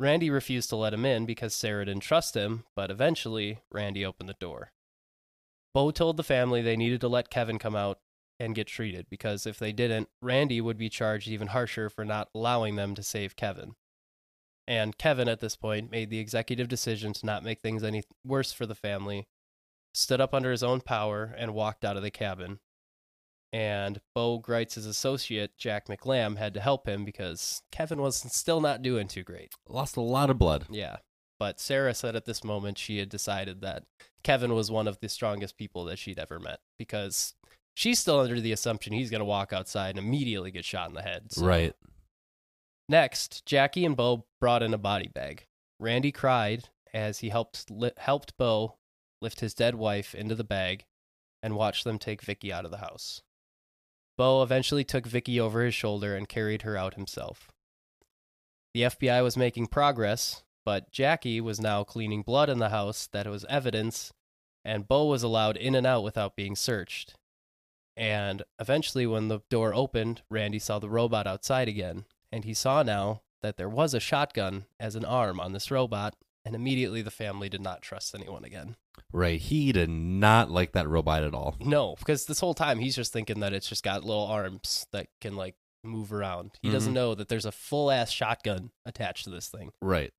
Randy 0.00 0.30
refused 0.30 0.68
to 0.70 0.76
let 0.76 0.92
him 0.94 1.04
in 1.06 1.26
because 1.26 1.54
sarah 1.54 1.84
didn't 1.86 2.02
trust 2.02 2.34
him 2.34 2.64
but 2.74 2.90
eventually 2.90 3.60
randy 3.70 4.04
opened 4.04 4.28
the 4.28 4.34
door. 4.34 4.72
Bo 5.72 5.90
told 5.92 6.16
the 6.16 6.24
family 6.24 6.60
they 6.60 6.76
needed 6.76 7.00
to 7.02 7.08
let 7.08 7.30
kevin 7.30 7.58
come 7.60 7.76
out 7.76 8.00
and 8.40 8.54
get 8.54 8.66
treated 8.66 9.06
because 9.10 9.46
if 9.46 9.58
they 9.58 9.72
didn't 9.72 10.08
randy 10.22 10.60
would 10.60 10.78
be 10.78 10.88
charged 10.88 11.28
even 11.28 11.48
harsher 11.48 11.90
for 11.90 12.04
not 12.04 12.28
allowing 12.34 12.76
them 12.76 12.94
to 12.94 13.02
save 13.02 13.36
kevin 13.36 13.74
and 14.68 14.98
Kevin, 14.98 15.28
at 15.28 15.40
this 15.40 15.56
point, 15.56 15.90
made 15.90 16.10
the 16.10 16.18
executive 16.18 16.68
decision 16.68 17.14
to 17.14 17.24
not 17.24 17.42
make 17.42 17.62
things 17.62 17.82
any 17.82 18.02
worse 18.22 18.52
for 18.52 18.66
the 18.66 18.74
family, 18.74 19.26
stood 19.94 20.20
up 20.20 20.34
under 20.34 20.50
his 20.50 20.62
own 20.62 20.82
power, 20.82 21.34
and 21.38 21.54
walked 21.54 21.86
out 21.86 21.96
of 21.96 22.02
the 22.02 22.10
cabin. 22.10 22.58
And 23.50 24.02
Bo 24.14 24.38
Gritz's 24.38 24.84
associate, 24.84 25.56
Jack 25.56 25.86
McLamb, 25.88 26.36
had 26.36 26.52
to 26.52 26.60
help 26.60 26.86
him 26.86 27.06
because 27.06 27.62
Kevin 27.72 28.02
was 28.02 28.18
still 28.30 28.60
not 28.60 28.82
doing 28.82 29.08
too 29.08 29.22
great. 29.22 29.54
lost 29.66 29.96
a 29.96 30.02
lot 30.02 30.28
of 30.28 30.38
blood. 30.38 30.66
Yeah. 30.68 30.98
But 31.38 31.60
Sarah 31.60 31.94
said 31.94 32.14
at 32.14 32.26
this 32.26 32.44
moment 32.44 32.76
she 32.76 32.98
had 32.98 33.08
decided 33.08 33.62
that 33.62 33.84
Kevin 34.22 34.54
was 34.54 34.70
one 34.70 34.86
of 34.86 35.00
the 35.00 35.08
strongest 35.08 35.56
people 35.56 35.86
that 35.86 35.98
she'd 35.98 36.18
ever 36.18 36.38
met 36.38 36.60
because 36.78 37.32
she's 37.78 38.00
still 38.00 38.18
under 38.18 38.40
the 38.40 38.50
assumption 38.50 38.92
he's 38.92 39.08
going 39.08 39.20
to 39.20 39.24
walk 39.24 39.52
outside 39.52 39.90
and 39.90 40.00
immediately 40.00 40.50
get 40.50 40.64
shot 40.64 40.88
in 40.88 40.94
the 40.96 41.02
head. 41.02 41.30
So- 41.30 41.46
Right. 41.46 41.74
Next, 42.88 43.46
Jackie 43.46 43.84
and 43.84 43.96
Bo 43.96 44.24
brought 44.40 44.64
in 44.64 44.74
a 44.74 44.78
body 44.78 45.06
bag. 45.08 45.46
Randy 45.78 46.10
cried 46.10 46.70
as 46.92 47.20
he 47.20 47.28
helped 47.28 47.70
li- 47.70 47.92
helped 47.98 48.36
Bo 48.36 48.78
lift 49.22 49.38
his 49.40 49.54
dead 49.54 49.76
wife 49.76 50.12
into 50.14 50.34
the 50.34 50.42
bag 50.42 50.86
and 51.40 51.54
watched 51.54 51.84
them 51.84 51.98
take 51.98 52.22
Vicky 52.22 52.52
out 52.52 52.64
of 52.64 52.70
the 52.72 52.78
house. 52.78 53.22
Bo 54.16 54.42
eventually 54.42 54.82
took 54.82 55.06
Vicky 55.06 55.38
over 55.38 55.62
his 55.64 55.74
shoulder 55.74 56.16
and 56.16 56.28
carried 56.28 56.62
her 56.62 56.76
out 56.76 56.94
himself. 56.94 57.48
The 58.74 58.82
FBI 58.84 59.22
was 59.22 59.36
making 59.36 59.68
progress, 59.68 60.42
but 60.64 60.90
Jackie 60.90 61.40
was 61.40 61.60
now 61.60 61.84
cleaning 61.84 62.22
blood 62.22 62.48
in 62.48 62.58
the 62.58 62.70
house 62.70 63.06
that 63.12 63.28
was 63.28 63.44
evidence, 63.48 64.12
and 64.64 64.88
Bo 64.88 65.04
was 65.06 65.22
allowed 65.22 65.56
in 65.56 65.74
and 65.76 65.86
out 65.86 66.02
without 66.02 66.34
being 66.34 66.56
searched. 66.56 67.14
And 67.98 68.44
eventually, 68.60 69.06
when 69.08 69.26
the 69.26 69.40
door 69.50 69.74
opened, 69.74 70.22
Randy 70.30 70.60
saw 70.60 70.78
the 70.78 70.88
robot 70.88 71.26
outside 71.26 71.66
again, 71.66 72.04
and 72.30 72.44
he 72.44 72.54
saw 72.54 72.84
now 72.84 73.22
that 73.42 73.56
there 73.56 73.68
was 73.68 73.92
a 73.92 74.00
shotgun 74.00 74.66
as 74.78 74.94
an 74.94 75.04
arm 75.04 75.40
on 75.40 75.52
this 75.52 75.68
robot, 75.68 76.14
and 76.44 76.54
immediately 76.54 77.02
the 77.02 77.10
family 77.10 77.48
did 77.48 77.60
not 77.60 77.82
trust 77.82 78.14
anyone 78.14 78.44
again. 78.44 78.76
Right. 79.12 79.40
He 79.40 79.72
did 79.72 79.90
not 79.90 80.48
like 80.48 80.72
that 80.72 80.88
robot 80.88 81.24
at 81.24 81.34
all. 81.34 81.56
No, 81.60 81.96
because 81.98 82.26
this 82.26 82.38
whole 82.38 82.54
time 82.54 82.78
he's 82.78 82.96
just 82.96 83.12
thinking 83.12 83.40
that 83.40 83.52
it's 83.52 83.68
just 83.68 83.82
got 83.82 84.04
little 84.04 84.26
arms 84.26 84.86
that 84.92 85.08
can 85.20 85.34
like 85.34 85.56
move 85.82 86.12
around. 86.12 86.52
He 86.62 86.70
doesn't 86.70 86.90
mm-hmm. 86.90 86.94
know 86.94 87.14
that 87.16 87.28
there's 87.28 87.46
a 87.46 87.52
full 87.52 87.90
ass 87.90 88.10
shotgun 88.10 88.70
attached 88.86 89.24
to 89.24 89.30
this 89.30 89.48
thing. 89.48 89.72
Right. 89.82 90.12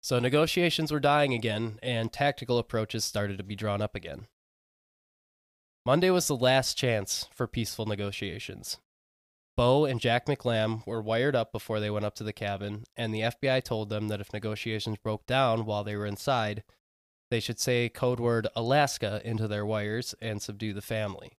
So 0.00 0.18
negotiations 0.18 0.90
were 0.90 1.00
dying 1.00 1.34
again, 1.34 1.78
and 1.82 2.12
tactical 2.12 2.58
approaches 2.58 3.04
started 3.04 3.38
to 3.38 3.44
be 3.44 3.54
drawn 3.54 3.82
up 3.82 3.94
again. 3.94 4.26
Monday 5.86 6.10
was 6.10 6.28
the 6.28 6.36
last 6.36 6.76
chance 6.76 7.28
for 7.34 7.46
peaceful 7.46 7.86
negotiations. 7.86 8.78
Bo 9.56 9.84
and 9.84 10.00
Jack 10.00 10.26
McLamb 10.26 10.86
were 10.86 11.02
wired 11.02 11.34
up 11.34 11.52
before 11.52 11.80
they 11.80 11.90
went 11.90 12.04
up 12.04 12.14
to 12.16 12.24
the 12.24 12.32
cabin, 12.32 12.84
and 12.96 13.14
the 13.14 13.20
FBI 13.20 13.62
told 13.62 13.88
them 13.88 14.08
that 14.08 14.20
if 14.20 14.32
negotiations 14.32 14.98
broke 14.98 15.26
down 15.26 15.64
while 15.64 15.82
they 15.82 15.96
were 15.96 16.06
inside, 16.06 16.64
they 17.30 17.40
should 17.40 17.58
say 17.58 17.88
code 17.88 18.20
word 18.20 18.46
Alaska 18.54 19.22
into 19.24 19.48
their 19.48 19.64
wires 19.64 20.14
and 20.20 20.42
subdue 20.42 20.74
the 20.74 20.82
family. 20.82 21.32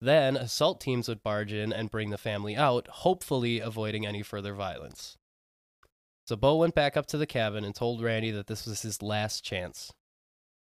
Then 0.00 0.36
assault 0.36 0.80
teams 0.80 1.08
would 1.08 1.22
barge 1.22 1.52
in 1.52 1.72
and 1.72 1.90
bring 1.90 2.10
the 2.10 2.18
family 2.18 2.56
out, 2.56 2.88
hopefully 2.88 3.60
avoiding 3.60 4.06
any 4.06 4.22
further 4.22 4.54
violence. 4.54 5.18
So 6.26 6.36
Bo 6.36 6.56
went 6.56 6.74
back 6.74 6.96
up 6.96 7.06
to 7.06 7.18
the 7.18 7.26
cabin 7.26 7.64
and 7.64 7.74
told 7.74 8.02
Randy 8.02 8.30
that 8.30 8.46
this 8.46 8.66
was 8.66 8.82
his 8.82 9.02
last 9.02 9.44
chance. 9.44 9.92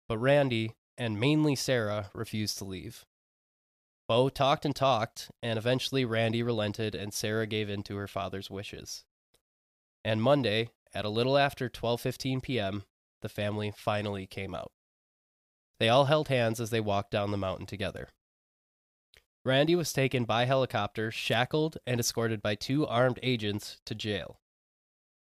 But 0.09 0.17
Randy, 0.17 0.73
and 0.97 1.19
mainly 1.19 1.55
Sarah, 1.55 2.09
refused 2.13 2.57
to 2.59 2.65
leave. 2.65 3.05
Bo 4.07 4.29
talked 4.29 4.65
and 4.65 4.75
talked, 4.75 5.31
and 5.41 5.57
eventually 5.57 6.03
Randy 6.03 6.43
relented 6.43 6.95
and 6.95 7.13
Sarah 7.13 7.47
gave 7.47 7.69
in 7.69 7.83
to 7.83 7.95
her 7.95 8.07
father's 8.07 8.49
wishes. 8.49 9.05
And 10.03 10.21
Monday, 10.21 10.69
at 10.93 11.05
a 11.05 11.09
little 11.09 11.37
after 11.37 11.69
12:15 11.69 12.43
p.m., 12.43 12.83
the 13.21 13.29
family 13.29 13.71
finally 13.71 14.27
came 14.27 14.53
out. 14.53 14.71
They 15.79 15.89
all 15.89 16.05
held 16.05 16.27
hands 16.27 16.59
as 16.59 16.71
they 16.71 16.81
walked 16.81 17.11
down 17.11 17.31
the 17.31 17.37
mountain 17.37 17.65
together. 17.65 18.09
Randy 19.43 19.75
was 19.75 19.93
taken 19.93 20.25
by 20.25 20.45
helicopter, 20.45 21.09
shackled, 21.09 21.77
and 21.87 21.99
escorted 21.99 22.41
by 22.41 22.55
two 22.55 22.85
armed 22.85 23.19
agents 23.23 23.79
to 23.85 23.95
jail. 23.95 24.39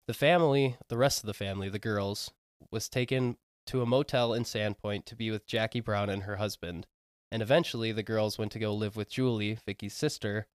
The 0.08 0.14
family, 0.14 0.76
the 0.88 0.96
rest 0.96 1.20
of 1.20 1.26
the 1.26 1.34
family, 1.34 1.68
the 1.68 1.78
girls, 1.78 2.32
was 2.70 2.88
taken 2.88 3.36
to 3.66 3.82
a 3.82 3.86
motel 3.86 4.34
in 4.34 4.44
Sandpoint 4.44 5.04
to 5.06 5.16
be 5.16 5.30
with 5.30 5.46
Jackie 5.46 5.80
Brown 5.80 6.08
and 6.08 6.24
her 6.24 6.36
husband, 6.36 6.86
and 7.30 7.42
eventually 7.42 7.92
the 7.92 8.02
girls 8.02 8.38
went 8.38 8.52
to 8.52 8.58
go 8.58 8.74
live 8.74 8.96
with 8.96 9.10
Julie, 9.10 9.58
Vicky's 9.64 9.94
sister, 9.94 10.46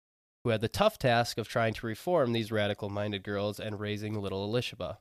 who 0.44 0.50
had 0.50 0.60
the 0.60 0.68
tough 0.68 0.98
task 0.98 1.38
of 1.38 1.48
trying 1.48 1.74
to 1.74 1.86
reform 1.86 2.32
these 2.32 2.52
radical 2.52 2.88
minded 2.88 3.22
girls 3.22 3.58
and 3.58 3.80
raising 3.80 4.20
little 4.20 4.48
Elishaba. 4.48 4.98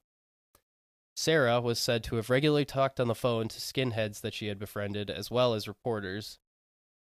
Sarah 1.15 1.61
was 1.61 1.79
said 1.79 2.03
to 2.05 2.17
have 2.17 2.29
regularly 2.29 2.65
talked 2.65 2.99
on 2.99 3.07
the 3.07 3.15
phone 3.15 3.47
to 3.47 3.59
skinheads 3.59 4.21
that 4.21 4.33
she 4.33 4.47
had 4.47 4.59
befriended, 4.59 5.09
as 5.09 5.31
well 5.31 5.53
as 5.53 5.67
reporters. 5.67 6.39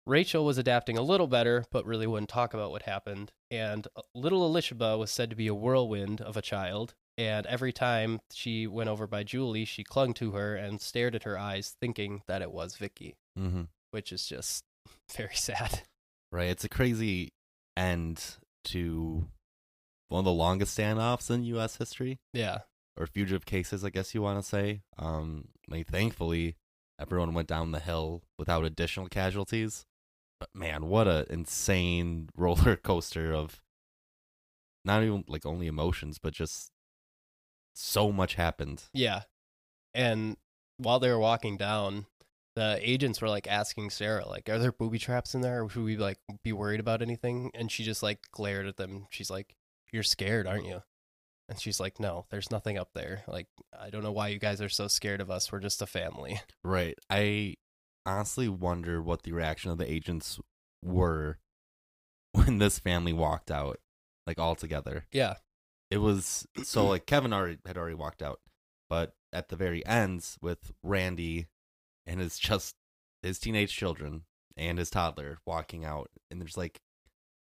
Rachel 0.07 0.43
was 0.43 0.57
adapting 0.57 0.97
a 0.97 1.03
little 1.03 1.27
better, 1.27 1.65
but 1.71 1.85
really 1.85 2.07
wouldn't 2.07 2.29
talk 2.29 2.53
about 2.53 2.71
what 2.71 2.83
happened. 2.83 3.31
And 3.51 3.87
uh, 3.95 4.01
little 4.15 4.49
Elishaba 4.49 4.97
was 4.97 5.11
said 5.11 5.29
to 5.29 5.35
be 5.35 5.47
a 5.47 5.53
whirlwind 5.53 6.21
of 6.21 6.35
a 6.35 6.41
child, 6.41 6.95
and 7.27 7.45
every 7.45 7.71
time 7.71 8.19
she 8.31 8.67
went 8.67 8.89
over 8.89 9.05
by 9.07 9.23
Julie, 9.23 9.65
she 9.65 9.83
clung 9.83 10.13
to 10.15 10.31
her 10.31 10.55
and 10.55 10.81
stared 10.81 11.15
at 11.15 11.23
her 11.23 11.37
eyes, 11.37 11.75
thinking 11.79 12.21
that 12.27 12.41
it 12.41 12.51
was 12.51 12.75
Vicky, 12.75 13.15
Mm-hmm. 13.39 13.63
which 13.91 14.11
is 14.11 14.25
just 14.25 14.63
very 15.15 15.35
sad. 15.35 15.81
Right. 16.31 16.49
It's 16.49 16.63
a 16.63 16.69
crazy 16.69 17.29
end 17.77 18.23
to 18.65 19.25
one 20.09 20.19
of 20.19 20.25
the 20.25 20.31
longest 20.31 20.77
standoffs 20.77 21.29
in 21.29 21.43
U.S. 21.45 21.77
history, 21.77 22.19
Yeah. 22.33 22.59
or 22.97 23.05
fugitive 23.05 23.45
cases, 23.45 23.83
I 23.85 23.89
guess 23.89 24.13
you 24.15 24.21
want 24.21 24.41
to 24.41 24.47
say. 24.47 24.81
Um, 24.97 25.49
I 25.69 25.75
mean, 25.75 25.83
thankfully, 25.85 26.55
everyone 26.99 27.33
went 27.33 27.47
down 27.47 27.71
the 27.71 27.79
hill 27.79 28.21
without 28.39 28.65
additional 28.65 29.07
casualties. 29.07 29.85
But 30.39 30.49
man, 30.55 30.87
what 30.87 31.07
a 31.07 31.25
insane 31.31 32.29
roller 32.35 32.75
coaster 32.75 33.31
of 33.33 33.61
not 34.83 35.03
even 35.03 35.23
like 35.27 35.45
only 35.45 35.67
emotions, 35.67 36.17
but 36.17 36.33
just 36.33 36.70
so 37.73 38.11
much 38.11 38.35
happened. 38.35 38.83
Yeah. 38.93 39.23
And 39.93 40.37
while 40.77 40.99
they 40.99 41.09
were 41.09 41.19
walking 41.19 41.57
down, 41.57 42.05
the 42.55 42.79
agents 42.81 43.21
were 43.21 43.29
like 43.29 43.47
asking 43.47 43.89
Sarah, 43.91 44.27
like, 44.27 44.49
are 44.49 44.59
there 44.59 44.71
booby 44.71 44.99
traps 44.99 45.33
in 45.33 45.41
there? 45.41 45.63
Or 45.63 45.69
should 45.69 45.83
we 45.83 45.97
like 45.97 46.19
be 46.43 46.51
worried 46.51 46.79
about 46.79 47.01
anything? 47.01 47.51
And 47.53 47.71
she 47.71 47.83
just 47.83 48.03
like 48.03 48.19
glared 48.31 48.67
at 48.67 48.77
them. 48.77 49.07
She's 49.09 49.29
like, 49.29 49.55
You're 49.91 50.03
scared, 50.03 50.47
aren't 50.47 50.65
you? 50.65 50.81
And 51.47 51.59
she's 51.59 51.79
like, 51.79 51.99
No, 51.99 52.25
there's 52.29 52.51
nothing 52.51 52.77
up 52.77 52.89
there. 52.93 53.23
Like, 53.27 53.47
I 53.77 53.89
don't 53.89 54.03
know 54.03 54.11
why 54.11 54.29
you 54.29 54.39
guys 54.39 54.61
are 54.61 54.69
so 54.69 54.87
scared 54.87 55.21
of 55.21 55.31
us. 55.31 55.51
We're 55.51 55.59
just 55.59 55.81
a 55.81 55.87
family. 55.87 56.41
Right. 56.63 56.97
I 57.09 57.55
honestly 58.05 58.49
wonder 58.49 59.01
what 59.01 59.23
the 59.23 59.31
reaction 59.31 59.71
of 59.71 59.77
the 59.77 59.91
agents 59.91 60.39
were 60.83 61.37
when 62.33 62.57
this 62.57 62.79
family 62.79 63.13
walked 63.13 63.51
out, 63.51 63.79
like 64.27 64.39
all 64.39 64.55
together. 64.55 65.05
Yeah. 65.11 65.35
It 65.91 65.97
was 65.97 66.47
so 66.63 66.87
like 66.87 67.05
Kevin 67.05 67.33
already 67.33 67.57
had 67.65 67.77
already 67.77 67.95
walked 67.95 68.23
out, 68.23 68.39
but 68.89 69.13
at 69.31 69.49
the 69.49 69.55
very 69.55 69.85
ends 69.85 70.37
with 70.41 70.71
Randy 70.81 71.47
and 72.07 72.19
his 72.19 72.39
just 72.39 72.75
his 73.21 73.37
teenage 73.37 73.75
children 73.75 74.23
and 74.57 74.79
his 74.79 74.89
toddler 74.89 75.39
walking 75.45 75.85
out, 75.85 76.09
and 76.31 76.41
there's 76.41 76.57
like 76.57 76.79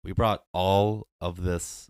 we 0.04 0.12
brought 0.12 0.42
all 0.52 1.06
of 1.20 1.42
this 1.42 1.88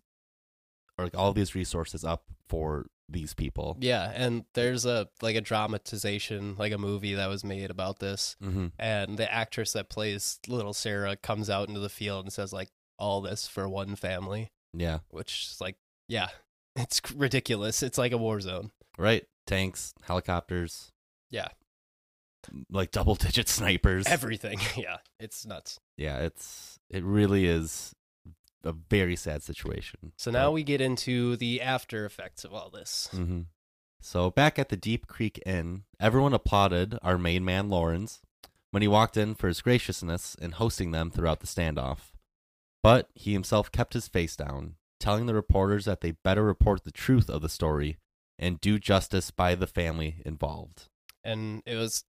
or 0.98 1.06
like 1.06 1.16
all 1.16 1.32
these 1.32 1.54
resources 1.54 2.04
up 2.04 2.24
for 2.48 2.86
these 3.08 3.34
people. 3.34 3.76
Yeah. 3.80 4.12
And 4.14 4.44
there's 4.54 4.84
a 4.84 5.08
like 5.20 5.36
a 5.36 5.40
dramatization, 5.40 6.56
like 6.58 6.72
a 6.72 6.78
movie 6.78 7.14
that 7.14 7.28
was 7.28 7.44
made 7.44 7.70
about 7.70 7.98
this. 7.98 8.36
Mm-hmm. 8.42 8.68
And 8.78 9.18
the 9.18 9.32
actress 9.32 9.72
that 9.72 9.88
plays 9.88 10.38
little 10.48 10.72
Sarah 10.72 11.16
comes 11.16 11.48
out 11.50 11.68
into 11.68 11.80
the 11.80 11.88
field 11.88 12.24
and 12.24 12.32
says, 12.32 12.52
like, 12.52 12.70
all 12.98 13.20
this 13.20 13.46
for 13.46 13.68
one 13.68 13.96
family. 13.96 14.50
Yeah. 14.74 15.00
which 15.10 15.48
is 15.52 15.60
like, 15.60 15.76
yeah, 16.08 16.28
it's 16.76 17.00
ridiculous. 17.14 17.82
It's 17.82 17.98
like 17.98 18.12
a 18.12 18.18
war 18.18 18.40
zone. 18.40 18.70
Right. 18.98 19.26
Tanks, 19.46 19.94
helicopters, 20.02 20.92
Yeah, 21.30 21.48
like 22.70 22.90
double 22.92 23.14
digit 23.16 23.48
snipers. 23.48 24.06
everything. 24.06 24.58
yeah, 24.76 24.98
it's 25.18 25.44
nuts. 25.46 25.80
yeah, 25.96 26.18
it's 26.18 26.78
it 26.90 27.02
really 27.04 27.46
is 27.46 27.92
a 28.64 28.72
very 28.72 29.16
sad 29.16 29.42
situation. 29.42 30.12
So 30.16 30.30
now 30.30 30.52
we 30.52 30.62
get 30.62 30.80
into 30.80 31.36
the 31.36 31.60
after 31.60 32.04
effects 32.04 32.44
of 32.44 32.54
all 32.54 32.70
this. 32.70 33.08
hmm 33.10 33.42
So 34.00 34.30
back 34.30 34.58
at 34.58 34.68
the 34.68 34.76
Deep 34.76 35.06
Creek 35.08 35.40
Inn, 35.44 35.82
everyone 35.98 36.32
applauded 36.34 36.96
our 37.02 37.18
main 37.18 37.44
man 37.44 37.68
Lawrence 37.68 38.20
when 38.70 38.82
he 38.82 38.88
walked 38.88 39.16
in 39.16 39.34
for 39.34 39.48
his 39.48 39.60
graciousness 39.60 40.36
in 40.36 40.52
hosting 40.52 40.92
them 40.92 41.10
throughout 41.10 41.40
the 41.40 41.46
standoff. 41.48 42.12
But 42.84 43.08
he 43.14 43.32
himself 43.32 43.70
kept 43.72 43.94
his 43.94 44.06
face 44.08 44.36
down, 44.36 44.74
telling 45.02 45.26
the 45.26 45.34
reporters 45.34 45.84
that 45.84 46.00
they 46.00 46.12
better 46.24 46.42
report 46.44 46.84
the 46.84 46.90
truth 46.92 47.28
of 47.28 47.42
the 47.42 47.48
story 47.48 47.98
and 48.38 48.60
do 48.60 48.78
justice 48.78 49.30
by 49.30 49.54
the 49.54 49.66
family 49.66 50.22
involved. 50.24 50.88
And 51.24 51.62
it 51.66 51.76
was 51.76 52.04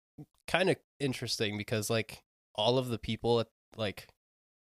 kind 0.47 0.69
of 0.71 0.77
interesting 0.99 1.57
because 1.57 1.89
like 1.89 2.23
all 2.55 2.77
of 2.79 2.89
the 2.89 2.99
people 2.99 3.41
at 3.41 3.47
like 3.77 4.09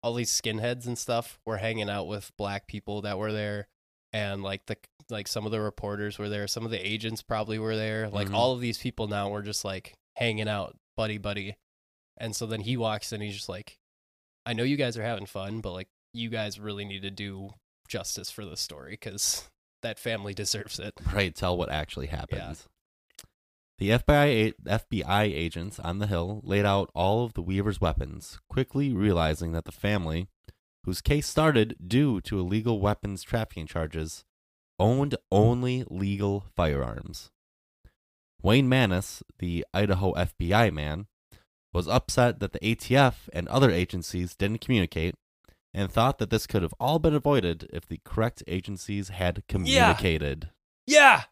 all 0.02 0.14
these 0.14 0.32
skinheads 0.32 0.86
and 0.86 0.98
stuff 0.98 1.38
were 1.46 1.58
hanging 1.58 1.88
out 1.88 2.06
with 2.06 2.32
black 2.36 2.66
people 2.66 3.02
that 3.02 3.18
were 3.18 3.32
there 3.32 3.68
and 4.12 4.42
like 4.42 4.66
the 4.66 4.76
like 5.10 5.28
some 5.28 5.44
of 5.46 5.52
the 5.52 5.60
reporters 5.60 6.18
were 6.18 6.28
there, 6.30 6.46
some 6.46 6.64
of 6.64 6.70
the 6.70 6.86
agents 6.86 7.22
probably 7.22 7.58
were 7.58 7.76
there. 7.76 8.08
Like 8.08 8.28
Mhm. 8.28 8.34
all 8.34 8.52
of 8.52 8.60
these 8.60 8.78
people 8.78 9.06
now 9.06 9.28
were 9.28 9.42
just 9.42 9.64
like 9.64 9.94
hanging 10.16 10.48
out, 10.48 10.76
buddy 10.96 11.18
buddy. 11.18 11.56
And 12.16 12.34
so 12.34 12.46
then 12.46 12.60
he 12.60 12.76
walks 12.76 13.12
in 13.12 13.20
he's 13.20 13.34
just 13.34 13.48
like 13.48 13.78
I 14.46 14.52
know 14.54 14.62
you 14.62 14.76
guys 14.76 14.96
are 14.98 15.02
having 15.04 15.26
fun, 15.26 15.60
but 15.60 15.72
like 15.72 15.88
you 16.12 16.28
guys 16.30 16.60
really 16.60 16.84
need 16.84 17.02
to 17.02 17.10
do 17.10 17.50
justice 17.88 18.30
for 18.30 18.44
this 18.44 18.60
story 18.60 18.96
cuz 18.96 19.48
that 19.82 19.98
family 19.98 20.34
deserves 20.34 20.78
it. 20.78 20.94
Right, 21.12 21.34
tell 21.34 21.56
what 21.56 21.70
actually 21.70 22.06
happened. 22.06 22.58
The 23.78 23.90
FBI 23.90 24.54
FBI 24.64 25.24
agents 25.24 25.80
on 25.80 25.98
the 25.98 26.06
hill 26.06 26.40
laid 26.44 26.64
out 26.64 26.90
all 26.94 27.24
of 27.24 27.34
the 27.34 27.42
Weaver's 27.42 27.80
weapons, 27.80 28.38
quickly 28.48 28.92
realizing 28.92 29.52
that 29.52 29.64
the 29.64 29.72
family, 29.72 30.28
whose 30.84 31.00
case 31.00 31.26
started 31.26 31.76
due 31.84 32.20
to 32.22 32.38
illegal 32.38 32.80
weapons 32.80 33.22
trafficking 33.22 33.66
charges, 33.66 34.24
owned 34.78 35.16
only 35.30 35.84
legal 35.88 36.46
firearms. 36.54 37.30
Wayne 38.42 38.68
Manis, 38.68 39.22
the 39.38 39.64
Idaho 39.74 40.12
FBI 40.12 40.72
man, 40.72 41.06
was 41.72 41.88
upset 41.88 42.38
that 42.38 42.52
the 42.52 42.60
ATF 42.60 43.28
and 43.32 43.48
other 43.48 43.70
agencies 43.70 44.36
didn't 44.36 44.60
communicate 44.60 45.16
and 45.74 45.90
thought 45.90 46.18
that 46.18 46.30
this 46.30 46.46
could 46.46 46.62
have 46.62 46.74
all 46.78 46.98
been 46.98 47.14
avoided 47.14 47.68
if 47.72 47.86
the 47.88 48.00
correct 48.04 48.42
agencies 48.46 49.08
had 49.08 49.42
communicated. 49.48 50.50
Yeah. 50.86 51.24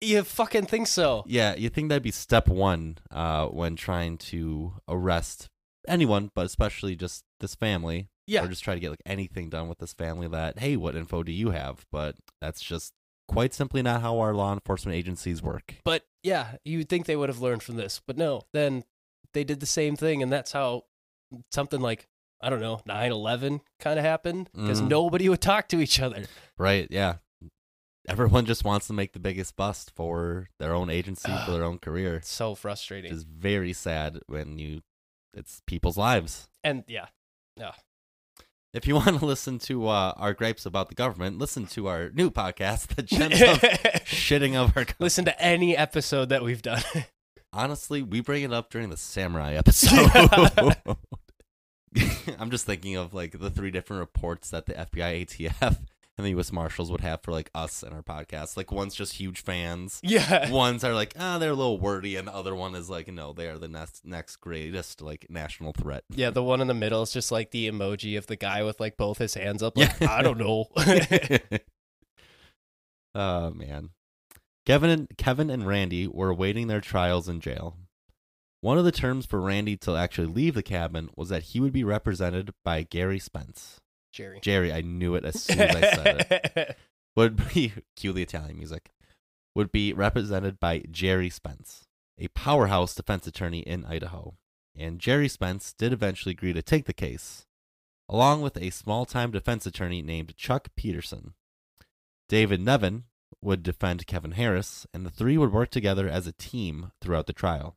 You 0.00 0.24
fucking 0.24 0.66
think 0.66 0.88
so? 0.88 1.24
Yeah, 1.26 1.54
you 1.54 1.68
think 1.70 1.88
that'd 1.88 2.02
be 2.02 2.10
step 2.10 2.48
one 2.48 2.98
uh, 3.10 3.46
when 3.46 3.76
trying 3.76 4.18
to 4.18 4.74
arrest 4.88 5.48
anyone, 5.88 6.30
but 6.34 6.44
especially 6.44 6.96
just 6.96 7.24
this 7.40 7.54
family, 7.54 8.08
Yeah. 8.26 8.44
or 8.44 8.48
just 8.48 8.62
try 8.62 8.74
to 8.74 8.80
get 8.80 8.90
like 8.90 9.02
anything 9.06 9.48
done 9.48 9.68
with 9.68 9.78
this 9.78 9.94
family. 9.94 10.28
That 10.28 10.58
hey, 10.58 10.76
what 10.76 10.96
info 10.96 11.22
do 11.22 11.32
you 11.32 11.50
have? 11.50 11.86
But 11.90 12.16
that's 12.42 12.60
just 12.60 12.92
quite 13.28 13.54
simply 13.54 13.82
not 13.82 14.02
how 14.02 14.18
our 14.18 14.34
law 14.34 14.52
enforcement 14.52 14.96
agencies 14.96 15.42
work. 15.42 15.76
But 15.84 16.04
yeah, 16.22 16.56
you'd 16.64 16.88
think 16.88 17.06
they 17.06 17.16
would 17.16 17.28
have 17.30 17.40
learned 17.40 17.62
from 17.62 17.76
this. 17.76 18.00
But 18.06 18.18
no, 18.18 18.42
then 18.52 18.84
they 19.32 19.44
did 19.44 19.60
the 19.60 19.66
same 19.66 19.96
thing. 19.96 20.22
And 20.22 20.30
that's 20.32 20.52
how 20.52 20.84
something 21.52 21.80
like, 21.80 22.06
I 22.40 22.50
don't 22.50 22.60
know, 22.60 22.80
9 22.86 23.10
11 23.12 23.60
kind 23.80 23.98
of 23.98 24.04
happened 24.04 24.50
because 24.54 24.80
Mhm. 24.82 24.88
nobody 24.88 25.28
would 25.28 25.40
talk 25.40 25.68
to 25.68 25.80
each 25.80 26.00
other. 26.00 26.26
Right? 26.58 26.86
Yeah. 26.90 27.16
Everyone 28.08 28.46
just 28.46 28.62
wants 28.64 28.86
to 28.86 28.92
make 28.92 29.12
the 29.14 29.18
biggest 29.18 29.56
bust 29.56 29.90
for 29.96 30.48
their 30.60 30.72
own 30.72 30.90
agency, 30.90 31.32
for 31.44 31.50
their 31.52 31.64
own 31.64 31.78
career. 31.78 32.16
It's 32.16 32.30
so 32.32 32.54
frustrating. 32.54 33.12
It's 33.12 33.24
very 33.24 33.72
sad 33.72 34.20
when 34.28 34.58
you 34.58 34.82
it's 35.34 35.60
people's 35.66 35.96
lives. 35.96 36.48
And 36.62 36.84
yeah, 36.86 37.06
Yeah. 37.56 37.72
If 38.72 38.86
you 38.86 38.94
want 38.96 39.18
to 39.18 39.26
listen 39.26 39.58
to 39.60 39.88
uh, 39.88 40.12
our 40.16 40.34
gripes 40.34 40.66
about 40.66 40.88
the 40.88 40.94
government, 40.94 41.38
listen 41.38 41.66
to 41.68 41.88
our 41.88 42.10
new 42.10 42.30
podcast, 42.30 42.88
The 42.94 43.02
Gems 43.02 43.40
of 43.42 43.58
Shitting 44.04 44.50
of 44.54 44.68
Our 44.76 44.84
Government. 44.84 45.00
listen 45.00 45.24
to 45.24 45.40
any 45.42 45.76
episode 45.76 46.28
that 46.28 46.42
we've 46.42 46.62
done. 46.62 46.82
Honestly, 47.52 48.02
we 48.02 48.20
bring 48.20 48.42
it 48.44 48.52
up 48.52 48.70
during 48.70 48.90
the 48.90 48.96
samurai 48.98 49.54
episode. 49.54 50.76
I'm 52.38 52.50
just 52.50 52.66
thinking 52.66 52.96
of 52.96 53.14
like 53.14 53.38
the 53.38 53.50
three 53.50 53.70
different 53.70 54.00
reports 54.00 54.50
that 54.50 54.66
the 54.66 54.74
FBI, 54.74 55.26
ATF, 55.26 55.78
and 56.18 56.24
the 56.24 56.30
U.S. 56.30 56.52
Marshals 56.52 56.90
would 56.90 57.00
have 57.02 57.22
for 57.22 57.32
like 57.32 57.50
us 57.54 57.82
and 57.82 57.92
our 57.94 58.02
podcast. 58.02 58.56
Like 58.56 58.72
one's 58.72 58.94
just 58.94 59.14
huge 59.14 59.42
fans. 59.42 60.00
yeah. 60.02 60.50
Ones 60.50 60.82
are 60.84 60.94
like, 60.94 61.12
ah, 61.18 61.38
they're 61.38 61.50
a 61.50 61.54
little 61.54 61.78
wordy, 61.78 62.16
and 62.16 62.26
the 62.26 62.34
other 62.34 62.54
one 62.54 62.74
is 62.74 62.88
like, 62.88 63.08
no, 63.08 63.32
they 63.32 63.48
are 63.48 63.58
the 63.58 63.68
next 63.68 64.04
next 64.04 64.36
greatest 64.36 65.02
like 65.02 65.26
national 65.28 65.72
threat. 65.72 66.04
Yeah, 66.10 66.30
the 66.30 66.42
one 66.42 66.60
in 66.60 66.68
the 66.68 66.74
middle 66.74 67.02
is 67.02 67.12
just 67.12 67.30
like 67.30 67.50
the 67.50 67.70
emoji 67.70 68.16
of 68.16 68.26
the 68.28 68.36
guy 68.36 68.62
with 68.62 68.80
like 68.80 68.96
both 68.96 69.18
his 69.18 69.34
hands 69.34 69.62
up. 69.62 69.76
Like, 69.76 69.92
Yeah. 70.00 70.10
I 70.10 70.22
don't 70.22 70.38
know. 70.38 70.66
oh 73.14 73.50
man. 73.50 73.90
Kevin 74.64 74.90
and 74.90 75.08
Kevin 75.16 75.48
and 75.50 75.66
Randy 75.66 76.08
were 76.08 76.30
awaiting 76.30 76.66
their 76.66 76.80
trials 76.80 77.28
in 77.28 77.40
jail. 77.40 77.76
One 78.66 78.78
of 78.78 78.84
the 78.84 78.90
terms 78.90 79.26
for 79.26 79.40
Randy 79.40 79.76
to 79.76 79.94
actually 79.94 80.26
leave 80.26 80.54
the 80.54 80.60
cabin 80.60 81.08
was 81.14 81.28
that 81.28 81.44
he 81.44 81.60
would 81.60 81.72
be 81.72 81.84
represented 81.84 82.50
by 82.64 82.82
Gary 82.82 83.20
Spence. 83.20 83.78
Gerry. 84.12 84.40
Gerry, 84.42 84.72
I 84.72 84.80
knew 84.80 85.14
it 85.14 85.24
as 85.24 85.40
soon 85.40 85.60
as 85.60 85.76
I 85.76 85.80
said 85.82 86.26
it. 86.56 86.76
Would 87.16 87.54
be 87.54 87.74
cue 87.96 88.12
the 88.12 88.24
Italian 88.24 88.58
music. 88.58 88.90
Would 89.54 89.70
be 89.70 89.92
represented 89.92 90.58
by 90.58 90.82
Gerry 90.90 91.30
Spence, 91.30 91.84
a 92.18 92.26
powerhouse 92.26 92.92
defense 92.92 93.28
attorney 93.28 93.60
in 93.60 93.84
Idaho. 93.84 94.34
And 94.76 94.98
Gerry 94.98 95.28
Spence 95.28 95.72
did 95.72 95.92
eventually 95.92 96.32
agree 96.32 96.52
to 96.52 96.60
take 96.60 96.86
the 96.86 96.92
case, 96.92 97.46
along 98.08 98.42
with 98.42 98.56
a 98.56 98.70
small-time 98.70 99.30
defense 99.30 99.64
attorney 99.64 100.02
named 100.02 100.36
Chuck 100.36 100.70
Peterson. 100.76 101.34
David 102.28 102.60
Nevin 102.60 103.04
would 103.40 103.62
defend 103.62 104.08
Kevin 104.08 104.32
Harris, 104.32 104.88
and 104.92 105.06
the 105.06 105.10
three 105.10 105.38
would 105.38 105.52
work 105.52 105.70
together 105.70 106.08
as 106.08 106.26
a 106.26 106.32
team 106.32 106.90
throughout 107.00 107.28
the 107.28 107.32
trial. 107.32 107.76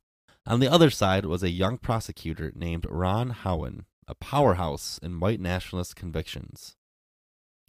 On 0.50 0.58
the 0.58 0.66
other 0.66 0.90
side 0.90 1.26
was 1.26 1.44
a 1.44 1.48
young 1.50 1.78
prosecutor 1.78 2.50
named 2.56 2.84
Ron 2.90 3.30
Howen, 3.44 3.84
a 4.08 4.16
powerhouse 4.16 4.98
in 5.00 5.20
white 5.20 5.38
nationalist 5.38 5.94
convictions. 5.94 6.74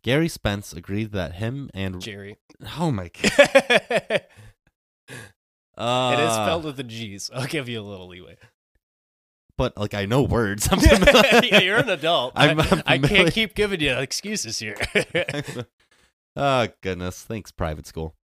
Gary 0.01 0.27
Spence 0.27 0.73
agreed 0.73 1.11
that 1.11 1.35
him 1.35 1.69
and 1.75 2.01
Gerry. 2.01 2.37
oh 2.79 2.89
my 2.89 3.11
god, 3.21 3.31
it 3.37 4.23
uh, 5.77 6.25
is 6.27 6.33
spelled 6.33 6.63
with 6.63 6.77
the 6.77 6.83
G's. 6.83 7.29
I'll 7.31 7.45
give 7.45 7.69
you 7.69 7.79
a 7.79 7.83
little 7.83 8.07
leeway. 8.07 8.37
but 9.59 9.77
like 9.77 9.93
I 9.93 10.07
know 10.07 10.23
words. 10.23 10.67
I'm 10.71 10.79
yeah, 11.43 11.59
you're 11.59 11.77
an 11.77 11.89
adult. 11.89 12.33
I'm- 12.35 12.59
I, 12.59 12.67
I'm 12.71 13.03
I 13.03 13.07
can't 13.07 13.31
keep 13.31 13.53
giving 13.53 13.79
you 13.79 13.93
excuses 13.93 14.57
here. 14.57 14.77
oh 16.35 16.67
goodness, 16.81 17.21
thanks, 17.21 17.51
private 17.51 17.85
school. 17.85 18.15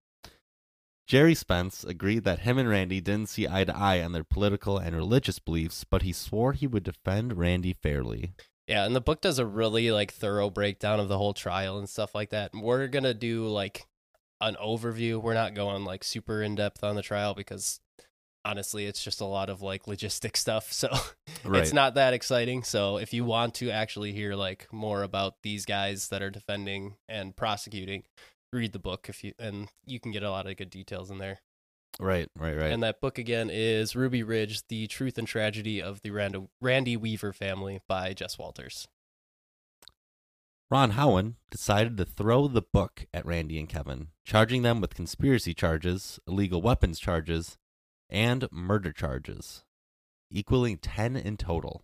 Gerry 1.07 1.35
Spence 1.35 1.85
agreed 1.85 2.25
that 2.25 2.39
him 2.39 2.57
and 2.57 2.67
Randy 2.67 2.99
didn't 2.99 3.29
see 3.29 3.47
eye 3.47 3.63
to 3.63 3.75
eye 3.75 4.01
on 4.03 4.11
their 4.11 4.25
political 4.25 4.77
and 4.77 4.93
religious 4.95 5.39
beliefs, 5.39 5.85
but 5.89 6.01
he 6.01 6.11
swore 6.11 6.51
he 6.53 6.67
would 6.67 6.83
defend 6.83 7.37
Randy 7.37 7.73
fairly. 7.73 8.33
Yeah, 8.67 8.85
and 8.85 8.93
the 8.93 8.99
book 9.01 9.21
does 9.21 9.39
a 9.39 9.45
really 9.45 9.89
like 9.91 10.11
thorough 10.11 10.49
breakdown 10.49 10.99
of 10.99 11.07
the 11.07 11.17
whole 11.17 11.33
trial 11.33 11.79
and 11.79 11.87
stuff 11.87 12.13
like 12.13 12.31
that. 12.31 12.51
We're 12.53 12.87
gonna 12.87 13.13
do 13.13 13.47
like 13.47 13.85
an 14.41 14.57
overview. 14.61 15.21
We're 15.21 15.33
not 15.33 15.53
going 15.53 15.85
like 15.85 16.03
super 16.03 16.43
in 16.43 16.55
depth 16.55 16.83
on 16.83 16.95
the 16.97 17.01
trial 17.01 17.33
because 17.33 17.79
honestly, 18.43 18.85
it's 18.85 19.01
just 19.01 19.21
a 19.21 19.25
lot 19.25 19.49
of 19.49 19.61
like 19.61 19.85
logistic 19.85 20.35
stuff. 20.35 20.73
So 20.73 20.89
Right. 21.45 21.61
it's 21.63 21.71
not 21.73 21.95
that 21.95 22.13
exciting. 22.13 22.63
So 22.63 22.97
if 22.97 23.13
you 23.13 23.23
want 23.23 23.53
to 23.55 23.69
actually 23.71 24.11
hear 24.11 24.35
like 24.35 24.67
more 24.73 25.03
about 25.03 25.35
these 25.43 25.65
guys 25.65 26.09
that 26.09 26.21
are 26.21 26.29
defending 26.29 26.95
and 27.07 27.33
prosecuting, 27.33 28.03
read 28.51 28.73
the 28.73 28.79
book 28.79 29.07
if 29.09 29.23
you 29.23 29.33
and 29.39 29.69
you 29.85 29.99
can 29.99 30.11
get 30.11 30.23
a 30.23 30.31
lot 30.31 30.47
of 30.47 30.57
good 30.57 30.69
details 30.69 31.09
in 31.11 31.17
there. 31.17 31.39
Right, 31.99 32.29
right, 32.37 32.55
right. 32.55 32.71
And 32.71 32.83
that 32.83 33.01
book 33.01 33.17
again 33.17 33.49
is 33.51 33.95
Ruby 33.95 34.23
Ridge: 34.23 34.67
The 34.67 34.87
Truth 34.87 35.17
and 35.17 35.27
Tragedy 35.27 35.81
of 35.81 36.01
the 36.01 36.11
Rand- 36.11 36.47
Randy 36.61 36.95
Weaver 36.95 37.33
Family 37.33 37.81
by 37.87 38.13
Jess 38.13 38.37
Walters. 38.37 38.87
Ron 40.69 40.91
Howen 40.91 41.35
decided 41.49 41.95
to 41.97 42.05
throw 42.05 42.47
the 42.47 42.61
book 42.61 43.05
at 43.13 43.25
Randy 43.25 43.57
and 43.57 43.69
Kevin, 43.69 44.09
charging 44.25 44.63
them 44.63 44.81
with 44.81 44.95
conspiracy 44.95 45.53
charges, 45.53 46.19
illegal 46.27 46.61
weapons 46.61 46.99
charges, 46.99 47.57
and 48.09 48.47
murder 48.51 48.91
charges, 48.91 49.63
equaling 50.29 50.77
10 50.77 51.15
in 51.15 51.37
total. 51.37 51.83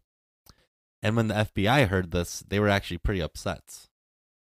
And 1.02 1.16
when 1.16 1.30
the 1.30 1.36
FBI 1.36 1.88
heard 1.88 2.12
this, 2.12 2.44
they 2.48 2.60
were 2.60 2.68
actually 2.70 2.98
pretty 2.98 3.22
upset. 3.22 3.88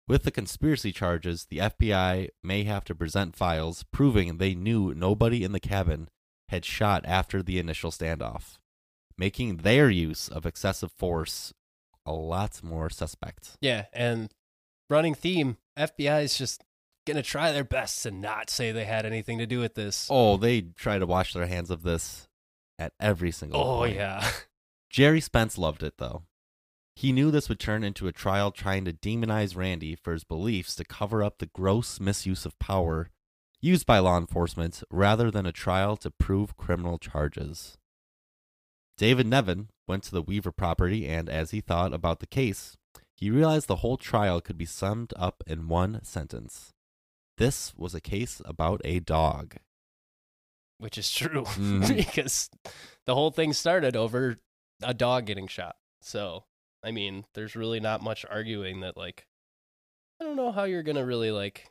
With 0.08 0.22
the 0.22 0.30
conspiracy 0.30 0.90
charges, 0.90 1.46
the 1.50 1.58
FBI 1.58 2.30
may 2.42 2.64
have 2.64 2.84
to 2.84 2.94
present 2.94 3.36
files 3.36 3.84
proving 3.92 4.38
they 4.38 4.54
knew 4.54 4.94
nobody 4.94 5.44
in 5.44 5.52
the 5.52 5.60
cabin 5.60 6.08
had 6.48 6.64
shot 6.64 7.04
after 7.04 7.42
the 7.42 7.58
initial 7.58 7.90
standoff, 7.90 8.56
making 9.18 9.58
their 9.58 9.90
use 9.90 10.28
of 10.28 10.46
excessive 10.46 10.90
force 10.92 11.52
a 12.06 12.12
lot 12.12 12.62
more 12.62 12.88
suspect. 12.88 13.58
Yeah, 13.60 13.84
and 13.92 14.32
running 14.88 15.14
theme, 15.14 15.58
FBI 15.78 16.22
is 16.22 16.38
just 16.38 16.64
gonna 17.06 17.22
try 17.22 17.52
their 17.52 17.64
best 17.64 18.02
to 18.04 18.10
not 18.10 18.48
say 18.48 18.72
they 18.72 18.86
had 18.86 19.04
anything 19.04 19.36
to 19.38 19.46
do 19.46 19.58
with 19.60 19.74
this. 19.74 20.06
Oh, 20.08 20.38
they 20.38 20.62
try 20.62 20.98
to 20.98 21.06
wash 21.06 21.34
their 21.34 21.46
hands 21.46 21.70
of 21.70 21.82
this 21.82 22.28
at 22.78 22.94
every 22.98 23.30
single 23.30 23.60
Oh, 23.60 23.76
point. 23.80 23.96
yeah. 23.96 24.26
Gerry 24.90 25.20
Spence 25.20 25.58
loved 25.58 25.82
it 25.82 25.94
though. 25.98 26.22
He 26.98 27.12
knew 27.12 27.30
this 27.30 27.48
would 27.48 27.60
turn 27.60 27.84
into 27.84 28.08
a 28.08 28.12
trial 28.12 28.50
trying 28.50 28.84
to 28.84 28.92
demonize 28.92 29.54
Randy 29.54 29.94
for 29.94 30.12
his 30.12 30.24
beliefs 30.24 30.74
to 30.74 30.84
cover 30.84 31.22
up 31.22 31.38
the 31.38 31.46
gross 31.46 32.00
misuse 32.00 32.44
of 32.44 32.58
power 32.58 33.10
used 33.60 33.86
by 33.86 34.00
law 34.00 34.18
enforcement 34.18 34.82
rather 34.90 35.30
than 35.30 35.46
a 35.46 35.52
trial 35.52 35.96
to 35.98 36.10
prove 36.10 36.56
criminal 36.56 36.98
charges. 36.98 37.78
David 38.96 39.28
Nevin 39.28 39.68
went 39.86 40.02
to 40.04 40.10
the 40.10 40.22
Weaver 40.22 40.50
property 40.50 41.06
and 41.06 41.28
as 41.28 41.52
he 41.52 41.60
thought 41.60 41.94
about 41.94 42.18
the 42.18 42.26
case, 42.26 42.76
he 43.14 43.30
realized 43.30 43.68
the 43.68 43.76
whole 43.76 43.96
trial 43.96 44.40
could 44.40 44.58
be 44.58 44.66
summed 44.66 45.12
up 45.14 45.44
in 45.46 45.68
one 45.68 46.02
sentence. 46.02 46.72
This 47.36 47.72
was 47.76 47.94
a 47.94 48.00
case 48.00 48.42
about 48.44 48.80
a 48.84 48.98
dog. 48.98 49.58
Which 50.78 50.98
is 50.98 51.12
true 51.12 51.44
Mhm. 51.44 51.96
because 51.96 52.50
the 53.06 53.14
whole 53.14 53.30
thing 53.30 53.52
started 53.52 53.94
over 53.94 54.38
a 54.82 54.94
dog 54.94 55.26
getting 55.26 55.46
shot. 55.46 55.76
So, 56.00 56.42
I 56.84 56.90
mean, 56.90 57.24
there's 57.34 57.56
really 57.56 57.80
not 57.80 58.02
much 58.02 58.24
arguing 58.30 58.80
that 58.80 58.96
like 58.96 59.26
I 60.20 60.24
don't 60.24 60.36
know 60.36 60.52
how 60.52 60.64
you're 60.64 60.82
going 60.82 60.96
to 60.96 61.04
really 61.04 61.30
like 61.30 61.70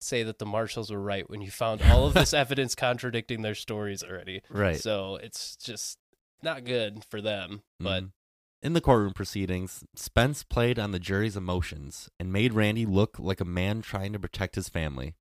say 0.00 0.22
that 0.22 0.38
the 0.38 0.46
marshals 0.46 0.90
were 0.90 1.00
right 1.00 1.28
when 1.30 1.40
you 1.40 1.50
found 1.50 1.80
all 1.82 2.06
of 2.06 2.14
this 2.14 2.34
evidence 2.34 2.74
contradicting 2.74 3.42
their 3.42 3.54
stories 3.54 4.02
already. 4.02 4.42
Right. 4.50 4.78
So, 4.80 5.16
it's 5.16 5.56
just 5.56 5.98
not 6.42 6.64
good 6.64 7.04
for 7.04 7.22
them, 7.22 7.62
but 7.80 8.02
Mhm. 8.04 8.12
in 8.62 8.72
the 8.74 8.80
courtroom 8.82 9.14
proceedings, 9.14 9.84
Spence 9.94 10.42
played 10.42 10.78
on 10.78 10.90
the 10.90 10.98
jury's 10.98 11.36
emotions 11.36 12.10
and 12.20 12.30
made 12.32 12.52
Randy 12.52 12.84
look 12.84 13.18
like 13.18 13.40
a 13.40 13.46
man 13.46 13.80
trying 13.80 14.12
to 14.12 14.18
protect 14.18 14.56
his 14.56 14.68
family. 14.68 15.14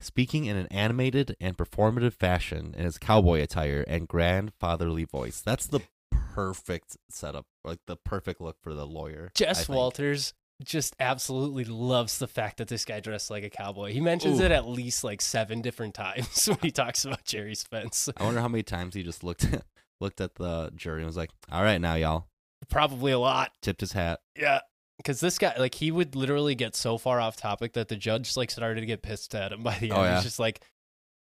Speaking 0.00 0.44
in 0.46 0.56
an 0.56 0.66
animated 0.68 1.36
and 1.40 1.56
performative 1.56 2.12
fashion 2.14 2.74
in 2.76 2.84
his 2.84 2.98
cowboy 2.98 3.40
attire 3.40 3.82
and 3.88 4.06
grandfatherly 4.08 5.04
voice. 5.04 5.40
That's 5.40 5.66
the 5.66 5.80
perfect 6.10 6.96
setup, 7.10 7.46
like 7.66 7.80
the 7.86 7.96
perfect 7.96 8.40
look 8.40 8.56
for 8.62 8.74
the 8.74 8.86
lawyer. 8.86 9.30
Jess. 9.34 9.68
Walters 9.68 10.32
just 10.64 10.96
absolutely 11.00 11.64
loves 11.64 12.18
the 12.18 12.26
fact 12.26 12.58
that 12.58 12.68
this 12.68 12.84
guy 12.84 13.00
dressed 13.00 13.30
like 13.30 13.44
a 13.44 13.50
cowboy. 13.50 13.92
He 13.92 14.00
mentions 14.00 14.40
Ooh. 14.40 14.44
it 14.44 14.52
at 14.52 14.66
least 14.66 15.04
like 15.04 15.20
seven 15.20 15.60
different 15.60 15.94
times 15.94 16.46
when 16.46 16.58
he 16.62 16.70
talks 16.70 17.04
about 17.04 17.24
Gerry 17.24 17.54
Spence. 17.54 18.08
I 18.16 18.24
wonder 18.24 18.40
how 18.40 18.48
many 18.48 18.62
times 18.62 18.94
he 18.94 19.02
just 19.02 19.22
looked 19.22 19.46
looked 20.00 20.20
at 20.20 20.36
the 20.36 20.70
jury 20.74 20.98
and 20.98 21.06
was 21.06 21.16
like, 21.16 21.30
"All 21.50 21.62
right, 21.62 21.80
now 21.80 21.94
y'all." 21.96 22.28
Probably 22.68 23.12
a 23.12 23.18
lot. 23.18 23.52
Tipped 23.60 23.80
his 23.80 23.92
hat. 23.92 24.20
Yeah. 24.36 24.60
Because 24.96 25.20
this 25.20 25.38
guy, 25.38 25.54
like, 25.58 25.74
he 25.74 25.90
would 25.90 26.16
literally 26.16 26.54
get 26.54 26.74
so 26.74 26.96
far 26.96 27.20
off 27.20 27.36
topic 27.36 27.74
that 27.74 27.88
the 27.88 27.96
judge, 27.96 28.34
like, 28.36 28.50
started 28.50 28.80
to 28.80 28.86
get 28.86 29.02
pissed 29.02 29.34
at 29.34 29.52
him 29.52 29.62
by 29.62 29.78
the 29.78 29.90
oh, 29.90 29.96
end. 29.96 30.00
Oh, 30.00 30.04
yeah. 30.04 30.14
He's 30.14 30.24
just 30.24 30.38
like, 30.38 30.64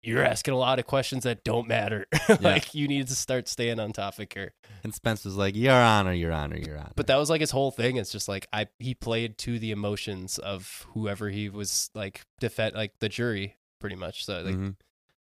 you're 0.03 0.25
asking 0.25 0.55
a 0.55 0.59
lot 0.59 0.79
of 0.79 0.87
questions 0.87 1.25
that 1.25 1.45
don't 1.45 1.69
matter. 1.69 2.07
like, 2.41 2.75
you 2.75 2.89
need 2.89 3.09
to 3.09 3.15
start 3.15 3.49
staying 3.49 3.79
on 3.79 3.93
topic 3.93 4.35
here. 4.35 4.53
And 4.83 4.93
Spence 4.95 5.25
was 5.25 5.37
like, 5.37 5.55
"Your 5.55 5.75
Honor, 5.75 6.13
Your 6.13 6.33
Honor, 6.33 6.57
Your 6.57 6.77
Honor." 6.77 6.93
But 6.97 7.07
that 7.07 7.17
was 7.17 7.31
like 7.31 7.41
his 7.41 7.53
whole 7.53 7.71
thing. 7.71 7.97
It's 7.97 8.11
just 8.11 8.29
like 8.29 8.49
I 8.53 8.67
he 8.79 8.95
played 8.95 9.39
to 9.39 9.59
the 9.59 9.71
emotions 9.71 10.39
of 10.39 10.87
whoever 10.95 11.29
he 11.29 11.49
was 11.49 11.91
like 11.95 12.23
defend 12.41 12.75
like 12.75 12.99
the 12.99 13.09
jury 13.09 13.57
pretty 13.81 13.97
much. 13.97 14.25
So 14.25 14.41
like 14.41 14.55
Mhm. 14.55 14.77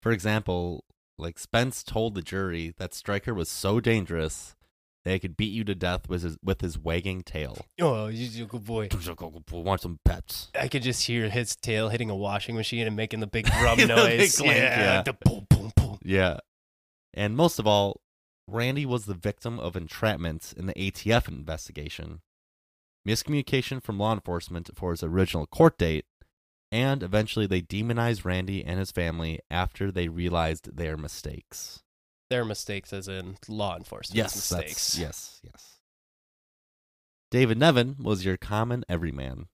For 0.00 0.10
example, 0.12 0.84
like 1.16 1.38
Spence 1.38 1.82
told 1.84 2.14
the 2.14 2.22
jury 2.22 2.74
that 2.78 2.94
Stryker 2.94 3.32
was 3.32 3.48
so 3.48 3.80
dangerous 3.80 4.56
that 5.04 5.12
he 5.12 5.18
could 5.18 5.36
beat 5.36 5.52
you 5.52 5.64
to 5.64 5.74
death 5.74 6.08
with 6.08 6.22
his 6.22 6.36
with 6.42 6.60
his 6.60 6.78
wagging 6.78 7.22
tail. 7.22 7.58
oh 7.80 8.06
he's 8.08 8.40
a 8.40 8.44
good 8.44 8.64
boy. 8.64 8.88
Want 9.52 9.80
some 9.80 9.98
pets? 10.04 10.48
I 10.58 10.68
could 10.68 10.82
just 10.82 11.06
hear 11.06 11.28
his 11.28 11.56
tail 11.56 11.88
hitting 11.90 12.10
a 12.10 12.16
washing 12.16 12.54
machine 12.54 12.86
and 12.86 12.96
making 12.96 13.20
the 13.20 13.26
big 13.26 13.46
drum 13.60 13.78
The 13.78 13.86
big 13.86 13.96
noise. 13.96 14.36
clink, 14.38 14.54
yeah. 14.56 15.02
the 15.02 15.12
boom 15.12 15.46
boom 15.50 15.72
boom. 15.76 15.98
Yeah. 16.02 16.38
And 17.12 17.36
most 17.36 17.58
of 17.58 17.66
all, 17.66 18.00
Randy 18.48 18.84
was 18.84 19.04
the 19.06 19.14
victim 19.14 19.60
of 19.60 19.76
entrapment 19.76 20.52
in 20.56 20.66
the 20.66 20.74
ATF 20.74 21.28
investigation. 21.28 22.20
Miscommunication 23.06 23.82
from 23.82 23.98
law 23.98 24.12
enforcement 24.14 24.70
for 24.74 24.90
his 24.90 25.02
original 25.02 25.46
court 25.46 25.78
date, 25.78 26.06
and 26.72 27.02
eventually 27.02 27.46
they 27.46 27.60
demonized 27.60 28.24
Randy 28.24 28.64
and 28.64 28.78
his 28.80 28.90
family 28.90 29.38
after 29.50 29.92
they 29.92 30.08
realized 30.08 30.76
their 30.76 30.96
mistakes. 30.96 31.83
Their 32.34 32.44
mistakes, 32.44 32.92
as 32.92 33.06
in 33.06 33.36
law 33.46 33.76
enforcement 33.76 34.16
Yes, 34.16 34.34
mistakes. 34.34 34.98
yes, 34.98 35.40
yes. 35.44 35.78
David 37.30 37.58
Nevin 37.58 37.94
was 38.00 38.24
your 38.24 38.36
common 38.36 38.84
everyman. 38.88 39.46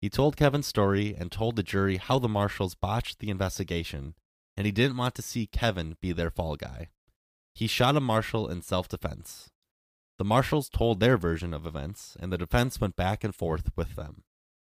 He 0.00 0.08
told 0.08 0.34
Kevin's 0.34 0.66
story 0.66 1.14
and 1.14 1.30
told 1.30 1.56
the 1.56 1.62
jury 1.62 1.98
how 1.98 2.18
the 2.18 2.26
marshals 2.26 2.74
botched 2.74 3.18
the 3.18 3.28
investigation, 3.28 4.14
and 4.56 4.64
he 4.64 4.72
didn't 4.72 4.96
want 4.96 5.14
to 5.16 5.22
see 5.22 5.46
Kevin 5.46 5.98
be 6.00 6.12
their 6.12 6.30
fall 6.30 6.56
guy. 6.56 6.88
He 7.54 7.66
shot 7.66 7.94
a 7.94 8.00
marshal 8.00 8.48
in 8.48 8.62
self 8.62 8.88
defense. 8.88 9.50
The 10.16 10.24
marshals 10.24 10.70
told 10.70 11.00
their 11.00 11.18
version 11.18 11.52
of 11.52 11.66
events, 11.66 12.16
and 12.18 12.32
the 12.32 12.38
defense 12.38 12.80
went 12.80 12.96
back 12.96 13.22
and 13.22 13.34
forth 13.34 13.70
with 13.76 13.96
them. 13.96 14.22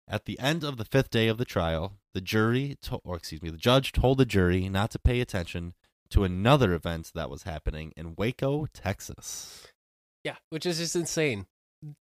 At 0.07 0.27
the 0.27 0.39
end 0.39 0.65
of 0.65 0.77
the 0.77 0.85
fifth 0.85 1.09
day 1.09 1.29
of 1.29 1.39
the 1.39 1.47
trial, 1.47 1.99
the 2.13 2.21
jury, 2.21 2.77
to- 2.83 2.97
or 2.97 3.17
excuse 3.17 3.41
me, 3.41 3.49
the 3.49 3.57
judge 3.57 3.91
told 3.93 4.19
the 4.19 4.27
jury 4.27 4.69
not 4.69 4.91
to 4.91 4.99
pay 4.99 5.23
attention 5.23 5.73
to 6.13 6.25
another 6.25 6.73
event 6.73 7.11
that 7.15 7.29
was 7.31 7.43
happening 7.43 7.93
in 7.97 8.15
Waco, 8.17 8.67
Texas. 8.73 9.67
Yeah, 10.25 10.37
which 10.51 10.67
is 10.67 10.79
just 10.79 10.97
insane. 10.97 11.47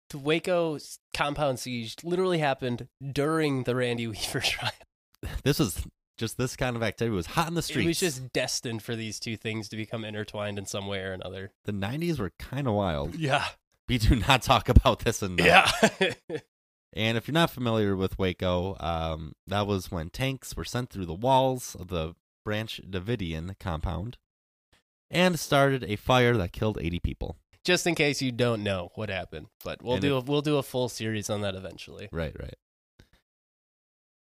The 0.09 0.17
Waco 0.17 0.80
compound 1.13 1.59
siege 1.59 1.95
literally 2.03 2.39
happened 2.39 2.88
during 3.11 3.63
the 3.63 3.76
Randy 3.76 4.07
Weaver 4.07 4.39
trial. 4.39 4.71
This 5.43 5.59
was 5.59 5.85
just 6.17 6.38
this 6.38 6.55
kind 6.55 6.76
of 6.77 6.84
activity 6.84 7.13
was 7.13 7.26
hot 7.26 7.49
in 7.49 7.53
the 7.53 7.61
streets. 7.61 7.85
It 7.85 7.88
was 7.88 7.99
just 7.99 8.31
destined 8.34 8.81
for 8.81 8.95
these 8.95 9.19
two 9.19 9.35
things 9.35 9.67
to 9.69 9.76
become 9.76 10.05
intertwined 10.05 10.57
in 10.57 10.65
some 10.65 10.88
way 10.88 10.99
or 10.99 11.11
another. 11.11 11.51
the 11.65 11.73
90s 11.73 12.19
were 12.19 12.31
kind 12.39 12.67
of 12.67 12.73
wild. 12.73 13.15
Yeah. 13.15 13.45
We 13.89 13.97
do 13.97 14.15
not 14.15 14.41
talk 14.43 14.69
about 14.69 14.99
this 14.99 15.21
enough. 15.21 15.73
Yeah. 15.99 16.13
And 16.93 17.17
if 17.17 17.27
you're 17.27 17.34
not 17.34 17.51
familiar 17.51 17.95
with 17.95 18.17
Waco, 18.17 18.76
um, 18.80 19.34
that 19.47 19.67
was 19.67 19.91
when 19.91 20.09
tanks 20.09 20.55
were 20.55 20.63
sent 20.63 20.89
through 20.89 21.05
the 21.05 21.13
walls 21.13 21.76
of 21.80 21.89
the 21.89 22.15
Branch 22.49 22.81
Davidian 22.89 23.53
compound 23.59 24.17
and 25.11 25.39
started 25.39 25.84
a 25.84 25.95
fire 25.95 26.35
that 26.35 26.51
killed 26.51 26.80
80 26.81 26.99
people. 26.99 27.38
Just 27.63 27.85
in 27.85 27.93
case 27.93 28.23
you 28.23 28.31
don't 28.31 28.63
know 28.63 28.89
what 28.95 29.09
happened, 29.09 29.49
but 29.63 29.84
we'll 29.84 29.97
And 29.97 30.01
do 30.01 30.17
a, 30.17 30.19
we'll 30.19 30.41
do 30.41 30.57
a 30.57 30.63
full 30.63 30.89
series 30.89 31.30
on 31.30 31.41
that 31.41 31.53
eventually. 31.53 32.09
Right, 32.11 32.35
right. 32.39 32.55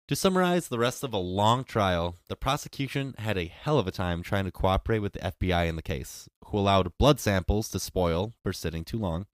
To 0.10 0.18
summarize 0.18 0.68
the 0.68 0.78
rest 0.78 1.02
of 1.02 1.14
a 1.14 1.18
long 1.18 1.64
trial, 1.64 2.18
the 2.28 2.36
prosecution 2.36 3.16
had 3.20 3.38
a 3.38 3.46
hell 3.46 3.80
of 3.80 3.88
a 3.88 3.92
time 3.92 4.22
trying 4.22 4.44
to 4.44 4.52
cooperate 4.52 5.00
with 5.00 5.14
the 5.14 5.20
FBI 5.20 5.70
in 5.70 5.78
the 5.78 5.82
case, 5.82 6.28
who 6.48 6.58
allowed 6.58 6.92
blood 6.98 7.22
samples 7.22 7.70
to 7.70 7.80
spoil 7.80 8.34
for 8.44 8.52
sitting 8.52 8.84
too 8.84 9.00
long. 9.00 9.28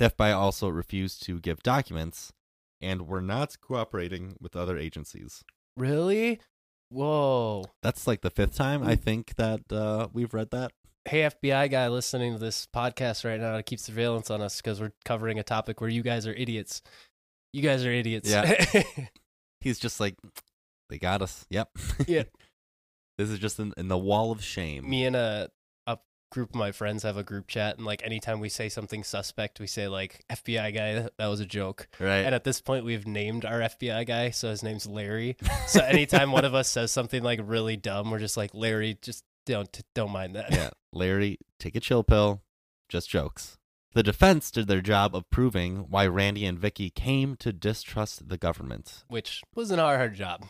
The 0.00 0.10
FBI 0.10 0.34
also 0.34 0.68
refused 0.68 1.22
to 1.26 1.38
give 1.38 1.62
documents 1.62 2.32
and 2.80 3.06
were 3.06 3.22
not 3.22 3.60
cooperating 3.60 4.34
with 4.40 4.56
other 4.56 4.76
agencies. 4.76 5.44
Really? 5.76 6.40
Whoa. 6.90 7.64
That's 7.82 8.06
like 8.06 8.20
the 8.20 8.30
fifth 8.30 8.56
time 8.56 8.82
I 8.82 8.96
think 8.96 9.36
that 9.36 9.72
uh, 9.72 10.08
we've 10.12 10.34
read 10.34 10.50
that. 10.50 10.72
Hey, 11.06 11.22
FBI 11.22 11.70
guy 11.70 11.88
listening 11.88 12.34
to 12.34 12.38
this 12.38 12.66
podcast 12.74 13.24
right 13.24 13.40
now 13.40 13.56
to 13.56 13.62
keep 13.62 13.78
surveillance 13.78 14.30
on 14.30 14.42
us 14.42 14.60
because 14.60 14.80
we're 14.80 14.92
covering 15.04 15.38
a 15.38 15.42
topic 15.42 15.80
where 15.80 15.88
you 15.88 16.02
guys 16.02 16.26
are 16.26 16.34
idiots. 16.34 16.82
You 17.52 17.62
guys 17.62 17.86
are 17.86 17.92
idiots. 17.92 18.30
Yeah. 18.30 18.64
He's 19.60 19.78
just 19.78 20.00
like, 20.00 20.16
they 20.88 20.98
got 20.98 21.22
us. 21.22 21.46
Yep. 21.48 21.70
Yeah. 22.06 22.24
this 23.18 23.30
is 23.30 23.38
just 23.38 23.58
in, 23.58 23.72
in 23.76 23.88
the 23.88 23.98
wall 23.98 24.32
of 24.32 24.42
shame. 24.42 24.88
Me 24.88 25.04
and 25.04 25.16
a, 25.16 25.48
a 25.48 25.48
group 26.30 26.50
of 26.50 26.54
my 26.56 26.72
friends 26.72 27.02
have 27.02 27.16
a 27.16 27.22
group 27.22 27.46
chat, 27.48 27.76
and 27.76 27.84
like 27.86 28.02
anytime 28.04 28.40
we 28.40 28.48
say 28.48 28.68
something 28.68 29.02
suspect, 29.04 29.60
we 29.60 29.66
say, 29.66 29.88
like, 29.88 30.24
FBI 30.30 30.72
guy, 30.74 30.92
that- 31.18 31.28
was 31.28 31.40
a 31.40 31.46
joke. 31.46 31.88
right? 31.98 32.18
And 32.24 32.34
at 32.34 32.44
this 32.44 32.60
point, 32.60 32.84
we've 32.84 33.06
named 33.06 33.44
our 33.44 33.60
FBI 33.60 34.06
guy, 34.06 34.30
so 34.30 34.50
his 34.50 34.62
name's 34.62 34.86
Larry. 34.86 35.36
So 35.66 35.80
anytime 35.84 36.32
one 36.32 36.44
of 36.44 36.54
us 36.54 36.68
says 36.68 36.90
something 36.90 37.22
like 37.22 37.40
really 37.42 37.76
dumb, 37.76 38.10
we're 38.10 38.18
just 38.18 38.36
like, 38.36 38.50
Larry, 38.54 38.98
just 39.02 39.24
don't 39.46 39.80
don't 39.94 40.10
mind 40.10 40.34
that. 40.36 40.52
yeah. 40.52 40.70
Larry, 40.92 41.38
take 41.58 41.74
a 41.76 41.80
chill 41.80 42.02
pill. 42.04 42.42
Just 42.88 43.08
jokes. 43.08 43.56
The 43.92 44.02
defense 44.04 44.50
did 44.52 44.68
their 44.68 44.80
job 44.80 45.16
of 45.16 45.28
proving 45.30 45.86
why 45.90 46.06
Randy 46.06 46.44
and 46.46 46.58
Vicky 46.58 46.90
came 46.90 47.34
to 47.36 47.52
distrust 47.52 48.28
the 48.28 48.36
government. 48.38 49.02
Which 49.08 49.42
wasn't 49.54 49.80
our 49.80 49.96
hard 49.96 50.14
job. 50.14 50.46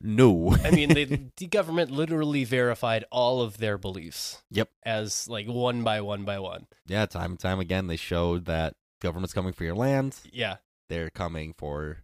No. 0.00 0.56
I 0.64 0.70
mean, 0.70 0.94
they, 0.94 1.04
the 1.36 1.46
government 1.46 1.90
literally 1.90 2.44
verified 2.44 3.04
all 3.10 3.42
of 3.42 3.58
their 3.58 3.78
beliefs. 3.78 4.42
Yep. 4.50 4.70
As 4.84 5.28
like 5.28 5.46
one 5.46 5.82
by 5.84 6.00
one 6.00 6.24
by 6.24 6.38
one. 6.38 6.66
yeah, 6.86 7.06
time 7.06 7.32
and 7.32 7.40
time 7.40 7.60
again, 7.60 7.86
they 7.86 7.96
showed 7.96 8.46
that 8.46 8.74
government's 9.00 9.34
coming 9.34 9.52
for 9.52 9.64
your 9.64 9.74
land. 9.74 10.16
Yeah. 10.32 10.56
They're 10.88 11.10
coming 11.10 11.54
for 11.56 11.98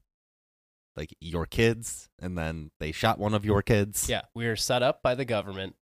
like 0.96 1.14
your 1.20 1.46
kids, 1.46 2.08
and 2.20 2.36
then 2.36 2.70
they 2.80 2.90
shot 2.92 3.18
one 3.18 3.34
of 3.34 3.44
your 3.44 3.62
kids. 3.62 4.08
Yeah. 4.08 4.22
We 4.34 4.46
were 4.46 4.56
set 4.56 4.82
up 4.82 5.02
by 5.02 5.14
the 5.14 5.24
government, 5.24 5.76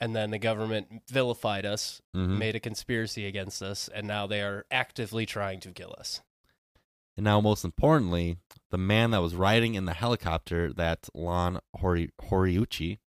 and 0.00 0.16
then 0.16 0.30
the 0.30 0.38
government 0.38 1.02
vilified 1.08 1.64
us, 1.64 2.00
Mhm. 2.16 2.38
made 2.38 2.56
a 2.56 2.60
conspiracy 2.60 3.26
against 3.26 3.62
us, 3.62 3.88
and 3.88 4.06
now 4.06 4.26
they 4.26 4.40
are 4.42 4.66
actively 4.70 5.26
trying 5.26 5.60
to 5.60 5.70
kill 5.72 5.94
us. 5.98 6.22
And 7.18 7.24
now, 7.24 7.40
most 7.40 7.64
importantly, 7.64 8.36
the 8.70 8.78
man 8.78 9.10
that 9.10 9.20
was 9.20 9.34
riding 9.34 9.74
in 9.74 9.86
the 9.86 9.92
helicopter 9.92 10.72
that 10.74 11.08
Lon 11.12 11.58
Hori- 11.74 12.12
Horiuchi 12.22 12.98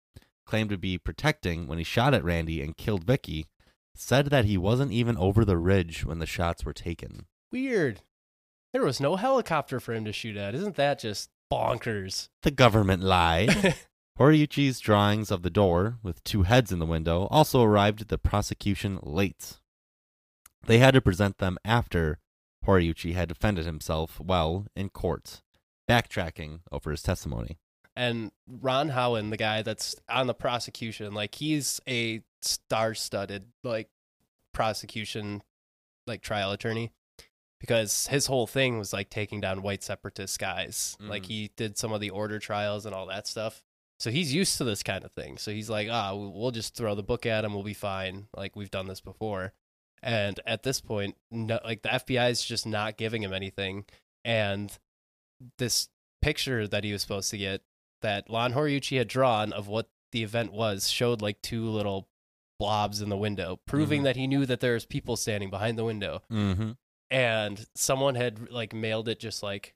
claimed 0.44 0.70
to 0.70 0.76
be 0.76 0.98
protecting 0.98 1.68
when 1.68 1.78
he 1.78 1.84
shot 1.84 2.12
at 2.12 2.24
Randy 2.24 2.60
and 2.60 2.76
killed 2.76 3.04
Vicky 3.04 3.46
said 3.94 4.26
that 4.26 4.46
he 4.46 4.58
wasn't 4.58 4.90
even 4.90 5.16
over 5.16 5.44
the 5.44 5.56
ridge 5.56 6.04
when 6.04 6.18
the 6.18 6.26
shots 6.26 6.64
were 6.64 6.72
taken. 6.72 7.26
Weird. 7.52 8.00
There 8.72 8.82
was 8.82 8.98
no 8.98 9.14
helicopter 9.14 9.78
for 9.78 9.94
him 9.94 10.04
to 10.06 10.12
shoot 10.12 10.36
at. 10.36 10.56
Isn't 10.56 10.74
that 10.74 10.98
just 10.98 11.30
bonkers? 11.48 12.30
The 12.42 12.50
government 12.50 13.04
lied. 13.04 13.76
Horiuchi's 14.18 14.80
drawings 14.80 15.30
of 15.30 15.42
the 15.42 15.50
door, 15.50 15.98
with 16.02 16.24
two 16.24 16.42
heads 16.42 16.72
in 16.72 16.80
the 16.80 16.84
window, 16.84 17.28
also 17.30 17.62
arrived 17.62 18.00
at 18.00 18.08
the 18.08 18.18
prosecution 18.18 18.98
late. 19.04 19.60
They 20.66 20.78
had 20.78 20.94
to 20.94 21.00
present 21.00 21.38
them 21.38 21.58
after 21.64 22.18
Horiuchi 22.66 23.14
had 23.14 23.28
defended 23.28 23.64
himself 23.66 24.20
well 24.20 24.66
in 24.76 24.88
court, 24.90 25.42
backtracking 25.88 26.60
over 26.70 26.90
his 26.90 27.02
testimony. 27.02 27.58
and 27.96 28.30
Ron 28.46 28.90
Howen, 28.90 29.30
the 29.30 29.36
guy 29.36 29.62
that's 29.62 29.96
on 30.08 30.26
the 30.28 30.34
prosecution, 30.34 31.12
like 31.12 31.34
he's 31.34 31.80
a 31.88 32.22
star-studded 32.40 33.44
like 33.64 33.88
prosecution 34.52 35.42
like 36.06 36.22
trial 36.22 36.52
attorney 36.52 36.92
because 37.58 38.06
his 38.06 38.26
whole 38.26 38.46
thing 38.46 38.78
was 38.78 38.92
like 38.92 39.10
taking 39.10 39.40
down 39.40 39.62
white 39.62 39.82
separatist 39.82 40.38
guys. 40.38 40.96
Like 41.00 41.24
Mhm. 41.24 41.26
he 41.26 41.50
did 41.56 41.76
some 41.78 41.92
of 41.92 42.00
the 42.00 42.10
order 42.10 42.38
trials 42.38 42.86
and 42.86 42.94
all 42.94 43.06
that 43.06 43.26
stuff. 43.26 43.62
So 43.98 44.10
he's 44.10 44.32
used 44.32 44.56
to 44.58 44.64
this 44.64 44.82
kind 44.82 45.04
of 45.04 45.12
thing. 45.12 45.36
So 45.36 45.50
he's 45.50 45.68
like, 45.68 45.88
ah, 45.90 46.14
we- 46.14 46.28
we'll 46.28 46.52
just 46.52 46.74
throw 46.74 46.94
the 46.94 47.02
book 47.02 47.26
at 47.26 47.44
him. 47.44 47.52
We'll 47.52 47.62
be 47.62 47.74
fine. 47.74 48.28
Like 48.34 48.56
we've 48.56 48.70
done 48.70 48.86
this 48.86 49.00
before. 49.02 49.52
And 50.02 50.40
at 50.46 50.62
this 50.62 50.80
point, 50.80 51.16
no, 51.30 51.60
like 51.64 51.82
the 51.82 51.90
FBI 51.90 52.30
is 52.30 52.44
just 52.44 52.66
not 52.66 52.96
giving 52.96 53.22
him 53.22 53.32
anything. 53.32 53.84
And 54.24 54.76
this 55.58 55.88
picture 56.22 56.66
that 56.66 56.84
he 56.84 56.92
was 56.92 57.02
supposed 57.02 57.30
to 57.30 57.38
get 57.38 57.62
that 58.02 58.30
Lon 58.30 58.52
Horiuchi 58.54 58.98
had 58.98 59.08
drawn 59.08 59.52
of 59.52 59.68
what 59.68 59.88
the 60.12 60.22
event 60.22 60.52
was 60.52 60.88
showed 60.90 61.20
like 61.22 61.40
two 61.42 61.64
little 61.68 62.08
blobs 62.58 63.00
in 63.00 63.08
the 63.08 63.16
window, 63.16 63.58
proving 63.66 64.00
Mhm. 64.02 64.04
that 64.04 64.16
he 64.16 64.26
knew 64.26 64.44
that 64.46 64.60
there 64.60 64.74
was 64.74 64.84
people 64.84 65.16
standing 65.16 65.50
behind 65.50 65.78
the 65.78 65.84
window. 65.84 66.22
Mm-hmm. 66.30 66.72
And 67.10 67.66
someone 67.74 68.14
had 68.14 68.50
like 68.50 68.72
mailed 68.72 69.08
it 69.08 69.18
just 69.18 69.42
like 69.42 69.74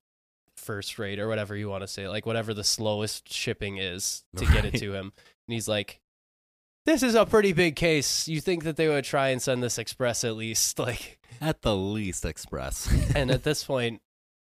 first 0.57 0.99
rate 0.99 1.19
or 1.19 1.27
whatever 1.29 1.57
you 1.57 1.69
want 1.69 1.83
to 1.83 1.89
say, 1.89 2.09
like 2.09 2.27
whatever 2.27 2.55
the 2.55 2.65
slowest 2.65 3.33
shipping 3.33 3.77
is 3.79 4.25
to 4.37 4.45
get 4.47 4.65
it 4.65 4.75
to 4.79 4.93
him. 4.95 5.13
And 5.49 5.53
he's 5.55 5.69
like, 5.69 6.01
"This 6.87 7.03
is 7.03 7.15
a 7.15 7.25
pretty 7.27 7.53
big 7.53 7.77
case. 7.77 8.29
You 8.29 8.41
think 8.41 8.65
that 8.65 8.77
they 8.77 8.89
would 8.89 9.05
try 9.05 9.29
and 9.29 9.41
send 9.41 9.63
this 9.63 9.79
express 9.79 10.25
at 10.25 10.37
least?" 10.37 10.79
Like, 10.85 11.19
At 11.41 11.63
the 11.63 11.75
least, 11.77 12.25
Express. 12.25 12.89
and 13.17 13.31
at 13.31 13.43
this 13.45 13.65
point, 13.65 14.01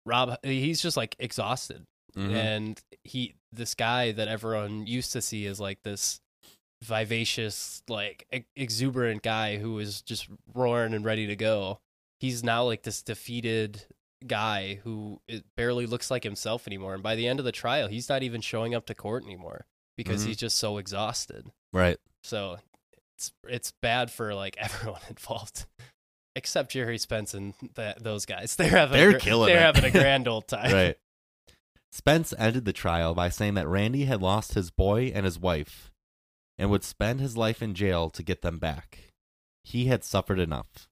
Rob, 0.05 0.37
he's 0.43 0.81
just 0.81 0.97
like 0.97 1.15
exhausted 1.19 1.85
Mhm. 2.15 2.33
and 2.33 2.81
he 3.03 3.35
this 3.51 3.75
guy 3.75 4.11
that 4.13 4.27
everyone 4.27 4.87
used 4.87 5.11
to 5.13 5.21
see 5.21 5.45
as 5.45 5.59
like 5.59 5.83
this 5.83 6.19
vivacious 6.83 7.83
like 7.87 8.25
ex- 8.31 8.47
exuberant 8.55 9.21
guy 9.21 9.57
who 9.57 9.73
was 9.73 10.01
just 10.01 10.27
roaring 10.55 10.93
and 10.95 11.05
ready 11.05 11.27
to 11.27 11.35
go 11.35 11.79
he's 12.19 12.43
now 12.43 12.63
like 12.63 12.81
this 12.81 13.03
defeated 13.03 13.85
guy 14.25 14.79
who 14.83 15.21
it 15.27 15.43
barely 15.55 15.85
looks 15.85 16.09
like 16.09 16.23
himself 16.23 16.65
anymore 16.67 16.93
and 16.95 17.03
by 17.03 17.15
the 17.15 17.27
end 17.27 17.37
of 17.37 17.45
the 17.45 17.51
trial 17.51 17.87
he's 17.87 18.09
not 18.09 18.23
even 18.23 18.41
showing 18.41 18.73
up 18.73 18.85
to 18.87 18.95
court 18.95 19.23
anymore 19.23 19.65
because 20.03 20.23
Mhm. 20.23 20.27
he's 20.27 20.37
just 20.37 20.57
so 20.57 20.77
exhausted 20.77 21.51
right. 21.73 21.97
so 22.23 22.57
it's 23.17 23.31
it's 23.47 23.71
bad 23.81 24.09
for 24.09 24.33
like 24.33 24.55
everyone 24.59 25.01
involved 25.09 25.65
except 26.35 26.71
Gerry 26.71 26.97
Spence 26.97 27.33
and 27.33 27.53
that 27.75 28.01
those 28.03 28.25
guys 28.25 28.55
they're 28.57 28.69
having 28.69 28.97
They're 28.97 29.17
a, 29.17 29.19
killing 29.19 29.47
they're 29.47 29.57
it. 29.69 29.75
having 29.75 29.83
a 29.85 29.91
grand 30.01 30.27
old 30.27 30.47
time 30.47 30.71
Right. 30.71 30.95
Spence 31.91 32.33
ended 32.37 32.65
the 32.65 32.71
trial 32.73 33.13
by 33.15 33.29
saying 33.29 33.55
that 33.55 33.67
Randy 33.67 34.05
had 34.05 34.21
lost 34.21 34.53
his 34.53 34.69
boy 34.71 35.11
and 35.13 35.25
his 35.25 35.39
wife 35.39 35.91
and 36.57 36.69
would 36.69 36.83
spend 36.83 37.19
his 37.19 37.35
life 37.35 37.61
in 37.63 37.73
jail 37.73 38.09
to 38.11 38.21
get 38.21 38.41
them 38.43 38.59
back. 38.59 38.99
He 39.63 39.85
had 39.85 40.03
suffered 40.03 40.39
enough. 40.39 40.87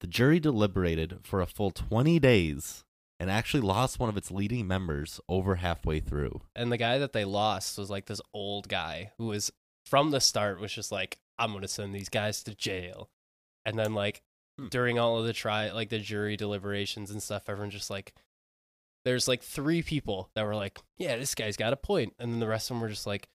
The 0.00 0.06
jury 0.06 0.38
deliberated 0.38 1.20
for 1.22 1.40
a 1.40 1.46
full 1.46 1.70
20 1.70 2.18
days 2.18 2.84
and 3.20 3.30
actually 3.30 3.60
lost 3.60 4.00
one 4.00 4.08
of 4.08 4.16
its 4.16 4.30
leading 4.32 4.66
members 4.66 5.20
over 5.28 5.56
halfway 5.56 6.00
through. 6.00 6.40
and 6.56 6.72
the 6.72 6.76
guy 6.78 6.98
that 6.98 7.12
they 7.12 7.24
lost 7.24 7.78
was 7.78 7.90
like 7.90 8.06
this 8.06 8.20
old 8.34 8.68
guy 8.68 9.12
who 9.18 9.26
was 9.26 9.52
from 9.86 10.10
the 10.10 10.20
start 10.20 10.58
was 10.60 10.72
just 10.72 10.90
like 10.90 11.18
i'm 11.38 11.52
gonna 11.52 11.68
send 11.68 11.94
these 11.94 12.08
guys 12.08 12.42
to 12.42 12.54
jail 12.54 13.08
and 13.64 13.78
then 13.78 13.94
like 13.94 14.22
Hmm. 14.58 14.66
during 14.68 14.98
all 14.98 15.16
of 15.18 15.24
the 15.26 15.32
try 15.32 15.70
like 15.70 15.88
the 15.90 15.98
jury 16.00 16.36
deliberations 16.36 17.10
and 17.10 17.22
stuff 17.22 17.44
everyone 17.48 17.70
just 17.70 17.88
like 17.88 18.12
there's 19.04 19.28
like 19.28 19.42
three 19.42 19.80
people 19.82 20.28
that 20.34 20.44
were 20.44 20.54
like 20.56 20.78
yeah 20.98 21.16
this 21.16 21.34
guy's 21.36 21.56
got 21.56 21.72
a 21.72 21.76
point. 21.76 22.10
point 22.10 22.14
and 22.18 22.32
then 22.32 22.40
the 22.40 22.48
rest 22.48 22.68
of 22.70 22.74
them 22.74 22.82
were 22.82 22.88
just 22.88 23.06
like 23.06 23.28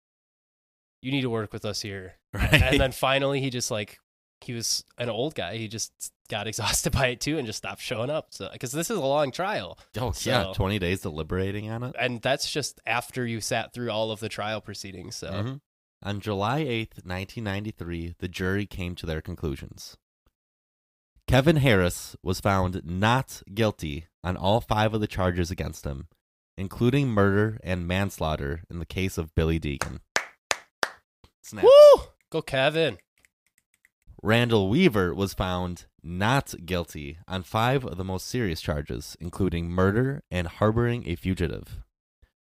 you 1.02 1.12
need 1.12 1.22
to 1.22 1.30
work 1.30 1.54
with 1.54 1.64
us 1.66 1.82
here 1.82 2.16
Right. 2.34 2.54
and 2.62 2.80
then 2.80 2.92
finally 2.92 3.40
he 3.42 3.50
just 3.50 3.72
like 3.72 3.98
he 4.46 4.54
was 4.54 4.84
an 4.98 5.10
old 5.10 5.36
guy 5.36 5.58
he 5.58 5.68
just 5.68 5.92
got 6.30 6.48
exhausted 6.52 6.92
by 6.92 7.08
it 7.08 7.20
too 7.22 7.38
and 7.38 7.46
just 7.46 7.58
stopped 7.58 7.82
showing 7.82 8.10
up 8.10 8.28
so 8.32 8.50
because 8.54 8.72
this 8.72 8.90
is 8.90 8.98
a 8.98 9.02
long 9.06 9.32
trial 9.32 9.78
oh, 10.00 10.14
yeah, 10.22 10.52
20 10.54 10.80
days 10.80 11.02
deliberating 11.02 11.70
on 11.70 11.84
it. 11.84 11.96
and 12.00 12.22
that's 12.22 12.52
just 12.52 12.80
after 12.86 13.26
you 13.26 13.42
sat 13.42 13.74
through 13.74 13.92
all 13.92 14.12
of 14.12 14.20
the 14.20 14.30
trial 14.30 14.62
proceedings 14.62 15.16
so 15.16 15.32
Mhm. 15.32 15.62
On 16.04 16.20
July 16.20 16.60
8th, 16.62 17.04
1993, 17.04 18.14
the 18.20 18.28
jury 18.28 18.68
came 18.68 18.94
to 18.96 19.08
their 19.08 19.22
conclusions. 19.22 19.98
Kevin 21.28 21.56
Harris 21.56 22.16
was 22.22 22.40
found 22.40 22.82
not 22.86 23.42
guilty 23.52 24.06
on 24.24 24.38
all 24.38 24.62
five 24.62 24.94
of 24.94 25.02
the 25.02 25.08
charges 25.08 25.50
against 25.50 25.84
him, 25.84 26.08
including 26.58 27.08
murder 27.08 27.60
and 27.64 27.88
manslaughter 27.88 28.62
in 28.70 28.78
the 28.78 28.86
case 28.86 29.18
of 29.18 29.34
Billy 29.34 29.60
Degan. 29.60 30.00
Snaps. 31.42 31.66
Woo! 31.66 32.04
Go 32.30 32.42
Kevin. 32.44 33.00
Randall 34.26 34.70
Weaver 34.70 35.14
was 35.14 35.36
found 35.36 35.86
not 36.02 36.56
guilty 36.66 37.20
on 37.28 37.44
five 37.44 37.86
of 37.86 37.96
the 37.98 38.04
most 38.04 38.26
serious 38.26 38.60
charges, 38.60 39.16
including 39.20 39.70
murder 39.70 40.24
and 40.32 40.48
harboring 40.48 41.08
a 41.08 41.14
fugitive. 41.16 41.84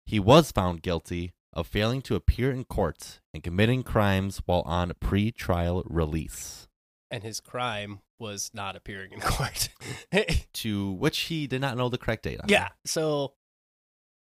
He 0.04 0.18
was 0.18 0.50
found 0.50 0.82
guilty 0.82 1.34
of 1.52 1.68
failing 1.68 2.02
to 2.02 2.16
appear 2.16 2.50
in 2.50 2.64
court 2.64 3.20
and 3.32 3.44
committing 3.44 3.84
crimes 3.84 4.42
while 4.44 4.62
on 4.66 4.90
pre-trial 4.98 5.84
release, 5.86 6.66
And 7.12 7.22
his 7.22 7.38
crime 7.38 8.00
was 8.18 8.50
not 8.52 8.74
appearing 8.74 9.12
in 9.12 9.20
court. 9.22 9.68
to 10.54 10.90
which 10.94 11.18
he 11.20 11.46
did 11.46 11.60
not 11.60 11.76
know 11.76 11.88
the 11.88 11.96
correct 11.96 12.24
date 12.24 12.40
on. 12.40 12.48
yeah. 12.48 12.70
So 12.86 13.34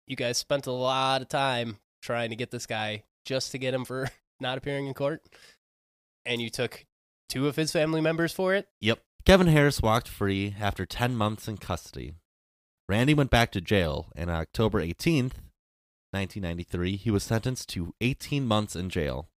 you 0.08 0.16
guys 0.16 0.38
spent 0.38 0.66
a 0.66 0.72
lot 0.72 1.22
of 1.22 1.28
time 1.28 1.78
trying 2.02 2.30
to 2.30 2.36
get 2.36 2.50
this 2.50 2.66
guy 2.66 3.04
just 3.24 3.52
to 3.52 3.58
get 3.58 3.74
him 3.74 3.84
for 3.84 4.10
not 4.40 4.58
appearing 4.58 4.88
in 4.88 4.94
court. 4.94 5.22
And 6.26 6.40
you 6.42 6.50
took 6.50 6.84
two 7.28 7.48
of 7.48 7.56
his 7.56 7.72
family 7.72 8.00
members 8.00 8.32
for 8.32 8.54
it. 8.54 8.68
Yep. 8.80 9.00
Kevin 9.24 9.46
Harris 9.46 9.80
walked 9.80 10.08
free 10.08 10.54
after 10.60 10.84
10 10.84 11.16
months 11.16 11.48
in 11.48 11.56
custody. 11.56 12.14
Randy 12.88 13.14
went 13.14 13.30
back 13.30 13.50
to 13.52 13.60
jail, 13.60 14.08
and 14.14 14.30
on 14.30 14.36
October 14.36 14.80
18th, 14.80 15.40
1993, 16.12 16.96
he 16.96 17.10
was 17.10 17.22
sentenced 17.22 17.68
to 17.70 17.94
18 18.00 18.46
months 18.46 18.76
in 18.76 18.90
jail, 18.90 19.28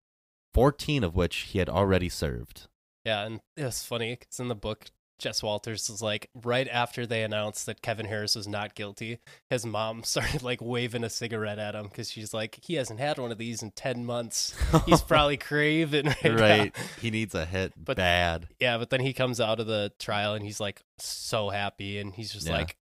14 0.54 1.02
of 1.02 1.16
which 1.16 1.36
he 1.36 1.58
had 1.58 1.68
already 1.68 2.08
served. 2.08 2.68
Yeah, 3.04 3.24
and 3.24 3.40
it's 3.56 3.84
funny 3.84 4.16
because 4.16 4.38
in 4.38 4.48
the 4.48 4.54
book, 4.54 4.90
Jess 5.18 5.42
Walters 5.42 5.88
was 5.90 6.00
like, 6.00 6.30
right 6.34 6.68
after 6.68 7.06
they 7.06 7.22
announced 7.22 7.66
that 7.66 7.82
Kevin 7.82 8.06
Harris 8.06 8.36
was 8.36 8.46
not 8.48 8.74
guilty, 8.74 9.18
his 9.50 9.66
mom 9.66 10.02
started 10.04 10.42
like 10.42 10.60
waving 10.60 11.04
a 11.04 11.10
cigarette 11.10 11.58
at 11.58 11.74
him 11.74 11.84
because 11.84 12.10
she's 12.10 12.32
like, 12.32 12.58
he 12.62 12.74
hasn't 12.74 13.00
had 13.00 13.18
one 13.18 13.32
of 13.32 13.38
these 13.38 13.62
in 13.62 13.70
10 13.72 14.04
months. 14.04 14.54
He's 14.86 15.02
probably 15.08 15.36
craving 15.36 16.06
right, 16.06 16.24
now." 16.24 16.36
right. 16.36 16.76
He 17.00 17.10
needs 17.10 17.34
a 17.34 17.44
hit 17.44 17.72
But- 17.76 17.96
bad. 17.96 18.48
Yeah, 18.60 18.78
but 18.78 18.90
then 18.90 19.00
he 19.00 19.12
comes 19.12 19.40
out 19.40 19.60
of 19.60 19.66
the 19.66 19.92
trial 19.98 20.34
and 20.34 20.44
he's 20.44 20.60
like 20.60 20.82
so 20.98 21.48
happy 21.50 21.98
and 21.98 22.14
he's 22.14 22.32
just 22.32 22.46
Yeah. 22.46 22.52
like, 22.58 22.76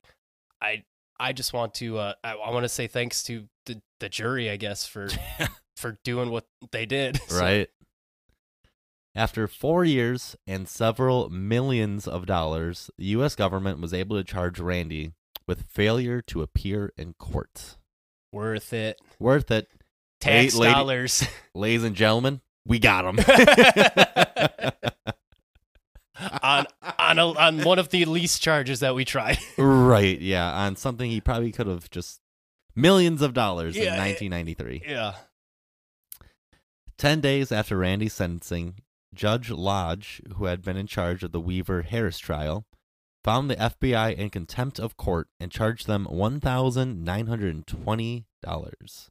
I 0.61 0.84
I 1.19 1.34
just 1.34 1.53
want 1.53 1.73
to 1.76 1.97
uh 1.97 2.14
I, 2.23 2.34
I 2.34 2.51
want 2.51 2.64
to 2.64 2.69
say 2.69 2.88
thanks 2.88 3.23
to 3.23 3.47
the, 3.65 3.81
the 3.99 4.09
jury, 4.09 4.49
I 4.49 4.57
guess, 4.57 4.85
for 4.85 5.07
for 5.76 5.97
doing 6.03 6.30
what 6.31 6.45
they 6.72 6.85
did. 6.85 7.19
So- 7.27 7.39
right? 7.41 7.69
After 9.18 9.48
four 9.48 9.84
years 9.84 10.35
and 10.45 10.69
several 10.69 11.30
millions 11.31 12.07
of 12.07 12.27
dollars, 12.27 12.91
the 12.99 13.06
U.S. 13.06 13.34
government 13.35 13.81
was 13.81 13.91
able 13.91 14.15
to 14.15 14.23
charge 14.23 14.60
Randy 14.60 15.14
with 15.48 15.64
failure 15.64 16.22
to 16.22 16.44
appear 16.44 16.94
in 16.98 17.14
court. 17.14 17.77
worth 18.31 18.73
it. 18.73 19.02
Worth 19.19 19.49
it. 19.49 19.69
Tax 20.22 20.56
dollars. 20.56 21.23
Ladies 21.56 21.84
and 21.84 21.95
gentlemen, 21.95 22.41
we 22.64 22.77
got 22.77 23.06
him. 23.06 23.18
on 26.44 26.68
on 26.99 27.18
a, 27.19 27.27
on 27.27 27.64
one 27.64 27.80
of 27.80 27.89
the 27.89 28.06
least 28.06 28.44
charges 28.44 28.81
that 28.81 28.94
we 28.94 29.03
tried. 29.03 29.39
right, 29.57 30.22
yeah, 30.22 30.52
on 30.52 30.76
something 30.76 31.10
he 31.10 31.22
probably 31.22 31.52
could 31.52 31.65
have 31.65 31.89
just 31.89 32.19
millions 32.76 33.23
of 33.23 33.34
dollars 33.34 33.76
Yeah, 33.76 33.94
in 33.94 33.99
1993. 33.99 34.84
yeah. 34.88 35.14
Ten 36.99 37.19
days 37.22 37.52
after 37.52 37.77
Randy's 37.77 38.14
sentencing, 38.14 38.76
Judge 39.13 39.49
Lodge, 39.49 40.21
who 40.35 40.45
had 40.45 40.61
been 40.63 40.77
in 40.77 40.88
charge 40.88 41.23
of 41.23 41.31
the 41.31 41.41
Weaver 41.41 41.81
Harris 41.84 42.19
trial, 42.19 42.65
found 43.23 43.49
the 43.49 43.55
FBI 43.55 44.15
in 44.15 44.29
contempt 44.29 44.79
of 44.79 44.97
court 44.97 45.27
and 45.39 45.51
charged 45.51 45.88
them 45.88 46.07
$1,920. 46.09 49.09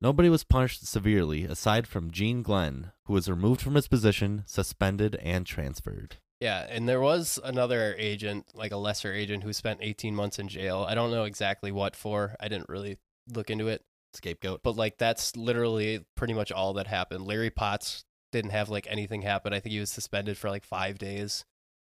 Nobody 0.00 0.28
was 0.28 0.44
punished 0.44 0.86
severely 0.86 1.42
aside 1.44 1.88
from 1.88 2.12
Gene 2.12 2.42
Glenn, 2.42 2.92
who 3.06 3.14
was 3.14 3.28
removed 3.28 3.60
from 3.60 3.74
his 3.74 3.88
position, 3.88 4.44
suspended, 4.46 5.16
and 5.16 5.44
transferred. 5.44 6.18
Yeah, 6.40 6.64
and 6.70 6.88
there 6.88 7.00
was 7.00 7.40
another 7.42 7.96
agent, 7.98 8.46
like 8.54 8.70
a 8.70 8.76
lesser 8.76 9.12
agent, 9.12 9.42
who 9.42 9.52
spent 9.52 9.80
18 9.82 10.14
months 10.14 10.38
in 10.38 10.46
jail. 10.46 10.86
I 10.88 10.94
don't 10.94 11.10
know 11.10 11.24
exactly 11.24 11.72
what 11.72 11.96
for. 11.96 12.36
I 12.38 12.46
didn't 12.46 12.68
really 12.68 12.98
look 13.34 13.50
into 13.50 13.66
it, 13.66 13.82
Scapegoat. 14.14 14.60
but 14.62 14.76
like 14.76 14.98
that's 14.98 15.36
literally 15.36 16.06
pretty 16.16 16.34
much 16.34 16.52
all 16.52 16.74
that 16.74 16.86
happened. 16.86 17.26
Larry 17.26 17.50
Potts 17.50 18.04
didn't 18.32 18.50
have 18.50 18.68
like 18.68 18.86
anything 18.90 19.22
happen. 19.22 19.52
I 19.52 19.60
think 19.60 19.72
he 19.72 19.80
was 19.80 19.90
suspended 19.90 20.36
for 20.38 20.50
like 20.50 20.64
five 20.64 20.98
days 20.98 21.44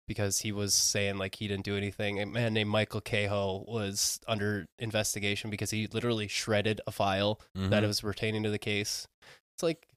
because 0.07 0.39
he 0.39 0.51
was 0.51 0.73
saying 0.73 1.17
like 1.17 1.35
he 1.35 1.47
didn't 1.47 1.63
do 1.65 1.77
anything. 1.77 2.19
A 2.19 2.25
man 2.25 2.53
named 2.53 2.69
Michael 2.69 3.01
Cahill 3.01 3.63
was 3.67 4.19
under 4.27 4.65
investigation 4.79 5.49
because 5.49 5.71
he 5.71 5.87
literally 5.87 6.27
shredded 6.27 6.81
a 6.87 6.91
file 6.91 7.39
that 7.55 7.81
Mhm. 7.81 7.83
it 7.83 7.87
was 7.87 8.01
pertaining 8.01 8.43
to 8.43 8.49
the 8.49 8.57
case. 8.59 9.07
It's 9.55 9.63
like 9.63 9.87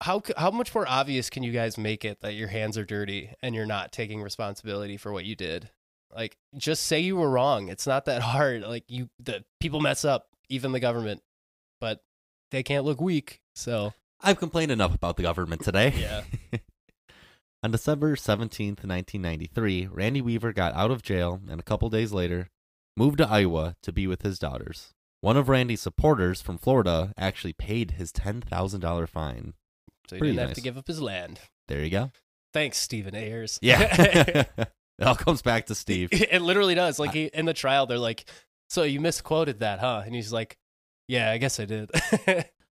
how 0.00 0.22
how 0.36 0.50
much 0.50 0.74
more 0.74 0.88
obvious 0.88 1.30
can 1.30 1.42
you 1.42 1.52
guys 1.52 1.78
make 1.78 2.04
it 2.04 2.20
that 2.20 2.34
your 2.34 2.48
hands 2.48 2.76
are 2.76 2.84
dirty 2.84 3.32
and 3.42 3.54
you're 3.54 3.66
not 3.66 3.92
taking 3.92 4.22
responsibility 4.22 4.96
for 4.96 5.12
what 5.12 5.24
you 5.24 5.36
did? 5.36 5.70
Like 6.14 6.36
just 6.56 6.84
say 6.84 7.00
you 7.00 7.16
were 7.16 7.30
wrong. 7.30 7.68
It's 7.68 7.86
not 7.86 8.04
that 8.06 8.22
hard. 8.22 8.62
Like 8.62 8.84
you 8.88 9.08
the 9.18 9.44
people 9.60 9.80
mess 9.80 10.04
up, 10.04 10.28
even 10.48 10.72
the 10.72 10.80
government, 10.80 11.22
but 11.80 12.00
they 12.50 12.62
can't 12.62 12.84
look 12.84 13.00
weak. 13.00 13.40
So, 13.56 13.94
I've 14.24 14.38
complained 14.38 14.72
enough 14.72 14.94
about 14.94 15.16
the 15.16 15.22
government 15.22 15.62
today. 15.62 15.92
yeah. 15.96 16.22
On 17.62 17.70
December 17.70 18.16
17th, 18.16 18.84
1993, 18.84 19.88
Randy 19.90 20.20
Weaver 20.20 20.52
got 20.52 20.74
out 20.74 20.90
of 20.90 21.02
jail 21.02 21.40
and 21.48 21.60
a 21.60 21.62
couple 21.62 21.88
days 21.88 22.12
later 22.12 22.50
moved 22.96 23.18
to 23.18 23.28
Iowa 23.28 23.76
to 23.82 23.92
be 23.92 24.06
with 24.06 24.22
his 24.22 24.38
daughters. 24.38 24.92
One 25.20 25.36
of 25.36 25.48
Randy's 25.48 25.80
supporters 25.80 26.42
from 26.42 26.58
Florida 26.58 27.14
actually 27.16 27.54
paid 27.54 27.92
his 27.92 28.12
$10,000 28.12 29.08
fine. 29.08 29.54
So 30.08 30.16
he 30.16 30.20
Pretty 30.20 30.36
didn't 30.36 30.48
have 30.48 30.56
to 30.56 30.60
give 30.60 30.76
up 30.76 30.86
his 30.86 31.00
land. 31.00 31.40
There 31.68 31.82
you 31.82 31.90
go. 31.90 32.10
Thanks, 32.52 32.78
Stephen 32.78 33.14
Ayers. 33.14 33.58
Yeah. 33.62 33.88
it 34.58 34.68
all 35.02 35.14
comes 35.14 35.40
back 35.40 35.66
to 35.66 35.74
Steve. 35.74 36.10
it 36.12 36.42
literally 36.42 36.74
does. 36.74 36.98
Like 36.98 37.12
he, 37.12 37.30
in 37.32 37.46
the 37.46 37.54
trial, 37.54 37.86
they're 37.86 37.98
like, 37.98 38.26
"So 38.68 38.82
you 38.82 39.00
misquoted 39.00 39.60
that, 39.60 39.80
huh?" 39.80 40.02
And 40.04 40.14
he's 40.14 40.32
like, 40.32 40.58
"Yeah, 41.08 41.30
I 41.30 41.38
guess 41.38 41.58
I 41.58 41.64
did." 41.64 41.90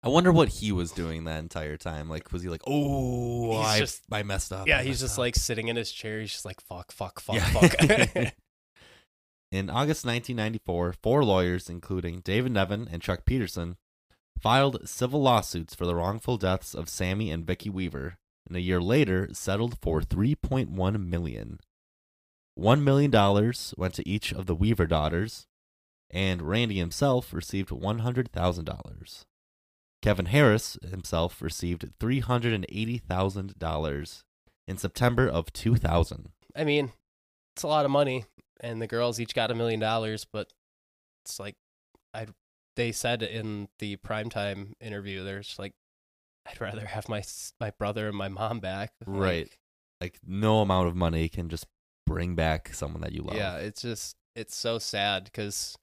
I 0.03 0.09
wonder 0.09 0.31
what 0.31 0.49
he 0.49 0.70
was 0.70 0.93
doing 0.93 1.25
that 1.25 1.41
entire 1.41 1.77
time. 1.77 2.09
Like, 2.09 2.31
was 2.33 2.43
he 2.43 2.49
like, 2.49 2.62
oh, 2.66 3.59
He's 3.59 3.66
I, 3.66 3.79
just- 3.81 4.03
I 4.12 4.23
messed 4.23 4.53
up. 4.53 4.69
yeah, 4.69 4.83
he's 4.83 5.01
just 5.01 5.15
up." 5.15 5.19
like 5.19 5.35
sitting 5.37 5.69
in 5.69 5.77
his 5.77 5.91
chair. 5.91 6.20
He's 6.20 6.31
just 6.33 6.45
like, 6.45 6.61
"Fuck, 6.61 6.93
fuck, 6.93 7.19
fuck, 7.20 7.35
Yeah. 7.37 8.05
fuck." 8.07 8.35
In 9.51 9.70
August 9.70 10.05
1994, 10.05 10.93
four 11.03 11.25
lawyers, 11.25 11.70
including 11.70 12.20
David 12.20 12.53
Nevin 12.53 12.87
and 12.93 13.01
Chuck 13.03 13.25
Peterson, 13.25 13.77
filed 14.39 14.87
civil 14.89 15.23
lawsuits 15.23 15.75
for 15.75 15.87
the 15.87 15.95
wrongful 15.97 16.37
deaths 16.37 16.75
of 16.75 16.89
Sammy 16.91 17.31
and 17.31 17.47
Vicky 17.47 17.70
Weaver, 17.70 18.19
and 18.47 18.57
a 18.57 18.61
year 18.61 18.81
later 18.81 19.31
settled 19.33 19.79
for 19.81 20.01
3.1 20.03 21.09
million. 21.09 21.59
One 22.55 22.85
million 22.85 23.11
dollars 23.11 23.73
went 23.79 23.95
to 23.95 24.09
each 24.09 24.33
of 24.33 24.47
the 24.47 24.55
Weaver 24.55 24.87
daughters, 24.87 25.47
and 26.11 26.43
Randy 26.43 26.79
himself 26.79 27.33
received 27.33 27.70
one 27.70 28.01
hundred 28.01 28.31
thousand 28.33 28.65
dollars. 28.66 29.25
Kevin 30.03 30.27
Harris 30.27 30.79
himself 30.89 31.43
received 31.43 31.91
three 31.99 32.20
hundred 32.20 32.53
and 32.53 32.66
eighty 32.69 32.99
thousand 32.99 33.59
dollars 33.59 34.25
in 34.66 34.77
September 34.77 35.29
of 35.29 35.53
two 35.53 35.77
thousand. 35.77 36.31
I 36.57 36.65
mean, 36.65 36.93
it's 37.57 37.62
a 37.62 37.69
lot 37.69 37.85
of 37.85 37.91
money, 37.91 38.25
and 38.61 38.81
the 38.81 38.87
girls 38.87 39.19
each 39.19 39.35
got 39.35 39.51
a 39.51 39.55
million 39.55 39.81
dollars, 39.81 40.25
but 40.25 40.53
it's 41.25 41.41
like, 41.41 41.57
I 42.15 42.27
they 42.77 42.93
said 42.93 43.23
in 43.23 43.69
the 43.81 43.97
primetime 43.97 44.73
interview, 44.81 45.25
there's 45.25 45.57
like, 45.59 45.73
I'd 46.47 46.61
rather 46.61 46.87
have 46.87 47.09
my 47.09 47.23
my 47.61 47.70
brother 47.70 48.09
and 48.09 48.16
my 48.16 48.29
mom 48.29 48.61
back. 48.61 48.93
Like, 49.05 49.20
Right. 49.20 49.57
Like 50.01 50.19
no 50.25 50.61
amount 50.61 50.87
of 50.87 50.95
money 50.95 51.29
can 51.29 51.49
just 51.49 51.66
bring 52.07 52.37
back 52.37 52.73
someone 52.73 53.01
that 53.03 53.12
you 53.12 53.23
love. 53.23 53.37
Yeah, 53.37 53.57
it's 53.57 53.83
just 53.83 54.16
it's 54.37 54.55
so 54.55 54.79
sad 54.79 55.25
because 55.25 55.77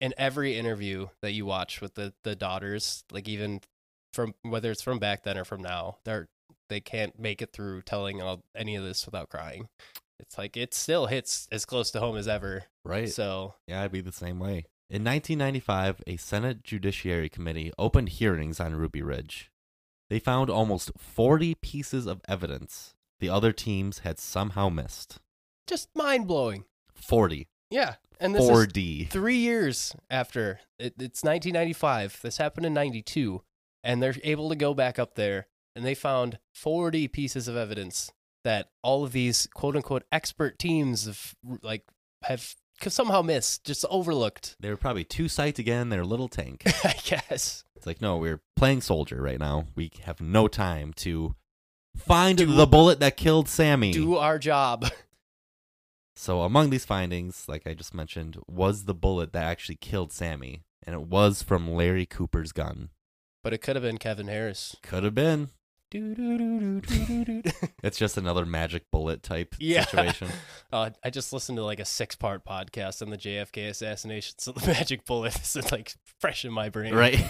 in 0.00 0.14
every 0.16 0.58
interview 0.58 1.08
that 1.22 1.32
you 1.32 1.46
watch 1.46 1.80
with 1.80 1.94
the 1.94 2.12
the 2.22 2.36
daughters, 2.36 3.04
like 3.10 3.28
even 3.28 3.60
from 4.12 4.34
whether 4.42 4.70
it's 4.70 4.82
from 4.82 4.98
back 4.98 5.22
then 5.22 5.38
or 5.38 5.44
from 5.44 5.62
now, 5.62 5.98
they're 6.04 6.28
they 6.68 6.80
can't 6.80 7.18
make 7.18 7.42
it 7.42 7.52
through 7.52 7.82
telling 7.82 8.20
all, 8.20 8.42
any 8.54 8.74
of 8.74 8.84
this 8.84 9.06
without 9.06 9.28
crying. 9.28 9.68
It's 10.18 10.38
like 10.38 10.56
it 10.56 10.74
still 10.74 11.06
hits 11.06 11.46
as 11.52 11.64
close 11.64 11.90
to 11.92 12.00
home 12.00 12.16
as 12.16 12.26
ever. 12.26 12.64
Right. 12.84 13.08
So 13.08 13.54
Yeah, 13.66 13.82
I'd 13.82 13.92
be 13.92 14.00
the 14.00 14.12
same 14.12 14.38
way. 14.38 14.66
In 14.88 15.04
1995, 15.04 16.02
a 16.06 16.16
Senate 16.16 16.62
Judiciary 16.62 17.28
Committee 17.28 17.72
opened 17.76 18.08
hearings 18.10 18.60
on 18.60 18.76
Ruby 18.76 19.02
Ridge. 19.02 19.50
They 20.08 20.20
found 20.20 20.48
almost 20.48 20.92
40 20.96 21.56
pieces 21.56 22.06
of 22.06 22.20
evidence 22.28 22.94
the 23.18 23.28
other 23.28 23.52
teams 23.52 24.00
had 24.00 24.18
somehow 24.18 24.68
missed. 24.68 25.18
just 25.66 25.88
mind 25.94 26.26
blowing. 26.26 26.64
40. 26.94 27.48
Yeah, 27.70 27.94
and 28.20 28.34
this 28.34 28.44
is 28.44 28.50
4D. 28.50 29.10
three 29.10 29.36
years 29.38 29.94
after 30.10 30.60
it, 30.78 30.94
it's 30.98 31.22
1995 31.24 32.20
this 32.22 32.36
happened 32.38 32.64
in 32.66 32.72
92 32.74 33.42
and 33.84 34.02
they're 34.02 34.14
able 34.24 34.48
to 34.48 34.56
go 34.56 34.72
back 34.74 34.98
up 34.98 35.14
there 35.16 35.46
and 35.74 35.84
they 35.84 35.94
found 35.94 36.38
40 36.54 37.08
pieces 37.08 37.48
of 37.48 37.56
evidence 37.56 38.12
that 38.44 38.70
all 38.82 39.04
of 39.04 39.12
these 39.12 39.48
quote 39.54 39.74
unquote 39.76 40.04
expert 40.12 40.58
teams 40.58 41.06
have 41.06 41.34
like 41.62 41.84
have 42.22 42.54
somehow 42.88 43.20
missed 43.22 43.64
just 43.64 43.84
overlooked 43.90 44.54
They 44.60 44.70
were 44.70 44.76
probably 44.76 45.04
two 45.04 45.28
sites 45.28 45.58
again. 45.58 45.88
their 45.88 46.04
little 46.04 46.28
tank. 46.28 46.62
i 46.84 46.94
guess 47.04 47.64
It's 47.74 47.86
like, 47.86 48.00
no, 48.00 48.16
we're 48.18 48.40
playing 48.54 48.80
soldier 48.82 49.20
right 49.20 49.40
now. 49.40 49.64
We 49.74 49.90
have 50.04 50.20
no 50.20 50.46
time 50.48 50.92
to 50.98 51.34
find 51.96 52.38
Do- 52.38 52.46
the 52.54 52.66
bullet 52.66 53.00
that 53.00 53.16
killed 53.16 53.48
Sammy. 53.48 53.92
do 53.92 54.16
our 54.16 54.38
job 54.38 54.86
So 56.18 56.42
among 56.42 56.70
these 56.70 56.84
findings, 56.86 57.44
like 57.46 57.66
I 57.66 57.74
just 57.74 57.92
mentioned, 57.94 58.38
was 58.48 58.84
the 58.84 58.94
bullet 58.94 59.32
that 59.34 59.44
actually 59.44 59.76
killed 59.76 60.12
Sammy, 60.12 60.62
and 60.86 60.94
it 60.94 61.02
was 61.02 61.42
from 61.42 61.70
Larry 61.70 62.06
Cooper's 62.06 62.52
gun. 62.52 62.88
but 63.44 63.52
it 63.52 63.58
could 63.58 63.76
have 63.76 63.82
been 63.82 63.98
kevin 63.98 64.26
harris 64.28 64.74
Could 64.82 65.04
have 65.04 65.14
been. 65.14 65.50
It's 67.82 67.96
just 67.98 68.16
another 68.16 68.44
magic 68.44 68.90
bullet 68.90 69.22
type 69.22 69.54
yeah 69.60 69.84
situation. 69.84 70.28
uh, 70.72 70.90
i 71.04 71.10
just 71.10 71.32
listened 71.32 71.56
to 71.58 71.64
like 71.64 71.78
a 71.78 71.84
six 71.84 72.16
part 72.16 72.44
podcast 72.44 73.02
on 73.02 73.10
the 73.10 73.16
jfk 73.16 73.68
assassination 73.68 74.34
so 74.38 74.50
the 74.52 74.66
magic 74.72 75.04
bullet 75.06 75.36
is 75.40 75.70
like 75.70 75.94
fresh 76.18 76.44
in 76.44 76.52
my 76.52 76.68
brain 76.68 76.92
Right. 76.92 77.22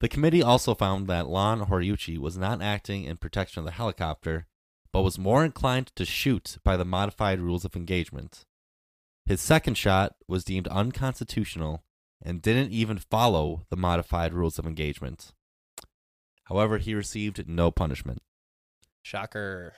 the 0.00 0.08
committee 0.08 0.42
also 0.42 0.74
found 0.74 1.06
that 1.06 1.28
Lon 1.28 1.66
Horiuchi 1.66 2.18
was 2.18 2.36
not 2.36 2.60
acting 2.62 3.04
in 3.04 3.16
protection 3.16 3.60
of 3.60 3.64
the 3.66 3.70
helicopter, 3.72 4.46
but 4.92 5.02
was 5.02 5.18
more 5.18 5.44
inclined 5.44 5.92
to 5.96 6.04
shoot 6.04 6.58
by 6.64 6.76
the 6.76 6.84
modified 6.84 7.40
rules 7.40 7.64
of 7.64 7.76
engagement. 7.76 8.44
His 9.26 9.40
second 9.40 9.76
shot 9.76 10.14
was 10.26 10.44
deemed 10.44 10.68
unconstitutional 10.68 11.84
and 12.22 12.42
didn't 12.42 12.72
even 12.72 12.98
follow 12.98 13.62
the 13.70 13.76
modified 13.76 14.34
rules 14.34 14.58
of 14.58 14.66
engagement. 14.66 15.32
However, 16.44 16.78
he 16.78 16.94
received 16.94 17.48
no 17.48 17.70
punishment. 17.70 18.22
Shocker. 19.02 19.74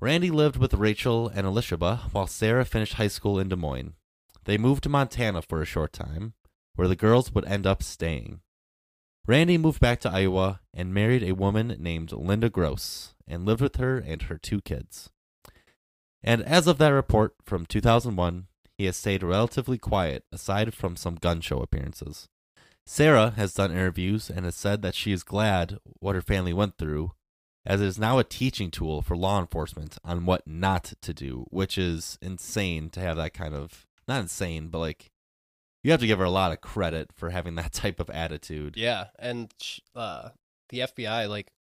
Randy 0.00 0.30
lived 0.30 0.56
with 0.56 0.74
Rachel 0.74 1.28
and 1.28 1.46
Elisheba 1.46 2.12
while 2.12 2.26
Sarah 2.26 2.64
finished 2.64 2.94
high 2.94 3.08
school 3.08 3.38
in 3.38 3.48
Des 3.48 3.56
Moines. 3.56 3.94
They 4.44 4.58
moved 4.58 4.82
to 4.84 4.88
Montana 4.88 5.42
for 5.42 5.60
a 5.60 5.66
short 5.66 5.92
time, 5.92 6.34
where 6.74 6.88
the 6.88 6.96
girls 6.96 7.32
would 7.32 7.44
end 7.46 7.66
up 7.66 7.82
staying. 7.82 8.40
Randy 9.26 9.56
moved 9.56 9.80
back 9.80 10.00
to 10.00 10.10
Iowa 10.10 10.60
and 10.72 10.92
married 10.92 11.22
a 11.22 11.32
woman 11.32 11.76
named 11.78 12.12
Linda 12.12 12.50
Gross 12.50 13.13
and 13.26 13.44
lived 13.44 13.60
with 13.60 13.76
her 13.76 13.98
and 13.98 14.22
her 14.22 14.38
two 14.38 14.60
kids. 14.60 15.10
And 16.22 16.42
as 16.42 16.66
of 16.66 16.78
that 16.78 16.88
report 16.88 17.34
from 17.44 17.66
2001, 17.66 18.46
he 18.78 18.86
has 18.86 18.96
stayed 18.96 19.22
relatively 19.22 19.78
quiet 19.78 20.24
aside 20.32 20.74
from 20.74 20.96
some 20.96 21.16
gun 21.16 21.40
show 21.40 21.58
appearances. 21.58 22.28
Sarah 22.86 23.30
has 23.36 23.54
done 23.54 23.70
interviews 23.70 24.30
and 24.30 24.44
has 24.44 24.56
said 24.56 24.82
that 24.82 24.94
she 24.94 25.12
is 25.12 25.22
glad 25.22 25.78
what 26.00 26.14
her 26.14 26.22
family 26.22 26.52
went 26.52 26.76
through, 26.76 27.12
as 27.64 27.80
it 27.80 27.86
is 27.86 27.98
now 27.98 28.18
a 28.18 28.24
teaching 28.24 28.70
tool 28.70 29.00
for 29.00 29.16
law 29.16 29.40
enforcement 29.40 29.96
on 30.04 30.26
what 30.26 30.46
not 30.46 30.92
to 31.00 31.14
do, 31.14 31.46
which 31.50 31.78
is 31.78 32.18
insane 32.20 32.90
to 32.90 33.00
have 33.00 33.16
that 33.16 33.32
kind 33.32 33.54
of 33.54 33.86
not 34.06 34.20
insane, 34.20 34.68
but 34.68 34.78
like 34.78 35.10
you 35.82 35.90
have 35.90 36.00
to 36.00 36.06
give 36.06 36.18
her 36.18 36.24
a 36.24 36.30
lot 36.30 36.52
of 36.52 36.60
credit 36.60 37.10
for 37.14 37.30
having 37.30 37.54
that 37.54 37.72
type 37.74 38.00
of 38.00 38.10
attitude. 38.10 38.76
Yeah, 38.76 39.06
and 39.18 39.52
uh, 39.94 40.30
the 40.68 40.80
FBI 40.80 41.28
like 41.28 41.52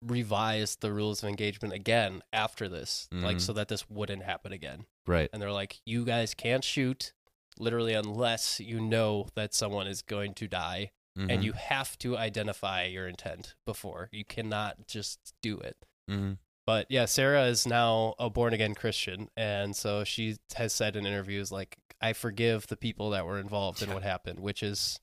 revised 0.00 0.80
the 0.80 0.92
rules 0.92 1.22
of 1.22 1.28
engagement 1.28 1.74
again 1.74 2.22
after 2.32 2.68
this, 2.68 3.08
like 3.10 3.38
Mhm. 3.38 3.40
so 3.40 3.52
that 3.52 3.68
this 3.68 3.88
wouldn't 3.90 4.22
happen 4.22 4.52
again. 4.52 4.86
Right. 5.06 5.28
And 5.32 5.42
they're 5.42 5.52
like, 5.52 5.80
you 5.84 6.04
guys 6.04 6.34
can't 6.34 6.62
shoot 6.64 7.12
literally 7.58 7.94
unless 7.94 8.60
you 8.60 8.80
know 8.80 9.28
that 9.34 9.52
someone 9.54 9.86
is 9.88 10.02
going 10.02 10.34
to 10.34 10.46
die, 10.46 10.92
Mhm. 11.16 11.32
and 11.32 11.44
you 11.44 11.52
have 11.52 11.98
to 11.98 12.16
identify 12.16 12.84
your 12.84 13.08
intent 13.08 13.54
before. 13.66 14.08
You 14.12 14.24
cannot 14.24 14.86
just 14.86 15.34
do 15.42 15.58
it. 15.58 15.76
Mhm. 16.08 16.38
But 16.64 16.86
yeah, 16.90 17.06
Sarah 17.06 17.46
is 17.46 17.66
now 17.66 18.14
a 18.18 18.30
born 18.30 18.52
again 18.52 18.74
Christian, 18.74 19.30
and 19.36 19.74
so 19.74 20.04
she 20.04 20.36
has 20.54 20.72
said 20.72 20.94
in 20.94 21.06
interviews 21.06 21.50
like, 21.50 21.78
"I 22.00 22.12
forgive 22.12 22.66
the 22.68 22.76
people 22.76 23.10
that 23.10 23.24
were 23.26 23.40
involved 23.40 23.82
in 23.82 23.92
what 23.92 24.02
happened," 24.04 24.38
which 24.40 24.62
is 24.62 25.00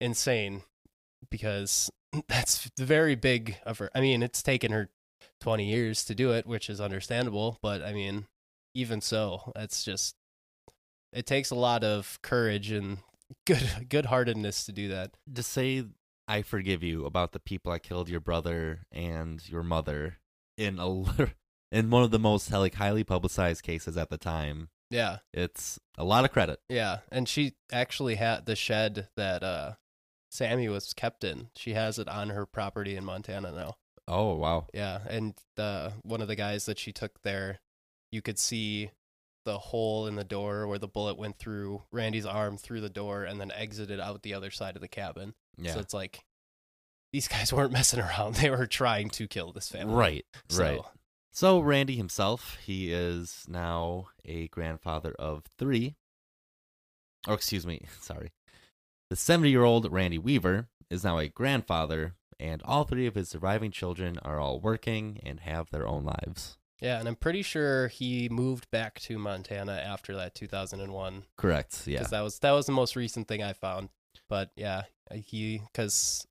insane 0.00 0.64
because 1.30 1.90
that's 2.28 2.70
very 2.78 3.14
big 3.14 3.56
of 3.64 3.78
her. 3.78 3.90
I 3.94 4.00
mean, 4.00 4.22
it's 4.22 4.42
taken 4.42 4.72
her 4.72 4.90
twenty 5.40 5.66
years 5.66 6.04
to 6.06 6.14
do 6.14 6.32
it, 6.32 6.46
which 6.46 6.68
is 6.70 6.80
understandable. 6.80 7.58
But 7.62 7.82
I 7.82 7.92
mean, 7.92 8.26
even 8.74 9.00
so, 9.00 9.52
it's 9.56 9.84
just 9.84 10.14
it 11.12 11.26
takes 11.26 11.50
a 11.50 11.54
lot 11.54 11.84
of 11.84 12.18
courage 12.22 12.70
and 12.70 12.98
good 13.46 13.86
good 13.88 14.06
heartedness 14.06 14.64
to 14.66 14.72
do 14.72 14.88
that. 14.88 15.12
to 15.34 15.42
say 15.42 15.84
I 16.26 16.42
forgive 16.42 16.82
you 16.82 17.06
about 17.06 17.32
the 17.32 17.40
people 17.40 17.72
that 17.72 17.82
killed 17.82 18.08
your 18.08 18.20
brother 18.20 18.80
and 18.92 19.46
your 19.48 19.62
mother 19.62 20.18
in 20.58 20.78
a 20.78 21.32
in 21.72 21.90
one 21.90 22.02
of 22.02 22.10
the 22.10 22.18
most 22.18 22.50
like 22.52 22.74
highly 22.74 23.04
publicized 23.04 23.62
cases 23.62 23.96
at 23.96 24.10
the 24.10 24.18
time. 24.18 24.68
Yeah. 24.90 25.18
It's 25.34 25.78
a 25.98 26.04
lot 26.04 26.24
of 26.24 26.32
credit. 26.32 26.60
Yeah, 26.70 26.98
and 27.12 27.28
she 27.28 27.54
actually 27.70 28.14
had 28.14 28.46
the 28.46 28.56
shed 28.56 29.08
that 29.16 29.42
uh 29.42 29.72
Sammy 30.30 30.68
was 30.68 30.92
kept 30.92 31.24
in. 31.24 31.48
She 31.56 31.74
has 31.74 31.98
it 31.98 32.08
on 32.08 32.30
her 32.30 32.46
property 32.46 32.96
in 32.96 33.04
Montana 33.04 33.52
now. 33.52 33.76
Oh 34.06 34.34
wow. 34.34 34.66
Yeah, 34.72 35.00
and 35.08 35.34
the 35.56 35.92
one 36.02 36.20
of 36.22 36.28
the 36.28 36.36
guys 36.36 36.66
that 36.66 36.78
she 36.78 36.92
took 36.92 37.22
there, 37.22 37.60
you 38.10 38.22
could 38.22 38.38
see 38.38 38.90
the 39.44 39.58
hole 39.58 40.06
in 40.06 40.16
the 40.16 40.24
door 40.24 40.66
where 40.66 40.78
the 40.78 40.88
bullet 40.88 41.16
went 41.16 41.38
through 41.38 41.82
Randy's 41.90 42.26
arm 42.26 42.56
through 42.58 42.80
the 42.82 42.88
door 42.90 43.24
and 43.24 43.40
then 43.40 43.50
exited 43.52 44.00
out 44.00 44.22
the 44.22 44.34
other 44.34 44.50
side 44.50 44.76
of 44.76 44.82
the 44.82 44.88
cabin. 44.88 45.34
Yeah. 45.56 45.74
So 45.74 45.80
it's 45.80 45.94
like 45.94 46.24
these 47.12 47.28
guys 47.28 47.52
weren't 47.52 47.72
messing 47.72 48.00
around. 48.00 48.36
They 48.36 48.50
were 48.50 48.66
trying 48.66 49.08
to 49.10 49.26
kill 49.26 49.52
this 49.52 49.68
family. 49.70 49.94
right. 49.94 50.26
So, 50.48 50.62
Right. 50.62 50.80
So 51.30 51.60
Randy 51.60 51.96
himself, 51.96 52.58
he 52.64 52.92
is 52.92 53.44
now 53.48 54.08
a 54.24 54.48
grandfather 54.48 55.14
of 55.18 55.44
three. 55.58 55.94
Or 57.26 57.34
excuse 57.34 57.66
me, 57.66 57.82
sorry. 58.00 58.32
The 59.10 59.16
70-year-old 59.16 59.90
Randy 59.90 60.18
Weaver 60.18 60.68
is 60.90 61.02
now 61.02 61.18
a 61.18 61.28
grandfather, 61.28 62.14
and 62.38 62.60
all 62.62 62.84
three 62.84 63.06
of 63.06 63.14
his 63.14 63.30
surviving 63.30 63.70
children 63.70 64.18
are 64.22 64.38
all 64.38 64.60
working 64.60 65.18
and 65.24 65.40
have 65.40 65.70
their 65.70 65.86
own 65.86 66.04
lives. 66.04 66.58
Yeah, 66.80 66.98
and 66.98 67.08
I'm 67.08 67.16
pretty 67.16 67.40
sure 67.42 67.88
he 67.88 68.28
moved 68.28 68.70
back 68.70 69.00
to 69.00 69.18
Montana 69.18 69.72
after 69.72 70.14
that 70.16 70.34
2001 70.34 71.24
Correct. 71.38 71.82
Yeah. 71.86 71.98
because 71.98 72.10
that 72.10 72.20
was 72.20 72.38
that 72.40 72.52
was 72.52 72.66
the 72.66 72.72
most 72.72 72.94
recent 72.96 73.26
thing 73.28 73.42
I 73.42 73.52
found. 73.54 73.88
But 74.28 74.50
yeah, 74.56 74.82
he 75.12 75.62
because 75.72 76.24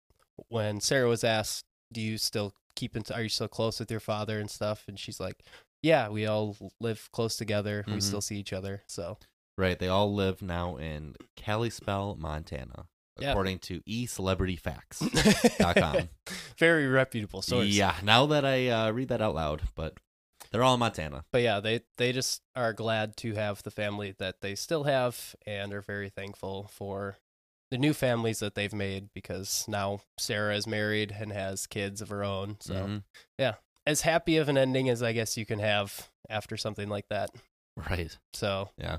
when 0.50 0.80
Sarah 0.80 1.10
was 1.10 1.24
asked, 1.26 1.66
"Do 1.92 2.00
you 2.00 2.18
still 2.20 2.54
keep 2.76 2.96
in? 2.96 3.04
Are 3.14 3.24
you 3.24 3.28
still 3.30 3.50
close 3.50 3.80
with 3.80 3.92
your 3.92 4.00
father 4.00 4.40
and 4.40 4.50
stuff?" 4.50 4.86
and 4.88 4.98
she's 4.98 5.20
like, 5.20 5.44
"Yeah, 5.84 6.08
we 6.10 6.26
all 6.28 6.56
live 6.80 7.10
close 7.12 7.36
together. 7.36 7.84
We 7.88 7.94
Mhm. 7.96 8.04
still 8.04 8.22
see 8.22 8.38
each 8.38 8.54
other." 8.54 8.84
So 8.88 9.18
Right. 9.58 9.78
They 9.80 9.88
all 9.88 10.14
live 10.14 10.42
now 10.42 10.76
in 10.78 11.16
Kalispell, 11.36 12.16
Montana, 12.20 12.86
Yeah. 13.20 13.32
according 13.32 13.60
to 13.60 13.82
eCelebrityFacts.com. 13.82 16.10
very 16.58 16.88
reputable 16.88 17.42
source. 17.42 17.68
yeah. 17.68 17.96
Now 18.04 18.26
that 18.28 18.46
I 18.46 18.68
uh, 18.70 18.92
read 18.92 19.10
that 19.10 19.22
out 19.22 19.36
loud, 19.36 19.64
but 19.76 19.98
they're 20.52 20.64
all 20.64 20.76
in 20.76 20.80
Montana. 20.80 21.26
But 21.32 21.42
yeah, 21.42 21.60
they 21.60 21.82
they 21.98 22.12
just 22.14 22.42
are 22.56 22.72
glad 22.74 23.18
to 23.18 23.34
have 23.36 23.62
the 23.64 23.72
family 23.72 24.16
that 24.20 24.40
they 24.42 24.56
still 24.56 24.84
have 24.86 25.36
and 25.46 25.74
are 25.74 25.82
very 25.82 26.10
thankful 26.10 26.70
for 26.72 27.18
the 27.70 27.78
new 27.78 27.94
families 27.94 28.40
that 28.40 28.56
they've 28.56 28.74
made 28.74 29.10
because 29.14 29.66
now 29.68 30.00
Sarah 30.18 30.56
is 30.56 30.66
married 30.68 31.14
and 31.20 31.34
has 31.34 31.68
kids 31.68 32.02
of 32.02 32.08
her 32.10 32.24
own. 32.24 32.56
So 32.62 32.74
Mhm. 32.76 33.04
as 33.86 34.02
happy 34.02 34.38
of 34.38 34.48
an 34.50 34.58
ending 34.58 34.90
as 34.90 35.02
I 35.04 35.12
guess 35.14 35.38
you 35.38 35.46
can 35.46 35.60
have 35.60 36.10
after 36.30 36.56
something 36.58 36.88
like 36.90 37.08
that. 37.10 37.30
Right. 37.76 38.18
So 38.34 38.70
Yeah. 38.78 38.98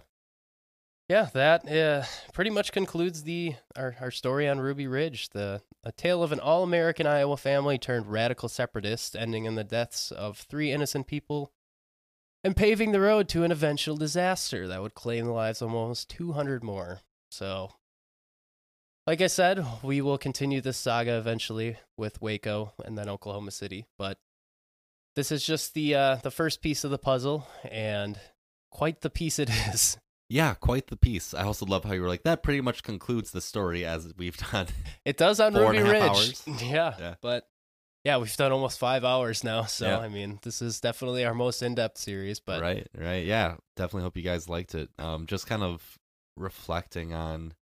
Yeah, 1.09 1.29
that 1.33 1.67
uh, 1.71 2.05
pretty 2.35 2.51
much 2.51 2.71
concludes 2.71 3.23
the 3.23 3.55
our, 3.75 3.97
our 4.01 4.11
story 4.11 4.47
on 4.47 4.61
Ruby 4.61 4.87
Ridge, 4.87 5.31
the 5.31 5.63
a 5.83 5.91
tale 5.91 6.23
of 6.23 6.33
an 6.33 6.41
all-American 6.41 7.07
Iowa 7.07 7.39
family 7.39 7.79
turned 7.79 8.07
radical 8.07 8.49
separatist, 8.49 9.17
ending 9.17 9.47
in 9.47 9.55
the 9.55 9.65
deaths 9.65 10.11
of 10.11 10.37
three 10.37 10.71
innocent 10.71 11.07
people, 11.07 11.51
and 12.45 12.55
paving 12.55 12.93
the 12.93 13.01
road 13.01 13.27
to 13.31 13.43
an 13.43 13.53
eventual 13.53 13.97
disaster 13.97 14.69
that 14.69 14.83
would 14.83 14.95
claim 14.95 15.25
the 15.25 15.33
lives 15.33 15.63
of 15.63 15.73
almost 15.73 16.11
200 16.11 16.63
more. 16.63 17.01
So, 17.31 17.73
like 19.07 19.23
I 19.23 19.29
said, 19.29 19.65
we 19.83 20.03
will 20.03 20.19
continue 20.19 20.61
this 20.61 20.77
saga 20.77 21.17
eventually 21.17 21.79
with 21.97 22.21
Waco 22.21 22.75
and 22.85 22.99
then 22.99 23.09
Oklahoma 23.09 23.51
City, 23.51 23.87
but 23.97 24.19
this 25.17 25.33
is 25.33 25.43
just 25.43 25.73
the 25.73 25.95
uh, 25.95 26.17
the 26.17 26.31
first 26.31 26.61
piece 26.61 26.85
of 26.85 26.91
the 26.91 26.99
puzzle, 26.99 27.49
and 27.71 28.21
quite 28.71 29.01
the 29.01 29.11
piece 29.11 29.39
it 29.39 29.49
is. 29.73 29.97
Yeah, 30.31 30.55
quite 30.55 30.89
the 30.89 30.97
piece. 30.97 31.33
I 31.33 31.45
also 31.45 31.65
love 31.65 31.85
how 31.85 31.93
you 31.95 32.03
were 32.03 32.09
like, 32.09 32.25
that 32.25 32.43
pretty 32.43 32.61
much 32.61 32.83
concludes 32.83 33.31
the 33.31 33.41
story 33.41 33.85
as 33.85 34.13
we've 34.19 34.37
done. 34.53 34.67
It 35.05 35.17
does 35.17 35.41
on 35.41 35.55
Ruby 35.55 35.79
and 35.79 35.89
a 35.89 36.01
half 36.01 36.19
Ridge. 36.19 36.39
Yeah, 36.63 36.95
Yeah. 36.99 37.15
but 37.23 37.49
yeah, 38.05 38.19
we've 38.19 38.35
done 38.37 38.53
almost 38.53 38.79
five 38.79 39.05
hours 39.05 39.43
now. 39.43 39.65
So 39.65 39.87
Yeah. 39.87 39.99
I 39.99 40.09
mean, 40.09 40.39
this 40.43 40.61
is 40.61 40.81
definitely 40.81 41.25
our 41.25 41.35
most 41.35 41.63
in-depth 41.63 41.99
series. 41.99 42.41
But 42.41 42.61
right, 42.61 42.87
right. 42.97 43.25
Yeah, 43.25 43.57
definitely 43.77 44.03
hope 44.03 44.17
you 44.17 44.23
guys 44.23 44.49
liked 44.49 44.75
it. 44.75 44.91
Um, 44.99 45.27
just 45.27 45.47
kind 45.47 45.63
of 45.63 45.99
reflecting 46.37 47.13
on, 47.15 47.55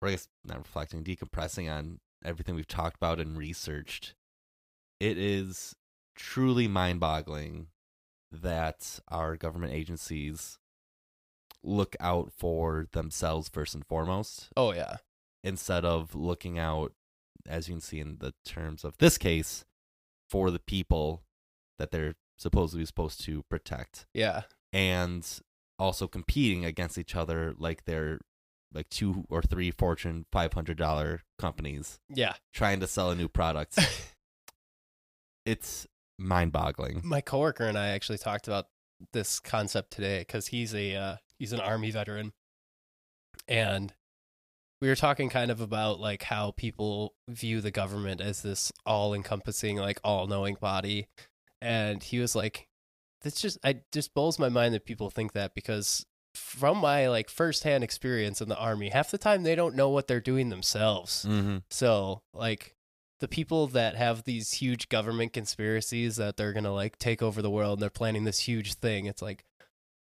or 0.00 0.08
I 0.08 0.12
guess 0.12 0.28
not 0.44 0.58
reflecting, 0.58 1.02
decompressing 1.02 1.70
on 1.70 1.98
everything 2.24 2.54
we've 2.54 2.68
talked 2.68 2.96
about 2.96 3.18
and 3.20 3.36
researched. 3.36 4.14
It 5.00 5.18
is 5.18 5.74
truly 6.16 6.68
mind 6.68 7.00
boggling 7.00 7.66
that 8.30 9.00
our 9.08 9.36
government 9.36 9.72
agencies 9.72 10.58
look 11.64 11.96
out 12.00 12.32
for 12.36 12.86
themselves 12.92 13.48
first 13.48 13.74
and 13.74 13.86
foremost 13.86 14.50
oh 14.56 14.72
yeah, 14.72 14.96
instead 15.42 15.84
of 15.84 16.14
looking 16.14 16.58
out, 16.58 16.92
as 17.48 17.68
you 17.68 17.74
can 17.74 17.80
see 17.80 18.00
in 18.00 18.18
the 18.18 18.34
terms 18.44 18.84
of 18.84 18.96
this 18.98 19.18
case, 19.18 19.64
for 20.28 20.50
the 20.50 20.58
people 20.58 21.22
that 21.78 21.90
they're 21.90 22.14
supposedly 22.36 22.84
supposed 22.84 23.24
to 23.24 23.42
protect, 23.44 24.06
yeah, 24.14 24.42
and 24.72 25.40
also 25.78 26.06
competing 26.06 26.64
against 26.64 26.98
each 26.98 27.16
other 27.16 27.54
like 27.58 27.84
they're 27.84 28.20
like 28.74 28.88
two 28.90 29.24
or 29.30 29.40
three 29.40 29.70
Fortune 29.70 30.26
500 30.32 30.76
dollar 30.76 31.22
companies 31.38 32.00
yeah. 32.08 32.34
trying 32.52 32.80
to 32.80 32.86
sell 32.86 33.10
a 33.10 33.14
new 33.14 33.28
product. 33.28 33.78
it's 35.46 35.86
mind 36.18 36.52
boggling. 36.52 37.00
My 37.04 37.20
coworker 37.20 37.64
and 37.64 37.78
I 37.78 37.88
actually 37.88 38.18
talked 38.18 38.48
about 38.48 38.66
this 39.12 39.40
concept 39.40 39.92
today 39.92 40.20
because 40.20 40.48
he's 40.48 40.74
a 40.74 40.94
uh, 40.94 41.16
he's 41.38 41.52
an 41.52 41.60
army 41.60 41.90
veteran, 41.90 42.32
and 43.48 43.92
we 44.80 44.88
were 44.88 44.96
talking 44.96 45.28
kind 45.28 45.50
of 45.50 45.60
about 45.60 46.00
like 46.00 46.24
how 46.24 46.52
people 46.52 47.14
view 47.28 47.60
the 47.60 47.70
government 47.70 48.20
as 48.20 48.42
this 48.42 48.72
all-encompassing, 48.84 49.76
like 49.76 50.00
all-knowing 50.04 50.56
body, 50.60 51.08
and 51.60 52.02
he 52.02 52.18
was 52.18 52.34
like, 52.34 52.68
"This 53.22 53.40
just 53.40 53.58
I 53.64 53.80
just 53.92 54.14
blows 54.14 54.38
my 54.38 54.48
mind 54.48 54.74
that 54.74 54.84
people 54.84 55.10
think 55.10 55.32
that 55.32 55.54
because 55.54 56.04
from 56.34 56.78
my 56.78 57.08
like 57.08 57.30
firsthand 57.30 57.84
experience 57.84 58.40
in 58.40 58.48
the 58.48 58.58
army, 58.58 58.88
half 58.88 59.10
the 59.10 59.18
time 59.18 59.42
they 59.42 59.54
don't 59.54 59.76
know 59.76 59.88
what 59.88 60.08
they're 60.08 60.20
doing 60.20 60.48
themselves. 60.48 61.24
Mm-hmm. 61.28 61.58
So, 61.70 62.22
like 62.32 62.73
the 63.24 63.28
people 63.28 63.66
that 63.68 63.96
have 63.96 64.24
these 64.24 64.52
huge 64.52 64.90
government 64.90 65.32
conspiracies 65.32 66.16
that 66.16 66.36
they're 66.36 66.52
going 66.52 66.64
to 66.64 66.70
like 66.72 66.98
take 66.98 67.22
over 67.22 67.40
the 67.40 67.50
world 67.50 67.78
and 67.78 67.82
they're 67.82 67.88
planning 67.88 68.24
this 68.24 68.40
huge 68.40 68.74
thing, 68.74 69.06
it's 69.06 69.22
like 69.22 69.44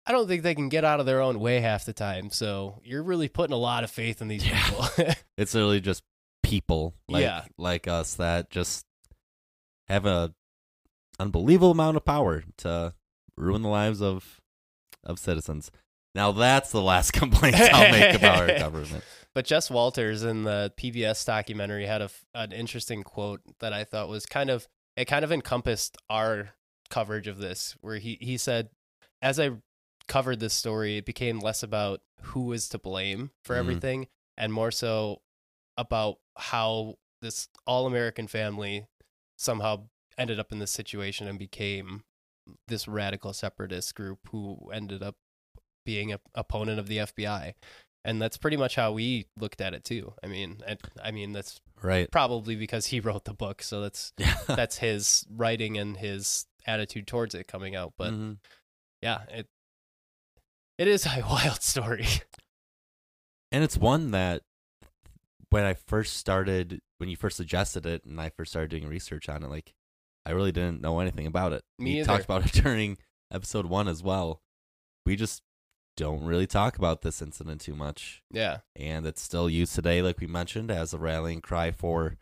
I 0.06 0.14
don't 0.14 0.26
think 0.28 0.42
they 0.44 0.56
can 0.56 0.70
get 0.70 0.86
out 0.86 1.02
of 1.02 1.06
their 1.06 1.20
own 1.22 1.40
way 1.42 1.60
half 1.60 1.84
the 1.86 1.92
time. 1.94 2.30
So, 2.32 2.80
you're 2.84 3.04
really 3.04 3.28
putting 3.28 3.54
a 3.54 3.58
lot 3.60 3.84
of 3.84 3.92
faith 3.92 4.22
in 4.22 4.30
these 4.30 4.46
Yeah. 4.48 4.64
people. 4.70 4.86
It's 5.38 5.54
literally 5.54 5.82
just 5.82 6.02
people 6.44 6.94
like 7.10 7.24
Yeah. 7.24 7.44
like 7.58 7.88
us 7.90 8.14
that 8.16 8.50
just 8.50 8.86
have 9.90 10.06
a 10.06 10.34
unbelievable 11.20 11.72
amount 11.72 11.98
of 11.98 12.06
power 12.06 12.44
to 12.60 12.94
ruin 13.36 13.62
the 13.64 13.70
lives 13.70 14.02
of 14.02 14.40
of 15.04 15.20
citizens. 15.20 15.72
Now 16.16 16.32
that's 16.32 16.72
the 16.72 16.82
last 16.82 17.12
complaint 17.14 17.56
I'll 17.56 17.92
make 17.92 18.16
about 18.16 18.40
our 18.50 18.60
government. 18.60 19.04
But 19.36 19.46
Jess 19.46 19.70
Walters 19.70 20.24
in 20.24 20.44
the 20.44 20.74
PBS 20.78 21.26
documentary 21.26 21.86
had 21.86 22.02
a, 22.02 22.10
an 22.34 22.52
interesting 22.52 23.04
quote 23.04 23.42
that 23.60 23.74
I 23.74 23.84
thought 23.84 24.10
was 24.10 24.26
kind 24.26 24.50
of 24.50 24.68
it 24.98 25.06
kind 25.06 25.24
of 25.24 25.32
encompassed 25.32 25.98
our 26.10 26.56
coverage 26.90 27.28
of 27.28 27.38
this, 27.38 27.76
where 27.82 27.98
he 27.98 28.18
he 28.20 28.38
said, 28.38 28.70
as 29.22 29.40
I 29.40 29.52
covered 30.08 30.40
this 30.40 30.54
story, 30.56 30.98
it 30.98 31.06
became 31.06 31.40
less 31.40 31.62
about 31.62 32.02
who 32.22 32.46
was 32.46 32.68
to 32.70 32.80
blame 32.80 33.30
for 33.46 33.56
Mhm. 33.56 33.60
everything 33.60 34.08
and 34.36 34.52
more 34.52 34.72
so 34.72 35.22
about 35.78 36.18
how 36.38 36.96
this 37.22 37.48
all 37.68 37.86
American 37.86 38.28
family 38.28 38.88
somehow 39.38 39.84
ended 40.18 40.40
up 40.40 40.52
in 40.52 40.60
this 40.60 40.72
situation 40.72 41.28
and 41.28 41.38
became 41.38 42.04
this 42.68 42.88
radical 42.88 43.32
separatist 43.32 43.94
group 43.96 44.20
who 44.32 44.70
ended 44.74 45.04
up 45.04 45.16
being 45.90 46.14
a 46.14 46.20
opponent 46.36 46.78
of 46.80 46.88
the 46.88 46.98
FBI. 47.00 47.54
And 48.06 48.22
that's 48.22 48.38
pretty 48.38 48.58
much 48.58 48.76
how 48.76 48.92
we 48.94 49.26
looked 49.40 49.60
at 49.60 49.74
it 49.74 49.84
too. 49.84 50.14
I 50.24 50.28
mean, 50.28 50.62
and, 50.68 50.80
I 51.04 51.10
mean 51.12 51.34
that's 51.34 51.60
Right. 51.82 52.10
probably 52.12 52.56
because 52.56 52.86
he 52.88 53.00
wrote 53.06 53.26
the 53.26 53.34
book, 53.34 53.62
so 53.64 53.82
that's 53.82 54.14
Yeah. 54.20 54.36
that's 54.48 54.78
his 54.78 55.26
writing 55.32 55.78
and 55.78 55.98
his 55.98 56.46
attitude 56.68 57.08
towards 57.08 57.34
it 57.34 57.48
coming 57.48 57.76
out. 57.76 57.94
But 57.98 58.14
Mhm. 58.14 58.38
yeah, 59.02 59.24
it 59.30 59.48
it 60.78 60.88
is 60.88 61.06
a 61.18 61.22
wild 61.28 61.62
story. 61.64 62.06
And 63.52 63.64
it's 63.64 63.78
one 63.78 64.12
that 64.12 64.44
when 65.50 65.64
I 65.64 65.74
first 65.74 66.16
started, 66.18 66.80
when 67.00 67.10
you 67.10 67.16
first 67.18 67.36
suggested 67.38 67.86
it, 67.88 68.06
and 68.06 68.22
I 68.22 68.30
first 68.30 68.52
started 68.52 68.70
doing 68.70 68.88
research 68.88 69.28
on 69.28 69.44
it, 69.44 69.50
like 69.50 69.74
I 70.26 70.32
really 70.32 70.52
didn't 70.52 70.82
know 70.82 71.00
anything 71.00 71.26
about 71.26 71.54
it. 71.54 71.64
Me 71.80 71.94
we 71.94 72.00
either. 72.00 72.06
talked 72.06 72.26
about 72.26 72.46
it 72.46 72.52
during 72.64 72.98
episode 73.32 73.66
one 73.66 73.88
as 73.88 74.04
well. 74.04 74.42
We 75.06 75.16
just 75.16 75.42
don't 76.00 76.24
really 76.24 76.48
talk 76.48 76.78
about 76.78 77.02
this 77.02 77.22
incident 77.22 77.62
too 77.62 77.76
much, 77.76 78.24
yeah, 78.32 78.60
and 78.76 79.06
it's 79.06 79.22
still 79.22 79.50
used 79.50 79.76
today, 79.76 80.02
like 80.02 80.20
we 80.20 80.28
mentioned, 80.28 80.72
as 80.72 80.94
a 80.94 80.98
rallying 80.98 81.42
cry 81.42 81.72
for 81.72 82.18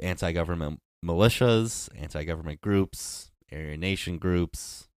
anti-government 0.00 0.80
militias, 1.04 1.88
anti-government 1.96 2.60
groups, 2.60 3.30
Aryan 3.52 3.80
Nation 3.80 4.18
groups, 4.18 4.88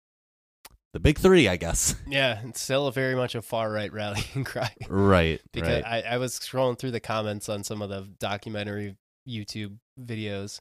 the 0.92 1.00
big 1.00 1.18
three, 1.18 1.48
I 1.48 1.56
guess. 1.56 1.94
yeah, 2.08 2.40
it's 2.46 2.60
still 2.60 2.86
a 2.86 2.92
very 2.92 3.14
much 3.14 3.34
a 3.34 3.42
far 3.42 3.70
right 3.70 3.92
rallying 3.92 4.44
cry. 4.44 4.74
right. 4.88 5.40
because 5.52 5.82
right. 5.82 6.04
I, 6.06 6.14
I 6.14 6.18
was 6.18 6.38
scrolling 6.38 6.78
through 6.78 6.90
the 6.92 7.00
comments 7.00 7.48
on 7.48 7.64
some 7.64 7.82
of 7.82 7.90
the 7.90 8.08
documentary 8.18 8.96
YouTube 9.28 9.76
videos, 10.00 10.60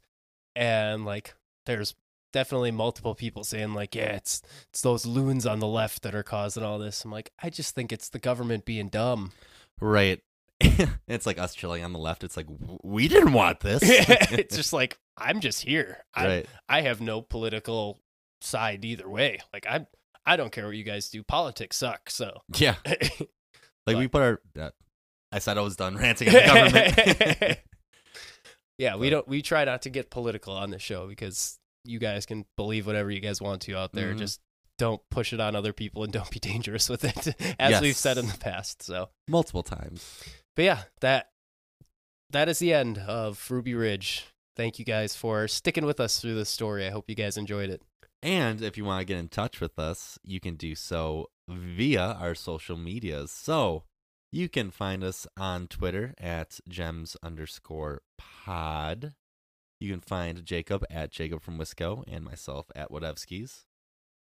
and 0.56 1.06
like 1.06 1.34
there's 1.66 1.96
definitely 2.32 2.72
multiple 2.72 3.16
people 3.16 3.44
saying 3.44 3.74
like, 3.74 3.96
yeah, 3.96 4.16
it's 4.16 4.42
it's 4.70 4.82
those 4.82 5.06
loons 5.06 5.46
on 5.46 5.60
the 5.60 5.68
left 5.68 6.04
that 6.04 6.16
are 6.16 6.24
causing 6.24 6.64
all 6.64 6.80
this. 6.80 7.04
I'm 7.04 7.12
like, 7.12 7.32
I 7.42 7.50
just 7.50 7.76
think 7.76 7.92
it's 7.92 8.10
the 8.10 8.20
government 8.20 8.66
being 8.66 8.88
dumb. 8.88 9.32
Right. 9.80 10.22
it's 11.08 11.26
like 11.26 11.40
us 11.40 11.56
chilling 11.56 11.84
on 11.84 11.94
the 11.94 12.00
left. 12.00 12.24
It's 12.24 12.36
like 12.36 12.48
we 12.84 13.08
didn't 13.08 13.34
want 13.34 13.62
this. 13.62 13.82
it's 13.84 14.56
just 14.56 14.74
like 14.74 14.98
I'm 15.18 15.40
just 15.40 15.62
here. 15.62 16.00
I 16.14 16.28
right. 16.28 16.46
I 16.68 16.82
have 16.82 17.02
no 17.02 17.22
political 17.22 18.00
side 18.42 18.84
either 18.84 19.10
way. 19.10 19.40
Like 19.54 19.66
I 19.68 19.88
I 20.26 20.36
don't 20.36 20.52
care 20.52 20.66
what 20.66 20.76
you 20.76 20.84
guys 20.84 21.10
do. 21.10 21.24
Politics 21.24 21.78
suck. 21.78 22.10
So 22.10 22.42
Yeah. 22.56 22.76
Like 23.88 23.98
we 23.98 24.08
put 24.08 24.22
our. 24.22 24.42
Uh, 24.60 24.70
I 25.32 25.40
said 25.40 25.58
I 25.58 25.62
was 25.62 25.76
done 25.76 25.96
ranting 25.96 26.28
at 26.28 26.34
the 26.34 27.32
government. 27.32 27.60
yeah, 28.78 28.96
we 28.98 29.10
don't 29.10 29.28
we 29.28 29.42
try 29.42 29.64
not 29.66 29.84
to 29.84 29.90
get 29.90 30.12
political 30.12 30.54
on 30.54 30.70
the 30.70 30.80
show 30.80 31.08
because 31.08 31.58
you 31.90 32.00
guys 32.00 32.26
can 32.26 32.46
believe 32.56 32.86
whatever 32.88 33.12
you 33.12 33.20
guys 33.20 33.42
want 33.42 33.62
to 33.64 33.76
out 33.76 33.92
there. 33.94 34.14
Mhm. 34.14 34.20
Just 34.20 34.40
don't 34.78 35.02
push 35.12 35.34
it 35.34 35.40
on 35.42 35.56
other 35.56 35.74
people 35.74 36.04
and 36.04 36.14
don't 36.14 36.30
be 36.32 36.40
dangerous 36.40 36.88
with 36.90 37.04
it, 37.04 37.36
as 37.60 37.82
we've 37.82 37.98
said 37.98 38.18
in 38.18 38.28
the 38.28 38.38
past. 38.38 38.82
So, 38.84 39.10
Multiple 39.28 39.64
times. 39.64 40.24
but 40.56 40.64
yeah, 40.66 40.84
that 41.02 41.32
that 42.32 42.48
is 42.48 42.60
the 42.60 42.74
end 42.74 42.98
of 43.00 43.44
Ruby 43.50 43.74
Ridge. 43.74 44.26
Thank 44.56 44.78
you 44.80 44.86
guys 44.86 45.16
for 45.16 45.48
sticking 45.48 45.86
with 45.86 46.00
us 46.00 46.20
through 46.22 46.36
this 46.36 46.50
story. 46.50 46.86
I 46.86 46.92
hope 46.92 47.10
you 47.10 47.16
guys 47.16 47.38
enjoyed 47.38 47.70
it. 47.70 47.82
And 48.22 48.62
if 48.62 48.78
you 48.78 48.84
want 48.86 49.00
to 49.00 49.06
get 49.06 49.18
in 49.18 49.30
touch 49.30 49.62
with 49.62 49.80
us, 49.80 50.20
you 50.24 50.40
can 50.42 50.56
do 50.56 50.76
so 50.76 51.30
via 51.48 52.02
our 52.20 52.36
social 52.36 52.76
medias. 52.78 53.32
So 53.32 53.86
you 54.32 54.50
can 54.50 54.70
find 54.70 55.04
us 55.04 55.26
on 55.38 55.68
Twitter 55.68 56.14
at 56.20 56.60
gems 56.68 57.16
underscore 57.24 58.02
pod. 58.18 59.14
You 59.80 59.92
can 59.92 60.02
find 60.02 60.46
Jacob 60.46 60.84
at 60.90 61.12
Jacob 61.12 61.42
from 61.42 61.58
Wisco 61.58 62.04
and 62.08 62.26
myself 62.26 62.68
at 62.76 62.92
Whatevskis. 62.92 63.64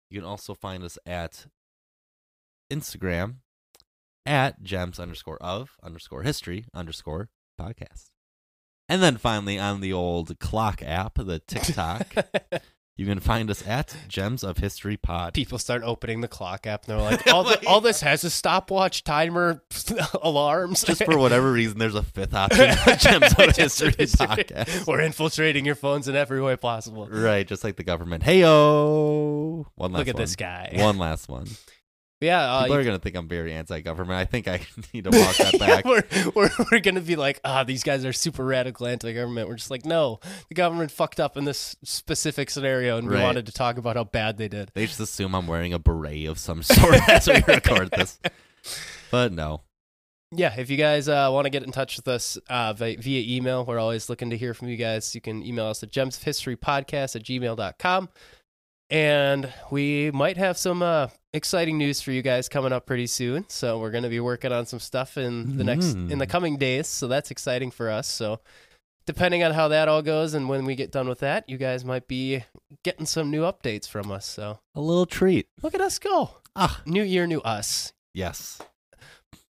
You 0.10 0.19
can 0.19 0.27
also 0.27 0.53
find 0.53 0.84
us 0.84 0.98
at 1.06 1.48
Instagram 2.72 3.36
at 4.26 4.64
gems 4.64 4.99
underscore 4.99 5.41
of 5.41 5.77
underscore 5.82 6.23
history 6.23 6.65
underscore 6.73 7.30
podcast. 7.60 8.10
And 8.90 9.02
then 9.02 9.18
finally 9.18 9.57
on 9.57 9.82
the 9.82 9.94
old 9.94 10.38
clock 10.40 10.82
app, 10.84 11.15
the 11.15 11.40
TikTok. 11.48 12.14
You 12.97 13.05
can 13.05 13.19
find 13.19 13.51
us 13.51 13.61
at 13.67 13.93
Gems 14.07 14.41
of 14.41 14.59
History 14.59 14.95
Pod. 14.95 15.34
People 15.34 15.59
start 15.59 15.84
opening 15.84 16.22
the 16.22 16.30
clock 16.30 16.65
app 16.65 16.85
and 16.88 16.97
they're 16.97 17.03
like, 17.05 17.27
all, 17.34 17.43
the, 17.43 17.61
all 17.67 17.81
this 17.81 17.99
has 17.99 18.23
is 18.23 18.34
stopwatch, 18.34 19.03
timer, 19.03 19.61
alarms. 20.23 20.81
Just 20.85 21.03
for 21.03 21.17
whatever 21.17 21.51
reason, 21.51 21.77
there's 21.77 21.93
a 21.95 22.03
fifth 22.03 22.34
option. 22.34 22.73
Gems 22.97 23.34
of 23.34 23.38
Gems 23.38 23.57
History 23.57 23.88
of 23.89 23.95
History. 23.95 24.27
Podcast. 24.27 24.88
We're 24.88 25.01
infiltrating 25.01 25.65
your 25.65 25.76
phones 25.76 26.07
in 26.07 26.15
every 26.15 26.41
way 26.41 26.55
possible. 26.55 27.05
Right, 27.11 27.45
just 27.45 27.65
like 27.65 27.76
the 27.76 27.84
government. 27.84 28.23
Hey 28.23 28.39
yo! 28.39 29.67
One 29.76 29.91
last 29.91 29.99
Look 29.99 30.07
at 30.07 30.15
one. 30.15 30.23
this 30.23 30.35
guy. 30.38 30.72
One 30.77 30.97
last 30.97 31.27
one. 31.27 31.47
Yeah, 32.21 32.41
uh, 32.41 32.61
People 32.63 32.77
are 32.77 32.83
gonna 32.85 32.97
think 32.99 33.15
I'm 33.17 33.27
very 33.27 33.51
anti-government. 33.53 34.17
I 34.17 34.23
think 34.25 34.47
I 34.47 34.61
need 34.93 35.03
to 35.03 35.09
walk 35.11 35.35
that 35.37 35.59
back. 35.59 35.83
we're, 35.85 36.03
we're, 36.33 36.49
we're 36.71 36.79
going 36.79 36.95
to 36.95 37.01
be 37.01 37.17
like, 37.17 37.41
ah, 37.43 37.63
these 37.65 37.83
guys 37.83 38.05
are 38.05 38.13
super 38.13 38.45
radical 38.45 38.87
anti 38.87 39.11
government. 39.13 39.49
We're 39.49 39.55
just 39.57 39.69
like, 39.69 39.85
no, 39.85 40.19
the 40.47 40.55
government 40.55 40.91
fucked 40.91 41.19
up 41.19 41.35
in 41.35 41.43
this 41.43 41.75
specific 41.83 42.49
scenario, 42.49 42.97
and 42.97 43.07
we 43.09 43.15
Right. 43.15 43.23
wanted 43.23 43.45
to 43.47 43.51
talk 43.51 43.77
about 43.77 43.97
how 43.97 44.05
bad 44.05 44.37
they 44.37 44.47
did. 44.47 44.71
They 44.73 44.85
just 44.85 44.99
assume 45.01 45.35
I'm 45.35 45.45
wearing 45.45 45.73
a 45.73 45.79
beret 45.79 46.25
of 46.27 46.39
some 46.39 46.63
sort 46.63 46.95
as 47.09 47.27
we 47.27 47.41
record 47.47 47.91
this. 47.91 48.17
But 49.11 49.33
no. 49.33 49.61
Yeah, 50.31 50.53
if 50.57 50.69
you 50.69 50.77
guys 50.77 51.07
uh, 51.07 51.29
want 51.31 51.45
to 51.45 51.49
get 51.49 51.63
in 51.63 51.71
touch 51.71 51.97
with 51.97 52.07
us 52.07 52.37
uh, 52.49 52.73
via, 52.73 52.97
via 52.97 53.37
email, 53.37 53.63
we're 53.65 53.77
always 53.79 54.09
looking 54.09 54.31
to 54.31 54.37
hear 54.37 54.53
from 54.53 54.67
you 54.69 54.75
guys. 54.77 55.13
You 55.13 55.21
can 55.21 55.43
email 55.43 55.67
us 55.67 55.83
at 55.83 55.91
gemsofhistorypodcast 55.91 57.15
at 57.15 57.23
gmail.com. 57.23 58.09
And 58.89 59.51
we 59.71 60.11
might 60.11 60.37
have 60.37 60.57
some 60.57 60.81
uh, 60.83 61.07
exciting 61.33 61.77
news 61.77 62.01
for 62.01 62.11
you 62.11 62.21
guys 62.21 62.47
coming 62.47 62.71
up 62.71 62.85
pretty 62.85 63.07
soon. 63.07 63.45
So 63.49 63.79
we're 63.79 63.91
going 63.91 64.03
to 64.03 64.09
be 64.09 64.19
working 64.19 64.51
on 64.51 64.65
some 64.67 64.79
stuff 64.79 65.17
in 65.17 65.57
the 65.57 65.63
next 65.63 65.93
in 65.93 66.19
the 66.19 66.27
Mm. 66.27 66.29
coming 66.29 66.57
days. 66.57 66.87
So 66.87 67.07
that's 67.07 67.31
exciting 67.31 67.71
for 67.71 67.89
us. 67.89 68.07
So 68.07 68.39
depending 69.07 69.43
on 69.43 69.53
how 69.53 69.67
that 69.69 69.87
all 69.87 70.01
goes 70.03 70.33
and 70.35 70.47
when 70.49 70.65
we 70.65 70.75
get 70.75 70.91
done 70.91 71.07
with 71.09 71.19
that, 71.19 71.49
you 71.49 71.57
guys 71.57 71.83
might 71.83 72.07
be 72.07 72.43
getting 72.83 73.05
some 73.07 73.31
new 73.31 73.41
updates 73.41 73.87
from 73.89 74.11
us. 74.11 74.25
So 74.25 74.59
A 74.75 74.81
little 74.81 75.05
treat. 75.07 75.47
look 75.63 75.73
at 75.73 75.81
us 75.81 75.97
go. 75.99 76.29
Ah, 76.55 76.81
New 76.85 77.03
year, 77.03 77.25
new 77.27 77.41
us. 77.41 77.91
yes. 78.13 78.59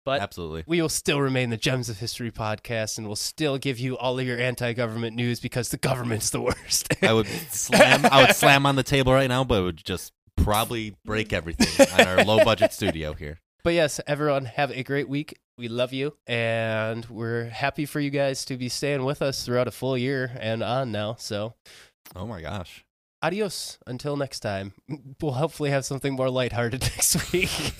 But 0.09 0.21
Absolutely. 0.21 0.63
we 0.67 0.81
will 0.81 0.89
still 0.89 1.21
remain 1.21 1.49
the 1.51 1.57
Gems 1.57 1.87
of 1.89 1.99
History 1.99 2.31
podcast 2.31 2.97
and 2.97 3.05
we'll 3.07 3.15
still 3.15 3.57
give 3.57 3.77
you 3.77 3.97
all 3.97 4.17
of 4.17 4.25
your 4.25 4.39
anti 4.39 4.73
government 4.73 5.15
news 5.15 5.39
because 5.39 5.69
the 5.69 5.77
government's 5.77 6.31
the 6.31 6.41
worst. 6.41 6.87
I 7.03 7.13
would 7.13 7.27
slam 7.27 8.05
I 8.11 8.23
would 8.25 8.35
slam 8.35 8.65
on 8.65 8.75
the 8.75 8.83
table 8.83 9.13
right 9.13 9.27
now, 9.29 9.43
but 9.43 9.59
it 9.59 9.63
would 9.63 9.85
just 9.85 10.11
probably 10.35 10.95
break 11.05 11.31
everything 11.33 11.87
on 11.93 12.07
our 12.07 12.23
low 12.29 12.43
budget 12.43 12.73
studio 12.73 13.13
here. 13.13 13.39
but 13.63 13.73
yes, 13.73 13.99
everyone, 14.07 14.45
have 14.45 14.71
a 14.71 14.83
great 14.83 15.07
week. 15.07 15.37
We 15.57 15.67
love 15.67 15.91
you 15.93 16.15
and 16.25 17.05
we're 17.07 17.49
happy 17.49 17.85
for 17.85 17.99
you 17.99 18.09
guys 18.09 18.45
to 18.45 18.55
be 18.57 18.69
staying 18.69 19.03
with 19.03 19.21
us 19.21 19.45
throughout 19.45 19.67
a 19.67 19.71
full 19.71 19.97
year 19.97 20.31
and 20.39 20.63
on 20.63 20.91
now. 20.91 21.15
So 21.19 21.53
Oh 22.15 22.25
my 22.25 22.41
gosh. 22.41 22.85
adios 23.21 23.77
until 23.85 24.15
next 24.17 24.39
time. 24.39 24.73
We'll 25.21 25.33
hopefully 25.33 25.69
have 25.71 25.83
something 25.83 26.13
more 26.13 26.29
lighthearted 26.29 26.81
next 26.81 27.31
week. 27.33 27.75